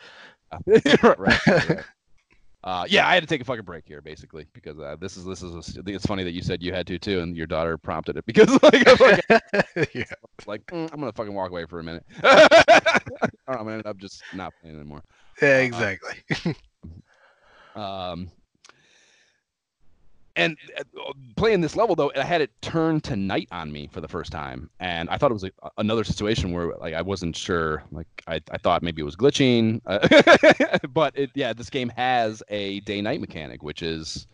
right, 0.67 1.19
right, 1.19 1.47
right. 1.47 1.79
Uh, 2.65 2.83
yeah, 2.89 3.07
I 3.07 3.13
had 3.13 3.21
to 3.21 3.27
take 3.27 3.41
a 3.41 3.45
fucking 3.45 3.63
break 3.63 3.85
here, 3.87 4.01
basically, 4.01 4.47
because 4.53 4.79
uh, 4.79 4.95
this 4.99 5.17
is 5.17 5.23
this 5.23 5.43
is. 5.43 5.77
A, 5.77 5.81
it's 5.85 6.05
funny 6.07 6.23
that 6.23 6.31
you 6.31 6.41
said 6.41 6.63
you 6.63 6.73
had 6.73 6.87
to 6.87 6.97
too, 6.97 7.19
and 7.19 7.37
your 7.37 7.45
daughter 7.45 7.77
prompted 7.77 8.17
it 8.17 8.25
because 8.25 8.49
like, 8.63 8.87
I'm 8.87 8.97
like, 8.97 9.23
yeah. 9.93 10.03
like 10.47 10.65
"Mm, 10.65 10.89
I'm 10.91 10.99
gonna 10.99 11.13
fucking 11.13 11.33
walk 11.33 11.51
away 11.51 11.67
for 11.67 11.79
a 11.79 11.83
minute. 11.83 12.03
I'm 12.23 12.49
gonna 13.47 13.73
end 13.73 13.85
up 13.85 13.97
just 13.97 14.23
not 14.33 14.51
playing 14.59 14.77
anymore. 14.77 15.03
Yeah, 15.39 15.59
exactly. 15.59 16.55
Um, 17.75 18.31
and 20.35 20.57
uh, 20.77 21.13
playing 21.35 21.61
this 21.61 21.75
level 21.75 21.95
though, 21.95 22.11
I 22.15 22.23
had 22.23 22.41
it 22.41 22.51
turn 22.61 23.01
to 23.01 23.15
night 23.15 23.47
on 23.51 23.71
me 23.71 23.89
for 23.91 24.01
the 24.01 24.07
first 24.07 24.31
time, 24.31 24.69
and 24.79 25.09
I 25.09 25.17
thought 25.17 25.31
it 25.31 25.33
was 25.33 25.43
like 25.43 25.53
another 25.77 26.03
situation 26.03 26.51
where 26.51 26.75
like 26.79 26.93
I 26.93 27.01
wasn't 27.01 27.35
sure. 27.35 27.83
Like 27.91 28.07
I, 28.27 28.41
I 28.51 28.57
thought 28.57 28.83
maybe 28.83 29.01
it 29.01 29.05
was 29.05 29.15
glitching, 29.15 29.81
uh, 29.85 30.77
but 30.93 31.17
it 31.17 31.31
yeah, 31.35 31.53
this 31.53 31.69
game 31.69 31.89
has 31.89 32.43
a 32.49 32.81
day 32.81 33.01
night 33.01 33.21
mechanic, 33.21 33.63
which 33.63 33.81
is 33.81 34.27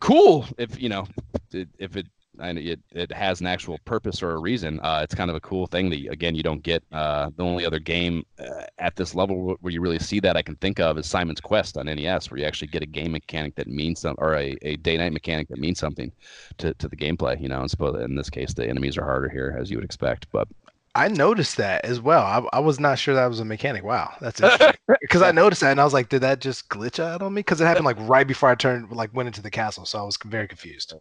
cool 0.00 0.46
if 0.58 0.80
you 0.80 0.88
know 0.88 1.06
if 1.52 1.96
it 1.96 2.06
and 2.40 2.58
it, 2.58 2.80
it 2.92 3.12
has 3.12 3.40
an 3.40 3.46
actual 3.46 3.78
purpose 3.84 4.22
or 4.22 4.32
a 4.32 4.38
reason. 4.38 4.80
Uh, 4.80 5.00
it's 5.02 5.14
kind 5.14 5.30
of 5.30 5.36
a 5.36 5.40
cool 5.40 5.66
thing 5.66 5.90
that 5.90 6.06
again 6.10 6.34
you 6.34 6.42
don't 6.42 6.62
get. 6.62 6.82
Uh, 6.92 7.30
the 7.36 7.44
only 7.44 7.66
other 7.66 7.78
game 7.78 8.24
uh, 8.38 8.64
at 8.78 8.96
this 8.96 9.14
level 9.14 9.56
where 9.60 9.72
you 9.72 9.80
really 9.80 9.98
see 9.98 10.20
that 10.20 10.36
I 10.36 10.42
can 10.42 10.56
think 10.56 10.80
of 10.80 10.98
is 10.98 11.06
Simon's 11.06 11.40
Quest 11.40 11.76
on 11.76 11.86
NES, 11.86 12.30
where 12.30 12.40
you 12.40 12.46
actually 12.46 12.68
get 12.68 12.82
a 12.82 12.86
game 12.86 13.12
mechanic 13.12 13.54
that 13.56 13.68
means 13.68 14.00
some 14.00 14.14
or 14.18 14.34
a, 14.34 14.56
a 14.62 14.76
day 14.76 14.96
night 14.96 15.12
mechanic 15.12 15.48
that 15.48 15.58
means 15.58 15.78
something 15.78 16.12
to, 16.58 16.74
to 16.74 16.88
the 16.88 16.96
gameplay. 16.96 17.40
You 17.40 17.48
know, 17.48 17.60
and 17.60 17.70
suppose 17.70 18.00
in 18.02 18.14
this 18.14 18.30
case 18.30 18.54
the 18.54 18.68
enemies 18.68 18.96
are 18.96 19.04
harder 19.04 19.28
here 19.28 19.56
as 19.58 19.70
you 19.70 19.76
would 19.76 19.84
expect, 19.84 20.26
but 20.32 20.48
I 20.96 21.08
noticed 21.08 21.58
that 21.58 21.84
as 21.84 22.00
well. 22.00 22.22
I, 22.22 22.56
I 22.56 22.60
was 22.60 22.80
not 22.80 22.98
sure 22.98 23.14
that 23.14 23.26
was 23.26 23.38
a 23.38 23.44
mechanic. 23.44 23.84
Wow, 23.84 24.14
that's 24.20 24.40
interesting. 24.40 24.72
Because 25.00 25.20
I 25.22 25.30
noticed 25.30 25.60
that 25.60 25.72
and 25.72 25.80
I 25.80 25.84
was 25.84 25.92
like, 25.92 26.08
did 26.08 26.22
that 26.22 26.40
just 26.40 26.68
glitch 26.68 26.98
out 26.98 27.20
on 27.20 27.34
me? 27.34 27.40
Because 27.40 27.60
it 27.60 27.66
happened 27.66 27.84
like 27.84 27.98
right 28.00 28.26
before 28.26 28.48
I 28.48 28.54
turned, 28.54 28.90
like 28.90 29.14
went 29.14 29.26
into 29.26 29.42
the 29.42 29.50
castle, 29.50 29.84
so 29.84 30.00
I 30.00 30.02
was 30.02 30.16
very 30.24 30.48
confused. 30.48 30.94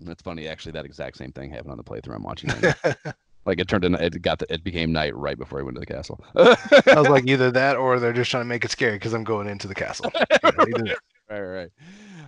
That's 0.00 0.22
funny. 0.22 0.48
Actually, 0.48 0.72
that 0.72 0.84
exact 0.84 1.16
same 1.16 1.32
thing 1.32 1.50
happened 1.50 1.72
on 1.72 1.76
the 1.78 1.84
playthrough 1.84 2.16
I'm 2.16 2.22
watching. 2.22 2.50
Right 2.50 2.74
now. 2.84 3.12
like 3.46 3.60
it 3.60 3.68
turned 3.68 3.84
in, 3.84 3.94
it 3.94 4.20
got 4.22 4.38
the, 4.38 4.52
it 4.52 4.64
became 4.64 4.92
night 4.92 5.14
right 5.16 5.38
before 5.38 5.60
I 5.60 5.62
went 5.62 5.76
to 5.76 5.80
the 5.80 5.86
castle. 5.86 6.22
I 6.36 6.98
was 7.00 7.08
like, 7.08 7.26
either 7.28 7.50
that 7.50 7.76
or 7.76 7.98
they're 8.00 8.12
just 8.12 8.30
trying 8.30 8.42
to 8.42 8.48
make 8.48 8.64
it 8.64 8.70
scary 8.70 8.96
because 8.96 9.12
I'm 9.12 9.24
going 9.24 9.48
into 9.48 9.68
the 9.68 9.74
castle. 9.74 10.10
Either- 10.42 10.96
right, 11.30 11.40
right. 11.40 11.70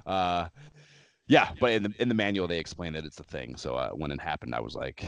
Uh, 0.07 0.49
yeah, 1.29 1.51
but 1.61 1.73
in 1.73 1.83
the 1.83 1.93
in 1.99 2.09
the 2.09 2.15
manual 2.15 2.47
they 2.47 2.59
explain 2.59 2.93
that 2.93 3.05
it's 3.05 3.19
a 3.19 3.25
thing. 3.25 3.57
So 3.57 3.75
uh, 3.75 3.91
when 3.91 4.13
it 4.13 4.21
happened, 4.21 4.55
I 4.55 4.61
was 4.61 4.75
like, 4.77 5.05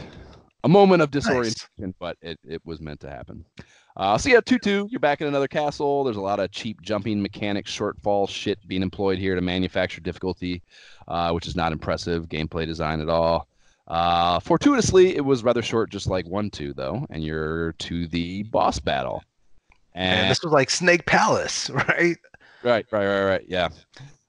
a 0.65 0.69
moment 0.69 1.03
of 1.03 1.11
disorientation, 1.13 1.95
but 2.01 2.17
it, 2.21 2.39
it 2.43 2.61
was 2.65 2.81
meant 2.81 3.01
to 3.01 3.11
happen. 3.11 3.45
Uh, 3.99 4.17
so 4.17 4.29
yeah, 4.31 4.41
two 4.41 4.61
two. 4.61 4.87
You're 4.91 5.01
back 5.01 5.21
in 5.21 5.27
another 5.27 5.49
castle. 5.49 6.05
There's 6.05 6.17
a 6.17 6.21
lot 6.21 6.39
of 6.39 6.53
cheap 6.53 6.81
jumping 6.83 7.21
mechanics, 7.21 7.77
shortfall 7.77 8.29
shit 8.29 8.59
being 8.69 8.83
employed 8.83 9.19
here 9.19 9.35
to 9.35 9.41
manufacture 9.41 10.01
difficulty, 10.01 10.63
uh, 11.09 11.33
which 11.33 11.49
is 11.49 11.57
not 11.57 11.73
impressive 11.73 12.29
gameplay 12.29 12.65
design 12.65 13.01
at 13.01 13.09
all. 13.09 13.49
Uh, 13.89 14.39
fortuitously, 14.39 15.17
it 15.17 15.25
was 15.25 15.43
rather 15.43 15.63
short, 15.63 15.91
just 15.91 16.07
like 16.07 16.27
one 16.29 16.49
two 16.49 16.73
though, 16.73 17.07
and 17.11 17.25
you're 17.25 17.73
to 17.73 18.07
the 18.07 18.45
boss 18.45 18.79
battle. 18.79 19.25
and 19.95 20.21
And 20.21 20.31
this 20.31 20.45
was 20.45 20.53
like 20.53 20.71
Snake 20.71 21.05
Palace, 21.05 21.69
right? 21.89 22.17
Right, 22.63 22.87
right, 22.93 23.07
right, 23.07 23.25
right. 23.25 23.45
Yeah. 23.49 23.69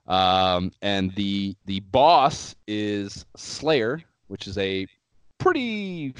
Um, 0.07 0.72
and 0.82 1.13
the 1.13 1.55
the 1.65 1.82
boss 1.82 2.55
is 2.67 3.24
Slayer, 3.36 4.01
which 4.30 4.47
is 4.47 4.57
a 4.57 4.88
pretty 5.38 6.15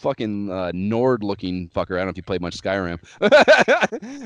fucking 0.00 0.50
uh, 0.50 0.72
Nord 0.74 1.22
looking 1.22 1.68
fucker. 1.68 1.94
I 1.94 1.98
don't 1.98 2.06
know 2.06 2.10
if 2.10 2.16
you 2.16 2.22
played 2.22 2.40
much 2.40 2.56
Skyrim, 2.60 2.98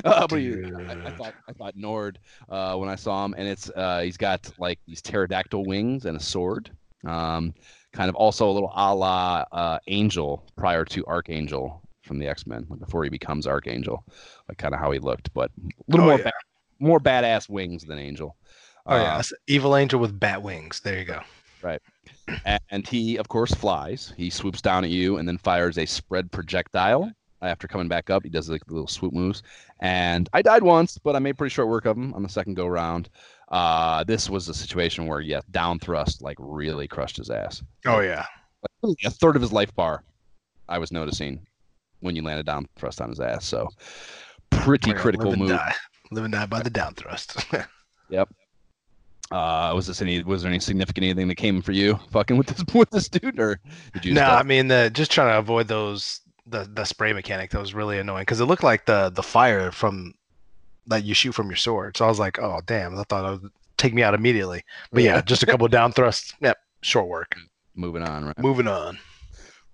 uh, 0.04 0.26
but 0.26 0.38
he, 0.38 0.54
I, 0.88 0.94
I 1.06 1.10
thought 1.10 1.34
I 1.48 1.52
thought 1.52 1.76
Nord 1.76 2.18
uh, 2.48 2.76
when 2.76 2.88
I 2.88 2.94
saw 2.94 3.24
him, 3.24 3.34
and 3.36 3.46
it's 3.48 3.70
uh, 3.70 4.00
he's 4.00 4.16
got 4.16 4.50
like 4.58 4.78
these 4.86 5.02
pterodactyl 5.02 5.64
wings 5.64 6.04
and 6.06 6.16
a 6.16 6.20
sword. 6.20 6.70
Um, 7.06 7.52
kind 7.92 8.08
of 8.08 8.14
also 8.16 8.48
a 8.48 8.52
little 8.52 8.72
a 8.74 8.94
la 8.94 9.44
uh, 9.52 9.78
Angel 9.88 10.42
prior 10.56 10.84
to 10.86 11.04
Archangel 11.06 11.82
from 12.02 12.18
the 12.18 12.26
X 12.28 12.46
Men, 12.46 12.66
like 12.68 12.80
before 12.80 13.04
he 13.04 13.10
becomes 13.10 13.46
Archangel, 13.46 14.04
like 14.48 14.58
kind 14.58 14.74
of 14.74 14.80
how 14.80 14.90
he 14.90 14.98
looked, 14.98 15.32
but 15.34 15.50
a 15.58 15.72
little 15.88 16.06
Oh, 16.06 16.08
more 16.10 16.18
yeah. 16.18 16.24
ba- 16.24 16.32
more 16.78 17.00
badass 17.00 17.48
wings 17.48 17.84
than 17.84 17.98
Angel. 17.98 18.36
Oh 18.86 18.96
yeah, 18.96 19.16
Uh, 19.16 19.22
Evil 19.46 19.76
Angel 19.76 19.98
with 20.00 20.18
bat 20.18 20.42
wings. 20.42 20.80
There 20.80 20.98
you 20.98 21.04
go. 21.04 21.20
And 22.70 22.86
he 22.86 23.16
of 23.16 23.28
course 23.28 23.52
flies. 23.52 24.12
He 24.16 24.30
swoops 24.30 24.60
down 24.60 24.84
at 24.84 24.90
you 24.90 25.18
and 25.18 25.28
then 25.28 25.38
fires 25.38 25.78
a 25.78 25.86
spread 25.86 26.30
projectile. 26.30 27.10
After 27.42 27.68
coming 27.68 27.88
back 27.88 28.08
up, 28.08 28.22
he 28.22 28.30
does 28.30 28.48
like 28.48 28.62
little 28.68 28.86
swoop 28.86 29.12
moves. 29.12 29.42
And 29.80 30.30
I 30.32 30.40
died 30.40 30.62
once, 30.62 30.96
but 30.96 31.14
I 31.14 31.18
made 31.18 31.36
pretty 31.36 31.52
short 31.52 31.68
work 31.68 31.84
of 31.84 31.96
him 31.96 32.14
on 32.14 32.22
the 32.22 32.28
second 32.28 32.54
go 32.54 32.66
round. 32.66 33.10
Uh, 33.48 34.02
this 34.04 34.30
was 34.30 34.48
a 34.48 34.54
situation 34.54 35.06
where 35.06 35.20
yeah, 35.20 35.40
down 35.50 35.78
thrust 35.78 36.22
like 36.22 36.36
really 36.40 36.88
crushed 36.88 37.18
his 37.18 37.30
ass. 37.30 37.62
Oh 37.86 38.00
yeah. 38.00 38.24
Like, 38.82 38.96
a 39.04 39.10
third 39.10 39.36
of 39.36 39.42
his 39.42 39.52
life 39.52 39.74
bar. 39.74 40.04
I 40.68 40.78
was 40.78 40.90
noticing 40.90 41.46
when 42.00 42.16
you 42.16 42.22
landed 42.22 42.46
down 42.46 42.66
thrust 42.76 43.00
on 43.00 43.10
his 43.10 43.20
ass. 43.20 43.44
So 43.44 43.68
pretty 44.50 44.92
critical 44.94 45.30
live 45.30 45.40
and 45.40 45.48
move. 45.48 45.58
Die. 45.58 45.74
Live 46.10 46.24
and 46.24 46.32
die 46.32 46.46
by 46.46 46.62
the 46.62 46.70
down 46.70 46.94
thrust. 46.94 47.44
Uh, 49.30 49.72
was 49.74 49.86
this 49.86 50.02
any? 50.02 50.22
Was 50.22 50.42
there 50.42 50.50
any 50.50 50.60
significant 50.60 51.04
anything 51.04 51.28
that 51.28 51.36
came 51.36 51.62
for 51.62 51.72
you 51.72 51.98
fucking 52.10 52.36
with 52.36 52.48
this 52.48 52.64
with 52.74 52.90
this 52.90 53.08
dude, 53.08 53.38
or 53.38 53.58
did 53.94 54.04
you? 54.04 54.14
no, 54.14 54.24
I 54.24 54.42
mean 54.42 54.68
the 54.68 54.90
just 54.92 55.10
trying 55.10 55.32
to 55.32 55.38
avoid 55.38 55.68
those 55.68 56.20
the 56.46 56.68
the 56.72 56.84
spray 56.84 57.12
mechanic 57.12 57.50
that 57.50 57.60
was 57.60 57.74
really 57.74 57.98
annoying 57.98 58.22
because 58.22 58.40
it 58.40 58.44
looked 58.44 58.62
like 58.62 58.86
the 58.86 59.10
the 59.10 59.22
fire 59.22 59.72
from 59.72 60.14
that 60.86 61.04
you 61.04 61.14
shoot 61.14 61.32
from 61.32 61.48
your 61.48 61.56
sword. 61.56 61.96
So 61.96 62.04
I 62.04 62.08
was 62.08 62.18
like, 62.18 62.38
oh 62.38 62.60
damn, 62.66 62.98
I 62.98 63.04
thought 63.04 63.26
it 63.26 63.42
would 63.42 63.52
take 63.78 63.94
me 63.94 64.02
out 64.02 64.14
immediately. 64.14 64.62
But 64.92 65.02
yeah, 65.02 65.20
just 65.22 65.42
a 65.42 65.46
couple 65.46 65.66
down 65.68 65.92
thrusts. 65.92 66.34
Yep, 66.40 66.58
short 66.82 67.08
work. 67.08 67.34
moving 67.74 68.02
on, 68.02 68.26
right? 68.26 68.38
Moving 68.38 68.68
on. 68.68 68.98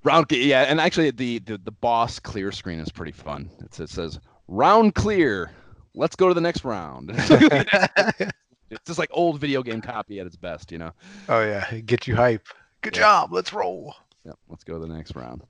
Round, 0.02 0.26
yeah, 0.30 0.62
and 0.62 0.80
actually 0.80 1.10
the, 1.10 1.40
the 1.40 1.58
the 1.58 1.72
boss 1.72 2.18
clear 2.18 2.52
screen 2.52 2.78
is 2.78 2.88
pretty 2.90 3.12
fun. 3.12 3.50
It's, 3.60 3.80
it 3.80 3.90
says 3.90 4.18
round 4.48 4.94
clear. 4.94 5.50
Let's 5.94 6.16
go 6.16 6.28
to 6.28 6.34
the 6.34 6.40
next 6.40 6.64
round. 6.64 7.10
it's 8.70 8.84
just 8.86 8.98
like 8.98 9.10
old 9.12 9.40
video 9.40 9.62
game 9.62 9.80
copy 9.80 10.20
at 10.20 10.26
its 10.26 10.36
best, 10.36 10.70
you 10.72 10.78
know. 10.78 10.92
oh 11.28 11.40
yeah, 11.42 11.70
get 11.80 12.06
you 12.06 12.16
hype. 12.16 12.46
Good 12.82 12.96
Yeah. 12.96 13.02
job. 13.02 13.32
Let's 13.32 13.52
roll. 13.52 13.94
Yep, 14.24 14.38
let's 14.50 14.64
go 14.64 14.74
to 14.74 14.86
the 14.86 14.94
next 14.94 15.16
round. 15.16 15.42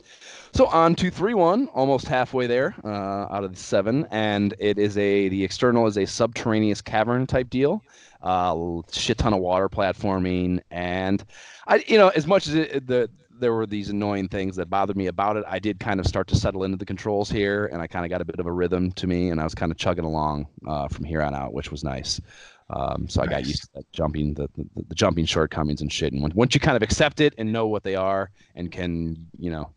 So 0.54 0.66
on 0.66 0.94
to 0.96 1.10
three 1.10 1.34
one, 1.34 1.66
almost 1.68 2.06
halfway 2.06 2.46
there 2.46 2.74
uh, 2.84 2.88
out 2.88 3.42
of 3.44 3.52
the 3.52 3.58
seven, 3.60 4.06
and 4.10 4.54
it 4.60 4.78
is 4.78 4.96
a 4.96 5.28
the 5.28 5.42
external 5.42 5.86
is 5.86 5.96
a 5.98 6.06
subterraneous 6.06 6.80
cavern 6.80 7.26
type 7.26 7.50
deal, 7.50 7.82
uh, 8.22 8.54
shit 8.92 9.18
ton 9.18 9.32
of 9.32 9.40
water 9.40 9.68
platforming, 9.68 10.60
and 10.70 11.24
I 11.66 11.82
you 11.86 11.98
know 11.98 12.08
as 12.08 12.26
much 12.28 12.46
as 12.46 12.54
it, 12.54 12.86
the 12.86 13.10
there 13.40 13.52
were 13.54 13.66
these 13.66 13.88
annoying 13.88 14.28
things 14.28 14.54
that 14.56 14.68
bothered 14.68 14.96
me 14.96 15.06
about 15.06 15.36
it, 15.36 15.44
I 15.48 15.58
did 15.58 15.80
kind 15.80 15.98
of 15.98 16.06
start 16.06 16.28
to 16.28 16.36
settle 16.36 16.62
into 16.62 16.76
the 16.76 16.84
controls 16.84 17.30
here, 17.30 17.66
and 17.72 17.80
I 17.80 17.86
kind 17.86 18.04
of 18.04 18.10
got 18.10 18.20
a 18.20 18.24
bit 18.24 18.38
of 18.38 18.44
a 18.46 18.52
rhythm 18.52 18.92
to 18.92 19.06
me, 19.06 19.30
and 19.30 19.40
I 19.40 19.44
was 19.44 19.54
kind 19.54 19.72
of 19.72 19.78
chugging 19.78 20.04
along 20.04 20.46
uh, 20.68 20.88
from 20.88 21.06
here 21.06 21.22
on 21.22 21.34
out, 21.34 21.54
which 21.54 21.70
was 21.72 21.82
nice. 21.82 22.20
Um, 22.70 23.08
so 23.08 23.22
I 23.22 23.26
got 23.26 23.46
used 23.46 23.62
to 23.62 23.68
that 23.74 23.92
jumping, 23.92 24.34
the, 24.34 24.48
the, 24.56 24.64
the 24.88 24.94
jumping 24.94 25.26
shortcomings 25.26 25.80
and 25.80 25.92
shit. 25.92 26.12
And 26.12 26.32
once 26.34 26.54
you 26.54 26.60
kind 26.60 26.76
of 26.76 26.82
accept 26.82 27.20
it 27.20 27.34
and 27.36 27.52
know 27.52 27.66
what 27.66 27.82
they 27.82 27.96
are 27.96 28.30
and 28.54 28.70
can, 28.70 29.26
you 29.38 29.50
know, 29.50 29.72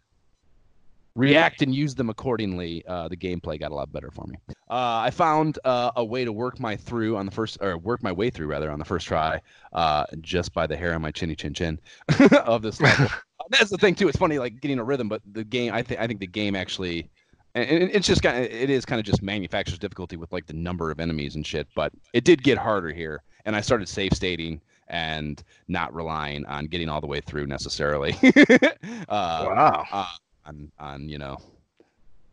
react 1.15 1.61
and 1.61 1.73
use 1.73 1.95
them 1.95 2.09
accordingly, 2.09 2.83
uh, 2.87 3.07
the 3.07 3.17
gameplay 3.17 3.59
got 3.59 3.71
a 3.71 3.75
lot 3.75 3.91
better 3.91 4.09
for 4.11 4.25
me. 4.27 4.35
Uh, 4.69 5.01
I 5.05 5.11
found 5.11 5.59
uh, 5.63 5.91
a 5.95 6.03
way 6.03 6.25
to 6.25 6.31
work 6.31 6.59
my 6.59 6.75
through 6.75 7.17
on 7.17 7.25
the 7.25 7.31
first, 7.31 7.57
or 7.61 7.77
work 7.77 8.01
my 8.03 8.11
way 8.11 8.29
through 8.29 8.47
rather 8.47 8.71
on 8.71 8.79
the 8.79 8.85
first 8.85 9.07
try, 9.07 9.39
uh, 9.73 10.05
just 10.21 10.53
by 10.53 10.67
the 10.67 10.75
hair 10.75 10.93
on 10.93 11.01
my 11.01 11.11
chinny 11.11 11.35
chin 11.35 11.53
chin 11.53 11.79
of 12.45 12.61
this 12.61 12.81
level. 12.81 13.07
That's 13.49 13.69
the 13.69 13.77
thing 13.77 13.95
too. 13.95 14.07
It's 14.07 14.17
funny, 14.17 14.39
like 14.39 14.61
getting 14.61 14.79
a 14.79 14.83
rhythm, 14.83 15.09
but 15.09 15.21
the 15.31 15.43
game. 15.43 15.73
I 15.73 15.83
think 15.83 15.99
I 15.99 16.07
think 16.07 16.19
the 16.19 16.27
game 16.27 16.55
actually, 16.55 17.09
and 17.55 17.69
and 17.69 17.91
it's 17.91 18.07
just 18.07 18.21
kind 18.23 18.37
of 18.37 18.51
it 18.51 18.69
is 18.69 18.85
kind 18.85 18.99
of 18.99 19.05
just 19.05 19.21
manufacturer's 19.21 19.79
difficulty 19.79 20.17
with 20.17 20.31
like 20.31 20.47
the 20.47 20.53
number 20.53 20.91
of 20.91 20.99
enemies 20.99 21.35
and 21.35 21.45
shit. 21.45 21.67
But 21.75 21.91
it 22.13 22.23
did 22.23 22.43
get 22.43 22.57
harder 22.57 22.91
here, 22.91 23.23
and 23.45 23.55
I 23.55 23.61
started 23.61 23.87
safe 23.87 24.13
stating 24.13 24.61
and 24.87 25.43
not 25.67 25.93
relying 25.93 26.45
on 26.45 26.65
getting 26.65 26.89
all 26.89 27.01
the 27.01 27.07
way 27.07 27.21
through 27.21 27.47
necessarily. 27.47 28.15
uh, 28.23 29.45
wow. 29.47 29.85
Uh, 29.91 30.07
on 30.45 30.71
on 30.79 31.09
you 31.09 31.17
know 31.17 31.37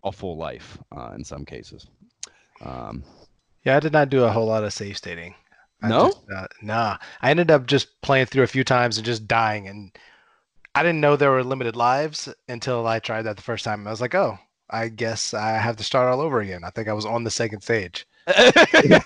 a 0.05 0.13
full 0.13 0.37
life 0.37 0.79
uh, 0.97 1.13
in 1.15 1.25
some 1.25 1.45
cases. 1.45 1.87
Um, 2.65 3.03
yeah, 3.65 3.77
I 3.77 3.81
did 3.81 3.93
not 3.93 4.11
do 4.11 4.25
a 4.25 4.33
whole 4.33 4.47
lot 4.47 4.65
of 4.65 4.73
safe 4.73 4.97
stating. 4.97 5.35
I 5.83 5.89
no, 5.89 6.07
just, 6.09 6.21
uh, 6.35 6.47
nah. 6.63 6.99
I 7.23 7.31
ended 7.31 7.51
up 7.51 7.67
just 7.67 8.01
playing 8.03 8.27
through 8.27 8.43
a 8.43 8.49
few 8.49 8.65
times 8.65 8.97
and 8.97 9.05
just 9.05 9.27
dying, 9.27 9.69
and 9.69 9.93
I 10.75 10.83
didn't 10.83 11.01
know 11.01 11.17
there 11.17 11.31
were 11.31 11.45
limited 11.45 11.77
lives 11.77 12.29
until 12.49 12.87
I 12.87 12.99
tried 12.99 13.23
that 13.23 13.37
the 13.37 13.43
first 13.43 13.65
time. 13.65 13.87
I 13.87 13.91
was 13.91 14.01
like, 14.01 14.15
oh, 14.15 14.39
I 14.71 14.89
guess 14.89 15.35
I 15.35 15.53
have 15.53 15.77
to 15.77 15.85
start 15.85 16.09
all 16.09 16.21
over 16.21 16.41
again. 16.41 16.65
I 16.65 16.71
think 16.71 16.89
I 16.89 16.93
was 16.93 17.05
on 17.05 17.25
the 17.25 17.31
second 17.31 17.63
stage. 17.63 18.07
yeah, 18.29 19.01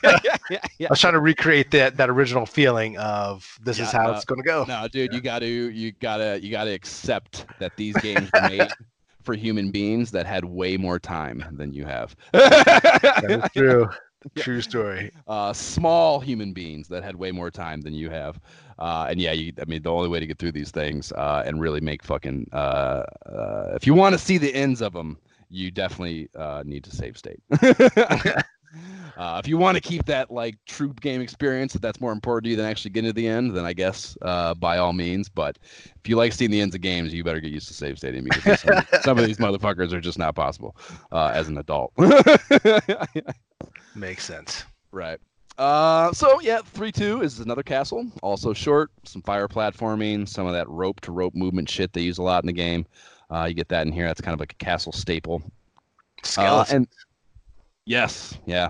yeah. 0.50 0.58
I 0.86 0.90
was 0.90 1.00
trying 1.00 1.14
to 1.14 1.20
recreate 1.20 1.70
that 1.70 1.96
that 1.96 2.10
original 2.10 2.46
feeling 2.46 2.98
of 2.98 3.58
this 3.62 3.78
yeah, 3.78 3.84
is 3.84 3.92
how 3.92 4.10
uh, 4.10 4.16
it's 4.16 4.24
going 4.24 4.42
to 4.42 4.46
go. 4.46 4.64
No, 4.66 4.86
dude, 4.88 5.12
you 5.12 5.20
got 5.20 5.38
to 5.38 5.46
you 5.46 5.92
got 5.92 6.18
to 6.18 6.38
you 6.42 6.50
got 6.50 6.64
to 6.64 6.72
accept 6.72 7.46
that 7.58 7.76
these 7.76 7.96
games 7.96 8.28
were 8.34 8.48
made 8.48 8.68
for 9.22 9.34
human 9.34 9.70
beings 9.70 10.10
that 10.10 10.26
had 10.26 10.44
way 10.44 10.76
more 10.76 10.98
time 10.98 11.44
than 11.52 11.72
you 11.72 11.84
have. 11.86 12.14
that 12.32 13.24
is 13.28 13.50
true. 13.52 13.88
True 14.36 14.62
story. 14.62 15.10
Uh, 15.26 15.52
small 15.52 16.18
human 16.18 16.52
beings 16.52 16.88
that 16.88 17.04
had 17.04 17.16
way 17.16 17.30
more 17.30 17.50
time 17.50 17.82
than 17.82 17.92
you 17.92 18.10
have. 18.10 18.40
Uh, 18.78 19.06
and 19.10 19.20
yeah, 19.20 19.32
you, 19.32 19.52
I 19.60 19.64
mean, 19.66 19.82
the 19.82 19.92
only 19.92 20.08
way 20.08 20.18
to 20.18 20.26
get 20.26 20.38
through 20.38 20.52
these 20.52 20.70
things 20.70 21.12
uh, 21.12 21.42
and 21.46 21.60
really 21.60 21.80
make 21.80 22.02
fucking, 22.02 22.48
uh, 22.52 23.04
uh, 23.26 23.72
if 23.74 23.86
you 23.86 23.94
want 23.94 24.14
to 24.14 24.18
see 24.18 24.38
the 24.38 24.54
ends 24.54 24.80
of 24.80 24.94
them, 24.94 25.18
you 25.54 25.70
definitely 25.70 26.28
uh, 26.36 26.62
need 26.66 26.84
to 26.84 26.90
save 26.90 27.16
state. 27.16 27.40
Uh, 29.16 29.40
if 29.42 29.46
you 29.46 29.56
want 29.56 29.76
to 29.76 29.80
keep 29.80 30.04
that 30.06 30.30
like 30.30 30.56
true 30.66 30.92
game 31.00 31.20
experience, 31.20 31.74
if 31.74 31.80
that's 31.80 32.00
more 32.00 32.12
important 32.12 32.44
to 32.44 32.50
you 32.50 32.56
than 32.56 32.66
actually 32.66 32.90
getting 32.90 33.08
to 33.08 33.12
the 33.12 33.28
end, 33.28 33.54
then 33.54 33.64
I 33.64 33.72
guess 33.72 34.16
uh, 34.22 34.54
by 34.54 34.78
all 34.78 34.92
means. 34.92 35.28
But 35.28 35.58
if 35.62 36.08
you 36.08 36.16
like 36.16 36.32
seeing 36.32 36.50
the 36.50 36.60
ends 36.60 36.74
of 36.74 36.80
games, 36.80 37.14
you 37.14 37.22
better 37.22 37.40
get 37.40 37.52
used 37.52 37.68
to 37.68 37.74
save 37.74 37.98
stating 37.98 38.24
because 38.24 38.60
some, 38.60 38.86
some 39.02 39.18
of 39.18 39.26
these 39.26 39.38
motherfuckers 39.38 39.92
are 39.92 40.00
just 40.00 40.18
not 40.18 40.34
possible 40.34 40.76
uh, 41.12 41.30
as 41.32 41.48
an 41.48 41.58
adult. 41.58 41.92
Makes 43.94 44.24
sense. 44.24 44.64
Right. 44.90 45.20
Uh, 45.56 46.12
so 46.12 46.40
yeah, 46.40 46.58
three 46.64 46.90
two 46.90 47.22
is 47.22 47.38
another 47.38 47.62
castle, 47.62 48.10
also 48.22 48.52
short. 48.52 48.90
Some 49.04 49.22
fire 49.22 49.46
platforming, 49.46 50.28
some 50.28 50.48
of 50.48 50.52
that 50.54 50.68
rope 50.68 51.00
to 51.02 51.12
rope 51.12 51.36
movement 51.36 51.70
shit 51.70 51.92
they 51.92 52.00
use 52.00 52.18
a 52.18 52.22
lot 52.22 52.42
in 52.42 52.48
the 52.48 52.52
game. 52.52 52.86
Uh, 53.30 53.44
you 53.44 53.54
get 53.54 53.68
that 53.68 53.86
in 53.86 53.92
here. 53.92 54.06
That's 54.06 54.20
kind 54.20 54.34
of 54.34 54.40
like 54.40 54.52
a 54.52 54.64
castle 54.64 54.92
staple. 54.92 55.42
Uh, 56.36 56.64
and 56.74 56.88
yes, 57.84 58.38
yeah, 58.46 58.68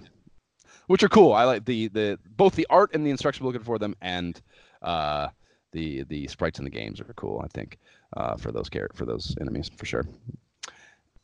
which 0.87 1.03
are 1.03 1.09
cool. 1.09 1.33
I 1.33 1.45
like 1.45 1.65
the 1.65 1.89
the 1.89 2.19
both 2.37 2.55
the 2.55 2.67
art 2.71 2.91
and 2.95 3.07
the 3.07 3.11
instruction 3.11 3.47
looking 3.47 3.63
for 3.63 3.79
them, 3.79 3.95
and 4.01 4.41
uh, 4.83 5.29
the 5.73 6.05
the 6.05 6.27
sprites 6.29 6.59
in 6.59 6.65
the 6.65 6.71
games 6.71 7.01
are 7.01 7.05
cool. 7.17 7.41
I 7.45 7.49
think 7.49 7.79
uh, 8.17 8.37
for 8.37 8.53
those 8.53 8.69
char- 8.69 8.91
for 8.95 9.05
those 9.05 9.35
enemies 9.41 9.71
for 9.77 9.87
sure. 9.87 10.07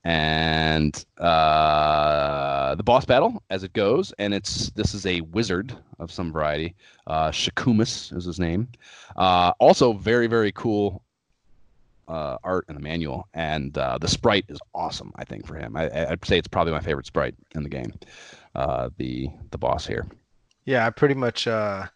And 0.02 1.04
uh, 1.18 2.74
the 2.74 2.82
boss 2.82 3.04
battle 3.04 3.42
as 3.50 3.64
it 3.64 3.74
goes, 3.74 4.14
and 4.18 4.32
it's 4.32 4.70
this 4.70 4.94
is 4.94 5.04
a 5.04 5.20
wizard 5.20 5.76
of 5.98 6.10
some 6.10 6.32
variety. 6.32 6.74
Uh, 7.06 7.30
Shakumus 7.30 8.16
is 8.16 8.24
his 8.24 8.40
name. 8.40 8.68
Uh, 9.16 9.52
also 9.58 9.92
very 9.92 10.26
very 10.26 10.52
cool 10.52 11.02
uh, 12.10 12.38
art 12.42 12.64
in 12.68 12.74
the 12.74 12.80
manual, 12.80 13.28
and 13.34 13.76
uh, 13.78 13.96
the 13.98 14.08
sprite 14.08 14.44
is 14.48 14.58
awesome. 14.74 15.12
I 15.16 15.24
think 15.24 15.46
for 15.46 15.54
him, 15.54 15.76
I, 15.76 16.06
would 16.10 16.24
say 16.24 16.38
it's 16.38 16.48
probably 16.48 16.72
my 16.72 16.80
favorite 16.80 17.06
sprite 17.06 17.34
in 17.54 17.62
the 17.62 17.68
game. 17.68 17.94
Uh, 18.54 18.90
the 18.96 19.28
the 19.52 19.58
boss 19.58 19.86
here. 19.86 20.06
Yeah, 20.64 20.86
I 20.86 20.90
pretty 20.90 21.14
much 21.14 21.46
uh, 21.46 21.86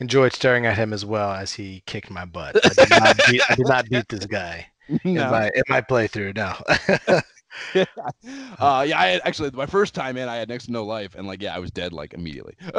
enjoyed 0.00 0.32
staring 0.32 0.66
at 0.66 0.76
him 0.76 0.92
as 0.92 1.04
well 1.04 1.30
as 1.30 1.52
he 1.52 1.82
kicked 1.86 2.10
my 2.10 2.24
butt. 2.24 2.56
I 2.64 2.84
did 2.84 2.90
not 2.90 3.20
beat, 3.30 3.42
I 3.48 3.54
did 3.54 3.68
not 3.68 3.88
beat 3.88 4.08
this 4.08 4.26
guy 4.26 4.66
no. 4.88 4.98
in, 5.04 5.30
my, 5.30 5.50
in 5.54 5.62
my 5.68 5.80
playthrough. 5.80 6.34
No. 6.34 7.20
yeah. 7.74 7.84
Uh, 8.58 8.84
yeah, 8.86 9.00
I 9.00 9.06
had, 9.06 9.22
actually 9.24 9.50
my 9.52 9.64
first 9.64 9.94
time 9.94 10.18
in, 10.18 10.28
I 10.28 10.36
had 10.36 10.48
next 10.48 10.66
to 10.66 10.72
no 10.72 10.84
life, 10.84 11.14
and 11.14 11.26
like, 11.26 11.40
yeah, 11.40 11.54
I 11.54 11.58
was 11.58 11.70
dead 11.70 11.94
like 11.94 12.12
immediately. 12.12 12.54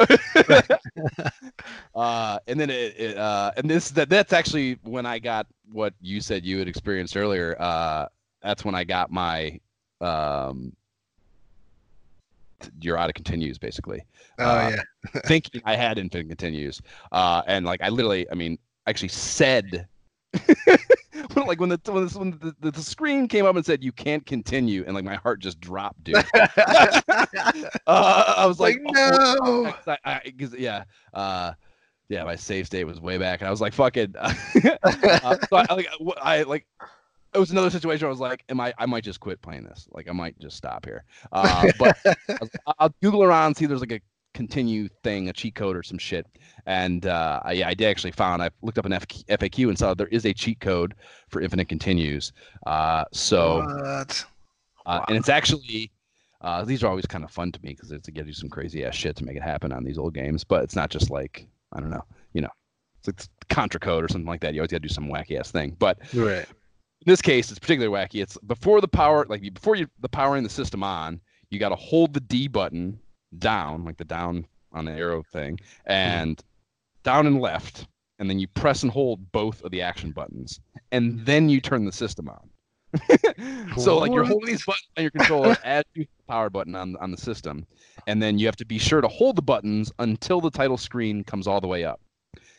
uh, 1.94 2.38
and 2.46 2.60
then 2.60 2.70
it, 2.70 2.94
it 2.96 3.18
uh, 3.18 3.50
and 3.56 3.68
this 3.68 3.90
that 3.90 4.08
that's 4.08 4.32
actually 4.32 4.78
when 4.84 5.04
I 5.04 5.18
got 5.18 5.48
what 5.72 5.92
you 6.00 6.20
said 6.20 6.44
you 6.44 6.58
had 6.58 6.68
experienced 6.68 7.16
earlier. 7.16 7.56
Uh, 7.58 8.06
that's 8.42 8.64
when 8.64 8.76
I 8.76 8.84
got 8.84 9.10
my 9.10 9.58
um, 10.00 10.72
you're 12.80 12.96
out 12.96 13.08
of 13.08 13.14
continues 13.14 13.58
basically. 13.58 14.04
Oh 14.38 14.44
uh, 14.44 14.76
yeah, 14.76 15.20
thinking 15.26 15.60
I 15.64 15.74
had 15.74 15.98
infinite 15.98 16.28
continues, 16.28 16.80
uh, 17.10 17.42
and 17.46 17.66
like 17.66 17.82
I 17.82 17.88
literally, 17.88 18.30
I 18.30 18.34
mean, 18.34 18.56
actually 18.86 19.08
said 19.08 19.88
when, 21.34 21.46
like 21.46 21.60
when 21.60 21.68
the 21.68 21.80
when, 21.86 22.06
the, 22.06 22.18
when 22.18 22.54
the, 22.60 22.70
the, 22.70 22.82
screen 22.82 23.28
came 23.28 23.46
up 23.46 23.56
and 23.56 23.64
said 23.64 23.82
you 23.82 23.92
can't 23.92 24.24
continue, 24.26 24.84
and 24.86 24.94
like 24.94 25.04
my 25.04 25.16
heart 25.16 25.40
just 25.40 25.60
dropped, 25.60 26.04
dude. 26.04 26.16
uh, 26.34 27.66
I 27.86 28.44
was 28.46 28.60
like, 28.60 28.80
like 28.84 28.94
no, 28.94 29.36
oh, 29.42 29.76
I, 29.86 29.98
I, 30.04 30.32
yeah, 30.56 30.84
uh, 31.14 31.52
yeah, 32.08 32.24
my 32.24 32.36
safe 32.36 32.66
state 32.66 32.84
was 32.84 33.00
way 33.00 33.18
back, 33.18 33.40
and 33.40 33.48
I 33.48 33.50
was 33.50 33.60
like, 33.60 33.72
fucking. 33.72 34.14
uh, 34.16 34.34
so 35.48 35.56
I, 35.56 35.74
like, 35.74 35.88
I 36.20 36.42
like 36.42 36.66
it 37.34 37.38
was 37.38 37.50
another 37.50 37.70
situation 37.70 38.04
where 38.04 38.10
I 38.10 38.12
was 38.12 38.20
like, 38.20 38.44
"Am 38.48 38.60
I? 38.60 38.74
I 38.78 38.86
might 38.86 39.04
just 39.04 39.20
quit 39.20 39.40
playing 39.40 39.64
this. 39.64 39.88
Like, 39.92 40.08
I 40.08 40.12
might 40.12 40.38
just 40.38 40.56
stop 40.56 40.84
here." 40.84 41.04
Uh, 41.32 41.70
but 41.78 41.96
I'll 42.78 42.94
Google 43.02 43.22
around, 43.22 43.56
see 43.56 43.64
if 43.64 43.68
there's 43.68 43.80
like 43.80 43.92
a 43.92 44.00
continue 44.34 44.88
thing, 45.02 45.28
a 45.28 45.32
cheat 45.32 45.54
code 45.54 45.76
or 45.76 45.82
some 45.82 45.98
shit. 45.98 46.26
And 46.66 47.06
uh, 47.06 47.40
I, 47.44 47.52
yeah, 47.52 47.68
I 47.68 47.74
did 47.74 47.86
actually 47.86 48.12
found. 48.12 48.42
I 48.42 48.50
looked 48.62 48.78
up 48.78 48.86
an 48.86 48.92
F- 48.92 49.06
FAQ 49.06 49.68
and 49.68 49.78
saw 49.78 49.94
there 49.94 50.06
is 50.08 50.24
a 50.24 50.32
cheat 50.32 50.60
code 50.60 50.94
for 51.28 51.40
infinite 51.40 51.68
continues. 51.68 52.32
Uh, 52.66 53.04
so, 53.12 53.60
uh, 54.86 55.04
and 55.08 55.16
it's 55.16 55.28
actually 55.28 55.90
uh, 56.42 56.64
these 56.64 56.82
are 56.82 56.88
always 56.88 57.06
kind 57.06 57.24
of 57.24 57.30
fun 57.30 57.52
to 57.52 57.60
me 57.62 57.70
because 57.70 57.92
it's 57.92 58.04
to 58.04 58.10
get 58.10 58.26
you 58.26 58.32
some 58.32 58.48
crazy 58.48 58.84
ass 58.84 58.94
shit 58.94 59.16
to 59.16 59.24
make 59.24 59.36
it 59.36 59.42
happen 59.42 59.72
on 59.72 59.84
these 59.84 59.98
old 59.98 60.12
games. 60.12 60.44
But 60.44 60.64
it's 60.64 60.76
not 60.76 60.90
just 60.90 61.10
like 61.10 61.46
I 61.72 61.80
don't 61.80 61.90
know, 61.90 62.04
you 62.34 62.42
know, 62.42 62.50
it's 62.98 63.08
like 63.08 63.48
contra 63.48 63.80
code 63.80 64.04
or 64.04 64.08
something 64.08 64.26
like 64.26 64.40
that. 64.40 64.52
You 64.52 64.60
always 64.60 64.70
got 64.70 64.82
to 64.82 64.88
do 64.88 64.92
some 64.92 65.08
wacky 65.08 65.38
ass 65.38 65.50
thing. 65.50 65.76
But 65.78 65.98
right. 66.14 66.44
in 66.44 67.06
this 67.06 67.22
case, 67.22 67.50
it's 67.50 67.60
particularly 67.60 67.96
wacky. 67.96 68.22
It's 68.22 68.36
before 68.38 68.80
the 68.80 68.88
power, 68.88 69.24
like 69.28 69.42
before 69.54 69.76
you 69.76 69.86
the 70.00 70.08
powering 70.08 70.42
the 70.42 70.50
system 70.50 70.82
on, 70.82 71.20
you 71.50 71.58
got 71.60 71.70
to 71.70 71.76
hold 71.76 72.12
the 72.12 72.20
D 72.20 72.48
button 72.48 72.98
down, 73.38 73.84
like 73.84 73.96
the 73.96 74.04
down 74.04 74.46
on 74.72 74.84
the 74.84 74.92
arrow 74.92 75.22
thing, 75.22 75.58
and 75.86 76.36
mm-hmm. 76.36 77.02
down 77.02 77.26
and 77.26 77.40
left, 77.40 77.86
and 78.18 78.28
then 78.28 78.38
you 78.38 78.48
press 78.48 78.82
and 78.82 78.92
hold 78.92 79.30
both 79.32 79.62
of 79.62 79.70
the 79.70 79.82
action 79.82 80.12
buttons, 80.12 80.60
and 80.90 81.24
then 81.24 81.48
you 81.48 81.60
turn 81.60 81.84
the 81.84 81.92
system 81.92 82.28
on. 82.28 82.48
so 83.78 83.98
like 83.98 84.12
you're 84.12 84.24
holding 84.24 84.46
these 84.46 84.64
buttons 84.66 84.86
on 84.98 85.02
your 85.02 85.10
controller 85.10 85.56
as 85.64 85.82
you 85.94 86.04
the 86.04 86.32
power 86.32 86.50
button 86.50 86.74
on 86.74 86.96
on 86.96 87.10
the 87.10 87.16
system, 87.16 87.66
and 88.06 88.22
then 88.22 88.38
you 88.38 88.46
have 88.46 88.56
to 88.56 88.66
be 88.66 88.78
sure 88.78 89.00
to 89.00 89.08
hold 89.08 89.36
the 89.36 89.42
buttons 89.42 89.92
until 89.98 90.40
the 90.40 90.50
title 90.50 90.76
screen 90.76 91.24
comes 91.24 91.46
all 91.46 91.60
the 91.60 91.68
way 91.68 91.84
up. 91.84 92.00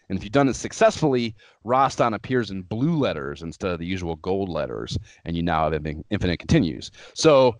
And 0.09 0.17
if 0.17 0.23
you've 0.23 0.33
done 0.33 0.49
it 0.49 0.55
successfully, 0.55 1.35
Rastan 1.65 2.13
appears 2.13 2.51
in 2.51 2.61
blue 2.63 2.97
letters 2.97 3.41
instead 3.41 3.71
of 3.71 3.79
the 3.79 3.85
usual 3.85 4.17
gold 4.17 4.49
letters, 4.49 4.97
and 5.25 5.35
you 5.35 5.43
now 5.43 5.71
have 5.71 5.85
infinite 5.85 6.39
continues. 6.39 6.91
So 7.13 7.55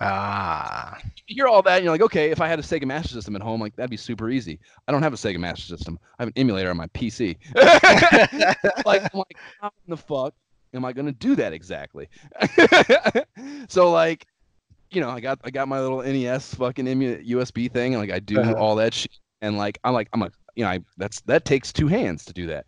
Ah. 0.00 0.98
You 1.26 1.34
hear 1.34 1.46
all 1.46 1.62
that, 1.62 1.76
and 1.76 1.84
you're 1.84 1.92
like, 1.92 2.02
okay, 2.02 2.30
if 2.30 2.40
I 2.40 2.48
had 2.48 2.58
a 2.58 2.62
Sega 2.62 2.84
Master 2.84 3.08
System 3.08 3.34
at 3.34 3.42
home, 3.42 3.60
like 3.60 3.74
that'd 3.76 3.90
be 3.90 3.96
super 3.96 4.30
easy. 4.30 4.58
I 4.86 4.92
don't 4.92 5.02
have 5.02 5.12
a 5.12 5.16
Sega 5.16 5.38
Master 5.38 5.76
System. 5.76 5.98
I 6.18 6.22
have 6.22 6.28
an 6.28 6.34
emulator 6.36 6.70
on 6.70 6.76
my 6.76 6.86
PC. 6.88 7.36
like, 8.84 9.02
I'm 9.02 9.18
like, 9.18 9.36
how 9.60 9.68
in 9.86 9.90
the 9.90 9.96
fuck 9.96 10.34
am 10.74 10.84
I 10.84 10.92
gonna 10.92 11.12
do 11.12 11.34
that 11.36 11.52
exactly? 11.52 12.08
so 13.68 13.90
like, 13.90 14.26
you 14.90 15.00
know, 15.00 15.10
I 15.10 15.20
got 15.20 15.40
I 15.44 15.50
got 15.50 15.68
my 15.68 15.80
little 15.80 16.02
NES 16.02 16.54
fucking 16.54 16.86
USB 16.86 17.70
thing, 17.70 17.94
and 17.94 18.02
like 18.02 18.12
I 18.12 18.20
do 18.20 18.40
uh-huh. 18.40 18.54
all 18.54 18.76
that 18.76 18.94
shit, 18.94 19.12
and 19.40 19.56
like 19.56 19.78
I'm 19.82 19.94
like 19.94 20.08
I'm 20.12 20.20
like 20.20 20.32
you 20.56 20.64
know, 20.64 20.70
I, 20.70 20.80
that's 20.96 21.20
that 21.22 21.44
takes 21.44 21.72
two 21.72 21.86
hands 21.86 22.24
to 22.24 22.32
do 22.32 22.46
that. 22.46 22.64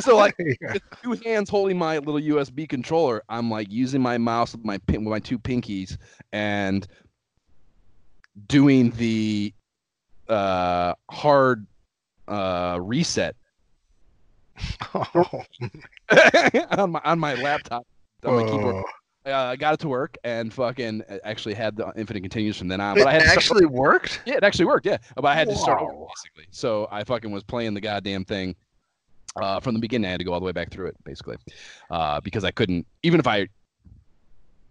so 0.02 0.16
like 0.16 0.36
with 0.60 0.82
two 1.02 1.12
hands 1.24 1.48
holding 1.48 1.78
my 1.78 1.98
little 1.98 2.20
USB 2.20 2.68
controller, 2.68 3.22
I'm 3.28 3.48
like 3.48 3.70
using 3.70 4.02
my 4.02 4.18
mouse 4.18 4.52
with 4.52 4.64
my 4.64 4.80
with 4.88 5.00
my 5.00 5.20
two 5.20 5.38
pinkies 5.38 5.96
and 6.32 6.86
doing 8.48 8.90
the 8.90 9.54
uh, 10.28 10.94
hard 11.10 11.66
uh, 12.26 12.78
reset. 12.82 13.36
On 14.94 16.92
my 16.92 17.00
on 17.04 17.18
my 17.18 17.34
laptop 17.34 17.84
on 18.24 18.36
my 18.36 18.44
keyboard 18.44 18.84
uh, 19.26 19.32
I 19.32 19.56
got 19.56 19.74
it 19.74 19.80
to 19.80 19.88
work 19.88 20.16
and 20.24 20.52
fucking 20.52 21.02
uh, 21.08 21.18
actually 21.24 21.54
had 21.54 21.76
the 21.76 21.92
infinite 21.96 22.20
continues 22.20 22.56
from 22.56 22.68
then 22.68 22.80
on. 22.80 22.94
But 22.94 23.02
it 23.02 23.06
I 23.06 23.12
had 23.12 23.22
actually 23.22 23.66
worked. 23.66 24.20
Yeah, 24.26 24.34
it 24.34 24.44
actually 24.44 24.66
worked. 24.66 24.86
Yeah, 24.86 24.98
but 25.14 25.24
I 25.24 25.34
had 25.34 25.48
Whoa. 25.48 25.54
to 25.54 25.60
start 25.60 25.82
over 25.82 26.06
basically. 26.14 26.46
So 26.50 26.88
I 26.90 27.04
fucking 27.04 27.30
was 27.30 27.42
playing 27.42 27.74
the 27.74 27.80
goddamn 27.80 28.24
thing 28.24 28.54
uh, 29.36 29.60
from 29.60 29.74
the 29.74 29.80
beginning. 29.80 30.08
I 30.08 30.10
had 30.10 30.20
to 30.20 30.24
go 30.24 30.32
all 30.32 30.40
the 30.40 30.46
way 30.46 30.52
back 30.52 30.70
through 30.70 30.86
it 30.86 30.96
basically 31.04 31.36
uh, 31.90 32.20
because 32.20 32.44
I 32.44 32.50
couldn't 32.50 32.86
even 33.02 33.20
if 33.20 33.26
I 33.26 33.48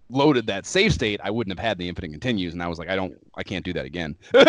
loaded 0.10 0.48
that 0.48 0.66
save 0.66 0.94
state, 0.94 1.20
I 1.24 1.32
wouldn't 1.32 1.58
have 1.58 1.66
had 1.66 1.78
the 1.78 1.88
infinite 1.88 2.12
continues, 2.12 2.54
and 2.54 2.62
I 2.62 2.68
was 2.68 2.80
like, 2.80 2.90
I 2.90 2.96
don't, 2.96 3.14
I 3.36 3.44
can't 3.44 3.66
do 3.66 3.74
that 3.74 3.86
again. 3.86 4.16
so, 4.32 4.42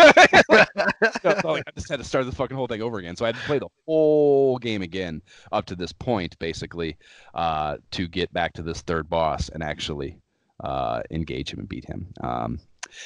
like, 1.43 1.63
I 1.67 1.71
just 1.75 1.89
had 1.89 1.99
to 1.99 2.03
start 2.03 2.25
the 2.25 2.31
fucking 2.31 2.55
whole 2.55 2.67
thing 2.67 2.81
over 2.81 2.97
again. 2.97 3.15
So 3.15 3.25
I 3.25 3.29
had 3.29 3.35
to 3.35 3.41
play 3.41 3.59
the 3.59 3.69
whole 3.85 4.57
game 4.57 4.81
again 4.81 5.21
up 5.51 5.65
to 5.67 5.75
this 5.75 5.91
point, 5.91 6.37
basically, 6.39 6.97
uh, 7.33 7.77
to 7.91 8.07
get 8.07 8.31
back 8.33 8.53
to 8.53 8.63
this 8.63 8.81
third 8.81 9.09
boss 9.09 9.49
and 9.49 9.63
actually 9.63 10.17
uh, 10.63 11.01
engage 11.11 11.51
him 11.51 11.59
and 11.59 11.69
beat 11.69 11.85
him. 11.85 12.07
Um, 12.21 12.59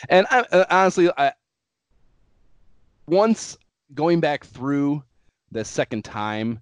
and 0.10 0.28
I, 0.30 0.42
uh, 0.52 0.66
honestly, 0.70 1.10
I 1.18 1.34
once 3.08 3.58
going 3.94 4.20
back 4.20 4.46
through 4.46 5.04
the 5.52 5.66
second 5.66 6.06
time 6.06 6.62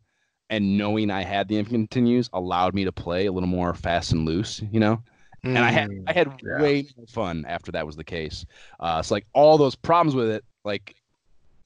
and 0.49 0.77
knowing 0.77 1.11
I 1.11 1.23
had 1.23 1.47
the 1.47 1.57
infinite 1.57 1.89
continues 1.89 2.29
allowed 2.31 2.73
me 2.73 2.85
to 2.85 2.91
play 2.91 3.25
a 3.25 3.31
little 3.31 3.49
more 3.49 3.73
fast 3.73 4.13
and 4.13 4.25
loose, 4.25 4.61
you 4.71 4.79
know. 4.79 5.01
Mm, 5.43 5.49
and 5.49 5.59
I 5.59 5.71
had 5.71 5.91
I 6.07 6.13
had 6.13 6.41
yeah. 6.43 6.61
way 6.61 6.85
more 6.97 7.07
fun 7.07 7.45
after 7.47 7.71
that 7.71 7.85
was 7.85 7.95
the 7.95 8.03
case. 8.03 8.45
Uh, 8.79 9.01
so 9.01 9.15
like 9.15 9.25
all 9.33 9.57
those 9.57 9.75
problems 9.75 10.15
with 10.15 10.29
it, 10.29 10.43
like, 10.63 10.95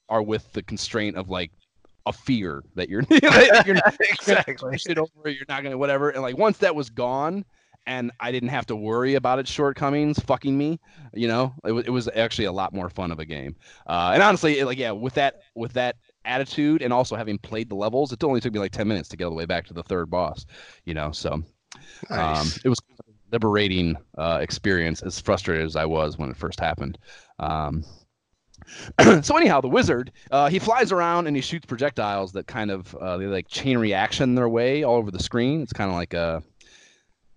are 0.09 0.21
with 0.21 0.51
the 0.53 0.61
constraint 0.63 1.15
of 1.15 1.29
like 1.29 1.51
a 2.05 2.13
fear 2.13 2.63
that 2.75 2.89
you're, 2.89 3.01
that 3.09 3.63
you're 3.65 3.75
not 3.75 3.95
exactly 4.09 4.77
shit 4.77 4.97
over 4.97 5.29
you're 5.29 5.45
not 5.47 5.63
gonna 5.63 5.77
whatever. 5.77 6.09
And 6.09 6.21
like 6.21 6.37
once 6.37 6.57
that 6.59 6.75
was 6.75 6.89
gone, 6.89 7.45
and 7.87 8.11
I 8.19 8.31
didn't 8.31 8.49
have 8.49 8.65
to 8.67 8.75
worry 8.75 9.15
about 9.15 9.39
its 9.39 9.49
shortcomings 9.49 10.19
fucking 10.19 10.55
me. 10.55 10.79
You 11.13 11.27
know, 11.27 11.53
it 11.63 11.71
was 11.71 11.85
it 11.85 11.91
was 11.91 12.09
actually 12.15 12.45
a 12.45 12.51
lot 12.51 12.73
more 12.73 12.89
fun 12.89 13.11
of 13.11 13.19
a 13.19 13.25
game. 13.25 13.55
Uh, 13.87 14.11
and 14.13 14.21
honestly, 14.21 14.59
it, 14.59 14.65
like 14.65 14.77
yeah, 14.77 14.91
with 14.91 15.13
that 15.15 15.41
with 15.55 15.73
that 15.73 15.95
attitude 16.25 16.81
and 16.81 16.93
also 16.93 17.15
having 17.15 17.37
played 17.37 17.69
the 17.69 17.75
levels, 17.75 18.11
it 18.11 18.23
only 18.23 18.41
took 18.41 18.53
me 18.53 18.59
like 18.59 18.71
ten 18.71 18.87
minutes 18.87 19.09
to 19.09 19.17
get 19.17 19.25
all 19.25 19.31
the 19.31 19.35
way 19.35 19.45
back 19.45 19.65
to 19.67 19.73
the 19.73 19.83
third 19.83 20.09
boss. 20.09 20.45
You 20.85 20.93
know, 20.93 21.11
so 21.11 21.41
um, 22.09 22.47
it 22.63 22.69
was 22.69 22.79
liberating 23.31 23.95
uh, 24.17 24.39
experience. 24.41 25.01
As 25.01 25.19
frustrated 25.19 25.65
as 25.65 25.75
I 25.75 25.85
was 25.85 26.17
when 26.17 26.29
it 26.29 26.37
first 26.37 26.59
happened. 26.59 26.97
Um, 27.39 27.83
so 29.21 29.35
anyhow, 29.35 29.61
the 29.61 29.67
wizard 29.67 30.11
uh, 30.31 30.49
he 30.49 30.59
flies 30.59 30.91
around 30.91 31.27
and 31.27 31.35
he 31.35 31.41
shoots 31.41 31.65
projectiles 31.65 32.31
that 32.33 32.47
kind 32.47 32.71
of 32.71 32.93
uh, 32.95 33.17
they 33.17 33.25
like 33.25 33.47
chain 33.47 33.77
reaction 33.77 34.35
their 34.35 34.49
way 34.49 34.83
all 34.83 34.95
over 34.95 35.11
the 35.11 35.21
screen. 35.21 35.61
It's 35.61 35.73
kind 35.73 35.89
of 35.89 35.95
like 35.95 36.13
a 36.13 36.43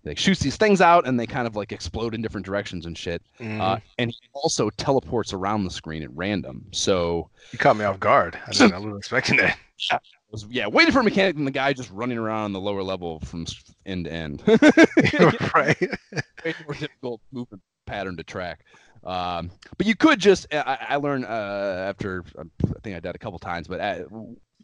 like 0.05 0.19
shoots 0.19 0.39
these 0.39 0.55
things 0.55 0.81
out 0.81 1.07
and 1.07 1.19
they 1.19 1.25
kind 1.25 1.47
of 1.47 1.55
like 1.55 1.71
explode 1.71 2.13
in 2.13 2.21
different 2.21 2.45
directions 2.45 2.85
and 2.85 2.97
shit. 2.97 3.23
Mm. 3.39 3.59
Uh, 3.59 3.79
and 3.97 4.11
he 4.11 4.17
also 4.33 4.69
teleports 4.71 5.33
around 5.33 5.63
the 5.63 5.71
screen 5.71 6.03
at 6.03 6.15
random. 6.15 6.65
So 6.71 7.29
you 7.51 7.57
caught 7.57 7.75
me 7.75 7.85
off 7.85 7.99
guard. 7.99 8.37
I, 8.47 8.51
didn't, 8.51 8.73
I 8.73 8.77
wasn't 8.77 8.97
expecting 8.97 9.37
that. 9.37 9.57
Yeah, 9.91 9.97
was, 10.43 10.45
yeah, 10.49 10.67
waiting 10.67 10.91
for 10.91 10.99
a 10.99 11.03
mechanic 11.03 11.35
and 11.37 11.47
the 11.47 11.51
guy 11.51 11.73
just 11.73 11.89
running 11.91 12.17
around 12.17 12.45
on 12.45 12.53
the 12.53 12.59
lower 12.59 12.83
level 12.83 13.19
from 13.21 13.45
end 13.85 14.05
to 14.05 14.13
end. 14.13 14.43
right. 15.55 15.79
Way 16.43 16.53
more 16.65 16.73
difficult 16.73 17.21
movement 17.31 17.61
pattern 17.85 18.17
to 18.17 18.23
track. 18.23 18.65
Um, 19.03 19.51
but 19.77 19.85
you 19.85 19.95
could 19.95 20.19
just, 20.19 20.47
I, 20.53 20.77
I 20.89 20.95
learned 20.97 21.25
uh, 21.25 21.85
after, 21.87 22.23
I 22.37 22.43
think 22.83 22.95
I 22.95 22.99
did 22.99 23.15
a 23.15 23.19
couple 23.19 23.39
times, 23.39 23.67
but 23.67 23.79
uh, 23.79 24.03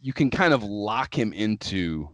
you 0.02 0.14
can 0.14 0.30
kind 0.30 0.54
of 0.54 0.64
lock 0.64 1.18
him 1.18 1.32
into 1.32 2.10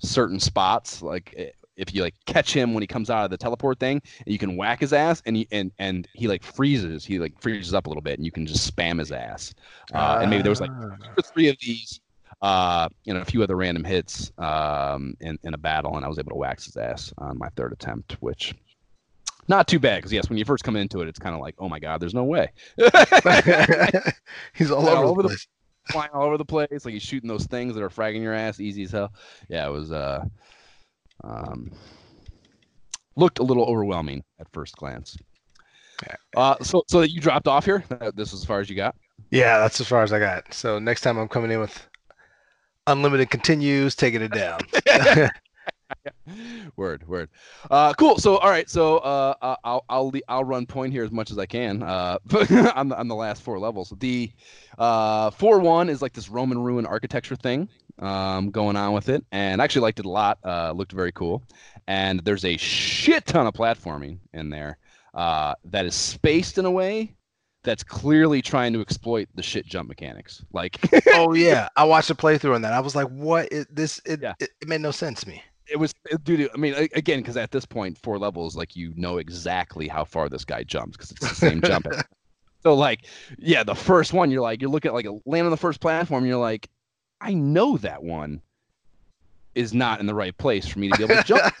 certain 0.00 0.40
spots. 0.40 1.02
Like 1.02 1.34
eh, 1.36 1.50
if 1.76 1.94
you 1.94 2.02
like 2.02 2.14
catch 2.26 2.52
him 2.52 2.74
when 2.74 2.82
he 2.82 2.86
comes 2.86 3.08
out 3.08 3.24
of 3.24 3.30
the 3.30 3.36
teleport 3.38 3.78
thing, 3.78 4.02
you 4.26 4.38
can 4.38 4.56
whack 4.56 4.80
his 4.80 4.92
ass, 4.92 5.22
and 5.24 5.34
he 5.36 5.48
and 5.50 5.72
and 5.78 6.06
he 6.12 6.28
like 6.28 6.42
freezes, 6.42 7.06
he 7.06 7.18
like 7.18 7.40
freezes 7.40 7.72
up 7.72 7.86
a 7.86 7.88
little 7.88 8.02
bit, 8.02 8.18
and 8.18 8.26
you 8.26 8.32
can 8.32 8.46
just 8.46 8.70
spam 8.70 8.98
his 8.98 9.12
ass. 9.12 9.54
Uh, 9.94 10.18
and 10.20 10.30
maybe 10.30 10.42
there 10.42 10.50
was 10.50 10.60
like 10.60 10.70
two 10.70 10.86
or 10.86 10.98
ah. 11.18 11.22
three 11.32 11.48
of 11.48 11.56
these, 11.60 12.00
uh, 12.42 12.88
you 13.04 13.14
know, 13.14 13.20
a 13.20 13.24
few 13.24 13.42
other 13.42 13.56
random 13.56 13.84
hits 13.84 14.32
um, 14.38 15.14
in 15.20 15.38
in 15.42 15.54
a 15.54 15.58
battle, 15.58 15.96
and 15.96 16.04
I 16.04 16.08
was 16.08 16.18
able 16.18 16.30
to 16.30 16.36
wax 16.36 16.64
his 16.64 16.76
ass 16.76 17.12
on 17.18 17.38
my 17.38 17.48
third 17.56 17.72
attempt, 17.72 18.16
which 18.20 18.54
not 19.48 19.66
too 19.68 19.78
bad 19.78 19.96
because 19.96 20.12
yes, 20.12 20.28
when 20.28 20.38
you 20.38 20.44
first 20.44 20.64
come 20.64 20.76
into 20.76 21.00
it, 21.00 21.08
it's 21.08 21.18
kind 21.18 21.34
of 21.34 21.40
like, 21.40 21.54
oh 21.58 21.68
my 21.68 21.78
god, 21.78 22.00
there's 22.00 22.14
no 22.14 22.24
way. 22.24 22.52
he's 24.54 24.70
all, 24.70 24.88
all 24.88 25.08
over, 25.08 25.22
the 25.22 25.28
place. 25.28 25.48
flying 25.90 26.10
all 26.12 26.24
over 26.24 26.38
the 26.38 26.44
place. 26.44 26.84
Like 26.84 26.94
he's 26.94 27.02
shooting 27.02 27.28
those 27.28 27.46
things 27.46 27.74
that 27.74 27.82
are 27.82 27.90
fragging 27.90 28.22
your 28.22 28.34
ass, 28.34 28.60
easy 28.60 28.84
as 28.84 28.92
hell. 28.92 29.12
Yeah, 29.48 29.66
it 29.66 29.70
was. 29.70 29.92
uh 29.92 30.24
um, 31.22 31.70
looked 33.16 33.38
a 33.38 33.42
little 33.42 33.64
overwhelming 33.64 34.24
at 34.38 34.48
first 34.52 34.76
glance. 34.76 35.16
Uh, 36.36 36.56
so, 36.62 36.82
so 36.88 37.00
that 37.00 37.10
you 37.10 37.20
dropped 37.20 37.46
off 37.46 37.64
here. 37.64 37.84
This 38.14 38.32
is 38.32 38.40
as 38.40 38.44
far 38.44 38.60
as 38.60 38.70
you 38.70 38.76
got. 38.76 38.96
Yeah, 39.30 39.58
that's 39.58 39.80
as 39.80 39.86
far 39.86 40.02
as 40.02 40.12
I 40.12 40.18
got. 40.18 40.52
So 40.54 40.78
next 40.78 41.02
time 41.02 41.18
I'm 41.18 41.28
coming 41.28 41.50
in 41.50 41.60
with 41.60 41.86
unlimited 42.90 43.30
continues, 43.30 43.94
taking 43.94 44.22
it 44.22 44.32
down. 44.32 44.60
word, 46.76 47.06
word. 47.06 47.28
Uh, 47.70 47.92
cool. 47.94 48.18
So, 48.18 48.36
all 48.36 48.50
right. 48.50 48.68
So, 48.68 48.98
uh, 48.98 49.56
I'll 49.64 49.84
I'll 49.88 50.12
I'll 50.28 50.44
run 50.44 50.66
point 50.66 50.92
here 50.92 51.04
as 51.04 51.10
much 51.10 51.30
as 51.30 51.38
I 51.38 51.46
can. 51.46 51.82
Uh, 51.82 52.18
on 52.74 52.88
the 52.88 52.98
on 52.98 53.08
the 53.08 53.14
last 53.14 53.42
four 53.42 53.58
levels. 53.58 53.92
The 53.98 54.30
uh 54.78 55.30
four 55.30 55.58
one 55.58 55.88
is 55.88 56.02
like 56.02 56.12
this 56.12 56.28
Roman 56.28 56.58
ruin 56.58 56.86
architecture 56.86 57.36
thing 57.36 57.68
um, 57.98 58.50
going 58.50 58.76
on 58.76 58.92
with 58.92 59.08
it, 59.08 59.24
and 59.32 59.60
I 59.60 59.64
actually 59.64 59.82
liked 59.82 60.00
it 60.00 60.06
a 60.06 60.10
lot. 60.10 60.38
Uh, 60.44 60.72
looked 60.72 60.92
very 60.92 61.12
cool, 61.12 61.42
and 61.86 62.20
there's 62.20 62.44
a 62.44 62.56
shit 62.56 63.26
ton 63.26 63.46
of 63.46 63.54
platforming 63.54 64.18
in 64.32 64.50
there 64.50 64.78
uh, 65.14 65.54
that 65.64 65.86
is 65.86 65.94
spaced 65.94 66.58
in 66.58 66.64
a 66.64 66.70
way 66.70 67.14
that's 67.62 67.82
clearly 67.82 68.40
trying 68.42 68.72
to 68.72 68.80
exploit 68.80 69.28
the 69.34 69.42
shit 69.42 69.66
jump 69.66 69.88
mechanics. 69.88 70.44
Like, 70.52 70.78
oh 71.08 71.32
yeah, 71.34 71.68
I 71.76 71.84
watched 71.84 72.10
a 72.10 72.14
playthrough 72.14 72.54
on 72.54 72.62
that. 72.62 72.72
I 72.72 72.80
was 72.80 72.96
like, 72.96 73.08
what 73.08 73.52
is 73.52 73.66
this? 73.70 74.00
It, 74.04 74.20
yeah. 74.22 74.34
it, 74.40 74.50
it 74.60 74.68
made 74.68 74.80
no 74.80 74.90
sense 74.90 75.20
to 75.22 75.28
me. 75.28 75.42
It 75.70 75.76
was, 75.76 75.94
dude. 76.24 76.50
I 76.52 76.56
mean, 76.56 76.74
again, 76.94 77.20
because 77.20 77.36
at 77.36 77.52
this 77.52 77.64
point, 77.64 77.96
four 77.98 78.18
levels, 78.18 78.56
like 78.56 78.74
you 78.74 78.92
know 78.96 79.18
exactly 79.18 79.86
how 79.86 80.04
far 80.04 80.28
this 80.28 80.44
guy 80.44 80.64
jumps 80.64 80.96
because 80.96 81.12
it's 81.12 81.20
the 81.20 81.34
same 81.34 81.60
jump. 81.64 81.86
So 82.62 82.74
like, 82.74 83.06
yeah, 83.38 83.62
the 83.62 83.74
first 83.74 84.12
one, 84.12 84.30
you're 84.30 84.42
like, 84.42 84.62
you 84.62 84.68
look 84.68 84.84
at 84.84 84.94
like 84.94 85.06
a 85.06 85.18
land 85.26 85.44
on 85.44 85.50
the 85.50 85.56
first 85.56 85.80
platform, 85.80 86.26
you're 86.26 86.38
like, 86.38 86.68
I 87.20 87.34
know 87.34 87.76
that 87.78 88.02
one 88.02 88.42
is 89.54 89.74
not 89.74 90.00
in 90.00 90.06
the 90.06 90.14
right 90.14 90.36
place 90.38 90.66
for 90.66 90.78
me 90.78 90.88
to 90.88 90.96
be 90.96 91.04
able 91.04 91.16
to 91.16 91.24
jump. 91.24 91.54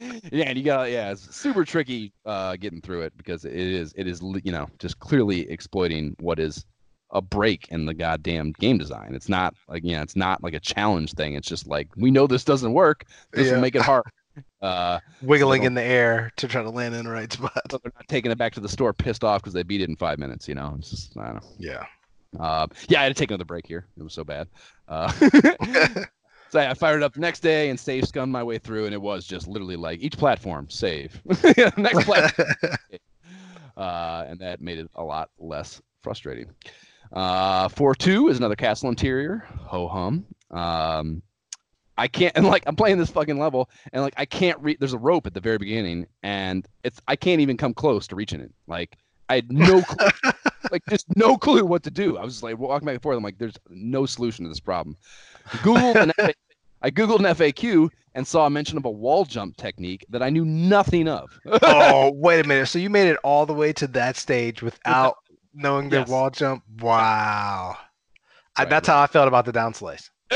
yeah, 0.32 0.44
and 0.46 0.58
you 0.58 0.64
got 0.64 0.90
yeah, 0.90 1.10
it's 1.10 1.34
super 1.34 1.64
tricky 1.64 2.12
uh, 2.24 2.56
getting 2.56 2.80
through 2.80 3.02
it 3.02 3.16
because 3.16 3.44
it 3.44 3.54
is 3.54 3.92
it 3.96 4.06
is 4.06 4.20
you 4.42 4.52
know 4.52 4.68
just 4.78 4.98
clearly 4.98 5.50
exploiting 5.50 6.16
what 6.20 6.38
is 6.38 6.64
a 7.12 7.20
break 7.20 7.68
in 7.68 7.86
the 7.86 7.94
goddamn 7.94 8.52
game 8.52 8.78
design. 8.78 9.14
It's 9.14 9.28
not 9.28 9.54
like 9.68 9.82
yeah, 9.84 10.02
it's 10.02 10.16
not 10.16 10.42
like 10.42 10.54
a 10.54 10.60
challenge 10.60 11.12
thing. 11.14 11.34
It's 11.34 11.48
just 11.48 11.66
like 11.66 11.88
we 11.96 12.10
know 12.10 12.26
this 12.26 12.44
doesn't 12.44 12.72
work. 12.72 13.04
This 13.32 13.46
yeah. 13.46 13.54
will 13.54 13.60
make 13.60 13.74
it 13.74 13.82
hard. 13.82 14.04
Uh, 14.62 15.00
Wiggling 15.22 15.64
in 15.64 15.74
the 15.74 15.82
air 15.82 16.30
to 16.36 16.46
try 16.46 16.62
to 16.62 16.70
land 16.70 16.94
in 16.94 17.04
the 17.04 17.10
right 17.10 17.32
spot. 17.32 17.60
So 17.70 17.78
they're 17.82 17.92
not 17.94 18.06
taking 18.08 18.30
it 18.30 18.38
back 18.38 18.52
to 18.54 18.60
the 18.60 18.68
store 18.68 18.92
pissed 18.92 19.24
off 19.24 19.42
because 19.42 19.54
they 19.54 19.62
beat 19.62 19.80
it 19.80 19.88
in 19.88 19.96
five 19.96 20.18
minutes. 20.18 20.46
You 20.46 20.54
know, 20.54 20.76
it's 20.78 20.90
just 20.90 21.18
I 21.18 21.26
don't 21.26 21.34
know. 21.36 21.48
Yeah. 21.58 21.84
Uh, 22.38 22.66
yeah, 22.88 23.00
I 23.00 23.04
had 23.04 23.08
to 23.08 23.14
take 23.14 23.30
another 23.30 23.44
break 23.44 23.66
here. 23.66 23.86
It 23.96 24.02
was 24.02 24.14
so 24.14 24.24
bad. 24.24 24.48
Uh, 24.88 25.10
so 26.50 26.60
I 26.60 26.74
fired 26.74 26.98
it 26.98 27.02
up 27.02 27.14
the 27.14 27.20
next 27.20 27.40
day 27.40 27.70
and 27.70 27.78
save 27.78 28.06
scummed 28.06 28.32
my 28.32 28.42
way 28.42 28.58
through, 28.58 28.86
and 28.86 28.94
it 28.94 29.00
was 29.00 29.26
just 29.26 29.48
literally 29.48 29.76
like 29.76 30.00
each 30.00 30.16
platform 30.16 30.68
save, 30.70 31.20
next 31.76 32.04
platform, 32.04 32.48
uh, 33.76 34.24
and 34.28 34.38
that 34.40 34.60
made 34.60 34.78
it 34.78 34.90
a 34.94 35.02
lot 35.02 35.30
less 35.38 35.80
frustrating. 36.02 36.50
Uh, 37.12 37.68
four 37.68 37.94
two 37.94 38.28
is 38.28 38.38
another 38.38 38.56
castle 38.56 38.88
interior. 38.88 39.44
Ho 39.66 39.88
hum. 39.88 40.26
Um, 40.50 41.22
I 41.98 42.08
can't 42.08 42.34
and 42.36 42.46
like 42.46 42.62
I'm 42.66 42.76
playing 42.76 42.98
this 42.98 43.10
fucking 43.10 43.38
level 43.38 43.68
and 43.92 44.02
like 44.02 44.14
I 44.16 44.24
can't 44.24 44.58
read. 44.60 44.78
There's 44.78 44.92
a 44.92 44.98
rope 44.98 45.26
at 45.26 45.34
the 45.34 45.40
very 45.40 45.58
beginning, 45.58 46.06
and 46.22 46.66
it's 46.84 47.00
I 47.08 47.16
can't 47.16 47.40
even 47.40 47.56
come 47.56 47.74
close 47.74 48.06
to 48.08 48.16
reaching 48.16 48.40
it. 48.40 48.52
Like 48.66 48.96
I 49.28 49.34
had 49.36 49.52
no 49.52 49.82
clue, 49.82 50.08
like 50.70 50.82
just 50.88 51.06
no 51.16 51.36
clue 51.36 51.64
what 51.64 51.82
to 51.84 51.90
do. 51.90 52.18
I 52.18 52.24
was 52.24 52.42
like 52.42 52.58
walking 52.58 52.86
back 52.86 52.94
and 52.94 53.02
forth. 53.02 53.16
I'm 53.16 53.24
like, 53.24 53.38
there's 53.38 53.56
no 53.68 54.06
solution 54.06 54.44
to 54.44 54.48
this 54.48 54.60
problem. 54.60 54.96
FA- 55.46 56.34
I 56.82 56.90
googled 56.90 57.18
an 57.18 57.24
FAQ 57.26 57.90
and 58.14 58.26
saw 58.26 58.46
a 58.46 58.50
mention 58.50 58.78
of 58.78 58.84
a 58.84 58.90
wall 58.90 59.24
jump 59.24 59.56
technique 59.56 60.04
that 60.10 60.22
I 60.22 60.30
knew 60.30 60.44
nothing 60.44 61.08
of. 61.08 61.38
oh, 61.62 62.12
wait 62.14 62.44
a 62.44 62.48
minute. 62.48 62.66
So 62.66 62.78
you 62.78 62.90
made 62.90 63.08
it 63.08 63.18
all 63.22 63.46
the 63.46 63.54
way 63.54 63.72
to 63.74 63.86
that 63.88 64.16
stage 64.16 64.62
without 64.62 65.16
knowing 65.54 65.90
the 65.90 65.98
yes. 65.98 66.08
wall 66.08 66.30
jump? 66.30 66.62
Wow. 66.80 67.76
I, 68.56 68.64
that's 68.64 68.88
how 68.88 69.00
I 69.00 69.06
felt 69.06 69.28
about 69.28 69.44
the 69.44 69.52
down 69.52 69.74
slice. 69.74 70.10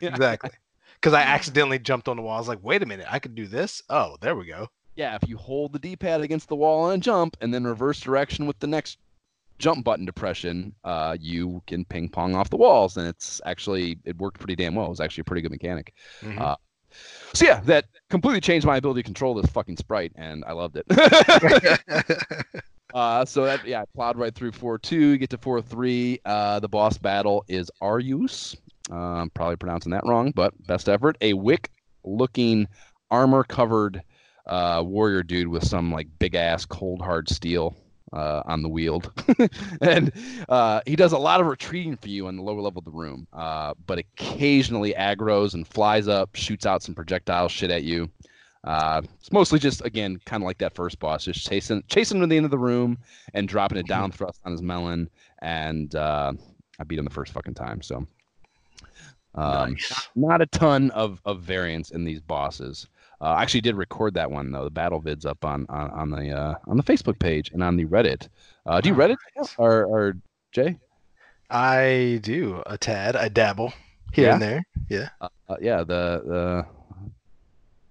exactly. 0.00 0.50
Because 0.94 1.14
I 1.14 1.22
accidentally 1.22 1.78
jumped 1.78 2.08
on 2.08 2.16
the 2.16 2.22
wall. 2.22 2.36
I 2.36 2.38
was 2.38 2.48
like, 2.48 2.62
wait 2.62 2.82
a 2.82 2.86
minute, 2.86 3.06
I 3.10 3.18
could 3.18 3.34
do 3.34 3.46
this? 3.46 3.82
Oh, 3.90 4.16
there 4.20 4.36
we 4.36 4.46
go 4.46 4.68
yeah, 5.00 5.16
if 5.20 5.26
you 5.26 5.38
hold 5.38 5.72
the 5.72 5.78
D-pad 5.78 6.20
against 6.20 6.48
the 6.48 6.56
wall 6.56 6.90
and 6.90 7.02
jump, 7.02 7.34
and 7.40 7.54
then 7.54 7.64
reverse 7.64 8.00
direction 8.00 8.46
with 8.46 8.58
the 8.58 8.66
next 8.66 8.98
jump 9.60 9.84
button 9.84 10.04
depression, 10.04 10.74
uh, 10.82 11.16
you 11.20 11.62
can 11.66 11.84
ping 11.84 12.08
pong 12.08 12.34
off 12.34 12.50
the 12.50 12.56
walls, 12.56 12.96
and 12.96 13.06
it's 13.06 13.40
actually 13.44 13.98
it 14.04 14.16
worked 14.18 14.40
pretty 14.40 14.56
damn 14.56 14.74
well. 14.74 14.86
It 14.86 14.90
was 14.90 15.00
actually 15.00 15.22
a 15.22 15.24
pretty 15.24 15.42
good 15.42 15.52
mechanic. 15.52 15.94
Mm-hmm. 16.22 16.40
Uh, 16.40 16.56
so 17.34 17.44
yeah, 17.44 17.60
that 17.60 17.84
completely 18.08 18.40
changed 18.40 18.66
my 18.66 18.78
ability 18.78 19.02
to 19.02 19.06
control 19.06 19.34
this 19.34 19.50
fucking 19.50 19.76
sprite, 19.76 20.12
and 20.16 20.44
I 20.44 20.52
loved 20.52 20.76
it. 20.76 20.86
uh, 22.94 23.24
so 23.24 23.44
that 23.44 23.64
yeah, 23.64 23.82
I 23.82 23.84
plowed 23.94 24.16
right 24.16 24.34
through 24.34 24.52
four 24.52 24.78
two, 24.78 25.18
get 25.18 25.30
to 25.30 25.38
four 25.38 25.62
three. 25.62 26.18
Uh, 26.24 26.58
the 26.58 26.68
boss 26.68 26.98
battle 26.98 27.44
is 27.46 27.70
Arius. 27.80 28.56
Uh, 28.90 28.96
I'm 28.96 29.30
probably 29.30 29.56
pronouncing 29.56 29.92
that 29.92 30.04
wrong, 30.04 30.32
but 30.34 30.52
best 30.66 30.88
effort. 30.88 31.16
A 31.20 31.34
wick 31.34 31.70
looking 32.02 32.66
armor 33.10 33.44
covered 33.44 34.02
uh, 34.46 34.82
warrior 34.84 35.22
dude 35.22 35.48
with 35.48 35.64
some 35.64 35.92
like 35.92 36.08
big 36.18 36.34
ass 36.34 36.64
cold 36.64 37.00
hard 37.00 37.28
steel 37.28 37.76
uh, 38.12 38.42
on 38.44 38.62
the 38.62 38.68
wield, 38.68 39.12
and 39.80 40.12
uh, 40.48 40.80
he 40.86 40.96
does 40.96 41.12
a 41.12 41.18
lot 41.18 41.40
of 41.40 41.46
retreating 41.46 41.96
for 41.96 42.08
you 42.08 42.26
on 42.26 42.36
the 42.36 42.42
lower 42.42 42.60
level 42.60 42.80
of 42.80 42.84
the 42.84 42.90
room, 42.90 43.26
uh, 43.32 43.74
but 43.86 43.98
occasionally 43.98 44.94
aggroes 44.94 45.54
and 45.54 45.66
flies 45.66 46.08
up, 46.08 46.34
shoots 46.34 46.66
out 46.66 46.82
some 46.82 46.94
projectile 46.94 47.48
shit 47.48 47.70
at 47.70 47.82
you. 47.84 48.10
Uh, 48.64 49.00
it's 49.18 49.32
mostly 49.32 49.58
just 49.58 49.84
again 49.86 50.20
kind 50.26 50.42
of 50.42 50.46
like 50.46 50.58
that 50.58 50.74
first 50.74 50.98
boss, 50.98 51.24
just 51.24 51.46
chasing 51.46 51.82
chasing 51.88 52.18
him 52.18 52.22
to 52.22 52.26
the 52.26 52.36
end 52.36 52.44
of 52.44 52.50
the 52.50 52.58
room 52.58 52.98
and 53.32 53.48
dropping 53.48 53.78
it 53.78 53.86
down 53.86 54.10
thrust 54.12 54.40
on 54.44 54.52
his 54.52 54.60
melon, 54.60 55.08
and 55.40 55.94
uh, 55.94 56.32
I 56.78 56.84
beat 56.84 56.98
him 56.98 57.04
the 57.06 57.10
first 57.10 57.32
fucking 57.32 57.54
time. 57.54 57.80
So 57.80 58.06
um, 59.34 59.72
Nice. 59.72 60.08
not 60.14 60.42
a 60.42 60.46
ton 60.46 60.90
of 60.90 61.20
of 61.24 61.40
variance 61.42 61.90
in 61.90 62.04
these 62.04 62.20
bosses. 62.20 62.86
Uh, 63.20 63.24
I 63.24 63.42
actually 63.42 63.60
did 63.60 63.76
record 63.76 64.14
that 64.14 64.30
one 64.30 64.50
though. 64.50 64.64
The 64.64 64.70
battle 64.70 65.00
vids 65.00 65.26
up 65.26 65.44
on 65.44 65.66
on, 65.68 65.90
on 65.90 66.10
the 66.10 66.30
uh, 66.30 66.54
on 66.66 66.76
the 66.76 66.82
Facebook 66.82 67.18
page 67.18 67.50
and 67.52 67.62
on 67.62 67.76
the 67.76 67.84
Reddit. 67.84 68.28
Uh, 68.66 68.80
do 68.80 68.88
you 68.88 68.94
Reddit 68.94 69.16
nice. 69.36 69.54
or 69.58 69.84
or 69.84 70.14
Jae? 70.54 70.78
I 71.50 72.20
do 72.22 72.62
a 72.66 72.78
tad. 72.78 73.16
I 73.16 73.28
dabble 73.28 73.72
here 74.12 74.26
Yeah? 74.28 74.32
and 74.34 74.42
there. 74.42 74.66
Yeah. 74.88 75.08
Uh, 75.20 75.28
yeah, 75.60 75.78
the 75.78 76.22
the 76.24 76.66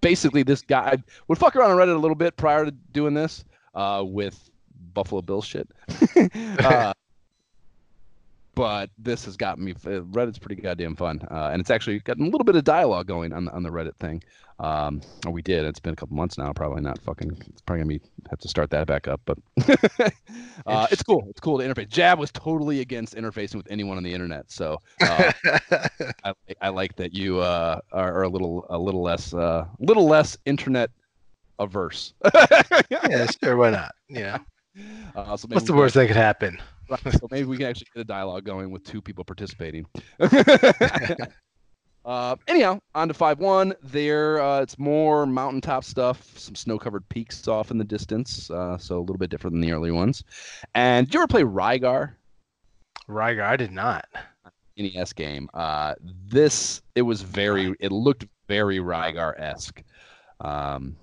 basically 0.01 0.43
this 0.43 0.61
guy 0.61 0.91
I 0.93 1.03
would 1.27 1.37
fuck 1.37 1.55
around 1.55 1.71
on 1.71 1.77
Reddit 1.77 1.95
a 1.95 1.99
little 1.99 2.15
bit 2.15 2.37
prior 2.37 2.65
to 2.65 2.71
doing 2.71 3.13
this 3.13 3.43
uh, 3.75 4.03
with 4.05 4.49
Buffalo 4.93 5.21
Bill 5.21 5.41
shit. 5.41 5.69
but 8.59 8.89
this 8.97 9.23
has 9.23 9.37
gotten 9.37 9.63
me. 9.63 9.71
uh, 9.71 10.01
Reddit's 10.11 10.37
pretty 10.37 10.61
goddamn 10.61 10.93
fun, 10.93 11.25
uh, 11.31 11.49
and 11.53 11.61
it's 11.61 11.69
actually 11.69 11.99
gotten 11.99 12.25
a 12.25 12.29
little 12.29 12.43
bit 12.43 12.57
of 12.57 12.65
dialogue 12.65 13.07
going 13.07 13.31
on 13.31 13.45
the 13.45 13.51
on 13.53 13.63
the 13.63 13.69
Reddit 13.69 13.95
thing. 14.01 14.21
Um, 14.59 14.99
or 15.25 15.31
we 15.31 15.41
did. 15.41 15.63
It's 15.63 15.79
been 15.79 15.93
a 15.93 15.95
couple 15.95 16.17
months 16.17 16.37
now. 16.37 16.51
Probably 16.51 16.81
not 16.81 16.99
fucking. 16.99 17.41
It's 17.47 17.61
probably 17.61 17.83
gonna 17.83 17.99
be 17.99 18.01
have 18.29 18.39
to 18.39 18.49
start 18.49 18.69
that 18.71 18.85
back 18.85 19.07
up. 19.07 19.21
But 19.23 19.37
uh, 20.65 20.87
it's 20.91 21.01
cool. 21.01 21.25
It's 21.29 21.39
cool 21.39 21.57
to 21.59 21.63
interface. 21.63 21.87
Jab 21.87 22.19
was 22.19 22.33
totally 22.33 22.81
against 22.81 23.15
interfacing 23.15 23.55
with 23.55 23.71
anyone 23.71 23.95
on 23.95 24.03
the 24.03 24.13
internet. 24.13 24.51
So 24.51 24.81
uh, 24.99 25.31
I, 26.25 26.33
I 26.61 26.67
like 26.67 26.97
that 26.97 27.13
you 27.13 27.39
uh, 27.39 27.79
are, 27.93 28.13
are 28.13 28.23
a 28.23 28.29
little 28.29 28.65
a 28.69 28.77
little 28.77 29.01
less 29.01 29.33
uh, 29.33 29.67
little 29.79 30.05
less 30.05 30.37
internet 30.45 30.91
averse. 31.59 32.13
yeah, 32.89 33.25
sure. 33.41 33.55
Why 33.55 33.69
not? 33.69 33.95
Yeah. 34.09 34.39
Uh, 35.15 35.37
so 35.37 35.47
What's 35.47 35.65
the 35.65 35.73
worst 35.73 35.95
that 35.95 36.07
could 36.07 36.17
happen? 36.17 36.59
Right, 36.89 37.13
so 37.19 37.27
maybe 37.31 37.45
we 37.47 37.57
can 37.57 37.67
actually 37.67 37.87
get 37.93 38.01
a 38.01 38.05
dialogue 38.05 38.43
going 38.43 38.71
with 38.71 38.83
two 38.83 39.01
people 39.01 39.23
participating. 39.23 39.85
uh, 42.05 42.35
anyhow, 42.47 42.79
on 42.95 43.07
to 43.07 43.13
five 43.13 43.39
one. 43.39 43.73
There, 43.83 44.41
uh, 44.41 44.61
it's 44.61 44.79
more 44.79 45.25
mountaintop 45.25 45.83
stuff, 45.83 46.37
some 46.37 46.55
snow-covered 46.55 47.07
peaks 47.09 47.47
off 47.47 47.71
in 47.71 47.77
the 47.77 47.83
distance, 47.83 48.49
uh, 48.49 48.77
so 48.77 48.97
a 48.97 49.01
little 49.01 49.17
bit 49.17 49.29
different 49.29 49.53
than 49.53 49.61
the 49.61 49.71
early 49.71 49.91
ones. 49.91 50.23
And 50.75 51.07
did 51.07 51.13
you 51.13 51.19
ever 51.21 51.27
play 51.27 51.43
Rygar? 51.43 52.13
Rygar, 53.07 53.43
I 53.43 53.55
did 53.57 53.71
not. 53.71 54.05
NES 54.77 55.13
game. 55.13 55.49
Uh, 55.53 55.93
this 56.27 56.81
it 56.95 57.01
was 57.01 57.21
very. 57.21 57.75
It 57.79 57.91
looked 57.91 58.25
very 58.47 58.79
Rygar-esque. 58.79 59.83
Um, 60.39 60.95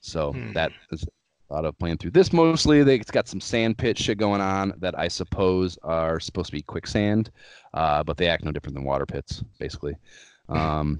so 0.00 0.32
Hmm. 0.32 0.52
that 0.52 0.72
is 0.92 1.04
lot 1.52 1.64
of 1.64 1.78
playing 1.78 1.98
through 1.98 2.12
this 2.12 2.32
mostly. 2.32 2.82
They, 2.82 2.96
it's 2.96 3.10
got 3.10 3.28
some 3.28 3.40
sand 3.40 3.78
pit 3.78 3.98
shit 3.98 4.18
going 4.18 4.40
on 4.40 4.72
that 4.78 4.98
I 4.98 5.08
suppose 5.08 5.78
are 5.82 6.20
supposed 6.20 6.46
to 6.46 6.52
be 6.52 6.62
quicksand, 6.62 7.30
uh, 7.74 8.02
but 8.04 8.16
they 8.16 8.28
act 8.28 8.44
no 8.44 8.52
different 8.52 8.74
than 8.74 8.84
water 8.84 9.06
pits, 9.06 9.42
basically. 9.58 9.94
Um, 10.48 10.98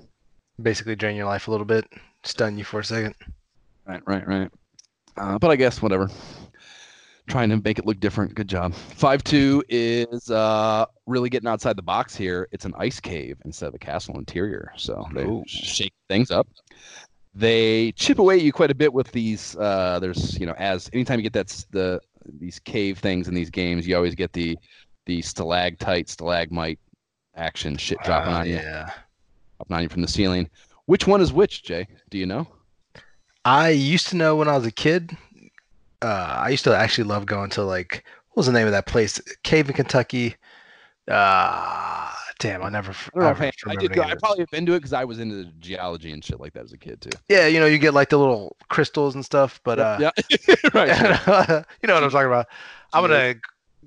Basically, 0.63 0.95
drain 0.95 1.17
your 1.17 1.27
life 1.27 1.49
a 1.49 1.51
little 1.51 1.67
bit, 1.67 1.85
stun 2.23 2.57
you 2.57 2.63
for 2.63 2.79
a 2.79 2.85
second. 2.85 3.17
Right, 3.85 4.01
right, 4.07 4.25
right. 4.29 4.51
Uh, 5.17 5.39
but 5.41 5.51
I 5.51 5.57
guess 5.57 5.83
whatever. 5.83 6.09
Trying 7.29 7.49
to 7.51 7.57
make 7.57 7.79
it 7.81 7.87
look 7.87 7.99
different. 7.99 8.35
Good 8.35 8.49
job. 8.49 8.75
Five 8.75 9.25
two 9.25 9.63
is 9.69 10.31
uh, 10.31 10.87
really 11.07 11.31
getting 11.31 11.49
outside 11.49 11.77
the 11.77 11.83
box 11.83 12.15
here. 12.15 12.49
It's 12.53 12.65
an 12.65 12.75
ice 12.79 13.01
cave 13.01 13.39
instead 13.45 13.67
of 13.69 13.75
a 13.75 13.79
castle 13.79 14.19
interior, 14.19 14.73
so 14.77 15.07
they 15.15 15.25
Ooh. 15.25 15.43
shake 15.47 15.95
things 16.09 16.31
up. 16.31 16.47
They 17.35 17.93
chip 17.93 18.19
away 18.19 18.37
at 18.37 18.43
you 18.43 18.53
quite 18.53 18.71
a 18.71 18.75
bit 18.75 18.93
with 18.93 19.11
these. 19.13 19.57
Uh, 19.57 19.99
there's 20.01 20.39
you 20.39 20.47
know 20.47 20.55
as 20.59 20.91
anytime 20.93 21.19
you 21.19 21.23
get 21.23 21.33
that 21.35 21.65
the 21.71 22.01
these 22.39 22.59
cave 22.59 22.99
things 22.99 23.29
in 23.29 23.35
these 23.35 23.51
games, 23.51 23.87
you 23.87 23.97
always 23.97 24.15
get 24.15 24.33
the 24.33 24.59
the 25.07 25.23
stalactite 25.23 26.09
stalagmite 26.09 26.79
action 27.37 27.77
shit 27.77 27.99
dropping 28.05 28.33
Uh, 28.33 28.37
on 28.39 28.47
you, 28.47 28.55
Yeah. 28.57 28.91
dropping 29.59 29.77
on 29.77 29.83
you 29.85 29.89
from 29.89 30.03
the 30.03 30.09
ceiling. 30.09 30.49
Which 30.87 31.07
one 31.07 31.21
is 31.21 31.33
which, 31.33 31.63
Jae? 31.63 31.87
Do 32.11 32.19
you 32.19 32.27
know? 32.27 32.49
I 33.45 33.71
used 33.71 34.09
to 34.09 34.17
know 34.17 34.37
when 34.37 34.49
I 34.49 34.57
was 34.57 34.67
a 34.67 34.73
kid. 34.73 35.17
Uh, 36.03 36.35
I 36.39 36.49
used 36.49 36.65
to 36.65 36.77
actually 36.77 37.05
love 37.05 37.27
going 37.27 37.51
to 37.51 37.63
like 37.63 38.05
what 38.31 38.39
was 38.39 38.47
the 38.47 38.53
name 38.53 38.67
of 38.67 38.73
that 38.73 38.87
place? 38.87 39.21
Cave 39.45 39.69
in 39.69 39.75
Kentucky. 39.75 40.37
Uh, 41.09 42.11
damn, 42.39 42.63
I 42.63 42.69
never. 42.69 42.93
I 43.15 43.31
I, 43.31 43.77
did 43.77 43.93
go. 43.93 44.03
I 44.03 44.15
probably 44.15 44.41
have 44.41 44.51
been 44.51 44.67
to 44.67 44.75
it 44.75 44.79
because 44.79 44.93
I 44.93 45.05
was 45.05 45.19
into 45.19 45.37
the 45.37 45.45
geology 45.59 46.13
and 46.13 46.25
shit 46.25 46.41
like 46.41 46.53
that 46.55 46.65
as 46.65 46.73
a 46.73 46.79
kid 46.79 47.01
too. 47.01 47.11
Yeah, 47.29 47.47
you 47.47 47.61
know, 47.61 47.67
you 47.67 47.79
get 47.79 47.95
like 47.95 48.11
the 48.11 48.19
little 48.19 48.57
crystals 48.69 49.15
and 49.15 49.25
stuff, 49.25 49.61
but 49.65 49.79
uh, 49.79 49.99
yeah, 50.01 50.11
right. 50.75 50.97
sure. 50.97 51.65
you 51.83 51.87
know 51.87 51.95
what 51.95 52.05
I'm 52.05 52.11
talking 52.11 52.27
about. 52.27 52.47
I'm 52.93 53.03
gonna 53.03 53.37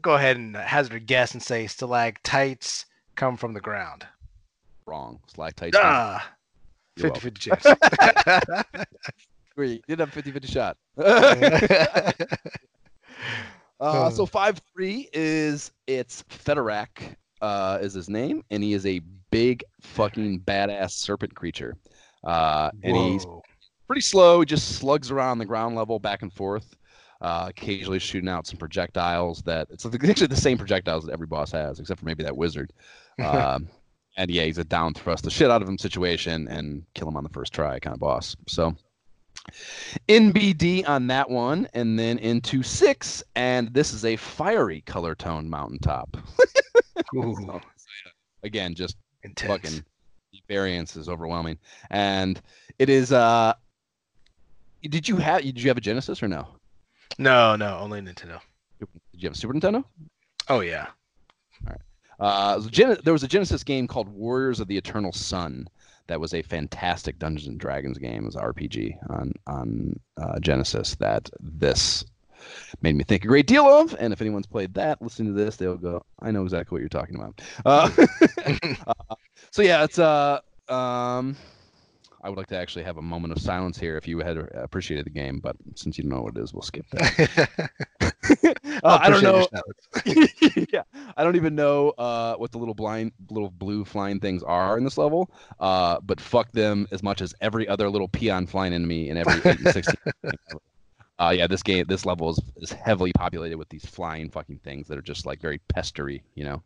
go 0.01 0.13
ahead 0.15 0.37
and 0.37 0.55
hazard 0.55 0.93
a 0.93 0.99
guess 0.99 1.33
and 1.33 1.41
say 1.41 1.67
stalactites 1.67 2.85
come 3.15 3.37
from 3.37 3.53
the 3.53 3.61
ground. 3.61 4.05
Wrong. 4.85 5.19
Stalactites. 5.27 5.77
Ah, 5.79 6.33
You're 6.97 7.13
50 7.13 7.31
50 7.31 7.49
chance. 7.49 7.65
You 9.55 9.79
did 9.87 9.99
have 9.99 10.11
50 10.11 10.31
50 10.31 10.47
shot. 10.47 10.77
Uh, 13.83 14.09
so 14.09 14.25
5 14.25 14.61
3 14.73 15.09
is 15.13 15.71
it's 15.87 16.23
Fedorak, 16.23 17.15
uh, 17.41 17.79
is 17.81 17.93
his 17.93 18.09
name, 18.09 18.43
and 18.49 18.63
he 18.63 18.73
is 18.73 18.85
a 18.85 19.01
big 19.31 19.63
fucking 19.81 20.39
badass 20.41 20.91
serpent 20.91 21.35
creature. 21.35 21.75
Uh, 22.23 22.71
and 22.83 22.95
he's 22.95 23.25
pretty 23.87 24.01
slow. 24.01 24.39
He 24.39 24.45
just 24.45 24.77
slugs 24.77 25.11
around 25.11 25.39
the 25.39 25.45
ground 25.45 25.75
level 25.75 25.99
back 25.99 26.21
and 26.21 26.31
forth, 26.31 26.75
uh, 27.21 27.47
occasionally 27.49 27.99
shooting 27.99 28.29
out 28.29 28.47
some 28.47 28.57
projectiles 28.57 29.41
that 29.41 29.67
it's 29.69 29.85
actually 30.09 30.27
the 30.27 30.35
same 30.35 30.57
projectiles 30.57 31.05
that 31.05 31.11
every 31.11 31.27
boss 31.27 31.51
has, 31.51 31.79
except 31.79 31.99
for 31.99 32.05
maybe 32.05 32.23
that 32.23 32.37
wizard. 32.37 32.71
Um, 33.23 33.69
and 34.17 34.31
yeah, 34.31 34.43
he's 34.43 34.57
a 34.57 34.63
down 34.63 34.95
thrust 34.95 35.23
the 35.23 35.29
shit 35.29 35.51
out 35.51 35.61
of 35.61 35.69
him 35.69 35.77
situation 35.77 36.47
and 36.47 36.83
kill 36.95 37.07
him 37.07 37.15
on 37.15 37.23
the 37.23 37.29
first 37.29 37.53
try 37.53 37.79
kind 37.79 37.93
of 37.93 37.99
boss. 37.99 38.35
So 38.47 38.75
NBD 40.07 40.87
on 40.87 41.07
that 41.07 41.29
one, 41.29 41.67
and 41.73 41.97
then 41.97 42.17
into 42.19 42.63
six, 42.63 43.23
and 43.35 43.73
this 43.73 43.93
is 43.93 44.05
a 44.05 44.15
fiery 44.15 44.81
color 44.81 45.15
tone 45.15 45.49
mountaintop. 45.49 46.17
So, 47.13 47.61
again, 48.43 48.73
just 48.73 48.97
intense. 49.23 49.51
fucking 49.63 49.85
the 50.31 50.39
variance 50.47 50.95
is 50.95 51.07
overwhelming 51.09 51.59
and 51.91 52.41
it 52.79 52.89
is 52.89 53.11
uh 53.11 53.53
did 54.81 55.07
you 55.07 55.17
have 55.17 55.43
did 55.43 55.61
you 55.61 55.67
have 55.69 55.77
a 55.77 55.81
genesis 55.81 56.23
or 56.23 56.27
no 56.27 56.47
No, 57.19 57.55
no, 57.55 57.77
only 57.77 58.01
Nintendo. 58.01 58.39
did 58.79 58.87
you 59.13 59.27
have 59.27 59.33
a 59.33 59.37
super 59.37 59.53
nintendo 59.53 59.83
Oh 60.49 60.61
yeah. 60.61 60.87
uh 62.19 62.59
so 62.59 62.67
Gen- 62.69 62.97
there 63.03 63.13
was 63.13 63.23
a 63.23 63.27
genesis 63.27 63.63
game 63.63 63.87
called 63.87 64.07
warriors 64.09 64.59
of 64.59 64.67
the 64.67 64.77
eternal 64.77 65.11
sun 65.11 65.67
that 66.07 66.19
was 66.19 66.33
a 66.33 66.41
fantastic 66.41 67.17
dungeons 67.19 67.47
and 67.47 67.59
dragons 67.59 67.97
game 67.97 68.25
was 68.25 68.35
rpg 68.35 68.95
on 69.09 69.31
on 69.47 69.99
uh, 70.17 70.39
genesis 70.39 70.95
that 70.95 71.29
this 71.39 72.03
made 72.81 72.95
me 72.95 73.03
think 73.03 73.23
a 73.23 73.27
great 73.27 73.47
deal 73.47 73.65
of. 73.65 73.95
And 73.99 74.11
if 74.11 74.21
anyone's 74.21 74.47
played 74.47 74.73
that 74.73 75.01
listening 75.01 75.33
to 75.33 75.43
this 75.43 75.55
they'll 75.55 75.77
go 75.77 76.03
i 76.19 76.31
know 76.31 76.43
exactly 76.43 76.75
what 76.75 76.81
you're 76.81 76.89
talking 76.89 77.15
about. 77.15 77.41
Uh, 77.65 77.89
uh, 78.87 79.15
so 79.51 79.61
yeah 79.61 79.83
it's 79.83 79.99
uh 79.99 80.39
um 80.69 81.35
i 82.23 82.29
would 82.29 82.37
like 82.37 82.47
to 82.47 82.57
actually 82.57 82.83
have 82.83 82.97
a 82.97 83.01
moment 83.01 83.31
of 83.31 83.39
silence 83.41 83.77
here 83.77 83.97
if 83.97 84.07
you 84.07 84.19
had 84.19 84.37
appreciated 84.55 85.05
the 85.05 85.11
game 85.11 85.39
but 85.39 85.55
since 85.75 85.97
you 85.97 86.03
don't 86.03 86.11
know 86.11 86.21
what 86.21 86.35
it 86.35 86.41
is 86.41 86.53
we'll 86.53 86.61
skip 86.61 86.85
that 86.91 87.59
uh, 88.83 88.99
i 89.01 89.09
don't 89.09 89.23
know 89.23 89.47
yeah, 90.71 90.83
I 91.15 91.23
don't 91.23 91.35
even 91.35 91.55
know 91.55 91.89
uh, 91.91 92.35
what 92.35 92.51
the 92.51 92.57
little 92.57 92.73
blind, 92.73 93.11
little 93.29 93.49
blue 93.49 93.85
flying 93.85 94.19
things 94.19 94.43
are 94.43 94.77
in 94.77 94.83
this 94.83 94.97
level. 94.97 95.31
Uh, 95.59 95.99
but 96.01 96.19
fuck 96.19 96.51
them 96.51 96.87
as 96.91 97.03
much 97.03 97.21
as 97.21 97.33
every 97.41 97.67
other 97.67 97.89
little 97.89 98.07
peon 98.07 98.47
flying 98.47 98.73
enemy 98.73 99.09
in 99.09 99.17
every 99.17 99.41
8 99.45 99.59
and 99.59 99.69
16. 99.69 99.95
uh, 101.19 101.33
yeah, 101.35 101.47
this 101.47 101.63
game, 101.63 101.85
this 101.87 102.05
level 102.05 102.31
is, 102.31 102.39
is 102.57 102.71
heavily 102.71 103.11
populated 103.13 103.57
with 103.57 103.69
these 103.69 103.85
flying 103.85 104.29
fucking 104.29 104.59
things 104.63 104.87
that 104.87 104.97
are 104.97 105.03
just 105.03 105.25
like 105.25 105.39
very 105.39 105.61
pestery. 105.75 106.21
You 106.35 106.45
know, 106.45 106.63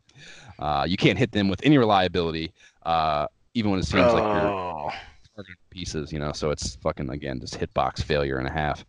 uh, 0.60 0.86
you 0.88 0.98
can't 0.98 1.18
hit 1.18 1.32
them 1.32 1.50
with 1.50 1.60
any 1.64 1.78
reliability, 1.78 2.54
uh, 2.86 3.28
even 3.54 3.72
when 3.72 3.80
it 3.80 3.86
seems 3.86 4.14
like 4.14 4.24
you're 4.24 4.54
Oh, 4.54 4.90
targeted 4.90 5.17
pieces, 5.78 6.12
you 6.12 6.20
know. 6.20 6.32
So 6.32 6.50
it's 6.52 6.76
fucking 6.78 7.10
again 7.10 7.40
just 7.40 7.60
hitbox 7.60 8.04
failure 8.04 8.38
and 8.40 8.48
a 8.48 8.52
half 8.52 8.86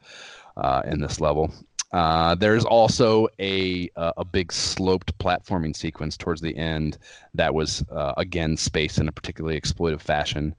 uh, 0.57 0.83
in 0.87 1.01
this 1.01 1.21
level. 1.21 1.53
Uh, 1.93 2.35
there's 2.35 2.65
also 2.65 3.29
a 3.39 3.89
uh, 3.97 4.13
a 4.17 4.25
big 4.25 4.53
sloped 4.53 5.17
platforming 5.19 5.75
sequence 5.75 6.17
towards 6.17 6.41
the 6.41 6.57
end 6.57 6.99
that 7.35 7.53
was 7.53 7.85
uh, 7.91 8.15
again 8.17 8.57
spaced 8.57 8.99
in 8.99 9.09
a 9.09 9.13
particularly 9.13 9.59
exploitive 9.61 10.01
fashion. 10.01 10.55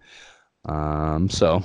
Um, 0.65 1.29
so 1.29 1.61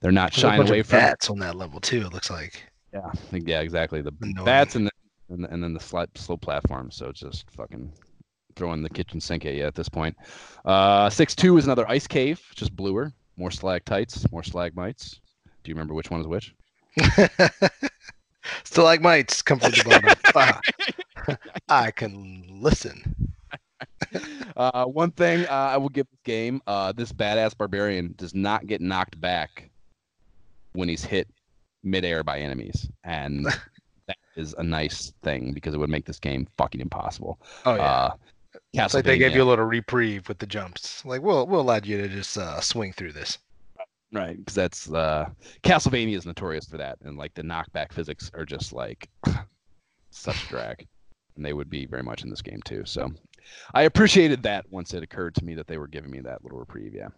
They're 0.00 0.12
not 0.12 0.32
shying 0.32 0.66
away 0.66 0.82
from 0.82 0.98
bats 0.98 1.30
on 1.30 1.38
that 1.40 1.56
level 1.56 1.80
too. 1.80 2.02
It 2.06 2.12
looks 2.12 2.30
like. 2.30 2.62
Yeah, 2.92 3.10
yeah, 3.32 3.60
exactly. 3.60 4.00
The 4.00 4.12
Annoying. 4.22 4.44
bats 4.44 4.74
and 4.76 4.86
the, 4.86 4.90
and, 5.28 5.44
and 5.46 5.62
then 5.62 5.74
the 5.74 5.80
slight, 5.80 6.08
slow 6.16 6.36
platform. 6.36 6.90
So 6.90 7.08
it's 7.08 7.20
just 7.20 7.50
fucking 7.50 7.92
throwing 8.56 8.82
the 8.82 8.90
kitchen 8.90 9.20
sink 9.20 9.44
at 9.44 9.54
you 9.54 9.64
at 9.64 9.74
this 9.74 9.88
point. 9.88 10.16
Uh, 10.64 11.10
six 11.10 11.34
two 11.34 11.56
is 11.58 11.64
another 11.64 11.88
ice 11.88 12.06
cave, 12.06 12.40
just 12.54 12.74
bluer, 12.74 13.12
more 13.38 13.50
slag 13.50 13.82
stalactites, 13.82 14.30
more 14.32 14.42
stalagmites. 14.42 15.20
Do 15.62 15.70
you 15.70 15.74
remember 15.74 15.94
which 15.94 16.10
one 16.10 16.20
is 16.20 16.26
which? 16.26 16.54
Stalagmites 18.64 19.42
come 19.42 19.60
from 19.60 19.70
the 19.70 20.16
bottom. 20.32 21.38
I 21.68 21.90
can 21.90 22.44
listen. 22.60 23.14
Uh, 24.56 24.84
one 24.86 25.10
thing 25.12 25.46
uh, 25.46 25.52
I 25.52 25.76
will 25.76 25.88
give 25.88 26.08
this 26.10 26.20
game: 26.24 26.60
uh, 26.66 26.90
this 26.90 27.12
badass 27.12 27.56
barbarian 27.56 28.14
does 28.16 28.34
not 28.34 28.66
get 28.66 28.80
knocked 28.80 29.20
back 29.20 29.70
when 30.72 30.88
he's 30.88 31.04
hit 31.04 31.28
midair 31.84 32.24
by 32.24 32.40
enemies, 32.40 32.88
and 33.04 33.46
that 33.46 34.16
is 34.36 34.54
a 34.58 34.62
nice 34.64 35.12
thing 35.22 35.52
because 35.52 35.74
it 35.74 35.78
would 35.78 35.90
make 35.90 36.06
this 36.06 36.18
game 36.18 36.48
fucking 36.56 36.80
impossible. 36.80 37.38
Oh 37.66 37.76
yeah. 37.76 38.10
It's 38.72 38.94
like 38.94 39.04
they 39.04 39.18
gave 39.18 39.34
you 39.34 39.42
a 39.42 39.44
little 39.44 39.64
reprieve 39.64 40.28
with 40.28 40.38
the 40.38 40.46
jumps. 40.46 41.04
Like 41.04 41.22
we'll 41.22 41.46
we'll 41.46 41.60
allow 41.60 41.80
you 41.82 41.98
to 41.98 42.08
just 42.08 42.36
uh, 42.38 42.60
swing 42.60 42.92
through 42.92 43.12
this. 43.12 43.38
Right, 44.12 44.38
because 44.38 44.54
that's 44.54 44.90
uh, 44.90 45.28
Castlevania 45.62 46.16
is 46.16 46.24
notorious 46.24 46.64
for 46.64 46.78
that, 46.78 46.98
and 47.02 47.18
like 47.18 47.34
the 47.34 47.42
knockback 47.42 47.92
physics 47.92 48.30
are 48.34 48.46
just 48.46 48.72
like 48.72 49.08
such 50.10 50.48
drag, 50.48 50.86
and 51.36 51.44
they 51.44 51.52
would 51.52 51.68
be 51.68 51.84
very 51.84 52.02
much 52.02 52.24
in 52.24 52.30
this 52.30 52.40
game 52.40 52.62
too. 52.64 52.84
So 52.86 53.10
I 53.74 53.82
appreciated 53.82 54.42
that 54.44 54.64
once 54.70 54.94
it 54.94 55.02
occurred 55.02 55.34
to 55.36 55.44
me 55.44 55.54
that 55.54 55.66
they 55.66 55.76
were 55.76 55.88
giving 55.88 56.10
me 56.10 56.20
that 56.20 56.42
little 56.42 56.58
reprieve. 56.58 56.94
Yeah. 56.94 57.08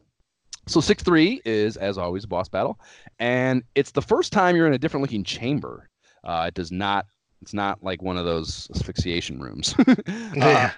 So 0.66 0.80
six 0.80 1.02
three 1.02 1.40
is 1.44 1.76
as 1.76 1.96
always 1.96 2.24
a 2.24 2.28
boss 2.28 2.48
battle, 2.48 2.80
and 3.20 3.62
it's 3.76 3.92
the 3.92 4.02
first 4.02 4.32
time 4.32 4.56
you're 4.56 4.66
in 4.66 4.74
a 4.74 4.78
different 4.78 5.02
looking 5.02 5.24
chamber. 5.24 5.88
Uh, 6.24 6.46
it 6.48 6.54
does 6.54 6.72
not. 6.72 7.06
It's 7.40 7.54
not 7.54 7.82
like 7.82 8.02
one 8.02 8.18
of 8.18 8.24
those 8.24 8.68
asphyxiation 8.74 9.40
rooms. 9.40 9.74
uh, 10.42 10.70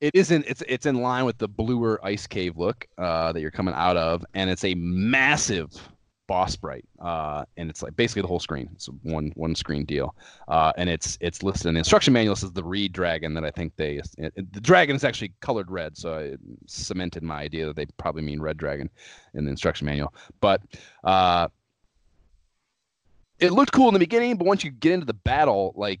it 0.00 0.14
isn't. 0.14 0.44
It's 0.46 0.62
it's 0.66 0.86
in 0.86 1.02
line 1.02 1.24
with 1.24 1.38
the 1.38 1.48
bluer 1.48 2.00
ice 2.04 2.26
cave 2.26 2.56
look 2.56 2.86
uh, 2.98 3.32
that 3.32 3.40
you're 3.40 3.50
coming 3.50 3.74
out 3.74 3.96
of, 3.96 4.24
and 4.34 4.48
it's 4.48 4.64
a 4.64 4.74
massive 4.74 5.70
boss 6.26 6.52
sprite, 6.52 6.84
uh, 7.00 7.44
and 7.56 7.68
it's 7.68 7.82
like 7.82 7.96
basically 7.96 8.22
the 8.22 8.28
whole 8.28 8.40
screen. 8.40 8.70
It's 8.72 8.88
one 9.02 9.32
one 9.34 9.54
screen 9.54 9.84
deal, 9.84 10.14
uh, 10.48 10.72
and 10.78 10.88
it's 10.88 11.18
it's 11.20 11.42
listed 11.42 11.66
in 11.66 11.74
the 11.74 11.78
instruction 11.78 12.12
manual. 12.12 12.32
Is 12.32 12.50
the 12.52 12.64
Reed 12.64 12.92
Dragon 12.92 13.34
that 13.34 13.44
I 13.44 13.50
think 13.50 13.74
they 13.76 13.96
it, 13.96 14.32
it, 14.36 14.52
the 14.52 14.60
dragon 14.60 14.96
is 14.96 15.04
actually 15.04 15.32
colored 15.40 15.70
red, 15.70 15.96
so 15.98 16.18
it 16.18 16.40
cemented 16.66 17.22
my 17.22 17.40
idea 17.40 17.66
that 17.66 17.76
they 17.76 17.86
probably 17.98 18.22
mean 18.22 18.40
red 18.40 18.56
dragon 18.56 18.88
in 19.34 19.44
the 19.44 19.50
instruction 19.50 19.86
manual. 19.86 20.14
But 20.40 20.62
uh, 21.04 21.48
it 23.40 23.52
looked 23.52 23.72
cool 23.72 23.88
in 23.88 23.94
the 23.94 24.00
beginning, 24.00 24.36
but 24.36 24.46
once 24.46 24.64
you 24.64 24.70
get 24.70 24.92
into 24.92 25.06
the 25.06 25.14
battle, 25.14 25.72
like 25.74 26.00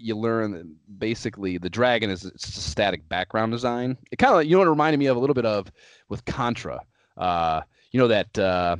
you 0.00 0.16
learn 0.16 0.52
that 0.52 0.66
basically 0.98 1.58
the 1.58 1.70
dragon 1.70 2.10
is 2.10 2.24
it's 2.24 2.48
a 2.48 2.60
static 2.60 3.08
background 3.08 3.52
design. 3.52 3.96
It 4.10 4.16
kind 4.16 4.34
of 4.34 4.44
you 4.44 4.52
know 4.52 4.58
what 4.58 4.66
it 4.66 4.70
reminded 4.70 4.98
me 4.98 5.06
of 5.06 5.16
a 5.16 5.20
little 5.20 5.34
bit 5.34 5.46
of 5.46 5.70
with 6.08 6.24
Contra. 6.24 6.80
Uh, 7.16 7.60
you 7.92 7.98
know 8.00 8.08
that 8.08 8.38
uh, 8.38 8.76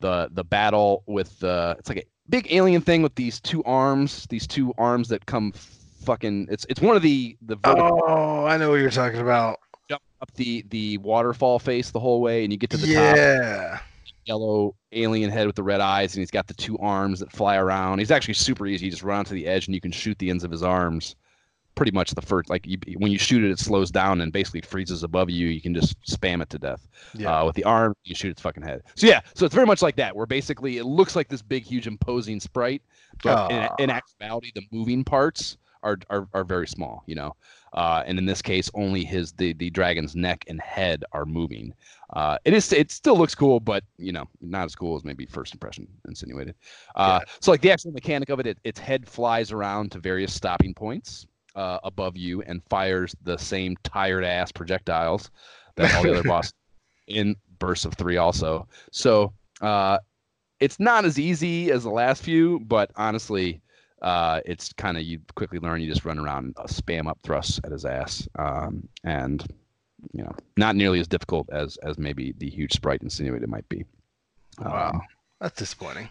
the 0.00 0.28
the 0.32 0.44
battle 0.44 1.02
with 1.06 1.38
the 1.40 1.76
it's 1.78 1.88
like 1.88 1.98
a 1.98 2.04
big 2.28 2.48
alien 2.50 2.80
thing 2.80 3.02
with 3.02 3.14
these 3.14 3.40
two 3.40 3.62
arms, 3.64 4.26
these 4.28 4.46
two 4.46 4.72
arms 4.78 5.08
that 5.08 5.26
come 5.26 5.52
fucking. 5.52 6.48
It's 6.50 6.66
it's 6.68 6.80
one 6.80 6.96
of 6.96 7.02
the 7.02 7.36
the. 7.42 7.56
Vertical, 7.56 8.02
oh, 8.06 8.46
I 8.46 8.56
know 8.56 8.70
what 8.70 8.76
you're 8.76 8.90
talking 8.90 9.20
about. 9.20 9.58
Jump 9.88 10.02
up 10.20 10.32
the 10.34 10.64
the 10.70 10.98
waterfall 10.98 11.58
face 11.58 11.90
the 11.90 12.00
whole 12.00 12.20
way, 12.20 12.44
and 12.44 12.52
you 12.52 12.58
get 12.58 12.70
to 12.70 12.76
the 12.76 12.86
yeah. 12.86 13.08
top. 13.08 13.16
Yeah 13.16 13.80
yellow 14.26 14.74
alien 14.92 15.30
head 15.30 15.46
with 15.46 15.56
the 15.56 15.62
red 15.62 15.80
eyes, 15.80 16.14
and 16.14 16.20
he's 16.20 16.30
got 16.30 16.46
the 16.46 16.54
two 16.54 16.76
arms 16.78 17.20
that 17.20 17.32
fly 17.32 17.56
around. 17.56 17.98
He's 17.98 18.10
actually 18.10 18.34
super 18.34 18.66
easy. 18.66 18.86
You 18.86 18.90
just 18.90 19.02
run 19.02 19.20
onto 19.20 19.34
the 19.34 19.46
edge, 19.46 19.66
and 19.66 19.74
you 19.74 19.80
can 19.80 19.92
shoot 19.92 20.18
the 20.18 20.30
ends 20.30 20.44
of 20.44 20.50
his 20.50 20.62
arms. 20.62 21.16
Pretty 21.74 21.92
much 21.92 22.12
the 22.12 22.22
first, 22.22 22.48
like 22.48 22.66
you, 22.66 22.78
when 22.96 23.12
you 23.12 23.18
shoot 23.18 23.44
it, 23.44 23.50
it 23.50 23.58
slows 23.58 23.90
down 23.90 24.22
and 24.22 24.32
basically 24.32 24.62
freezes 24.62 25.02
above 25.02 25.28
you. 25.28 25.48
You 25.48 25.60
can 25.60 25.74
just 25.74 26.00
spam 26.04 26.40
it 26.40 26.48
to 26.50 26.58
death. 26.58 26.88
Yeah. 27.12 27.40
Uh, 27.40 27.44
with 27.44 27.54
the 27.54 27.64
arm, 27.64 27.94
you 28.04 28.14
shoot 28.14 28.30
its 28.30 28.40
fucking 28.40 28.62
head. 28.62 28.82
So 28.94 29.06
yeah, 29.06 29.20
so 29.34 29.44
it's 29.44 29.54
very 29.54 29.66
much 29.66 29.82
like 29.82 29.96
that, 29.96 30.16
where 30.16 30.24
basically 30.24 30.78
it 30.78 30.84
looks 30.84 31.14
like 31.14 31.28
this 31.28 31.42
big, 31.42 31.64
huge, 31.64 31.86
imposing 31.86 32.40
sprite, 32.40 32.80
but 33.22 33.50
in, 33.50 33.68
in 33.78 33.90
actuality, 33.90 34.52
the 34.54 34.62
moving 34.72 35.04
parts 35.04 35.58
are, 35.86 35.98
are 36.10 36.28
are 36.34 36.44
very 36.44 36.66
small. 36.66 37.02
You 37.06 37.14
know, 37.14 37.36
uh, 37.72 38.02
and 38.06 38.18
in 38.18 38.26
this 38.26 38.42
case, 38.42 38.70
only 38.74 39.04
his 39.04 39.32
the 39.32 39.52
the 39.54 39.70
dragon's 39.70 40.16
neck 40.16 40.44
and 40.48 40.60
head 40.60 41.04
are 41.12 41.24
moving. 41.24 41.72
Uh, 42.10 42.38
it 42.44 42.52
is 42.52 42.72
it 42.72 42.90
still 42.90 43.16
looks 43.16 43.34
cool, 43.34 43.60
but 43.60 43.84
you 43.98 44.12
know, 44.12 44.24
not 44.40 44.64
as 44.64 44.74
cool 44.74 44.96
as 44.96 45.04
maybe 45.04 45.26
first 45.26 45.54
impression 45.54 45.86
insinuated. 46.06 46.54
Uh, 46.94 47.20
yeah. 47.22 47.32
So 47.40 47.50
like 47.50 47.60
the 47.60 47.70
actual 47.70 47.92
mechanic 47.92 48.28
of 48.28 48.40
it, 48.40 48.46
it, 48.46 48.58
its 48.64 48.78
head 48.78 49.08
flies 49.08 49.52
around 49.52 49.92
to 49.92 49.98
various 49.98 50.34
stopping 50.34 50.74
points 50.74 51.26
uh, 51.54 51.78
above 51.84 52.16
you 52.16 52.42
and 52.42 52.62
fires 52.68 53.14
the 53.22 53.36
same 53.36 53.76
tired 53.82 54.24
ass 54.24 54.52
projectiles 54.52 55.30
that 55.76 55.94
all 55.94 56.02
the 56.02 56.10
other 56.10 56.22
bosses 56.28 56.54
in 57.06 57.36
bursts 57.58 57.84
of 57.84 57.94
three 57.94 58.16
also. 58.16 58.68
So 58.92 59.32
uh, 59.60 59.98
it's 60.60 60.78
not 60.78 61.04
as 61.04 61.18
easy 61.18 61.70
as 61.70 61.82
the 61.82 61.90
last 61.90 62.22
few, 62.22 62.60
but 62.60 62.90
honestly, 62.96 63.60
uh, 64.02 64.40
it's 64.44 64.72
kind 64.72 64.96
of 64.96 65.02
you 65.02 65.20
quickly 65.34 65.58
learn. 65.58 65.80
You 65.80 65.88
just 65.88 66.04
run 66.04 66.18
around, 66.18 66.54
uh, 66.56 66.64
spam 66.64 67.08
up 67.08 67.18
thrusts 67.22 67.60
at 67.64 67.72
his 67.72 67.84
ass, 67.84 68.28
um, 68.38 68.88
and 69.04 69.44
you 70.12 70.22
know, 70.22 70.34
not 70.56 70.76
nearly 70.76 71.00
as 71.00 71.08
difficult 71.08 71.48
as 71.50 71.76
as 71.78 71.98
maybe 71.98 72.34
the 72.38 72.50
huge 72.50 72.72
sprite 72.72 73.02
insinuated 73.02 73.48
might 73.48 73.68
be. 73.68 73.84
Wow, 74.60 74.90
um, 74.90 75.00
that's 75.40 75.58
disappointing. 75.58 76.08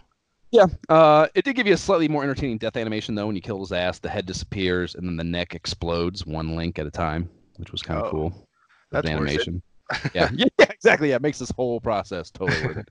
Yeah, 0.52 0.66
uh, 0.88 1.26
it 1.34 1.44
did 1.44 1.56
give 1.56 1.66
you 1.66 1.74
a 1.74 1.78
slightly 1.78 2.08
more 2.08 2.22
entertaining 2.22 2.58
death 2.58 2.76
animation 2.76 3.14
though. 3.14 3.26
When 3.26 3.36
you 3.36 3.42
kill 3.42 3.60
his 3.60 3.72
ass, 3.72 3.98
the 3.98 4.08
head 4.08 4.26
disappears 4.26 4.94
and 4.94 5.06
then 5.06 5.16
the 5.16 5.24
neck 5.24 5.54
explodes 5.54 6.24
one 6.24 6.56
link 6.56 6.78
at 6.78 6.86
a 6.86 6.90
time, 6.90 7.28
which 7.56 7.72
was 7.72 7.82
kind 7.82 8.00
of 8.00 8.06
oh, 8.06 8.10
cool. 8.10 8.48
That's 8.90 9.08
animation. 9.08 9.62
yeah, 10.14 10.30
yeah, 10.34 10.46
exactly. 10.58 11.10
Yeah, 11.10 11.16
it 11.16 11.22
makes 11.22 11.38
this 11.38 11.50
whole 11.50 11.80
process 11.80 12.30
totally 12.30 12.64
worth 12.64 12.78
it. 12.78 12.88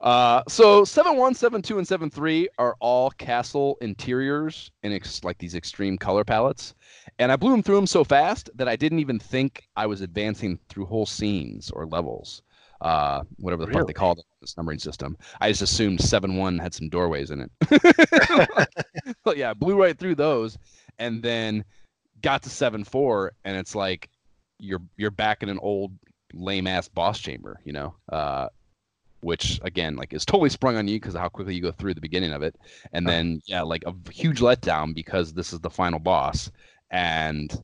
Uh, 0.00 0.42
so 0.46 0.84
seven 0.84 1.16
one, 1.16 1.34
seven 1.34 1.62
two, 1.62 1.78
and 1.78 1.88
seven 1.88 2.10
three 2.10 2.48
are 2.58 2.76
all 2.80 3.10
castle 3.12 3.78
interiors 3.80 4.70
in 4.82 4.92
ex- 4.92 5.24
like 5.24 5.38
these 5.38 5.54
extreme 5.54 5.96
color 5.96 6.24
palettes, 6.24 6.74
and 7.18 7.32
I 7.32 7.36
blew 7.36 7.50
them 7.50 7.62
through 7.62 7.76
them 7.76 7.86
so 7.86 8.04
fast 8.04 8.50
that 8.54 8.68
I 8.68 8.76
didn't 8.76 8.98
even 8.98 9.18
think 9.18 9.66
I 9.76 9.86
was 9.86 10.02
advancing 10.02 10.58
through 10.68 10.86
whole 10.86 11.06
scenes 11.06 11.70
or 11.70 11.86
levels, 11.86 12.42
uh, 12.82 13.22
whatever 13.38 13.62
the 13.62 13.68
really? 13.68 13.80
fuck 13.80 13.86
they 13.86 13.92
called 13.94 14.18
it, 14.18 14.24
this 14.40 14.56
numbering 14.56 14.78
system. 14.78 15.16
I 15.40 15.50
just 15.50 15.62
assumed 15.62 16.00
seven 16.00 16.36
one 16.36 16.58
had 16.58 16.74
some 16.74 16.90
doorways 16.90 17.30
in 17.30 17.40
it. 17.40 17.50
but 19.24 19.38
yeah, 19.38 19.50
I 19.50 19.54
blew 19.54 19.80
right 19.80 19.98
through 19.98 20.16
those, 20.16 20.58
and 20.98 21.22
then 21.22 21.64
got 22.20 22.42
to 22.42 22.50
seven 22.50 22.84
four, 22.84 23.32
and 23.44 23.56
it's 23.56 23.74
like 23.74 24.10
you're 24.58 24.82
you're 24.98 25.10
back 25.10 25.42
in 25.42 25.48
an 25.48 25.58
old 25.60 25.92
lame 26.34 26.66
ass 26.66 26.88
boss 26.88 27.18
chamber, 27.18 27.60
you 27.64 27.72
know. 27.72 27.94
Uh, 28.12 28.48
which 29.26 29.58
again 29.64 29.96
like 29.96 30.12
is 30.12 30.24
totally 30.24 30.48
sprung 30.48 30.76
on 30.76 30.86
you 30.86 31.00
because 31.00 31.16
of 31.16 31.20
how 31.20 31.28
quickly 31.28 31.52
you 31.52 31.60
go 31.60 31.72
through 31.72 31.92
the 31.92 32.00
beginning 32.00 32.32
of 32.32 32.42
it. 32.42 32.54
And 32.92 33.08
then 33.08 33.42
yeah 33.46 33.62
like 33.62 33.82
a 33.84 33.92
huge 34.12 34.38
letdown 34.38 34.94
because 34.94 35.32
this 35.32 35.52
is 35.52 35.58
the 35.58 35.68
final 35.68 35.98
boss 35.98 36.48
and 36.92 37.60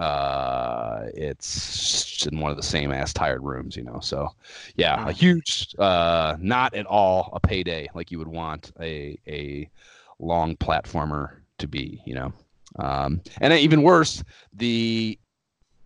uh 0.00 1.02
it's 1.14 2.26
in 2.26 2.40
one 2.40 2.50
of 2.50 2.56
the 2.56 2.62
same 2.62 2.90
ass 2.90 3.12
tired 3.12 3.44
rooms 3.44 3.76
you 3.76 3.84
know? 3.84 4.00
So 4.00 4.30
yeah 4.74 5.08
a 5.08 5.12
huge 5.12 5.76
uh 5.78 6.36
not 6.40 6.74
at 6.74 6.86
all 6.86 7.30
a 7.34 7.40
payday 7.40 7.88
like 7.94 8.10
you 8.10 8.18
would 8.18 8.26
want 8.42 8.72
a 8.80 9.16
a 9.28 9.70
long 10.18 10.56
platformer 10.56 11.36
to 11.58 11.68
be 11.68 12.02
you 12.04 12.16
know? 12.16 12.32
Um 12.80 13.20
and 13.40 13.52
even 13.52 13.82
worse 13.82 14.24
the 14.52 15.16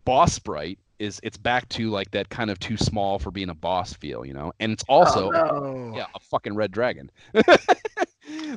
boss 0.06 0.32
sprite 0.32 0.78
is 0.98 1.20
it's 1.22 1.36
back 1.36 1.68
to 1.70 1.90
like 1.90 2.10
that 2.12 2.28
kind 2.28 2.50
of 2.50 2.58
too 2.58 2.76
small 2.76 3.18
for 3.18 3.30
being 3.30 3.50
a 3.50 3.54
boss 3.54 3.92
feel, 3.94 4.24
you 4.24 4.32
know. 4.32 4.52
And 4.60 4.72
it's 4.72 4.84
also 4.88 5.32
oh, 5.32 5.52
no. 5.52 5.92
yeah, 5.96 6.06
a 6.14 6.20
fucking 6.20 6.54
red 6.54 6.70
dragon. 6.70 7.10
like, 7.34 7.60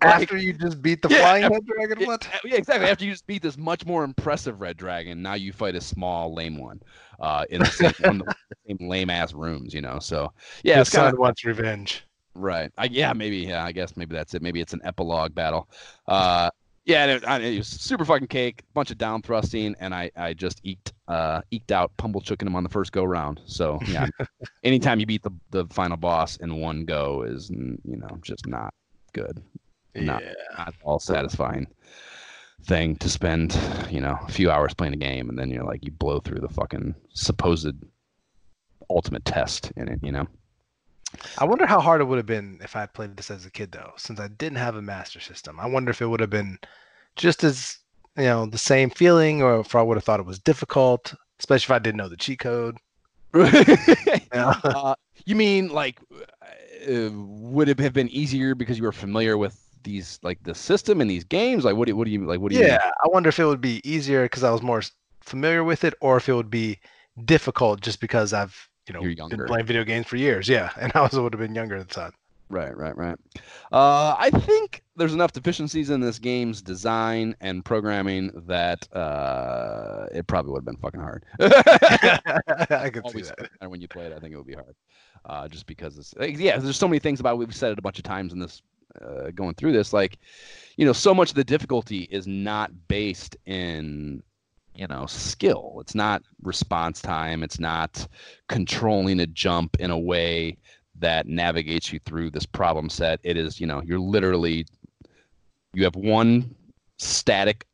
after 0.01 0.37
you 0.37 0.53
just 0.53 0.81
beat 0.81 1.01
the 1.01 1.09
yeah, 1.09 1.19
flying 1.19 1.43
after, 1.43 1.55
red 1.55 1.65
dragon, 1.65 1.99
yeah, 2.01 2.07
what? 2.07 2.29
Yeah, 2.43 2.55
exactly. 2.55 2.87
After 2.87 3.05
you 3.05 3.11
just 3.11 3.27
beat 3.27 3.41
this 3.41 3.57
much 3.57 3.85
more 3.85 4.03
impressive 4.03 4.61
red 4.61 4.77
dragon, 4.77 5.21
now 5.21 5.33
you 5.33 5.51
fight 5.51 5.75
a 5.75 5.81
small 5.81 6.33
lame 6.33 6.57
one, 6.57 6.81
uh, 7.19 7.45
in 7.49 7.61
the 7.61 7.67
same, 7.67 7.93
one 8.01 8.19
the 8.19 8.35
same 8.67 8.89
lame 8.89 9.09
ass 9.09 9.33
rooms, 9.33 9.73
you 9.73 9.81
know. 9.81 9.99
So 9.99 10.31
yeah, 10.63 10.81
it's 10.81 10.89
kind 10.89 11.13
of 11.13 11.19
wants 11.19 11.43
revenge. 11.43 12.03
Right. 12.35 12.71
I, 12.77 12.85
yeah, 12.85 13.13
maybe. 13.13 13.37
Yeah, 13.37 13.65
I 13.65 13.71
guess 13.71 13.97
maybe 13.97 14.15
that's 14.15 14.33
it. 14.35 14.41
Maybe 14.41 14.61
it's 14.61 14.73
an 14.73 14.81
epilogue 14.83 15.33
battle. 15.33 15.69
Uh, 16.07 16.51
yeah, 16.87 17.05
it, 17.05 17.23
it, 17.43 17.57
was 17.57 17.67
super 17.67 18.05
fucking 18.05 18.27
cake, 18.27 18.63
bunch 18.73 18.91
of 18.91 18.97
down 18.97 19.21
thrusting, 19.21 19.75
and 19.79 19.93
I, 19.93 20.09
I 20.15 20.33
just 20.33 20.61
eked 20.63 20.93
uh, 21.07 21.41
eked 21.51 21.71
out 21.71 21.91
Pumblechook 21.97 22.41
him 22.41 22.55
on 22.55 22.63
the 22.63 22.69
first 22.69 22.91
go 22.91 23.03
round. 23.03 23.41
So 23.45 23.79
yeah, 23.87 24.07
anytime 24.63 24.99
you 24.99 25.05
beat 25.05 25.21
the, 25.21 25.31
the 25.51 25.65
final 25.67 25.97
boss 25.97 26.37
in 26.37 26.55
one 26.55 26.85
go 26.85 27.23
is 27.23 27.49
you 27.49 27.97
know 27.97 28.17
just 28.21 28.47
not 28.47 28.73
good, 29.13 29.43
not, 29.93 30.23
yeah. 30.23 30.33
not 30.57 30.73
all 30.83 30.99
satisfying 30.99 31.67
thing 32.63 32.95
to 32.95 33.09
spend 33.09 33.57
you 33.89 34.01
know 34.01 34.17
a 34.27 34.31
few 34.31 34.49
hours 34.49 34.73
playing 34.73 34.93
a 34.93 34.97
game 34.97 35.29
and 35.29 35.37
then 35.37 35.51
you're 35.51 35.63
like 35.63 35.85
you 35.85 35.91
blow 35.91 36.19
through 36.19 36.39
the 36.39 36.49
fucking 36.49 36.95
supposed 37.13 37.75
ultimate 38.89 39.25
test 39.25 39.71
in 39.75 39.87
it, 39.87 39.99
you 40.01 40.11
know. 40.11 40.27
I 41.37 41.45
wonder 41.45 41.65
how 41.65 41.79
hard 41.79 42.01
it 42.01 42.05
would 42.05 42.17
have 42.17 42.25
been 42.25 42.59
if 42.63 42.75
I 42.75 42.81
had 42.81 42.93
played 42.93 43.17
this 43.17 43.31
as 43.31 43.45
a 43.45 43.51
kid, 43.51 43.71
though, 43.71 43.93
since 43.97 44.19
I 44.19 44.27
didn't 44.27 44.57
have 44.57 44.75
a 44.75 44.81
master 44.81 45.19
system. 45.19 45.59
I 45.59 45.67
wonder 45.67 45.91
if 45.91 46.01
it 46.01 46.07
would 46.07 46.19
have 46.19 46.29
been 46.29 46.59
just 47.15 47.43
as 47.43 47.79
you 48.15 48.23
know 48.23 48.45
the 48.45 48.57
same 48.57 48.89
feeling, 48.89 49.41
or 49.41 49.59
if 49.59 49.75
I 49.75 49.81
would 49.81 49.97
have 49.97 50.03
thought 50.03 50.19
it 50.19 50.25
was 50.25 50.39
difficult, 50.39 51.13
especially 51.39 51.73
if 51.73 51.75
I 51.75 51.79
didn't 51.79 51.97
know 51.97 52.09
the 52.09 52.17
cheat 52.17 52.39
code. 52.39 52.77
Yeah. 54.33 54.53
uh, 54.63 54.95
you 55.25 55.35
mean 55.35 55.69
like 55.69 55.99
uh, 56.89 57.09
would 57.13 57.69
it 57.69 57.79
have 57.79 57.93
been 57.93 58.09
easier 58.09 58.55
because 58.55 58.77
you 58.77 58.83
were 58.83 58.91
familiar 58.91 59.37
with 59.37 59.57
these 59.83 60.19
like 60.21 60.43
the 60.43 60.53
system 60.53 61.01
and 61.01 61.09
these 61.09 61.23
games? 61.23 61.63
Like 61.63 61.75
what 61.75 61.87
do 61.87 61.95
what 61.95 62.05
do 62.05 62.11
you 62.11 62.25
like? 62.25 62.39
What 62.39 62.51
do 62.51 62.57
you? 62.57 62.65
yeah, 62.65 62.71
mean? 62.71 62.79
I 62.79 63.07
wonder 63.07 63.29
if 63.29 63.39
it 63.39 63.45
would 63.45 63.61
be 63.61 63.81
easier 63.89 64.23
because 64.23 64.43
I 64.43 64.51
was 64.51 64.61
more 64.61 64.81
familiar 65.21 65.63
with 65.63 65.83
it, 65.83 65.93
or 66.01 66.17
if 66.17 66.27
it 66.29 66.33
would 66.33 66.49
be 66.49 66.79
difficult 67.25 67.81
just 67.81 67.99
because 67.99 68.33
I've 68.33 68.69
you 68.87 68.93
know 68.93 69.01
You're 69.01 69.15
been 69.29 69.45
playing 69.45 69.65
video 69.65 69.83
games 69.83 70.07
for 70.07 70.15
years. 70.15 70.47
Yeah, 70.47 70.71
and 70.79 70.91
I 70.95 70.99
also 70.99 71.23
would 71.23 71.33
have 71.33 71.39
been 71.39 71.55
younger 71.55 71.75
at 71.75 71.87
the 71.87 71.93
time. 71.93 72.13
Right, 72.49 72.75
right, 72.77 72.95
right. 72.95 73.17
Uh, 73.73 74.15
I 74.17 74.29
think 74.29 74.81
there's 74.95 75.13
enough 75.13 75.33
deficiencies 75.33 75.89
in 75.89 75.99
this 75.99 76.17
game's 76.17 76.61
design 76.61 77.35
and 77.41 77.63
programming 77.65 78.31
that 78.47 78.87
uh, 78.95 80.05
it 80.13 80.27
probably 80.27 80.53
would 80.53 80.59
have 80.59 80.65
been 80.65 80.77
fucking 80.77 81.01
hard. 81.01 81.25
I 81.41 82.89
could 82.93 83.09
see 83.09 83.23
that. 83.23 83.49
and 83.59 83.69
when 83.69 83.81
you 83.81 83.89
play 83.89 84.05
it, 84.05 84.13
I 84.13 84.19
think 84.19 84.33
it 84.33 84.37
would 84.37 84.47
be 84.47 84.53
hard. 84.53 84.75
Uh, 85.25 85.49
just 85.49 85.65
because 85.65 85.97
it's 85.97 86.13
yeah, 86.39 86.57
there's 86.57 86.77
so 86.77 86.87
many 86.87 86.99
things 86.99 87.19
about 87.19 87.33
it. 87.33 87.37
We've 87.37 87.53
said 87.53 87.73
it 87.73 87.79
a 87.79 87.81
bunch 87.81 87.97
of 87.97 88.05
times 88.05 88.31
in 88.31 88.39
this 88.39 88.61
uh, 89.01 89.31
going 89.31 89.55
through 89.55 89.73
this. 89.73 89.91
Like, 89.91 90.17
you 90.77 90.85
know, 90.85 90.93
so 90.93 91.13
much 91.13 91.29
of 91.29 91.35
the 91.35 91.43
difficulty 91.43 92.07
is 92.09 92.27
not 92.27 92.71
based 92.87 93.35
in 93.45 94.23
you 94.77 94.87
know 94.87 95.05
skill. 95.07 95.77
It's 95.81 95.95
not 95.95 96.23
response 96.43 97.01
time. 97.01 97.43
It's 97.43 97.59
not 97.59 98.07
controlling 98.47 99.19
a 99.19 99.27
jump 99.27 99.77
in 99.79 99.91
a 99.91 99.99
way 99.99 100.57
that 100.99 101.27
navigates 101.27 101.91
you 101.93 101.99
through 102.05 102.31
this 102.31 102.45
problem 102.45 102.89
set. 102.89 103.19
It 103.23 103.37
is, 103.37 103.59
you 103.59 103.67
know, 103.67 103.81
you're 103.83 103.99
literally 103.99 104.65
you 105.73 105.83
have 105.83 105.95
one 105.95 106.55
static 106.97 107.65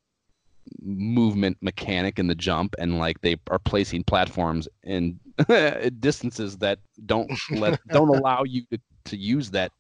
movement 0.82 1.58
mechanic 1.62 2.20
in 2.20 2.28
the 2.28 2.36
jump 2.36 2.76
and 2.80 2.98
like 3.00 3.22
they 3.22 3.36
are 3.50 3.60
placing 3.60 4.04
platforms 4.04 4.68
in 4.84 5.20
distances 6.00 6.58
that 6.58 6.80
don't 7.06 7.32
let 7.50 7.76
don't 7.92 8.10
allow 8.10 8.44
you 8.44 8.64
to, 8.72 8.80
to 9.06 9.18
use 9.18 9.52
that 9.52 9.72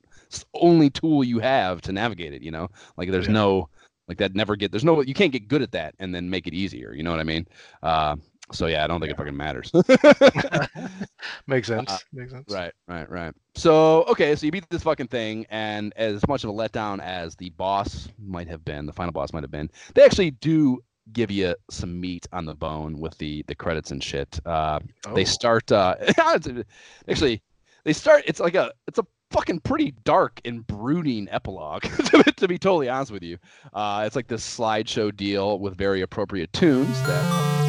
only 0.55 0.89
tool 0.89 1.23
you 1.23 1.39
have 1.39 1.81
to 1.81 1.91
navigate 1.91 2.33
it 2.33 2.41
you 2.41 2.51
know 2.51 2.69
like 2.97 3.11
there's 3.11 3.29
Yeah. 3.29 3.33
no 3.33 3.69
like 4.07 4.17
that 4.17 4.35
never 4.35 4.55
get 4.55 4.71
there's 4.71 4.83
no 4.83 5.01
you 5.01 5.13
can't 5.13 5.31
get 5.31 5.47
good 5.47 5.61
at 5.61 5.71
that 5.71 5.95
and 5.99 6.13
then 6.13 6.29
make 6.29 6.47
it 6.47 6.53
easier 6.53 6.93
you 6.93 7.03
know 7.03 7.11
what 7.11 7.19
i 7.19 7.23
mean 7.23 7.45
uh 7.83 8.15
so 8.51 8.65
yeah 8.67 8.83
i 8.83 8.87
don't 8.87 8.99
think 8.99 9.11
it 9.11 9.17
fucking 9.17 9.35
matters 9.35 9.71
Makes 11.47 11.67
sense. 11.67 11.89
Uh, 11.89 11.97
Makes 12.11 12.31
sense. 12.31 12.45
Right, 12.49 12.73
right, 12.87 13.09
right. 13.09 13.33
So, 13.55 14.03
okay, 14.03 14.35
so 14.35 14.45
you 14.45 14.51
beat 14.51 14.69
this 14.69 14.83
fucking 14.83 15.07
thing, 15.07 15.45
and 15.49 15.93
as 15.95 16.25
much 16.27 16.43
of 16.43 16.49
a 16.49 16.53
letdown 16.53 16.99
as 17.01 17.35
the 17.35 17.49
boss 17.51 18.09
might 18.19 18.47
have 18.47 18.63
been, 18.65 18.85
the 18.85 18.93
final 18.93 19.11
boss 19.11 19.33
might 19.33 19.43
have 19.43 19.51
been, 19.51 19.69
they 19.93 20.03
actually 20.03 20.31
do 20.31 20.79
give 21.11 21.29
you 21.31 21.53
some 21.69 21.99
meat 21.99 22.25
on 22.31 22.45
the 22.45 22.55
bone 22.55 22.99
with 22.99 23.17
the 23.17 23.43
the 23.47 23.55
credits 23.55 23.91
and 23.91 24.03
shit. 24.03 24.39
Uh, 24.45 24.79
They 25.13 25.21
Oh. 25.21 25.25
start 25.25 25.71
uh, 25.71 25.95
actually, 27.07 27.41
they 27.83 27.93
start. 27.93 28.23
It's 28.25 28.39
like 28.39 28.55
a 28.55 28.71
it's 28.87 28.99
a 28.99 29.05
fucking 29.33 29.59
pretty 29.61 29.95
dark 30.05 30.39
and 30.45 30.65
brooding 30.65 31.27
epilogue. 31.31 31.81
to, 32.05 32.23
be- 32.23 32.31
to 32.31 32.47
be 32.47 32.57
totally 32.57 32.87
honest 32.87 33.11
with 33.11 33.23
you, 33.23 33.37
uh, 33.73 34.03
it's 34.05 34.15
like 34.15 34.27
this 34.27 34.45
slideshow 34.57 35.13
deal 35.13 35.59
with 35.59 35.75
very 35.75 36.01
appropriate 36.01 36.53
tunes 36.53 37.01
that. 37.03 37.62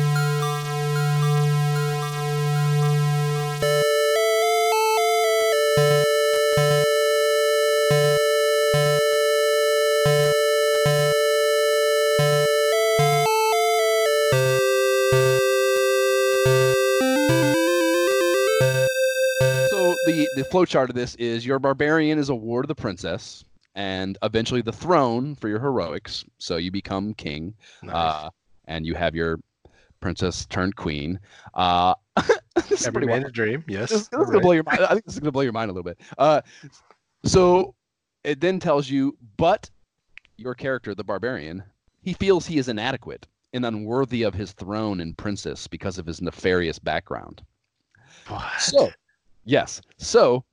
The 20.37 20.45
flowchart 20.53 20.89
of 20.89 20.95
this 20.95 21.15
is 21.17 21.45
your 21.47 21.59
barbarian 21.59 22.19
is 22.19 22.29
a 22.29 22.35
ward 22.35 22.65
of 22.65 22.69
the 22.69 22.75
princess, 22.75 23.45
and 23.75 24.19
eventually 24.23 24.63
the 24.63 24.73
throne 24.73 25.35
for 25.35 25.49
your 25.49 25.61
heroics. 25.61 26.25
So 26.39 26.57
you 26.57 26.71
become 26.71 27.15
king, 27.15 27.55
Nice. 27.83 27.95
uh, 27.95 28.31
and 28.67 28.87
you 28.87 28.95
have 28.95 29.15
your 29.15 29.39
princess 30.01 30.47
turned 30.47 30.77
queen. 30.77 31.19
Uh, 31.55 31.95
Every 32.87 33.07
man's 33.07 33.33
dream. 33.33 33.65
Yes. 33.67 33.91
This, 33.91 34.09
this 34.09 34.21
is 34.21 34.27
gonna 34.27 34.41
blow 34.41 34.53
your 34.53 34.65
mind. 34.65 34.81
I 34.81 34.93
think 34.93 35.05
this 35.05 35.15
is 35.15 35.21
gonna 35.21 35.33
blow 35.33 35.43
your 35.43 35.53
mind 35.53 35.71
a 35.71 35.75
little 35.75 35.85
bit. 35.91 35.99
Uh, 36.19 36.41
so 37.25 37.75
it 38.23 38.41
then 38.41 38.61
tells 38.61 38.89
you, 38.89 39.17
but 39.37 39.71
your 40.37 40.55
character, 40.55 40.95
the 40.95 41.05
barbarian, 41.05 41.63
he 42.03 42.13
feels 42.13 42.47
he 42.47 42.59
is 42.59 42.69
inadequate 42.69 43.27
and 43.53 43.65
unworthy 43.65 44.23
of 44.25 44.35
his 44.35 44.53
throne 44.53 45.01
and 45.01 45.17
princess 45.17 45.67
because 45.67 45.99
of 45.99 46.07
his 46.07 46.21
nefarious 46.21 46.79
background. 46.79 47.43
What? 48.29 48.61
So, 48.61 48.91
yes. 49.45 49.81
So, 49.99 50.45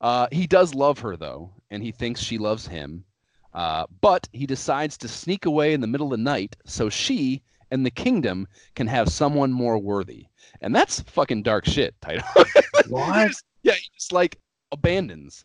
uh, 0.00 0.28
he 0.32 0.46
does 0.46 0.74
love 0.74 0.98
her 1.00 1.16
though, 1.16 1.50
and 1.70 1.82
he 1.82 1.92
thinks 1.92 2.20
she 2.20 2.38
loves 2.38 2.66
him. 2.66 3.04
Uh, 3.54 3.86
but 4.00 4.28
he 4.32 4.46
decides 4.46 4.96
to 4.98 5.08
sneak 5.08 5.46
away 5.46 5.72
in 5.72 5.80
the 5.80 5.86
middle 5.86 6.06
of 6.12 6.18
the 6.18 6.22
night 6.22 6.54
so 6.66 6.88
she 6.88 7.42
and 7.70 7.84
the 7.84 7.90
kingdom 7.90 8.46
can 8.76 8.86
have 8.86 9.08
someone 9.08 9.50
more 9.52 9.78
worthy. 9.78 10.26
And 10.60 10.74
that's 10.74 11.00
fucking 11.00 11.42
dark 11.42 11.64
shit, 11.66 11.94
Title. 12.00 12.24
What? 12.88 13.32
yeah, 13.64 13.72
he 13.74 13.88
just 13.94 14.12
like 14.12 14.38
abandons 14.72 15.44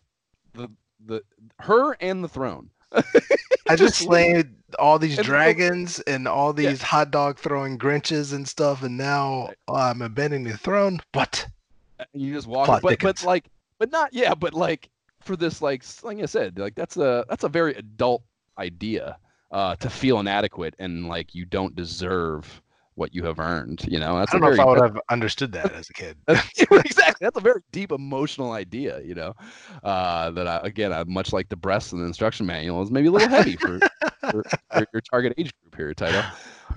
the 0.54 0.68
the 1.04 1.22
her 1.60 1.92
and 2.00 2.24
the 2.24 2.28
throne. 2.28 2.70
I 3.68 3.76
just 3.76 3.96
slayed 3.96 4.50
all 4.78 4.98
these 4.98 5.18
and- 5.18 5.26
dragons 5.26 6.00
and 6.00 6.26
all 6.28 6.58
Yeah. 6.58 6.70
these 6.70 6.80
hot 6.82 7.10
dog 7.10 7.38
throwing 7.38 7.76
Grinches 7.78 8.32
and 8.32 8.48
stuff, 8.48 8.82
and 8.82 8.96
now 8.96 9.50
I'm 9.68 10.00
abandoning 10.00 10.44
the 10.44 10.56
throne. 10.56 11.00
What? 11.12 11.48
And 12.12 12.22
you 12.22 12.32
just 12.32 12.46
walk 12.46 12.66
Plot 12.66 12.82
but, 12.82 12.98
but 13.00 13.22
like 13.24 13.50
but 13.78 13.90
not 13.90 14.12
yeah 14.12 14.34
but 14.34 14.54
like 14.54 14.90
for 15.20 15.36
this 15.36 15.62
like 15.62 15.84
like 16.02 16.18
i 16.20 16.26
said 16.26 16.58
like 16.58 16.74
that's 16.74 16.96
a 16.96 17.24
that's 17.28 17.44
a 17.44 17.48
very 17.48 17.74
adult 17.74 18.22
idea 18.58 19.18
uh 19.50 19.74
to 19.76 19.90
feel 19.90 20.20
inadequate 20.20 20.74
and 20.78 21.08
like 21.08 21.34
you 21.34 21.44
don't 21.44 21.74
deserve 21.74 22.62
what 22.96 23.12
you 23.12 23.24
have 23.24 23.40
earned 23.40 23.84
you 23.88 23.98
know? 23.98 24.16
That's 24.18 24.32
I 24.32 24.38
don't 24.38 24.42
know 24.42 24.50
a 24.50 24.54
if 24.54 24.60
I 24.60 24.64
would 24.66 24.80
have 24.80 25.00
understood 25.10 25.50
that 25.50 25.72
as 25.72 25.90
a 25.90 25.92
kid. 25.92 26.16
exactly 26.28 27.24
that's 27.24 27.36
a 27.36 27.40
very 27.40 27.60
deep 27.72 27.90
emotional 27.90 28.52
idea 28.52 29.00
you 29.02 29.16
know? 29.16 29.34
Uh 29.82 30.30
that 30.30 30.46
I, 30.46 30.60
again 30.62 30.92
i 30.92 31.02
much 31.04 31.32
like 31.32 31.48
the 31.48 31.56
breasts 31.56 31.92
in 31.92 31.98
the 31.98 32.04
instruction 32.04 32.46
manual 32.46 32.82
is 32.82 32.90
maybe 32.90 33.08
a 33.08 33.10
little 33.10 33.28
heavy 33.28 33.56
for, 33.56 33.80
for, 34.30 34.44
for 34.72 34.86
your 34.92 35.02
target 35.10 35.34
age 35.38 35.52
group 35.60 35.76
here 35.76 35.94
title 35.94 36.22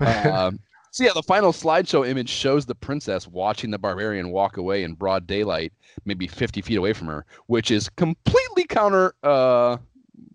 um, 0.00 0.58
so 0.98 1.04
yeah, 1.04 1.12
the 1.14 1.22
final 1.22 1.52
slideshow 1.52 2.04
image 2.04 2.28
shows 2.28 2.66
the 2.66 2.74
princess 2.74 3.28
watching 3.28 3.70
the 3.70 3.78
barbarian 3.78 4.30
walk 4.30 4.56
away 4.56 4.82
in 4.82 4.94
broad 4.94 5.28
daylight, 5.28 5.72
maybe 6.04 6.26
50 6.26 6.60
feet 6.60 6.76
away 6.76 6.92
from 6.92 7.06
her, 7.06 7.24
which 7.46 7.70
is 7.70 7.88
completely 7.90 8.64
counter 8.64 9.14
uh, 9.22 9.76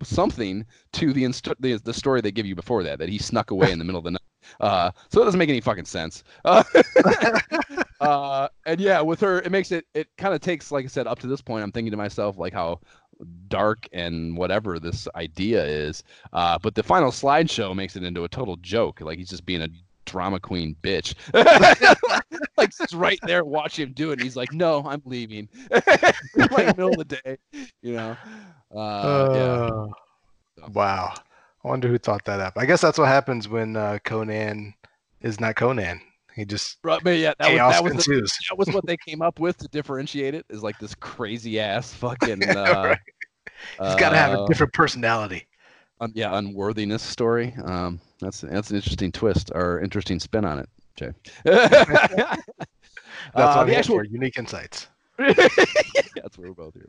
something 0.03 0.65
to 0.94 1.11
the, 1.11 1.26
inst- 1.26 1.49
the 1.60 1.76
the 1.84 1.94
story 1.94 2.22
they 2.22 2.31
give 2.31 2.45
you 2.45 2.56
before 2.56 2.81
that, 2.81 2.98
that 2.99 3.10
he 3.10 3.18
snuck 3.18 3.52
away 3.52 3.73
in 3.73 3.77
the 3.77 3.84
middle 3.84 3.99
of 3.99 4.06
the 4.06 4.11
night. 4.11 4.22
Uh, 4.61 4.91
so 5.10 5.22
it 5.22 5.26
doesn't 5.26 5.38
make 5.38 5.49
any 5.49 5.60
fucking 5.60 5.84
sense. 5.84 6.23
Uh, 6.45 6.64
uh, 7.99 8.48
and 8.65 8.80
yeah, 8.80 9.02
with 9.02 9.19
her, 9.19 9.40
it 9.40 9.52
makes 9.52 9.73
it. 9.73 9.85
It 9.94 10.07
kind 10.18 10.34
of 10.34 10.40
takes, 10.40 10.72
like 10.72 10.85
I 10.85 10.88
said, 10.88 11.07
up 11.07 11.19
to 11.19 11.27
this 11.27 11.41
point. 11.41 11.65
I'm 11.65 11.73
thinking 11.73 11.91
to 11.91 11.98
myself, 11.98 12.38
like 12.38 12.53
how 12.53 12.80
dark 13.49 13.85
and 13.91 14.38
whatever 14.38 14.80
this 14.80 15.10
idea 15.15 15.65
is. 15.65 16.03
Uh, 16.31 16.57
but 16.57 16.73
the 16.73 16.84
final 16.84 17.11
slideshow 17.11 17.76
makes 17.76 17.98
it 17.98 18.03
into 18.03 18.23
a 18.23 18.30
total 18.30 18.56
joke. 18.57 19.02
Like 19.02 19.18
he's 19.18 19.30
just 19.30 19.45
being 19.45 19.61
a 19.61 19.68
drama 20.05 20.39
queen 20.39 20.75
bitch. 20.81 21.15
like 22.57 22.71
just 22.77 22.93
right 22.93 23.19
there, 23.23 23.43
watch 23.43 23.77
him 23.80 23.93
do 23.93 24.11
it. 24.11 24.13
And 24.13 24.21
he's 24.21 24.35
like, 24.35 24.53
"No, 24.53 24.84
I'm 24.85 25.01
leaving." 25.05 25.49
like 25.71 26.77
middle 26.77 26.99
of 26.99 27.07
the 27.07 27.21
day, 27.23 27.38
you 27.81 27.93
know. 27.93 28.17
Uh, 28.75 29.30
yeah. 29.34 29.69
Uh, 29.73 29.88
Wow. 30.71 31.13
I 31.63 31.67
wonder 31.67 31.88
who 31.88 31.97
thought 31.97 32.25
that 32.25 32.39
up. 32.39 32.53
I 32.57 32.65
guess 32.65 32.81
that's 32.81 32.97
what 32.97 33.07
happens 33.07 33.47
when 33.47 33.75
uh, 33.75 33.99
Conan 34.03 34.73
is 35.21 35.39
not 35.39 35.55
Conan. 35.55 36.01
He 36.35 36.45
just 36.45 36.80
Right, 36.84 37.01
but 37.03 37.17
yeah, 37.17 37.34
that 37.39 37.51
was, 37.51 37.57
that 37.57 37.84
was 37.84 38.05
the, 38.05 38.31
that 38.49 38.57
was 38.57 38.69
what 38.69 38.85
they 38.85 38.97
came 38.97 39.21
up 39.21 39.39
with 39.39 39.57
to 39.57 39.67
differentiate 39.67 40.34
it. 40.34 40.45
Is 40.49 40.63
like 40.63 40.80
this 40.80 40.95
crazy 40.95 41.59
ass 41.59 41.93
fucking. 41.93 42.43
Uh, 42.49 42.84
Right. 42.85 42.99
He's 43.81 43.95
got 43.95 44.09
to 44.09 44.17
have 44.17 44.34
a 44.34 44.41
uh, 44.41 44.47
different 44.47 44.73
personality. 44.73 45.47
Un- 46.03 46.11
yeah, 46.15 46.38
unworthiness 46.38 47.01
story. 47.01 47.53
Um, 47.63 47.99
that's 48.19 48.41
that's 48.41 48.71
an 48.71 48.77
interesting 48.77 49.11
twist 49.11 49.51
or 49.55 49.80
interesting 49.81 50.19
spin 50.19 50.45
on 50.45 50.59
it, 50.59 50.69
Jae. 50.99 51.13
That's 53.35 53.55
Uh, 53.55 53.63
the 53.65 53.75
actual 53.75 54.03
unique 54.05 54.38
insights. 54.38 54.88
that's 55.17 56.38
what 56.38 56.47
we're 56.47 56.53
both 56.53 56.73
here 56.73 56.88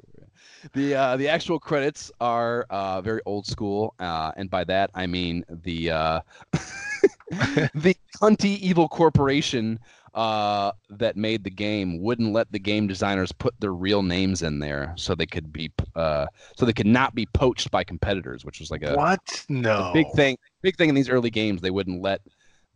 The 0.73 0.95
uh, 0.95 1.17
the 1.17 1.29
actual 1.29 1.59
credits 1.59 2.11
are 2.21 2.67
uh, 2.71 3.01
very 3.03 3.21
old 3.27 3.47
school, 3.47 3.95
uh, 4.01 4.33
and 4.37 4.51
by 4.51 4.65
that 4.65 4.91
I 4.95 5.07
mean 5.07 5.45
the 5.49 5.91
uh, 5.91 6.21
the 7.75 7.97
cunty 8.21 8.59
evil 8.59 8.89
corporation 8.89 9.79
uh, 10.15 10.73
that 10.91 11.17
made 11.17 11.43
the 11.43 11.51
game 11.51 12.01
wouldn't 12.01 12.33
let 12.33 12.51
the 12.53 12.59
game 12.59 12.87
designers 12.87 13.33
put 13.33 13.55
their 13.61 13.73
real 13.73 14.03
names 14.03 14.43
in 14.43 14.61
there, 14.61 14.95
so 14.97 15.15
they 15.15 15.27
could 15.27 15.53
be 15.53 15.71
uh, 15.97 16.27
so 16.57 16.65
they 16.65 16.73
could 16.73 16.87
not 16.87 17.15
be 17.15 17.27
poached 17.27 17.71
by 17.71 17.83
competitors, 17.83 18.45
which 18.45 18.61
was 18.61 18.71
like 18.71 18.83
a 18.83 18.95
what? 18.95 19.45
No, 19.49 19.91
a 19.91 19.93
big 19.93 20.11
thing. 20.15 20.39
Big 20.63 20.77
thing 20.77 20.89
in 20.89 20.95
these 20.95 21.09
early 21.09 21.31
games. 21.31 21.61
They 21.61 21.71
wouldn't 21.71 22.01
let 22.01 22.21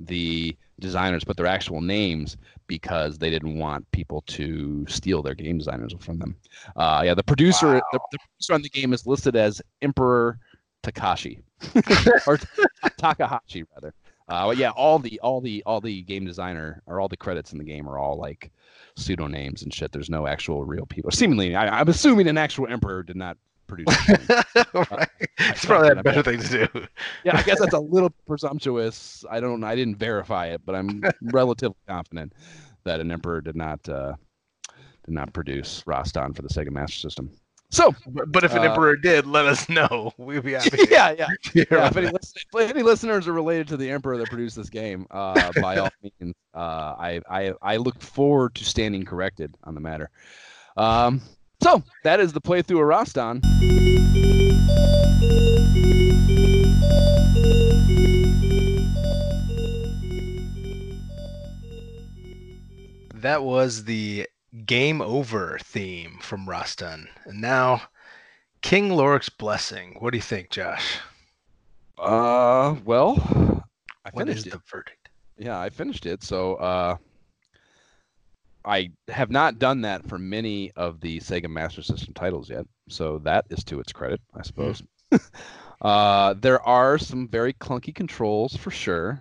the 0.01 0.57
designers 0.81 1.25
put 1.25 1.37
their 1.37 1.47
actual 1.47 1.81
names 1.81 2.37
because 2.67 3.19
they 3.19 3.31
didn't 3.31 3.59
want 3.59 3.91
people 3.91 4.23
to 4.23 4.87
steal 4.87 5.23
their 5.23 5.35
game 5.35 5.59
designers 5.59 5.93
from 5.99 6.19
them. 6.19 6.37
Uh, 6.77 7.03
yeah, 7.05 7.15
the 7.15 7.23
producer, 7.23 7.75
wow. 7.75 7.83
the, 7.93 8.01
the, 8.13 8.19
producer 8.19 8.55
on 8.55 8.63
the 8.63 8.69
game 8.69 8.93
is 8.93 9.07
listed 9.07 9.35
as 9.35 9.61
Emperor 9.83 10.39
Takashi 10.83 11.43
or 12.27 12.39
Takahashi 12.97 13.65
rather. 13.75 13.93
Uh, 14.29 14.55
yeah, 14.57 14.71
all 14.71 14.99
the 14.99 15.19
all 15.21 15.41
the 15.41 15.63
all 15.65 15.81
the 15.81 16.03
game 16.03 16.25
designer 16.25 16.83
or 16.87 17.01
all 17.01 17.09
the 17.09 17.17
credits 17.17 17.53
in 17.53 17.59
the 17.59 17.65
game 17.65 17.89
are 17.89 17.99
all 17.99 18.17
like 18.19 18.53
pseudonames 18.97 19.63
and 19.63 19.73
shit. 19.73 19.91
There's 19.93 20.11
no 20.11 20.27
actual 20.27 20.65
real 20.65 20.87
people. 20.87 21.11
Seemingly, 21.11 21.55
I, 21.55 21.81
am 21.81 21.89
assuming 21.89 22.29
an 22.29 22.37
actual 22.37 22.67
emperor 22.67 23.03
did 23.03 23.17
not 23.17 23.39
produce. 23.67 23.87
right. 24.75 25.09
It's 25.39 25.65
probably 25.65 25.91
a 25.91 26.03
better 26.03 26.23
thing 26.23 26.41
to 26.41 26.67
do. 26.67 26.87
yeah, 27.25 27.39
I 27.39 27.43
guess 27.43 27.61
that's 27.61 27.75
a 27.75 27.79
little 27.79 28.11
presumptuous. 28.27 29.25
I 29.31 29.41
don't. 29.41 29.65
I 29.65 29.75
didn't 29.75 29.97
verify 29.97 30.49
it, 30.49 30.61
but 30.65 30.75
I'm 30.75 31.03
relatively 31.23 31.79
confident 31.87 32.35
that 32.85 33.01
an 33.01 33.11
emperor 33.11 33.41
did 33.41 33.57
not 33.57 33.89
uh, 33.89 34.15
did 35.05 35.15
not 35.15 35.33
produce 35.33 35.85
Rastan 35.87 36.37
for 36.37 36.43
the 36.43 36.49
Sega 36.49 36.71
Master 36.71 36.99
System. 36.99 37.31
So, 37.71 37.95
but 38.07 38.45
if 38.45 38.53
an 38.53 38.61
uh, 38.61 38.71
emperor 38.71 38.97
did, 38.97 39.27
let 39.27 39.45
us 39.45 39.69
know. 39.69 40.13
We'd 40.17 40.43
be 40.43 40.53
happy. 40.53 40.87
Yeah, 40.91 41.11
yeah. 41.11 41.27
yeah 41.55 41.87
if, 41.87 41.97
any 41.97 42.07
if, 42.09 42.55
any 42.55 42.83
listeners 42.83 43.29
are 43.29 43.33
related 43.33 43.69
to 43.69 43.77
the 43.77 43.91
emperor 43.91 44.17
that 44.17 44.29
produced 44.29 44.57
this 44.57 44.71
game, 44.71 45.07
uh, 45.11 45.53
by 45.61 45.77
all 45.77 45.91
means, 46.21 46.35
uh, 46.55 46.95
I, 46.99 47.21
I 47.29 47.53
I 47.61 47.77
look 47.77 48.01
forward 48.01 48.55
to 48.57 48.65
standing 48.65 49.05
corrected 49.05 49.55
on 49.65 49.75
the 49.75 49.81
matter. 49.81 50.11
Um, 50.79 51.21
so 51.63 51.83
that 52.05 52.21
is 52.21 52.33
the 52.33 52.41
playthrough 52.41 52.81
of 52.81 52.89
Rastan. 52.89 53.43
That 63.15 63.43
was 63.43 63.85
the 63.85 64.27
Game 64.67 65.01
Over 65.01 65.59
theme 65.63 66.19
from 66.21 66.47
Rastan. 66.47 67.09
And 67.25 67.41
now, 67.41 67.83
King 68.63 68.91
Lorik's 68.91 69.29
Blessing. 69.29 69.97
What 69.99 70.13
do 70.13 70.19
you 70.19 70.23
think, 70.23 70.51
Josh? 70.51 70.99
Uh, 71.99 72.77
well, 72.85 73.65
I 74.05 74.11
what 74.13 74.27
finished 74.27 74.47
it. 74.47 74.53
the 74.53 74.61
verdict? 74.71 75.09
Yeah, 75.37 75.59
I 75.59 75.71
finished 75.71 76.07
it. 76.07 76.23
So, 76.23 76.55
uh, 76.57 76.97
I 78.65 78.91
have 79.09 79.31
not 79.31 79.59
done 79.59 79.81
that 79.83 80.07
for 80.07 80.19
many 80.19 80.73
of 80.73 81.01
the 81.01 81.19
Sega 81.21 81.49
Master 81.49 81.83
System 81.83 82.13
titles 82.15 82.51
yet. 82.51 82.67
So 82.89 83.19
that 83.21 83.47
is 83.51 83.65
to 83.65 83.81
its 83.81 83.93
credit, 83.93 84.21
I 84.35 84.43
suppose. 84.43 84.83
Mm. 85.11 85.31
uh, 85.83 86.35
there 86.35 86.61
are 86.63 86.99
some 86.99 87.29
very 87.29 87.55
clunky 87.55 87.95
controls 87.95 88.57
for 88.57 88.71
sure. 88.71 89.21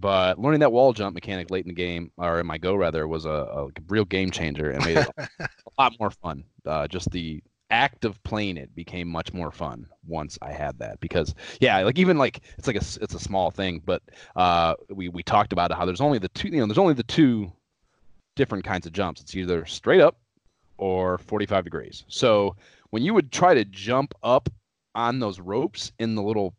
But 0.00 0.38
learning 0.38 0.60
that 0.60 0.72
wall 0.72 0.92
jump 0.92 1.14
mechanic 1.14 1.50
late 1.50 1.64
in 1.64 1.68
the 1.68 1.74
game, 1.74 2.10
or 2.16 2.40
in 2.40 2.46
my 2.46 2.58
go 2.58 2.74
rather, 2.74 3.08
was 3.08 3.24
a, 3.24 3.30
a 3.30 3.68
real 3.88 4.04
game 4.04 4.30
changer 4.30 4.70
and 4.70 4.84
made 4.84 4.98
it 4.98 5.08
a 5.40 5.48
lot 5.78 5.94
more 5.98 6.10
fun. 6.10 6.44
Uh, 6.64 6.86
just 6.86 7.10
the 7.10 7.42
act 7.70 8.04
of 8.04 8.22
playing 8.22 8.56
it 8.56 8.74
became 8.76 9.08
much 9.08 9.32
more 9.32 9.50
fun 9.50 9.86
once 10.06 10.38
I 10.40 10.52
had 10.52 10.78
that 10.78 11.00
because 11.00 11.34
yeah, 11.60 11.78
like 11.80 11.98
even 11.98 12.18
like 12.18 12.40
it's 12.58 12.66
like 12.66 12.76
a 12.76 12.84
it's 13.02 13.14
a 13.14 13.18
small 13.18 13.50
thing, 13.50 13.82
but 13.84 14.02
uh, 14.36 14.74
we 14.90 15.08
we 15.08 15.22
talked 15.22 15.52
about 15.52 15.72
how 15.72 15.84
there's 15.84 16.00
only 16.00 16.18
the 16.18 16.28
two 16.28 16.48
you 16.48 16.58
know 16.58 16.66
there's 16.66 16.78
only 16.78 16.94
the 16.94 17.02
two 17.02 17.52
different 18.34 18.64
kinds 18.64 18.86
of 18.86 18.92
jumps. 18.92 19.20
It's 19.20 19.34
either 19.34 19.64
straight 19.64 20.00
up 20.00 20.18
or 20.78 21.18
45 21.18 21.64
degrees. 21.64 22.04
So 22.08 22.54
when 22.90 23.02
you 23.02 23.14
would 23.14 23.32
try 23.32 23.54
to 23.54 23.64
jump 23.64 24.14
up 24.22 24.48
on 24.94 25.18
those 25.18 25.40
ropes 25.40 25.92
in 25.98 26.14
the 26.14 26.22
little 26.22 26.54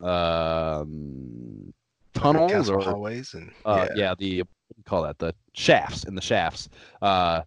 um, 0.00 1.72
tunnels 2.20 2.70
or 2.70 2.80
hallways 2.80 3.34
and 3.34 3.50
uh, 3.64 3.88
yeah. 3.94 3.96
yeah. 3.96 4.14
the 4.18 4.44
call 4.84 5.02
that 5.02 5.18
the 5.18 5.34
shafts 5.52 6.04
in 6.04 6.14
the 6.14 6.22
shafts 6.22 6.68
uh, 7.02 7.42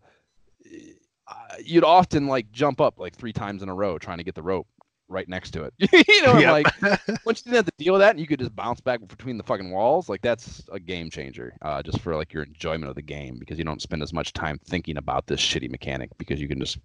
you'd 1.64 1.84
often 1.84 2.28
like 2.28 2.52
jump 2.52 2.82
up 2.82 3.00
like 3.00 3.16
three 3.16 3.34
times 3.34 3.64
in 3.64 3.70
a 3.70 3.74
row 3.74 3.98
trying 3.98 4.18
to 4.18 4.24
get 4.24 4.36
the 4.36 4.44
rope 4.44 4.68
right 5.10 5.28
next 5.28 5.52
to 5.52 5.64
it 5.64 5.74
you 6.08 6.24
know 6.24 6.38
yep. 6.38 6.52
like 6.52 7.00
once 7.26 7.45
you 7.45 7.52
didn't 7.52 7.56
have 7.56 7.66
to 7.66 7.72
deal 7.78 7.94
with 7.94 8.00
that 8.00 8.12
and 8.12 8.20
you 8.20 8.28
could 8.28 8.40
just 8.40 8.56
bounce 8.56 8.82
back 8.82 9.06
between 9.08 9.38
the 9.38 9.44
fucking 9.44 9.70
walls 9.70 10.10
like 10.10 10.22
that's 10.22 10.64
a 10.72 10.80
game 10.80 11.10
changer 11.10 11.56
uh, 11.62 11.84
just 11.84 12.00
for 12.00 12.16
like 12.16 12.34
your 12.34 12.44
enjoyment 12.44 12.90
of 12.90 12.95
the 12.95 13.02
game 13.02 13.38
because 13.38 13.58
you 13.58 13.66
don't 13.66 13.82
spend 13.82 14.02
as 14.02 14.14
much 14.14 14.34
time 14.34 14.60
thinking 14.66 14.98
about 14.98 15.28
this 15.28 15.40
shitty 15.40 15.70
mechanic 15.70 16.10
because 16.18 16.41
you 16.41 16.48
can 16.48 16.60
just 16.60 16.78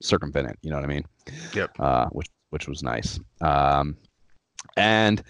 circumvent 0.00 0.48
it 0.48 0.58
you 0.62 0.70
know 0.70 0.76
what 0.76 0.84
i 0.84 0.88
mean 0.88 1.04
yep 1.52 1.70
uh, 1.78 2.06
which 2.10 2.28
which 2.50 2.68
was 2.68 2.82
nice 2.82 3.18
um, 3.40 3.96
and 4.76 5.22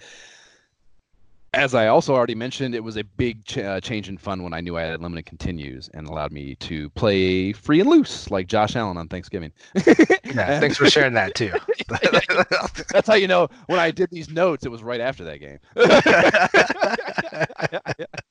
as 1.55 1.73
I 1.73 1.87
also 1.87 2.13
already 2.13 2.35
mentioned, 2.35 2.75
it 2.75 2.83
was 2.83 2.97
a 2.97 3.03
big 3.03 3.45
ch- 3.45 3.59
uh, 3.59 3.79
change 3.79 4.09
in 4.09 4.17
fun 4.17 4.43
when 4.43 4.53
I 4.53 4.61
knew 4.61 4.77
I 4.77 4.83
had 4.83 4.95
unlimited 4.95 5.25
continues 5.25 5.89
and 5.93 6.07
allowed 6.07 6.31
me 6.31 6.55
to 6.55 6.89
play 6.91 7.53
free 7.53 7.79
and 7.79 7.89
loose 7.89 8.29
like 8.29 8.47
Josh 8.47 8.75
Allen 8.75 8.97
on 8.97 9.07
Thanksgiving. 9.07 9.51
yeah, 9.73 9.83
thanks 10.59 10.77
for 10.77 10.89
sharing 10.89 11.13
that 11.13 11.35
too. 11.35 11.53
That's 12.91 13.07
how 13.07 13.15
you 13.15 13.27
know 13.27 13.47
when 13.67 13.79
I 13.79 13.91
did 13.91 14.09
these 14.11 14.29
notes, 14.29 14.65
it 14.65 14.69
was 14.69 14.83
right 14.83 15.01
after 15.01 15.23
that 15.23 15.39
game. 15.39 15.59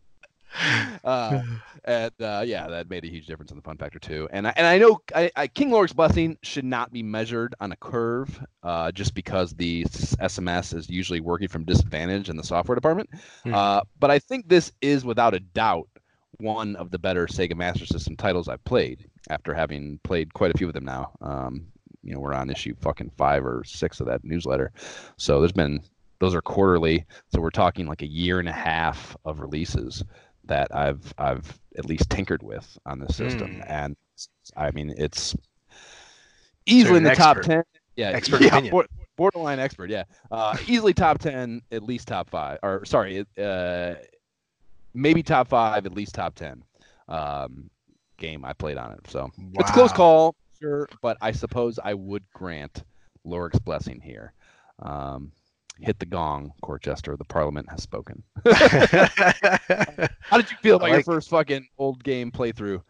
uh, 1.05 1.41
and 1.85 2.13
uh, 2.21 2.43
yeah, 2.45 2.69
that 2.69 2.89
made 2.89 3.05
a 3.05 3.09
huge 3.09 3.27
difference 3.27 3.51
in 3.51 3.57
the 3.57 3.63
fun 3.63 3.77
factor 3.77 3.99
too. 3.99 4.29
And 4.33 4.47
I, 4.47 4.53
and 4.57 4.67
I 4.67 4.79
know 4.79 5.01
I, 5.15 5.31
I, 5.37 5.47
King 5.47 5.71
Lorik's 5.71 5.93
blessing 5.93 6.39
should 6.43 6.65
not 6.65 6.93
be 6.93 7.03
measured 7.03 7.55
on 7.61 7.73
a 7.73 7.77
curve, 7.77 8.41
uh, 8.63 8.93
just 8.93 9.15
because 9.15 9.55
the 9.55 9.85
SMS 9.85 10.75
is 10.75 10.89
usually 10.89 11.21
working 11.21 11.49
from 11.49 11.65
disadvantage 11.65 12.29
in 12.29 12.37
the 12.37 12.45
software 12.45 12.75
department. 12.75 13.11
Hmm. 13.45 13.55
Uh, 13.55 13.81
but 13.99 14.11
I 14.11 14.19
think 14.19 14.49
this 14.49 14.73
is 14.81 15.05
without 15.05 15.35
a 15.35 15.41
doubt 15.41 15.89
one 16.39 16.77
of 16.77 16.91
the 16.91 16.99
better 16.99 17.27
Sega 17.27 17.57
Master 17.57 17.87
System 17.87 18.17
titles 18.17 18.49
I've 18.49 18.65
played 18.65 19.09
after 19.31 19.55
having 19.55 20.01
played 20.03 20.35
quite 20.35 20.55
a 20.55 20.59
few 20.59 20.67
of 20.67 20.75
them 20.75 20.85
now. 20.85 21.13
Um, 21.21 21.67
you 22.03 22.13
know, 22.13 22.21
we're 22.21 22.35
on 22.35 22.51
issue 22.51 22.75
fucking 22.81 23.13
five 23.17 23.47
or 23.47 23.63
six 23.65 24.01
of 24.01 24.07
that 24.07 24.25
newsletter, 24.25 24.73
so 25.17 25.41
there's 25.41 25.53
been 25.53 25.81
those 26.21 26.35
are 26.35 26.43
quarterly, 26.43 27.05
so 27.33 27.41
we're 27.41 27.51
talking 27.51 27.87
like 27.87 28.03
a 28.03 28.07
year 28.07 28.39
and 28.39 28.49
a 28.49 28.53
half 28.53 29.17
of 29.25 29.41
releases 29.41 30.05
that 30.47 30.75
I've 30.75 31.13
I've 31.19 31.59
at 31.77 31.87
least 31.87 32.11
tinkered 32.11 32.43
with 32.43 32.79
on 32.87 32.99
the 32.99 33.13
system, 33.13 33.57
mm. 33.57 33.65
and 33.69 33.97
I 34.57 34.71
mean 34.71 34.95
it's 34.97 35.35
easily 36.67 36.95
so 36.95 36.97
in 36.97 37.03
the 37.05 37.11
expert. 37.11 37.35
top 37.35 37.43
ten. 37.43 37.63
Yeah, 37.97 38.11
expert 38.11 38.41
yeah, 38.41 38.49
opinion. 38.49 38.87
borderline 39.17 39.61
expert. 39.61 39.91
Yeah, 39.91 40.05
uh, 40.31 40.57
easily 40.67 40.95
top 40.95 41.19
ten, 41.19 41.63
at 41.71 41.83
least 41.83 42.09
top 42.09 42.29
five, 42.29 42.59
or 42.63 42.85
sorry, 42.85 43.25
uh, 43.39 43.95
maybe 44.95 45.23
top 45.23 45.49
five, 45.49 45.87
at 45.87 45.95
least 45.95 46.15
top 46.15 46.35
ten. 46.35 46.63
Um, 47.09 47.71
game 48.17 48.45
I 48.45 48.53
played 48.53 48.79
on 48.79 48.93
it, 48.93 49.01
so 49.09 49.31
wow. 49.39 49.51
it's 49.59 49.71
a 49.71 49.73
close 49.73 49.93
call, 49.93 50.35
sure, 50.61 50.89
but 51.03 51.17
I 51.21 51.33
suppose 51.33 51.79
I 51.83 51.95
would 51.95 52.25
grant 52.33 52.83
Lorik's 53.25 53.59
blessing 53.59 54.01
here. 54.01 54.33
Um, 54.81 55.33
hit 55.81 55.99
the 55.99 56.07
gong, 56.07 56.53
court 56.63 56.83
jester. 56.83 57.17
The 57.17 57.25
parliament 57.25 57.69
has 57.71 57.83
spoken. 57.83 58.23
How 58.47 60.37
did 60.37 60.51
you 60.51 60.57
feel 60.63 60.77
about 60.77 60.91
like, 60.91 61.07
your 61.07 61.15
first 61.15 61.31
fucking 61.31 61.67
old 61.79 62.03
game 62.05 62.31
playthrough? 62.31 62.83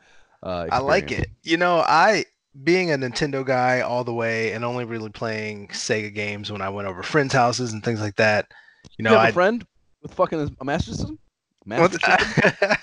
Uh, 0.43 0.67
I 0.71 0.79
like 0.79 1.11
it. 1.11 1.29
You 1.43 1.57
know, 1.57 1.79
I 1.87 2.27
being 2.63 2.93
a 2.93 2.99
Nintendo 2.99 3.45
guy 3.45 3.81
all 3.81 4.05
the 4.05 4.13
way 4.13 4.53
and 4.53 4.65
only 4.65 4.85
really 4.85 5.11
playing 5.11 5.69
Sega 5.69 6.15
games 6.15 6.53
when 6.53 6.61
I 6.61 6.69
went 6.69 6.87
over 6.87 7.03
friends' 7.03 7.33
houses 7.33 7.73
and 7.73 7.83
things 7.83 8.01
like 8.01 8.17
that. 8.17 8.47
You 8.99 9.05
know, 9.05 9.13
you 9.13 9.19
have 9.19 9.31
a 9.31 9.33
friend 9.33 9.67
with 10.03 10.15
fucking 10.15 10.57
a 10.61 10.65
Master 10.65 10.93
System. 10.93 11.19
Master 11.67 11.99
System? 11.99 12.77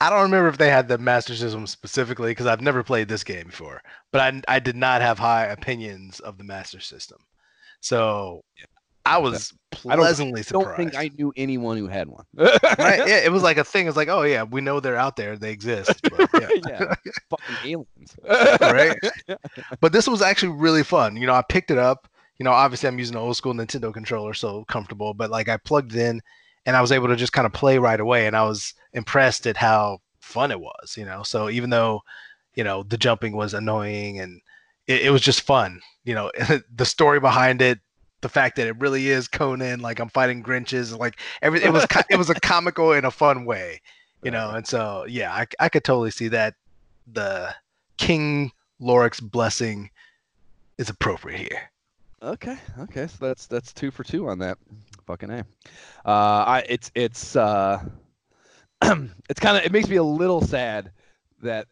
I 0.00 0.10
don't 0.10 0.22
remember 0.22 0.48
if 0.48 0.58
they 0.58 0.68
had 0.68 0.88
the 0.88 0.98
Master 0.98 1.34
System 1.34 1.66
specifically 1.66 2.32
because 2.32 2.46
I've 2.46 2.60
never 2.60 2.82
played 2.82 3.08
this 3.08 3.24
game 3.24 3.46
before. 3.46 3.82
But 4.12 4.20
I, 4.20 4.56
I 4.56 4.58
did 4.58 4.76
not 4.76 5.00
have 5.00 5.18
high 5.18 5.46
opinions 5.46 6.20
of 6.20 6.36
the 6.36 6.44
Master 6.44 6.80
System. 6.80 7.18
So 7.80 8.44
yeah. 8.58 8.66
I 9.06 9.18
was 9.18 9.54
pleasantly 9.70 10.40
I 10.40 10.42
surprised. 10.42 10.66
I 10.66 10.68
don't 10.68 10.76
think 10.76 10.96
I 10.96 11.10
knew 11.16 11.32
anyone 11.36 11.76
who 11.76 11.86
had 11.86 12.08
one. 12.08 12.24
right? 12.34 13.06
Yeah, 13.06 13.18
it 13.18 13.30
was 13.30 13.42
like 13.44 13.56
a 13.56 13.64
thing. 13.64 13.86
It's 13.86 13.96
like, 13.96 14.08
oh 14.08 14.22
yeah, 14.22 14.42
we 14.42 14.60
know 14.60 14.80
they're 14.80 14.96
out 14.96 15.16
there, 15.16 15.36
they 15.36 15.52
exist. 15.52 16.00
But, 16.10 16.28
yeah. 16.34 16.48
yeah. 16.68 16.94
fucking 17.30 17.56
aliens. 17.64 18.16
right. 18.60 18.98
But 19.80 19.92
this 19.92 20.08
was 20.08 20.22
actually 20.22 20.52
really 20.52 20.82
fun. 20.82 21.16
You 21.16 21.26
know, 21.26 21.34
I 21.34 21.42
picked 21.42 21.70
it 21.70 21.78
up. 21.78 22.08
You 22.38 22.44
know, 22.44 22.50
obviously 22.50 22.88
I'm 22.88 22.98
using 22.98 23.16
an 23.16 23.22
old 23.22 23.36
school 23.36 23.54
Nintendo 23.54 23.94
controller, 23.94 24.34
so 24.34 24.64
comfortable. 24.64 25.14
But 25.14 25.30
like 25.30 25.48
I 25.48 25.56
plugged 25.56 25.94
it 25.94 26.00
in, 26.00 26.20
and 26.66 26.76
I 26.76 26.80
was 26.80 26.92
able 26.92 27.08
to 27.08 27.16
just 27.16 27.32
kind 27.32 27.46
of 27.46 27.52
play 27.52 27.78
right 27.78 28.00
away, 28.00 28.26
and 28.26 28.36
I 28.36 28.42
was 28.42 28.74
impressed 28.92 29.46
at 29.46 29.56
how 29.56 30.00
fun 30.20 30.50
it 30.50 30.60
was. 30.60 30.96
You 30.96 31.04
know, 31.04 31.22
so 31.22 31.48
even 31.48 31.70
though, 31.70 32.02
you 32.54 32.64
know, 32.64 32.82
the 32.82 32.98
jumping 32.98 33.36
was 33.36 33.54
annoying 33.54 34.18
and 34.18 34.40
it, 34.86 35.02
it 35.02 35.10
was 35.10 35.22
just 35.22 35.42
fun. 35.42 35.80
You 36.04 36.14
know, 36.14 36.30
the 36.74 36.84
story 36.84 37.20
behind 37.20 37.62
it 37.62 37.78
the 38.26 38.32
fact 38.32 38.56
that 38.56 38.66
it 38.66 38.76
really 38.80 39.08
is 39.08 39.28
Conan, 39.28 39.78
like 39.78 40.00
I'm 40.00 40.08
fighting 40.08 40.42
Grinches, 40.42 40.98
like 40.98 41.20
every 41.42 41.62
it 41.62 41.72
was 41.72 41.86
it 42.10 42.16
was 42.16 42.28
a 42.28 42.34
comical 42.34 42.90
in 42.90 43.04
a 43.04 43.10
fun 43.12 43.44
way, 43.44 43.80
you 44.24 44.32
know, 44.32 44.50
and 44.50 44.66
so 44.66 45.06
yeah, 45.08 45.32
I 45.32 45.46
I 45.60 45.68
could 45.68 45.84
totally 45.84 46.10
see 46.10 46.26
that 46.28 46.54
the 47.06 47.54
King 47.98 48.50
Lorik's 48.82 49.20
blessing 49.20 49.90
is 50.76 50.90
appropriate 50.90 51.38
here. 51.38 51.70
Okay, 52.20 52.56
okay, 52.80 53.06
so 53.06 53.28
that's 53.28 53.46
that's 53.46 53.72
two 53.72 53.92
for 53.92 54.02
two 54.02 54.28
on 54.28 54.40
that. 54.40 54.58
Fucking 55.06 55.30
a. 55.30 55.38
Uh, 56.04 56.42
I 56.48 56.64
it's 56.68 56.90
it's 56.96 57.36
uh, 57.36 57.80
it's 58.82 59.38
kind 59.38 59.56
of 59.56 59.64
it 59.64 59.70
makes 59.70 59.88
me 59.88 59.96
a 59.96 60.02
little 60.02 60.40
sad 60.40 60.90
that. 61.42 61.68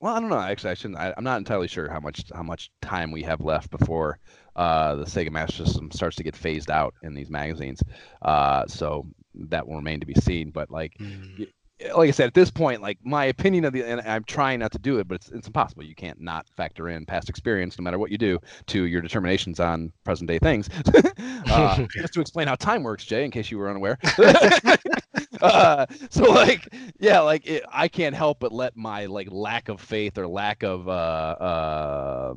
Well, 0.00 0.16
I 0.16 0.20
don't 0.20 0.30
know. 0.30 0.38
Actually, 0.40 0.70
I 0.70 0.74
shouldn't. 0.74 0.98
I, 0.98 1.12
am 1.18 1.22
not 1.22 1.36
entirely 1.36 1.68
sure 1.68 1.90
how 1.90 2.00
much 2.00 2.24
how 2.34 2.42
much 2.42 2.70
time 2.80 3.12
we 3.12 3.22
have 3.24 3.42
left 3.42 3.70
before 3.70 4.18
uh, 4.56 4.96
the 4.96 5.04
Sega 5.04 5.30
Master 5.30 5.64
System 5.64 5.90
starts 5.90 6.16
to 6.16 6.22
get 6.22 6.36
phased 6.36 6.70
out 6.70 6.94
in 7.02 7.14
these 7.14 7.30
magazines. 7.30 7.82
Uh, 8.20 8.66
so 8.66 9.06
that 9.34 9.66
will 9.66 9.76
remain 9.76 10.00
to 10.00 10.06
be 10.06 10.14
seen. 10.14 10.50
But 10.50 10.70
like, 10.70 10.96
mm 10.98 11.46
like 11.94 12.08
I 12.08 12.12
said, 12.12 12.26
at 12.26 12.34
this 12.34 12.50
point, 12.50 12.80
like 12.80 12.98
my 13.02 13.26
opinion 13.26 13.64
of 13.64 13.72
the, 13.72 13.82
and 13.82 14.00
I'm 14.02 14.24
trying 14.24 14.60
not 14.60 14.72
to 14.72 14.78
do 14.78 14.98
it, 14.98 15.08
but 15.08 15.16
it's, 15.16 15.30
it's 15.30 15.46
impossible. 15.46 15.82
You 15.82 15.94
can't 15.94 16.20
not 16.20 16.46
factor 16.56 16.88
in 16.88 17.04
past 17.06 17.28
experience, 17.28 17.78
no 17.78 17.82
matter 17.82 17.98
what 17.98 18.10
you 18.10 18.18
do, 18.18 18.38
to 18.68 18.84
your 18.84 19.00
determinations 19.00 19.60
on 19.60 19.92
present 20.04 20.28
day 20.28 20.38
things. 20.38 20.68
uh, 21.50 21.84
just 21.96 22.12
to 22.14 22.20
explain 22.20 22.48
how 22.48 22.54
time 22.54 22.82
works, 22.82 23.04
Jae, 23.04 23.24
in 23.24 23.30
case 23.30 23.50
you 23.50 23.58
were 23.58 23.70
unaware. 23.70 23.98
uh, 25.40 25.86
so, 26.10 26.24
like, 26.24 26.68
yeah, 26.98 27.20
like 27.20 27.46
it, 27.46 27.64
I 27.70 27.88
can't 27.88 28.14
help 28.14 28.40
but 28.40 28.52
let 28.52 28.76
my 28.76 29.06
like 29.06 29.28
lack 29.30 29.68
of 29.68 29.80
faith 29.80 30.18
or 30.18 30.26
lack 30.26 30.62
of, 30.62 30.88
uh, 30.88 30.90
uh, 30.90 32.34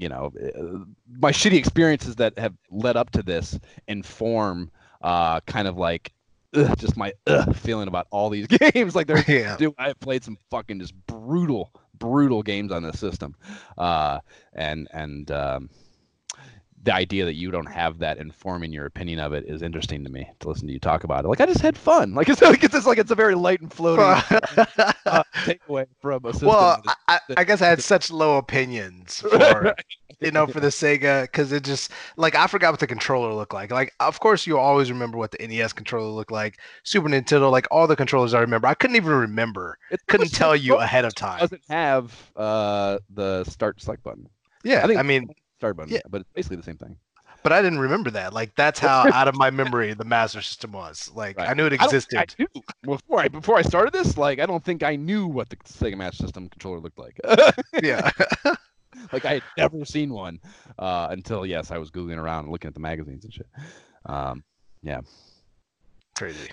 you 0.00 0.08
know, 0.08 0.32
uh, 0.42 0.84
my 1.20 1.30
shitty 1.30 1.58
experiences 1.58 2.16
that 2.16 2.38
have 2.38 2.54
led 2.70 2.96
up 2.96 3.10
to 3.10 3.22
this 3.22 3.58
inform 3.86 4.70
uh, 5.02 5.40
kind 5.40 5.68
of 5.68 5.76
like 5.76 6.12
ugh, 6.54 6.76
just 6.78 6.96
my 6.96 7.12
ugh, 7.26 7.54
feeling 7.54 7.86
about 7.86 8.06
all 8.10 8.30
these 8.30 8.46
games. 8.72 8.96
like 8.96 9.06
there's, 9.06 9.28
yeah. 9.28 9.56
dude, 9.56 9.74
I 9.78 9.92
played 9.92 10.24
some 10.24 10.38
fucking 10.50 10.80
just 10.80 10.94
brutal, 11.06 11.70
brutal 11.98 12.42
games 12.42 12.72
on 12.72 12.82
this 12.82 12.98
system, 12.98 13.34
uh, 13.76 14.20
and 14.54 14.88
and 14.92 15.30
um, 15.30 15.70
the 16.82 16.94
idea 16.94 17.24
that 17.26 17.34
you 17.34 17.50
don't 17.50 17.66
have 17.66 17.98
that 17.98 18.18
informing 18.18 18.72
your 18.72 18.86
opinion 18.86 19.20
of 19.20 19.32
it 19.34 19.44
is 19.46 19.60
interesting 19.60 20.02
to 20.02 20.10
me 20.10 20.28
to 20.40 20.48
listen 20.48 20.66
to 20.66 20.72
you 20.72 20.80
talk 20.80 21.04
about 21.04 21.24
it. 21.24 21.28
Like 21.28 21.40
I 21.40 21.46
just 21.46 21.60
had 21.60 21.76
fun. 21.76 22.14
Like 22.14 22.28
it's 22.30 22.40
like 22.40 22.64
it's 22.64 22.86
like 22.86 22.98
it's 22.98 23.10
a 23.10 23.14
very 23.14 23.34
light 23.34 23.60
and 23.60 23.72
floating 23.72 24.04
uh, 25.06 25.22
takeaway 25.44 25.86
from 26.00 26.24
a 26.24 26.32
system. 26.32 26.48
Well, 26.48 26.82
I, 27.06 27.20
I, 27.36 27.44
guess 27.44 27.60
I 27.60 27.66
had 27.66 27.82
such 27.82 28.10
low 28.10 28.38
opinions 28.38 29.20
for 29.30 29.74
you 30.20 30.30
know 30.30 30.46
for 30.46 30.60
the 30.60 30.68
Sega 30.68 31.22
because 31.24 31.52
it 31.52 31.64
just 31.64 31.90
like 32.16 32.34
I 32.34 32.46
forgot 32.46 32.72
what 32.72 32.80
the 32.80 32.86
controller 32.86 33.34
looked 33.34 33.52
like. 33.52 33.70
Like 33.70 33.92
of 34.00 34.20
course 34.20 34.46
you 34.46 34.58
always 34.58 34.90
remember 34.90 35.18
what 35.18 35.32
the 35.32 35.46
NES 35.46 35.74
controller 35.74 36.10
looked 36.10 36.32
like, 36.32 36.58
Super 36.84 37.08
Nintendo, 37.08 37.50
like 37.50 37.66
all 37.70 37.86
the 37.86 37.96
controllers 37.96 38.32
I 38.32 38.40
remember. 38.40 38.66
I 38.66 38.74
couldn't 38.74 38.96
even 38.96 39.12
remember. 39.12 39.76
It 39.90 40.00
couldn't 40.08 40.32
tell 40.32 40.56
you 40.56 40.76
ahead 40.76 41.04
of 41.04 41.14
time. 41.14 41.40
Doesn't 41.40 41.62
have 41.68 42.32
uh, 42.36 43.00
the 43.10 43.44
start 43.44 43.82
select 43.82 44.02
button. 44.02 44.28
Yeah, 44.62 44.84
I, 44.84 44.86
think 44.86 44.98
I 44.98 45.02
mean 45.02 45.30
start 45.60 45.76
button. 45.76 45.92
Yeah, 45.92 46.00
but 46.08 46.22
it's 46.22 46.30
basically 46.34 46.56
the 46.56 46.62
same 46.62 46.78
thing. 46.78 46.96
But 47.42 47.52
I 47.52 47.62
didn't 47.62 47.78
remember 47.78 48.10
that. 48.10 48.32
Like 48.32 48.54
that's 48.54 48.78
how 48.78 49.10
out 49.12 49.28
of 49.28 49.34
my 49.34 49.50
memory 49.50 49.94
the 49.94 50.04
Master 50.04 50.42
System 50.42 50.72
was. 50.72 51.10
Like 51.14 51.38
right. 51.38 51.48
I 51.48 51.54
knew 51.54 51.66
it 51.66 51.72
existed. 51.72 52.18
I 52.18 52.26
I 52.42 52.60
before 52.82 53.20
I 53.20 53.28
before 53.28 53.56
I 53.56 53.62
started 53.62 53.92
this, 53.92 54.16
like 54.18 54.40
I 54.40 54.46
don't 54.46 54.64
think 54.64 54.82
I 54.82 54.96
knew 54.96 55.26
what 55.26 55.48
the 55.48 55.56
Sega 55.56 55.96
Master 55.96 56.24
System 56.24 56.48
controller 56.48 56.80
looked 56.80 56.98
like. 56.98 57.18
yeah. 57.82 58.10
like 59.12 59.24
I 59.24 59.34
had 59.34 59.42
never 59.56 59.84
seen 59.84 60.12
one 60.12 60.40
uh, 60.78 61.08
until 61.10 61.46
yes, 61.46 61.70
I 61.70 61.78
was 61.78 61.90
googling 61.90 62.18
around 62.18 62.44
and 62.44 62.52
looking 62.52 62.68
at 62.68 62.74
the 62.74 62.80
magazines 62.80 63.24
and 63.24 63.32
shit. 63.32 63.48
Um, 64.06 64.44
yeah. 64.82 65.00
Crazy. 66.16 66.50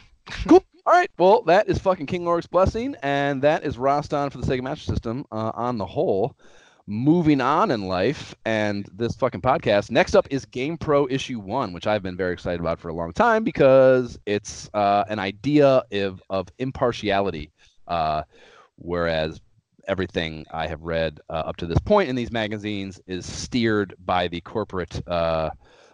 cool. 0.48 0.64
All 0.86 0.94
right. 0.94 1.12
Well, 1.18 1.42
that 1.44 1.68
is 1.68 1.80
fucking 1.80 2.06
King 2.06 2.24
Lorik's 2.24 2.48
blessing, 2.48 2.96
and 3.04 3.42
that 3.42 3.66
is 3.66 3.76
Rastan 3.76 4.32
for 4.32 4.38
the 4.38 4.48
Sega 4.48 4.62
Master 4.62 4.86
System 4.86 5.26
uh, 5.34 5.52
on 5.54 5.78
the 5.78 5.86
whole 5.86 6.38
moving 6.88 7.42
on 7.42 7.70
in 7.70 7.86
life 7.88 8.34
and 8.46 8.90
this 8.94 9.14
fucking 9.16 9.42
podcast. 9.42 9.92
Next 9.92 10.16
up 10.16 10.26
is 10.32 10.46
Game 10.46 10.78
Pro 10.78 11.06
issue 11.10 11.40
one, 11.40 11.74
which 11.74 11.86
I've 11.86 12.02
been 12.02 12.16
very 12.16 12.32
excited 12.32 12.62
about 12.62 12.80
for 12.80 12.88
a 12.88 12.94
long 12.94 13.12
time 13.12 13.44
because 13.44 14.18
it's 14.26 14.70
uh, 14.74 15.04
an 15.10 15.20
idea 15.20 15.84
of, 15.92 16.24
of 16.30 16.48
impartiality. 16.60 17.52
Uh, 17.88 18.24
whereas 18.78 19.42
everything 19.88 20.46
I 20.52 20.68
have 20.68 20.82
read 20.82 21.20
uh, 21.30 21.34
up 21.34 21.58
to 21.58 21.66
this 21.66 21.80
point 21.80 22.10
in 22.10 22.16
these 22.16 22.32
magazines 22.32 23.02
is 23.06 23.26
steered 23.26 23.94
by 24.06 24.30
the 24.30 24.42
corporate 24.42 25.02
uh, 25.08 25.50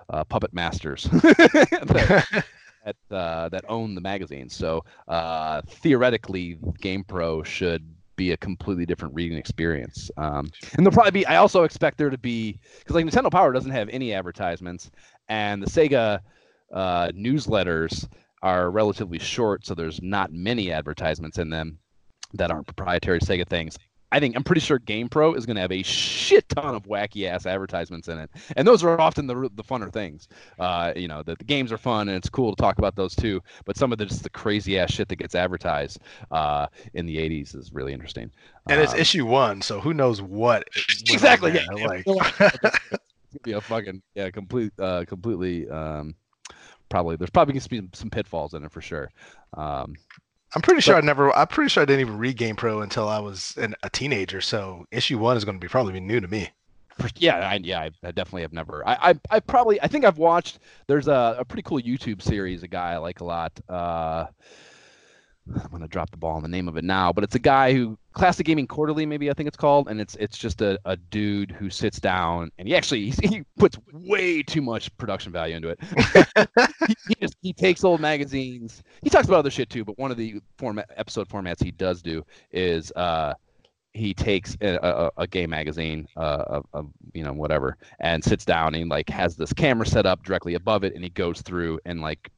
uh, 0.09 0.23
puppet 0.25 0.53
masters. 0.53 1.03
that, 1.11 2.45
that, 2.85 3.15
uh, 3.15 3.49
that 3.49 3.65
own 3.67 3.95
the 3.95 4.01
magazine. 4.01 4.47
So 4.47 4.83
theoretically, 5.67 6.59
Game 6.81 7.03
Pro 7.03 7.41
should 7.41 7.83
be 8.15 8.31
a 8.31 8.37
completely 8.37 8.85
different 8.85 9.13
reading 9.15 9.37
experience. 9.37 10.09
Um, 10.17 10.51
and 10.73 10.85
there'll 10.85 10.93
probably 10.93 11.11
be. 11.11 11.25
I 11.25 11.37
also 11.37 11.63
expect 11.63 11.97
there 11.97 12.09
to 12.09 12.17
be 12.17 12.59
because 12.79 12.95
like 12.95 13.05
Nintendo 13.05 13.31
Power 13.31 13.51
doesn't 13.51 13.71
have 13.71 13.89
any 13.89 14.13
advertisements, 14.13 14.91
and 15.29 15.61
the 15.61 15.69
Sega 15.69 16.19
uh, 16.73 17.07
newsletters 17.09 18.07
are 18.41 18.69
relatively 18.71 19.19
short, 19.19 19.65
so 19.65 19.73
there's 19.73 20.01
not 20.01 20.31
many 20.33 20.71
advertisements 20.71 21.37
in 21.37 21.49
them 21.49 21.79
that 22.33 22.51
aren't 22.51 22.67
proprietary 22.67 23.19
Sega 23.19 23.47
things. 23.47 23.77
I 24.13 24.19
think 24.19 24.35
I'm 24.35 24.43
pretty 24.43 24.61
sure 24.61 24.77
GamePro 24.77 25.35
is 25.35 25.47
going 25.47 25.55
to 25.55 25.61
have 25.61 25.71
a 25.71 25.81
shit 25.81 26.47
ton 26.49 26.75
of 26.75 26.83
wacky 26.83 27.27
ass 27.27 27.47
advertisements 27.47 28.07
in 28.07 28.19
it, 28.19 28.29
and 28.55 28.67
those 28.67 28.83
are 28.83 29.01
often 29.01 29.25
the 29.25 29.49
the 29.55 29.63
funner 29.63 29.91
things. 29.91 30.27
Uh, 30.59 30.93
you 30.95 31.07
know, 31.07 31.23
the, 31.23 31.35
the 31.35 31.43
games 31.43 31.71
are 31.71 31.79
fun 31.79 32.07
and 32.09 32.15
it's 32.15 32.29
cool 32.29 32.55
to 32.55 32.61
talk 32.61 32.77
about 32.77 32.95
those 32.95 33.15
too. 33.15 33.41
But 33.65 33.75
some 33.75 33.91
of 33.91 33.97
the 33.97 34.05
just 34.05 34.21
the 34.21 34.29
crazy 34.29 34.77
ass 34.77 34.91
shit 34.91 35.09
that 35.09 35.15
gets 35.15 35.33
advertised 35.33 35.99
uh, 36.29 36.67
in 36.93 37.07
the 37.07 37.17
'80s 37.17 37.55
is 37.55 37.73
really 37.73 37.91
interesting. 37.91 38.29
And 38.69 38.79
it's 38.79 38.93
um, 38.93 38.99
issue 38.99 39.25
one, 39.25 39.63
so 39.63 39.79
who 39.79 39.95
knows 39.95 40.21
what? 40.21 40.67
Exactly. 41.09 41.53
Yeah. 41.53 41.65
Like. 41.87 42.05
be 43.43 43.53
a 43.53 43.61
fucking 43.61 44.03
yeah, 44.13 44.29
complete, 44.29 44.73
uh, 44.77 45.05
completely. 45.07 45.67
Um, 45.67 46.13
probably 46.89 47.15
there's 47.15 47.31
probably 47.31 47.53
going 47.53 47.61
to 47.61 47.69
be 47.69 47.89
some 47.93 48.11
pitfalls 48.11 48.53
in 48.53 48.63
it 48.63 48.71
for 48.71 48.81
sure. 48.81 49.11
Um, 49.55 49.95
I'm 50.55 50.61
pretty 50.61 50.81
sure 50.81 50.95
but, 50.95 51.03
I 51.03 51.05
never. 51.05 51.35
I'm 51.35 51.47
pretty 51.47 51.69
sure 51.69 51.83
I 51.83 51.85
didn't 51.85 52.01
even 52.01 52.17
read 52.17 52.37
Game 52.37 52.55
Pro 52.55 52.81
until 52.81 53.07
I 53.07 53.19
was 53.19 53.55
an, 53.57 53.75
a 53.83 53.89
teenager. 53.89 54.41
So 54.41 54.85
issue 54.91 55.17
one 55.17 55.35
is 55.37 55.45
going 55.45 55.57
to 55.57 55.61
be 55.61 55.67
probably 55.67 55.99
new 55.99 56.19
to 56.19 56.27
me. 56.27 56.49
Yeah, 57.15 57.37
I, 57.37 57.55
yeah, 57.55 57.89
I, 58.03 58.11
definitely 58.11 58.43
have 58.43 58.53
never. 58.53 58.87
I, 58.87 59.09
I, 59.09 59.15
I, 59.31 59.39
probably. 59.39 59.81
I 59.81 59.87
think 59.87 60.05
I've 60.05 60.19
watched. 60.19 60.59
There's 60.87 61.07
a, 61.07 61.37
a 61.39 61.45
pretty 61.45 61.63
cool 61.63 61.79
YouTube 61.79 62.21
series. 62.21 62.61
A 62.61 62.67
guy 62.67 62.91
I 62.91 62.97
like 62.97 63.19
a 63.19 63.23
lot. 63.23 63.51
Uh, 63.67 64.27
I'm 65.47 65.71
gonna 65.71 65.87
drop 65.87 66.09
the 66.11 66.17
ball 66.17 66.35
on 66.35 66.41
the 66.41 66.47
name 66.47 66.67
of 66.67 66.77
it 66.77 66.83
now, 66.83 67.11
but 67.11 67.23
it's 67.23 67.35
a 67.35 67.39
guy 67.39 67.73
who 67.73 67.97
Classic 68.13 68.45
Gaming 68.45 68.67
Quarterly, 68.67 69.05
maybe 69.05 69.29
I 69.29 69.33
think 69.33 69.47
it's 69.47 69.57
called, 69.57 69.89
and 69.89 69.99
it's 69.99 70.15
it's 70.15 70.37
just 70.37 70.61
a, 70.61 70.79
a 70.85 70.95
dude 70.95 71.51
who 71.51 71.69
sits 71.69 71.99
down 71.99 72.49
and 72.57 72.67
he 72.67 72.75
actually 72.75 73.09
he 73.23 73.43
puts 73.57 73.77
way 73.91 74.41
too 74.41 74.61
much 74.61 74.95
production 74.97 75.31
value 75.31 75.55
into 75.55 75.69
it. 75.69 75.79
he, 76.87 76.95
he, 77.09 77.15
just 77.19 77.35
he 77.41 77.53
takes 77.53 77.83
old 77.83 77.99
magazines. 77.99 78.83
He 79.01 79.09
talks 79.09 79.27
about 79.27 79.39
other 79.39 79.51
shit 79.51 79.69
too, 79.69 79.83
but 79.83 79.97
one 79.97 80.11
of 80.11 80.17
the 80.17 80.39
format 80.57 80.89
episode 80.95 81.27
formats 81.27 81.61
he 81.61 81.71
does 81.71 82.01
do 82.01 82.25
is 82.51 82.91
uh 82.93 83.33
he 83.93 84.11
takes 84.13 84.57
a, 84.61 84.75
a, 84.81 85.11
a 85.17 85.27
game 85.27 85.51
magazine, 85.51 86.07
uh, 86.17 86.61
of, 86.73 86.87
you 87.13 87.23
know 87.23 87.33
whatever, 87.33 87.77
and 87.99 88.23
sits 88.23 88.45
down 88.45 88.73
and 88.73 88.89
like 88.89 89.09
has 89.09 89.35
this 89.35 89.53
camera 89.53 89.85
set 89.85 90.05
up 90.05 90.23
directly 90.23 90.55
above 90.55 90.83
it, 90.83 90.95
and 90.95 91.03
he 91.03 91.09
goes 91.09 91.41
through 91.41 91.79
and 91.85 92.01
like 92.01 92.31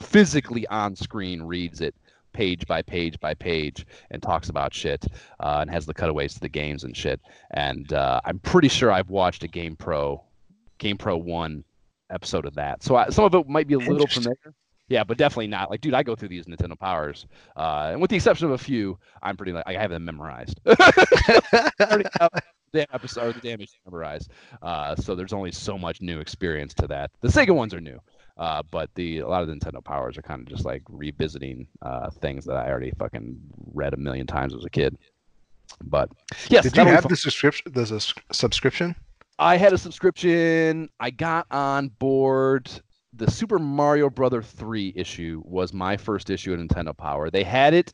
physically 0.00 0.66
on 0.66 0.94
screen 0.94 1.42
reads 1.42 1.80
it 1.80 1.94
page 2.32 2.66
by 2.66 2.82
page 2.82 3.18
by 3.20 3.34
page 3.34 3.86
and 4.10 4.22
talks 4.22 4.48
about 4.48 4.74
shit 4.74 5.04
uh, 5.40 5.58
and 5.60 5.70
has 5.70 5.86
the 5.86 5.94
cutaways 5.94 6.34
to 6.34 6.40
the 6.40 6.48
games 6.48 6.84
and 6.84 6.96
shit. 6.96 7.20
And 7.52 7.92
uh, 7.92 8.20
I'm 8.24 8.38
pretty 8.38 8.68
sure 8.68 8.92
I've 8.92 9.10
watched 9.10 9.42
a 9.42 9.48
Game 9.48 9.76
Pro, 9.76 10.22
Game 10.78 10.96
Pro 10.96 11.16
One 11.16 11.64
episode 12.10 12.44
of 12.44 12.54
that. 12.54 12.82
So 12.82 12.96
I, 12.96 13.08
some 13.10 13.24
of 13.24 13.34
it 13.34 13.48
might 13.48 13.66
be 13.66 13.74
a 13.74 13.78
little 13.78 14.06
familiar. 14.06 14.54
Yeah, 14.88 15.04
but 15.04 15.18
definitely 15.18 15.46
not. 15.46 15.70
Like, 15.70 15.80
dude, 15.80 15.94
I 15.94 16.02
go 16.02 16.16
through 16.16 16.30
these 16.30 16.46
Nintendo 16.46 16.76
Powers, 16.76 17.26
uh, 17.56 17.90
and 17.92 18.00
with 18.00 18.10
the 18.10 18.16
exception 18.16 18.46
of 18.46 18.52
a 18.52 18.58
few, 18.58 18.98
I'm 19.22 19.36
pretty 19.36 19.52
like 19.52 19.64
I 19.66 19.74
have 19.74 19.90
them 19.90 20.04
memorized. 20.04 20.60
the 22.72 22.86
episode, 22.92 23.36
the 23.36 23.40
damage 23.40 23.70
memorized. 23.86 24.32
Uh, 24.62 24.96
so 24.96 25.14
there's 25.14 25.32
only 25.32 25.52
so 25.52 25.78
much 25.78 26.00
new 26.00 26.18
experience 26.18 26.74
to 26.74 26.88
that. 26.88 27.12
The 27.20 27.28
Sega 27.28 27.54
ones 27.54 27.72
are 27.72 27.80
new. 27.80 28.00
Uh, 28.36 28.62
but 28.70 28.90
the 28.94 29.18
a 29.18 29.28
lot 29.28 29.42
of 29.42 29.48
the 29.48 29.54
Nintendo 29.54 29.84
powers 29.84 30.16
are 30.16 30.22
kind 30.22 30.40
of 30.40 30.48
just 30.48 30.64
like 30.64 30.82
revisiting 30.88 31.66
uh, 31.82 32.10
things 32.10 32.44
that 32.46 32.56
I 32.56 32.68
already 32.70 32.92
fucking 32.98 33.38
read 33.72 33.94
a 33.94 33.98
million 33.98 34.26
times 34.26 34.54
as 34.54 34.64
a 34.64 34.70
kid. 34.70 34.96
But 35.84 36.10
yes, 36.48 36.64
did 36.64 36.76
you 36.76 36.84
have 36.84 37.08
the 37.08 37.16
subscription? 37.16 37.72
There's 37.72 37.92
a 37.92 38.00
subscription. 38.32 38.96
I 39.38 39.56
had 39.56 39.72
a 39.72 39.78
subscription. 39.78 40.88
I 41.00 41.10
got 41.10 41.46
on 41.50 41.88
board. 41.88 42.70
The 43.12 43.30
Super 43.30 43.58
Mario 43.58 44.08
Brother 44.08 44.42
three 44.42 44.92
issue 44.96 45.42
was 45.44 45.72
my 45.72 45.96
first 45.96 46.30
issue 46.30 46.52
at 46.52 46.58
Nintendo 46.60 46.96
Power. 46.96 47.30
They 47.30 47.44
had 47.44 47.74
it. 47.74 47.92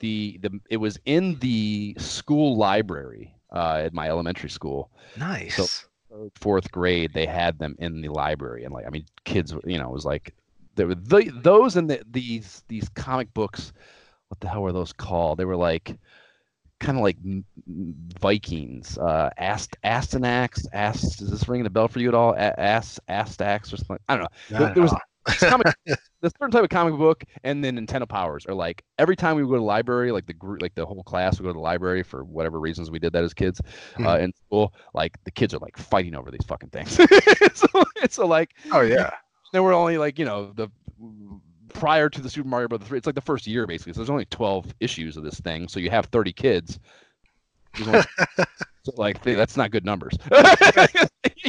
The, 0.00 0.38
the 0.42 0.60
it 0.70 0.78
was 0.78 0.98
in 1.04 1.38
the 1.38 1.94
school 1.98 2.56
library 2.56 3.34
uh, 3.52 3.82
at 3.84 3.94
my 3.94 4.08
elementary 4.08 4.50
school. 4.50 4.90
Nice. 5.16 5.56
So 5.56 5.66
third, 6.14 6.30
fourth 6.36 6.70
grade, 6.70 7.12
they 7.12 7.26
had 7.26 7.58
them 7.58 7.76
in 7.78 8.00
the 8.00 8.08
library, 8.08 8.64
and 8.64 8.72
like 8.72 8.86
I 8.86 8.90
mean, 8.90 9.04
kids, 9.24 9.54
you 9.64 9.78
know, 9.78 9.88
it 9.88 9.92
was 9.92 10.04
like 10.04 10.34
there 10.76 10.86
were 10.86 10.94
the, 10.94 11.30
those 11.42 11.76
and 11.76 11.90
the, 11.90 12.02
these 12.10 12.64
these 12.68 12.88
comic 12.90 13.32
books. 13.34 13.72
what 14.28 14.40
the 14.40 14.48
hell 14.48 14.62
were 14.62 14.72
those 14.72 14.92
called? 14.92 15.38
They 15.38 15.44
were 15.44 15.56
like 15.56 15.96
kind 16.80 16.98
of 16.98 17.04
like 17.04 17.16
Vikings, 18.20 18.98
uh, 18.98 19.30
Ast 19.38 19.76
Astyanax. 19.84 20.66
Ast 20.72 21.22
is 21.22 21.30
this 21.30 21.48
ringing 21.48 21.66
a 21.66 21.70
bell 21.70 21.88
for 21.88 22.00
you 22.00 22.08
at 22.08 22.14
all? 22.14 22.34
Ast 22.36 23.00
Astax 23.08 23.72
or 23.72 23.76
something? 23.76 23.98
I 24.08 24.16
don't 24.16 24.22
know. 24.22 24.58
There, 24.58 24.74
there 24.74 24.82
was 24.82 24.94
comic, 25.24 25.66
the 25.86 26.30
certain 26.30 26.50
type 26.50 26.64
of 26.64 26.68
comic 26.70 26.96
book, 26.96 27.24
and 27.42 27.64
then 27.64 27.76
Nintendo 27.76 28.08
Powers 28.08 28.46
are 28.46 28.54
like 28.54 28.84
every 28.98 29.16
time 29.16 29.36
we 29.36 29.42
would 29.42 29.50
go 29.50 29.54
to 29.54 29.60
the 29.60 29.64
library, 29.64 30.12
like 30.12 30.26
the 30.26 30.32
group, 30.32 30.62
like 30.62 30.74
the 30.74 30.86
whole 30.86 31.02
class 31.02 31.38
would 31.38 31.44
go 31.44 31.50
to 31.50 31.54
the 31.54 31.60
library 31.60 32.02
for 32.02 32.24
whatever 32.24 32.60
reasons 32.60 32.90
we 32.90 32.98
did 32.98 33.12
that 33.12 33.24
as 33.24 33.34
kids 33.34 33.60
mm-hmm. 33.92 34.06
uh, 34.06 34.16
in 34.16 34.32
school. 34.32 34.74
Like 34.94 35.18
the 35.24 35.30
kids 35.30 35.54
are 35.54 35.58
like 35.58 35.76
fighting 35.76 36.14
over 36.14 36.30
these 36.30 36.44
fucking 36.46 36.70
things. 36.70 36.92
so, 37.54 37.66
so 38.08 38.26
like, 38.26 38.54
oh 38.72 38.80
yeah, 38.80 39.10
there 39.52 39.62
were 39.62 39.72
only 39.72 39.98
like 39.98 40.18
you 40.18 40.24
know 40.24 40.52
the 40.54 40.68
prior 41.74 42.08
to 42.08 42.22
the 42.22 42.30
Super 42.30 42.48
Mario 42.48 42.68
Brothers 42.68 42.88
3, 42.88 42.98
it's 42.98 43.06
like 43.06 43.14
the 43.14 43.20
first 43.20 43.46
year 43.46 43.66
basically. 43.66 43.92
So 43.92 44.00
there's 44.00 44.10
only 44.10 44.24
12 44.26 44.74
issues 44.80 45.16
of 45.16 45.24
this 45.24 45.40
thing. 45.40 45.68
So 45.68 45.80
you 45.80 45.90
have 45.90 46.06
30 46.06 46.32
kids. 46.32 46.78
Only, 47.86 48.00
so 48.82 48.92
like 48.96 49.22
that's 49.22 49.56
not 49.56 49.70
good 49.70 49.84
numbers. 49.84 50.16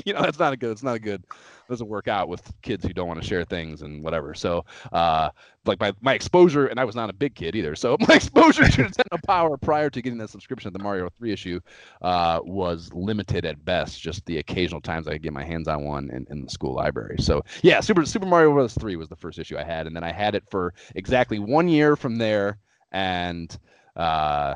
you 0.05 0.13
know, 0.13 0.21
that's 0.21 0.39
not 0.39 0.53
a 0.53 0.57
good. 0.57 0.71
It's 0.71 0.83
not 0.83 0.95
a 0.95 0.99
good 0.99 1.23
doesn't 1.67 1.87
work 1.87 2.07
out 2.07 2.27
with 2.27 2.51
kids 2.61 2.85
who 2.85 2.93
don't 2.93 3.07
want 3.07 3.21
to 3.21 3.27
share 3.27 3.43
things 3.43 3.81
and 3.81 4.03
whatever. 4.03 4.33
So, 4.33 4.65
uh, 4.91 5.29
like 5.65 5.79
my, 5.79 5.93
my 6.01 6.13
exposure, 6.13 6.67
and 6.67 6.79
I 6.79 6.83
was 6.83 6.95
not 6.95 7.09
a 7.09 7.13
big 7.13 7.35
kid 7.35 7.55
either. 7.55 7.75
So 7.75 7.97
my 8.07 8.15
exposure 8.15 8.67
to 8.67 8.83
Nintendo 8.83 9.21
Power 9.25 9.57
prior 9.57 9.89
to 9.89 10.01
getting 10.01 10.19
that 10.19 10.29
subscription 10.29 10.67
at 10.67 10.73
the 10.73 10.83
Mario 10.83 11.09
3 11.17 11.31
issue 11.31 11.59
uh, 12.01 12.39
was 12.43 12.91
limited 12.93 13.45
at 13.45 13.63
best. 13.65 13.99
Just 14.01 14.25
the 14.25 14.37
occasional 14.37 14.81
times 14.81 15.07
I 15.07 15.13
could 15.13 15.23
get 15.23 15.33
my 15.33 15.43
hands 15.43 15.67
on 15.67 15.83
one 15.83 16.09
in, 16.11 16.27
in 16.29 16.43
the 16.43 16.49
school 16.49 16.75
library. 16.75 17.17
So 17.19 17.43
yeah, 17.63 17.79
Super 17.79 18.05
Super 18.05 18.27
Mario 18.27 18.51
Bros. 18.53 18.73
3 18.75 18.95
was 18.95 19.09
the 19.09 19.15
first 19.15 19.39
issue 19.39 19.57
I 19.57 19.63
had, 19.63 19.87
and 19.87 19.95
then 19.95 20.03
I 20.03 20.11
had 20.11 20.35
it 20.35 20.43
for 20.49 20.73
exactly 20.93 21.39
one 21.39 21.67
year 21.67 21.95
from 21.95 22.17
there, 22.17 22.59
and 22.91 23.57
uh, 23.95 24.55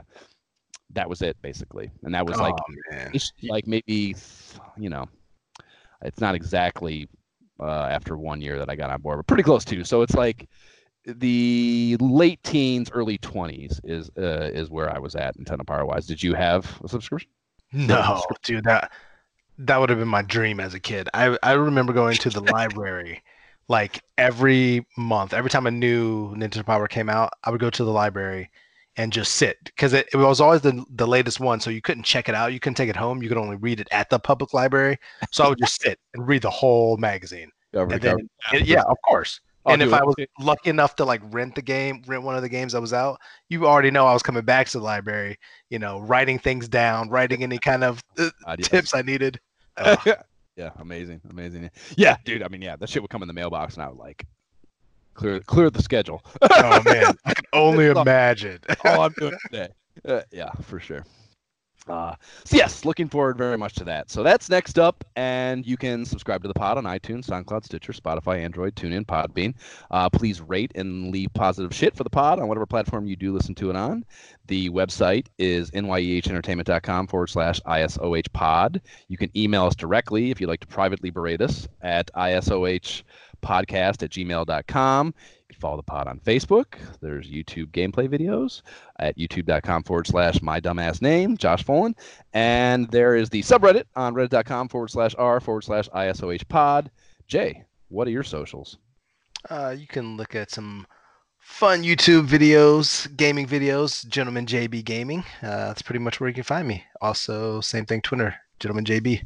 that 0.91 1.09
was 1.09 1.21
it 1.21 1.37
basically. 1.41 1.91
And 2.03 2.13
that 2.13 2.25
was 2.25 2.39
oh, 2.39 2.43
like 2.43 3.21
like 3.43 3.67
maybe 3.67 4.15
you 4.77 4.89
know 4.89 5.07
it's 6.01 6.19
not 6.19 6.35
exactly 6.35 7.07
uh, 7.59 7.87
after 7.91 8.17
one 8.17 8.41
year 8.41 8.57
that 8.57 8.69
I 8.69 8.75
got 8.75 8.89
on 8.89 9.01
board, 9.01 9.17
but 9.17 9.27
pretty 9.27 9.43
close 9.43 9.65
to. 9.65 9.83
So 9.83 10.01
it's 10.01 10.15
like 10.15 10.47
the 11.05 11.97
late 11.99 12.41
teens, 12.43 12.89
early 12.91 13.17
twenties 13.17 13.79
is 13.83 14.09
uh, 14.17 14.49
is 14.53 14.69
where 14.69 14.93
I 14.93 14.99
was 14.99 15.15
at 15.15 15.35
in 15.35 15.45
Nintendo 15.45 15.65
Power 15.65 15.85
wise. 15.85 16.05
Did 16.05 16.23
you 16.23 16.33
have 16.33 16.79
a 16.83 16.87
subscription? 16.87 17.29
No, 17.71 18.23
dude, 18.43 18.63
that 18.63 18.91
that 19.59 19.79
would 19.79 19.89
have 19.89 19.99
been 19.99 20.07
my 20.07 20.21
dream 20.21 20.59
as 20.59 20.73
a 20.73 20.79
kid. 20.79 21.09
I 21.13 21.37
I 21.43 21.53
remember 21.53 21.93
going 21.93 22.17
to 22.17 22.29
the 22.29 22.41
library 22.41 23.21
like 23.67 24.01
every 24.17 24.85
month. 24.97 25.33
Every 25.33 25.49
time 25.49 25.67
a 25.67 25.71
new 25.71 26.33
Nintendo 26.35 26.65
Power 26.65 26.87
came 26.87 27.09
out, 27.09 27.31
I 27.43 27.51
would 27.51 27.61
go 27.61 27.69
to 27.69 27.83
the 27.83 27.91
library 27.91 28.49
and 28.99 29.13
just 29.13 29.35
sit 29.35 29.57
because 29.63 29.93
it, 29.93 30.09
it, 30.11 30.17
was 30.17 30.41
always 30.41 30.59
the, 30.59 30.83
the 30.95 31.07
latest 31.07 31.39
one 31.39 31.61
so 31.61 31.69
you 31.69 31.81
couldn't 31.81 32.03
check 32.03 32.27
it 32.27 32.35
out 32.35 32.51
you 32.51 32.59
couldn't 32.59 32.75
take 32.75 32.89
it 32.89 32.97
home 32.97 33.23
you 33.23 33.29
could 33.29 33.37
only 33.37 33.55
read 33.55 33.79
it 33.79 33.87
at 33.91 34.09
the 34.09 34.19
public 34.19 34.53
library 34.53 34.97
so 35.31 35.45
i 35.45 35.49
would 35.49 35.57
just 35.57 35.81
sit 35.81 35.97
and 36.13 36.27
read 36.27 36.41
the 36.41 36.49
whole 36.49 36.97
magazine 36.97 37.49
and 37.73 38.01
then, 38.01 38.17
and, 38.51 38.67
yeah 38.67 38.81
of 38.81 38.97
course 39.07 39.39
I'll 39.65 39.73
and 39.73 39.81
if 39.81 39.91
I 39.91 40.01
was 40.03 40.15
lucky 40.39 40.69
enough 40.69 40.95
to 40.95 41.05
like 41.05 41.21
rent 41.31 41.53
the 41.53 41.61
game, 41.61 42.01
rent 42.07 42.23
one 42.23 42.33
of 42.33 42.41
the 42.41 42.47
games 42.47 42.71
that 42.71 42.79
was 42.79 42.93
out, 42.93 43.19
you 43.49 43.67
already 43.67 43.91
know 43.91 44.07
I 44.07 44.13
was 44.13 44.23
coming 44.23 44.43
back 44.45 44.67
to 44.69 44.79
the 44.79 44.83
library, 44.85 45.37
you 45.69 45.79
know, 45.79 45.99
writing 45.99 46.39
things 46.39 46.69
down, 46.69 47.09
writing 47.09 47.43
any 47.43 47.57
kind 47.57 47.83
of 47.83 48.01
uh, 48.17 48.55
tips 48.55 48.95
I 48.95 49.01
needed. 49.01 49.39
Uh, 49.77 49.95
yeah, 50.57 50.71
amazing, 50.79 51.21
amazing. 51.29 51.69
Yeah, 51.95 52.17
dude. 52.25 52.43
I 52.43 52.49
mean, 52.49 52.61
yeah, 52.61 52.75
that 52.75 52.89
shit 52.89 53.01
would 53.01 53.09
come 53.09 53.21
in 53.21 53.29
the 53.29 53.33
mailbox, 53.33 53.75
and 53.75 53.83
I 53.83 53.87
would 53.87 53.97
like, 53.97 54.25
clear 55.19 55.39
clear 55.41 55.69
the 55.69 55.83
schedule. 55.83 56.23
oh 56.41 56.81
man, 56.83 57.13
I 57.25 57.33
can 57.33 57.45
only 57.53 57.87
imagine. 57.89 58.59
all 58.85 59.01
I'm 59.01 59.13
doing 59.13 59.37
today. 59.45 59.67
Uh, 60.07 60.21
yeah, 60.31 60.51
for 60.63 60.79
sure. 60.79 61.05
Uh, 61.87 62.13
so 62.45 62.55
yes, 62.55 62.85
looking 62.85 63.09
forward 63.09 63.35
very 63.35 63.57
much 63.57 63.73
to 63.73 63.83
that. 63.83 64.11
So 64.11 64.21
that's 64.21 64.47
next 64.47 64.77
up, 64.77 65.03
and 65.15 65.65
you 65.65 65.75
can 65.75 66.05
subscribe 66.05 66.43
to 66.43 66.47
the 66.47 66.53
pod 66.53 66.77
on 66.77 66.83
iTunes, 66.83 67.25
SoundCloud, 67.25 67.63
Stitcher, 67.63 67.93
Spotify, 67.93 68.43
Android, 68.43 68.75
TuneIn, 68.75 69.07
Podbean. 69.07 69.55
Uh, 69.89 70.07
please 70.07 70.39
rate 70.39 70.71
and 70.75 71.11
leave 71.11 71.29
positive 71.33 71.73
shit 71.73 71.95
for 71.95 72.03
the 72.03 72.09
pod 72.09 72.39
on 72.39 72.47
whatever 72.47 72.67
platform 72.67 73.07
you 73.07 73.15
do 73.15 73.33
listen 73.33 73.55
to 73.55 73.71
it 73.71 73.75
on. 73.75 74.05
The 74.45 74.69
website 74.69 75.27
is 75.39 75.71
nyehentertainment.com 75.71 77.07
forward 77.07 77.27
slash 77.27 77.59
ISOH 77.61 78.31
pod. 78.33 78.81
You 79.07 79.17
can 79.17 79.35
email 79.35 79.65
us 79.65 79.75
directly 79.75 80.29
if 80.29 80.39
you'd 80.39 80.47
like 80.47 80.61
to 80.61 80.67
privately 80.67 81.09
berate 81.09 81.41
us 81.41 81.67
at 81.81 82.11
ISOH 82.13 83.01
podcast 83.41 84.03
at 84.03 84.11
gmail.com. 84.11 85.07
You 85.07 85.53
can 85.53 85.59
follow 85.59 85.77
the 85.77 85.83
pod 85.83 86.07
on 86.07 86.19
Facebook. 86.19 86.77
There's 87.01 87.29
YouTube 87.29 87.67
gameplay 87.67 88.07
videos 88.07 88.61
at 88.99 89.17
youtube.com 89.17 89.83
forward 89.83 90.07
slash 90.07 90.41
my 90.41 90.59
dumbass 90.59 91.01
name, 91.01 91.37
Josh 91.37 91.65
Folan. 91.65 91.93
And 92.33 92.89
there 92.91 93.15
is 93.15 93.29
the 93.29 93.41
subreddit 93.41 93.85
on 93.95 94.13
reddit.com 94.13 94.69
forward 94.69 94.91
slash 94.91 95.15
r 95.17 95.39
forward 95.39 95.63
slash 95.63 95.89
ISOH 95.89 96.47
pod. 96.47 96.91
Jae, 97.29 97.63
what 97.89 98.07
are 98.07 98.11
your 98.11 98.23
socials? 98.23 98.77
Uh, 99.49 99.75
you 99.77 99.87
can 99.87 100.17
look 100.17 100.35
at 100.35 100.51
some 100.51 100.85
fun 101.39 101.83
YouTube 101.83 102.27
videos, 102.27 103.15
gaming 103.17 103.47
videos, 103.47 104.07
Gentleman 104.07 104.45
JB 104.45 104.83
Gaming. 104.85 105.23
Uh, 105.41 105.67
that's 105.67 105.81
pretty 105.81 105.99
much 105.99 106.19
where 106.19 106.27
you 106.29 106.33
can 106.33 106.43
find 106.43 106.67
me. 106.67 106.83
Also, 107.01 107.61
same 107.61 107.85
thing, 107.85 108.01
Twitter, 108.01 108.35
Gentleman 108.59 108.85
JB. 108.85 109.23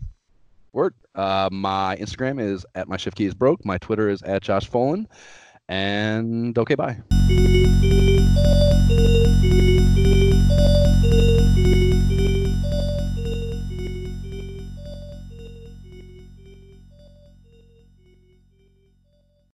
Word. 0.74 0.96
Uh, 1.16 1.50
my 1.52 1.96
Instagram 1.98 2.42
is 2.42 2.66
at 2.76 2.88
my 2.88 2.98
shift 2.98 3.18
key 3.18 3.26
is 3.26 3.34
broke. 3.34 3.64
My 3.64 3.78
Twitter 3.78 4.10
is 4.10 4.22
at 4.24 4.42
Josh 4.42 4.70
Folan. 4.70 5.06
And 5.70 6.58
okay, 6.58 6.76
bye. 6.76 6.98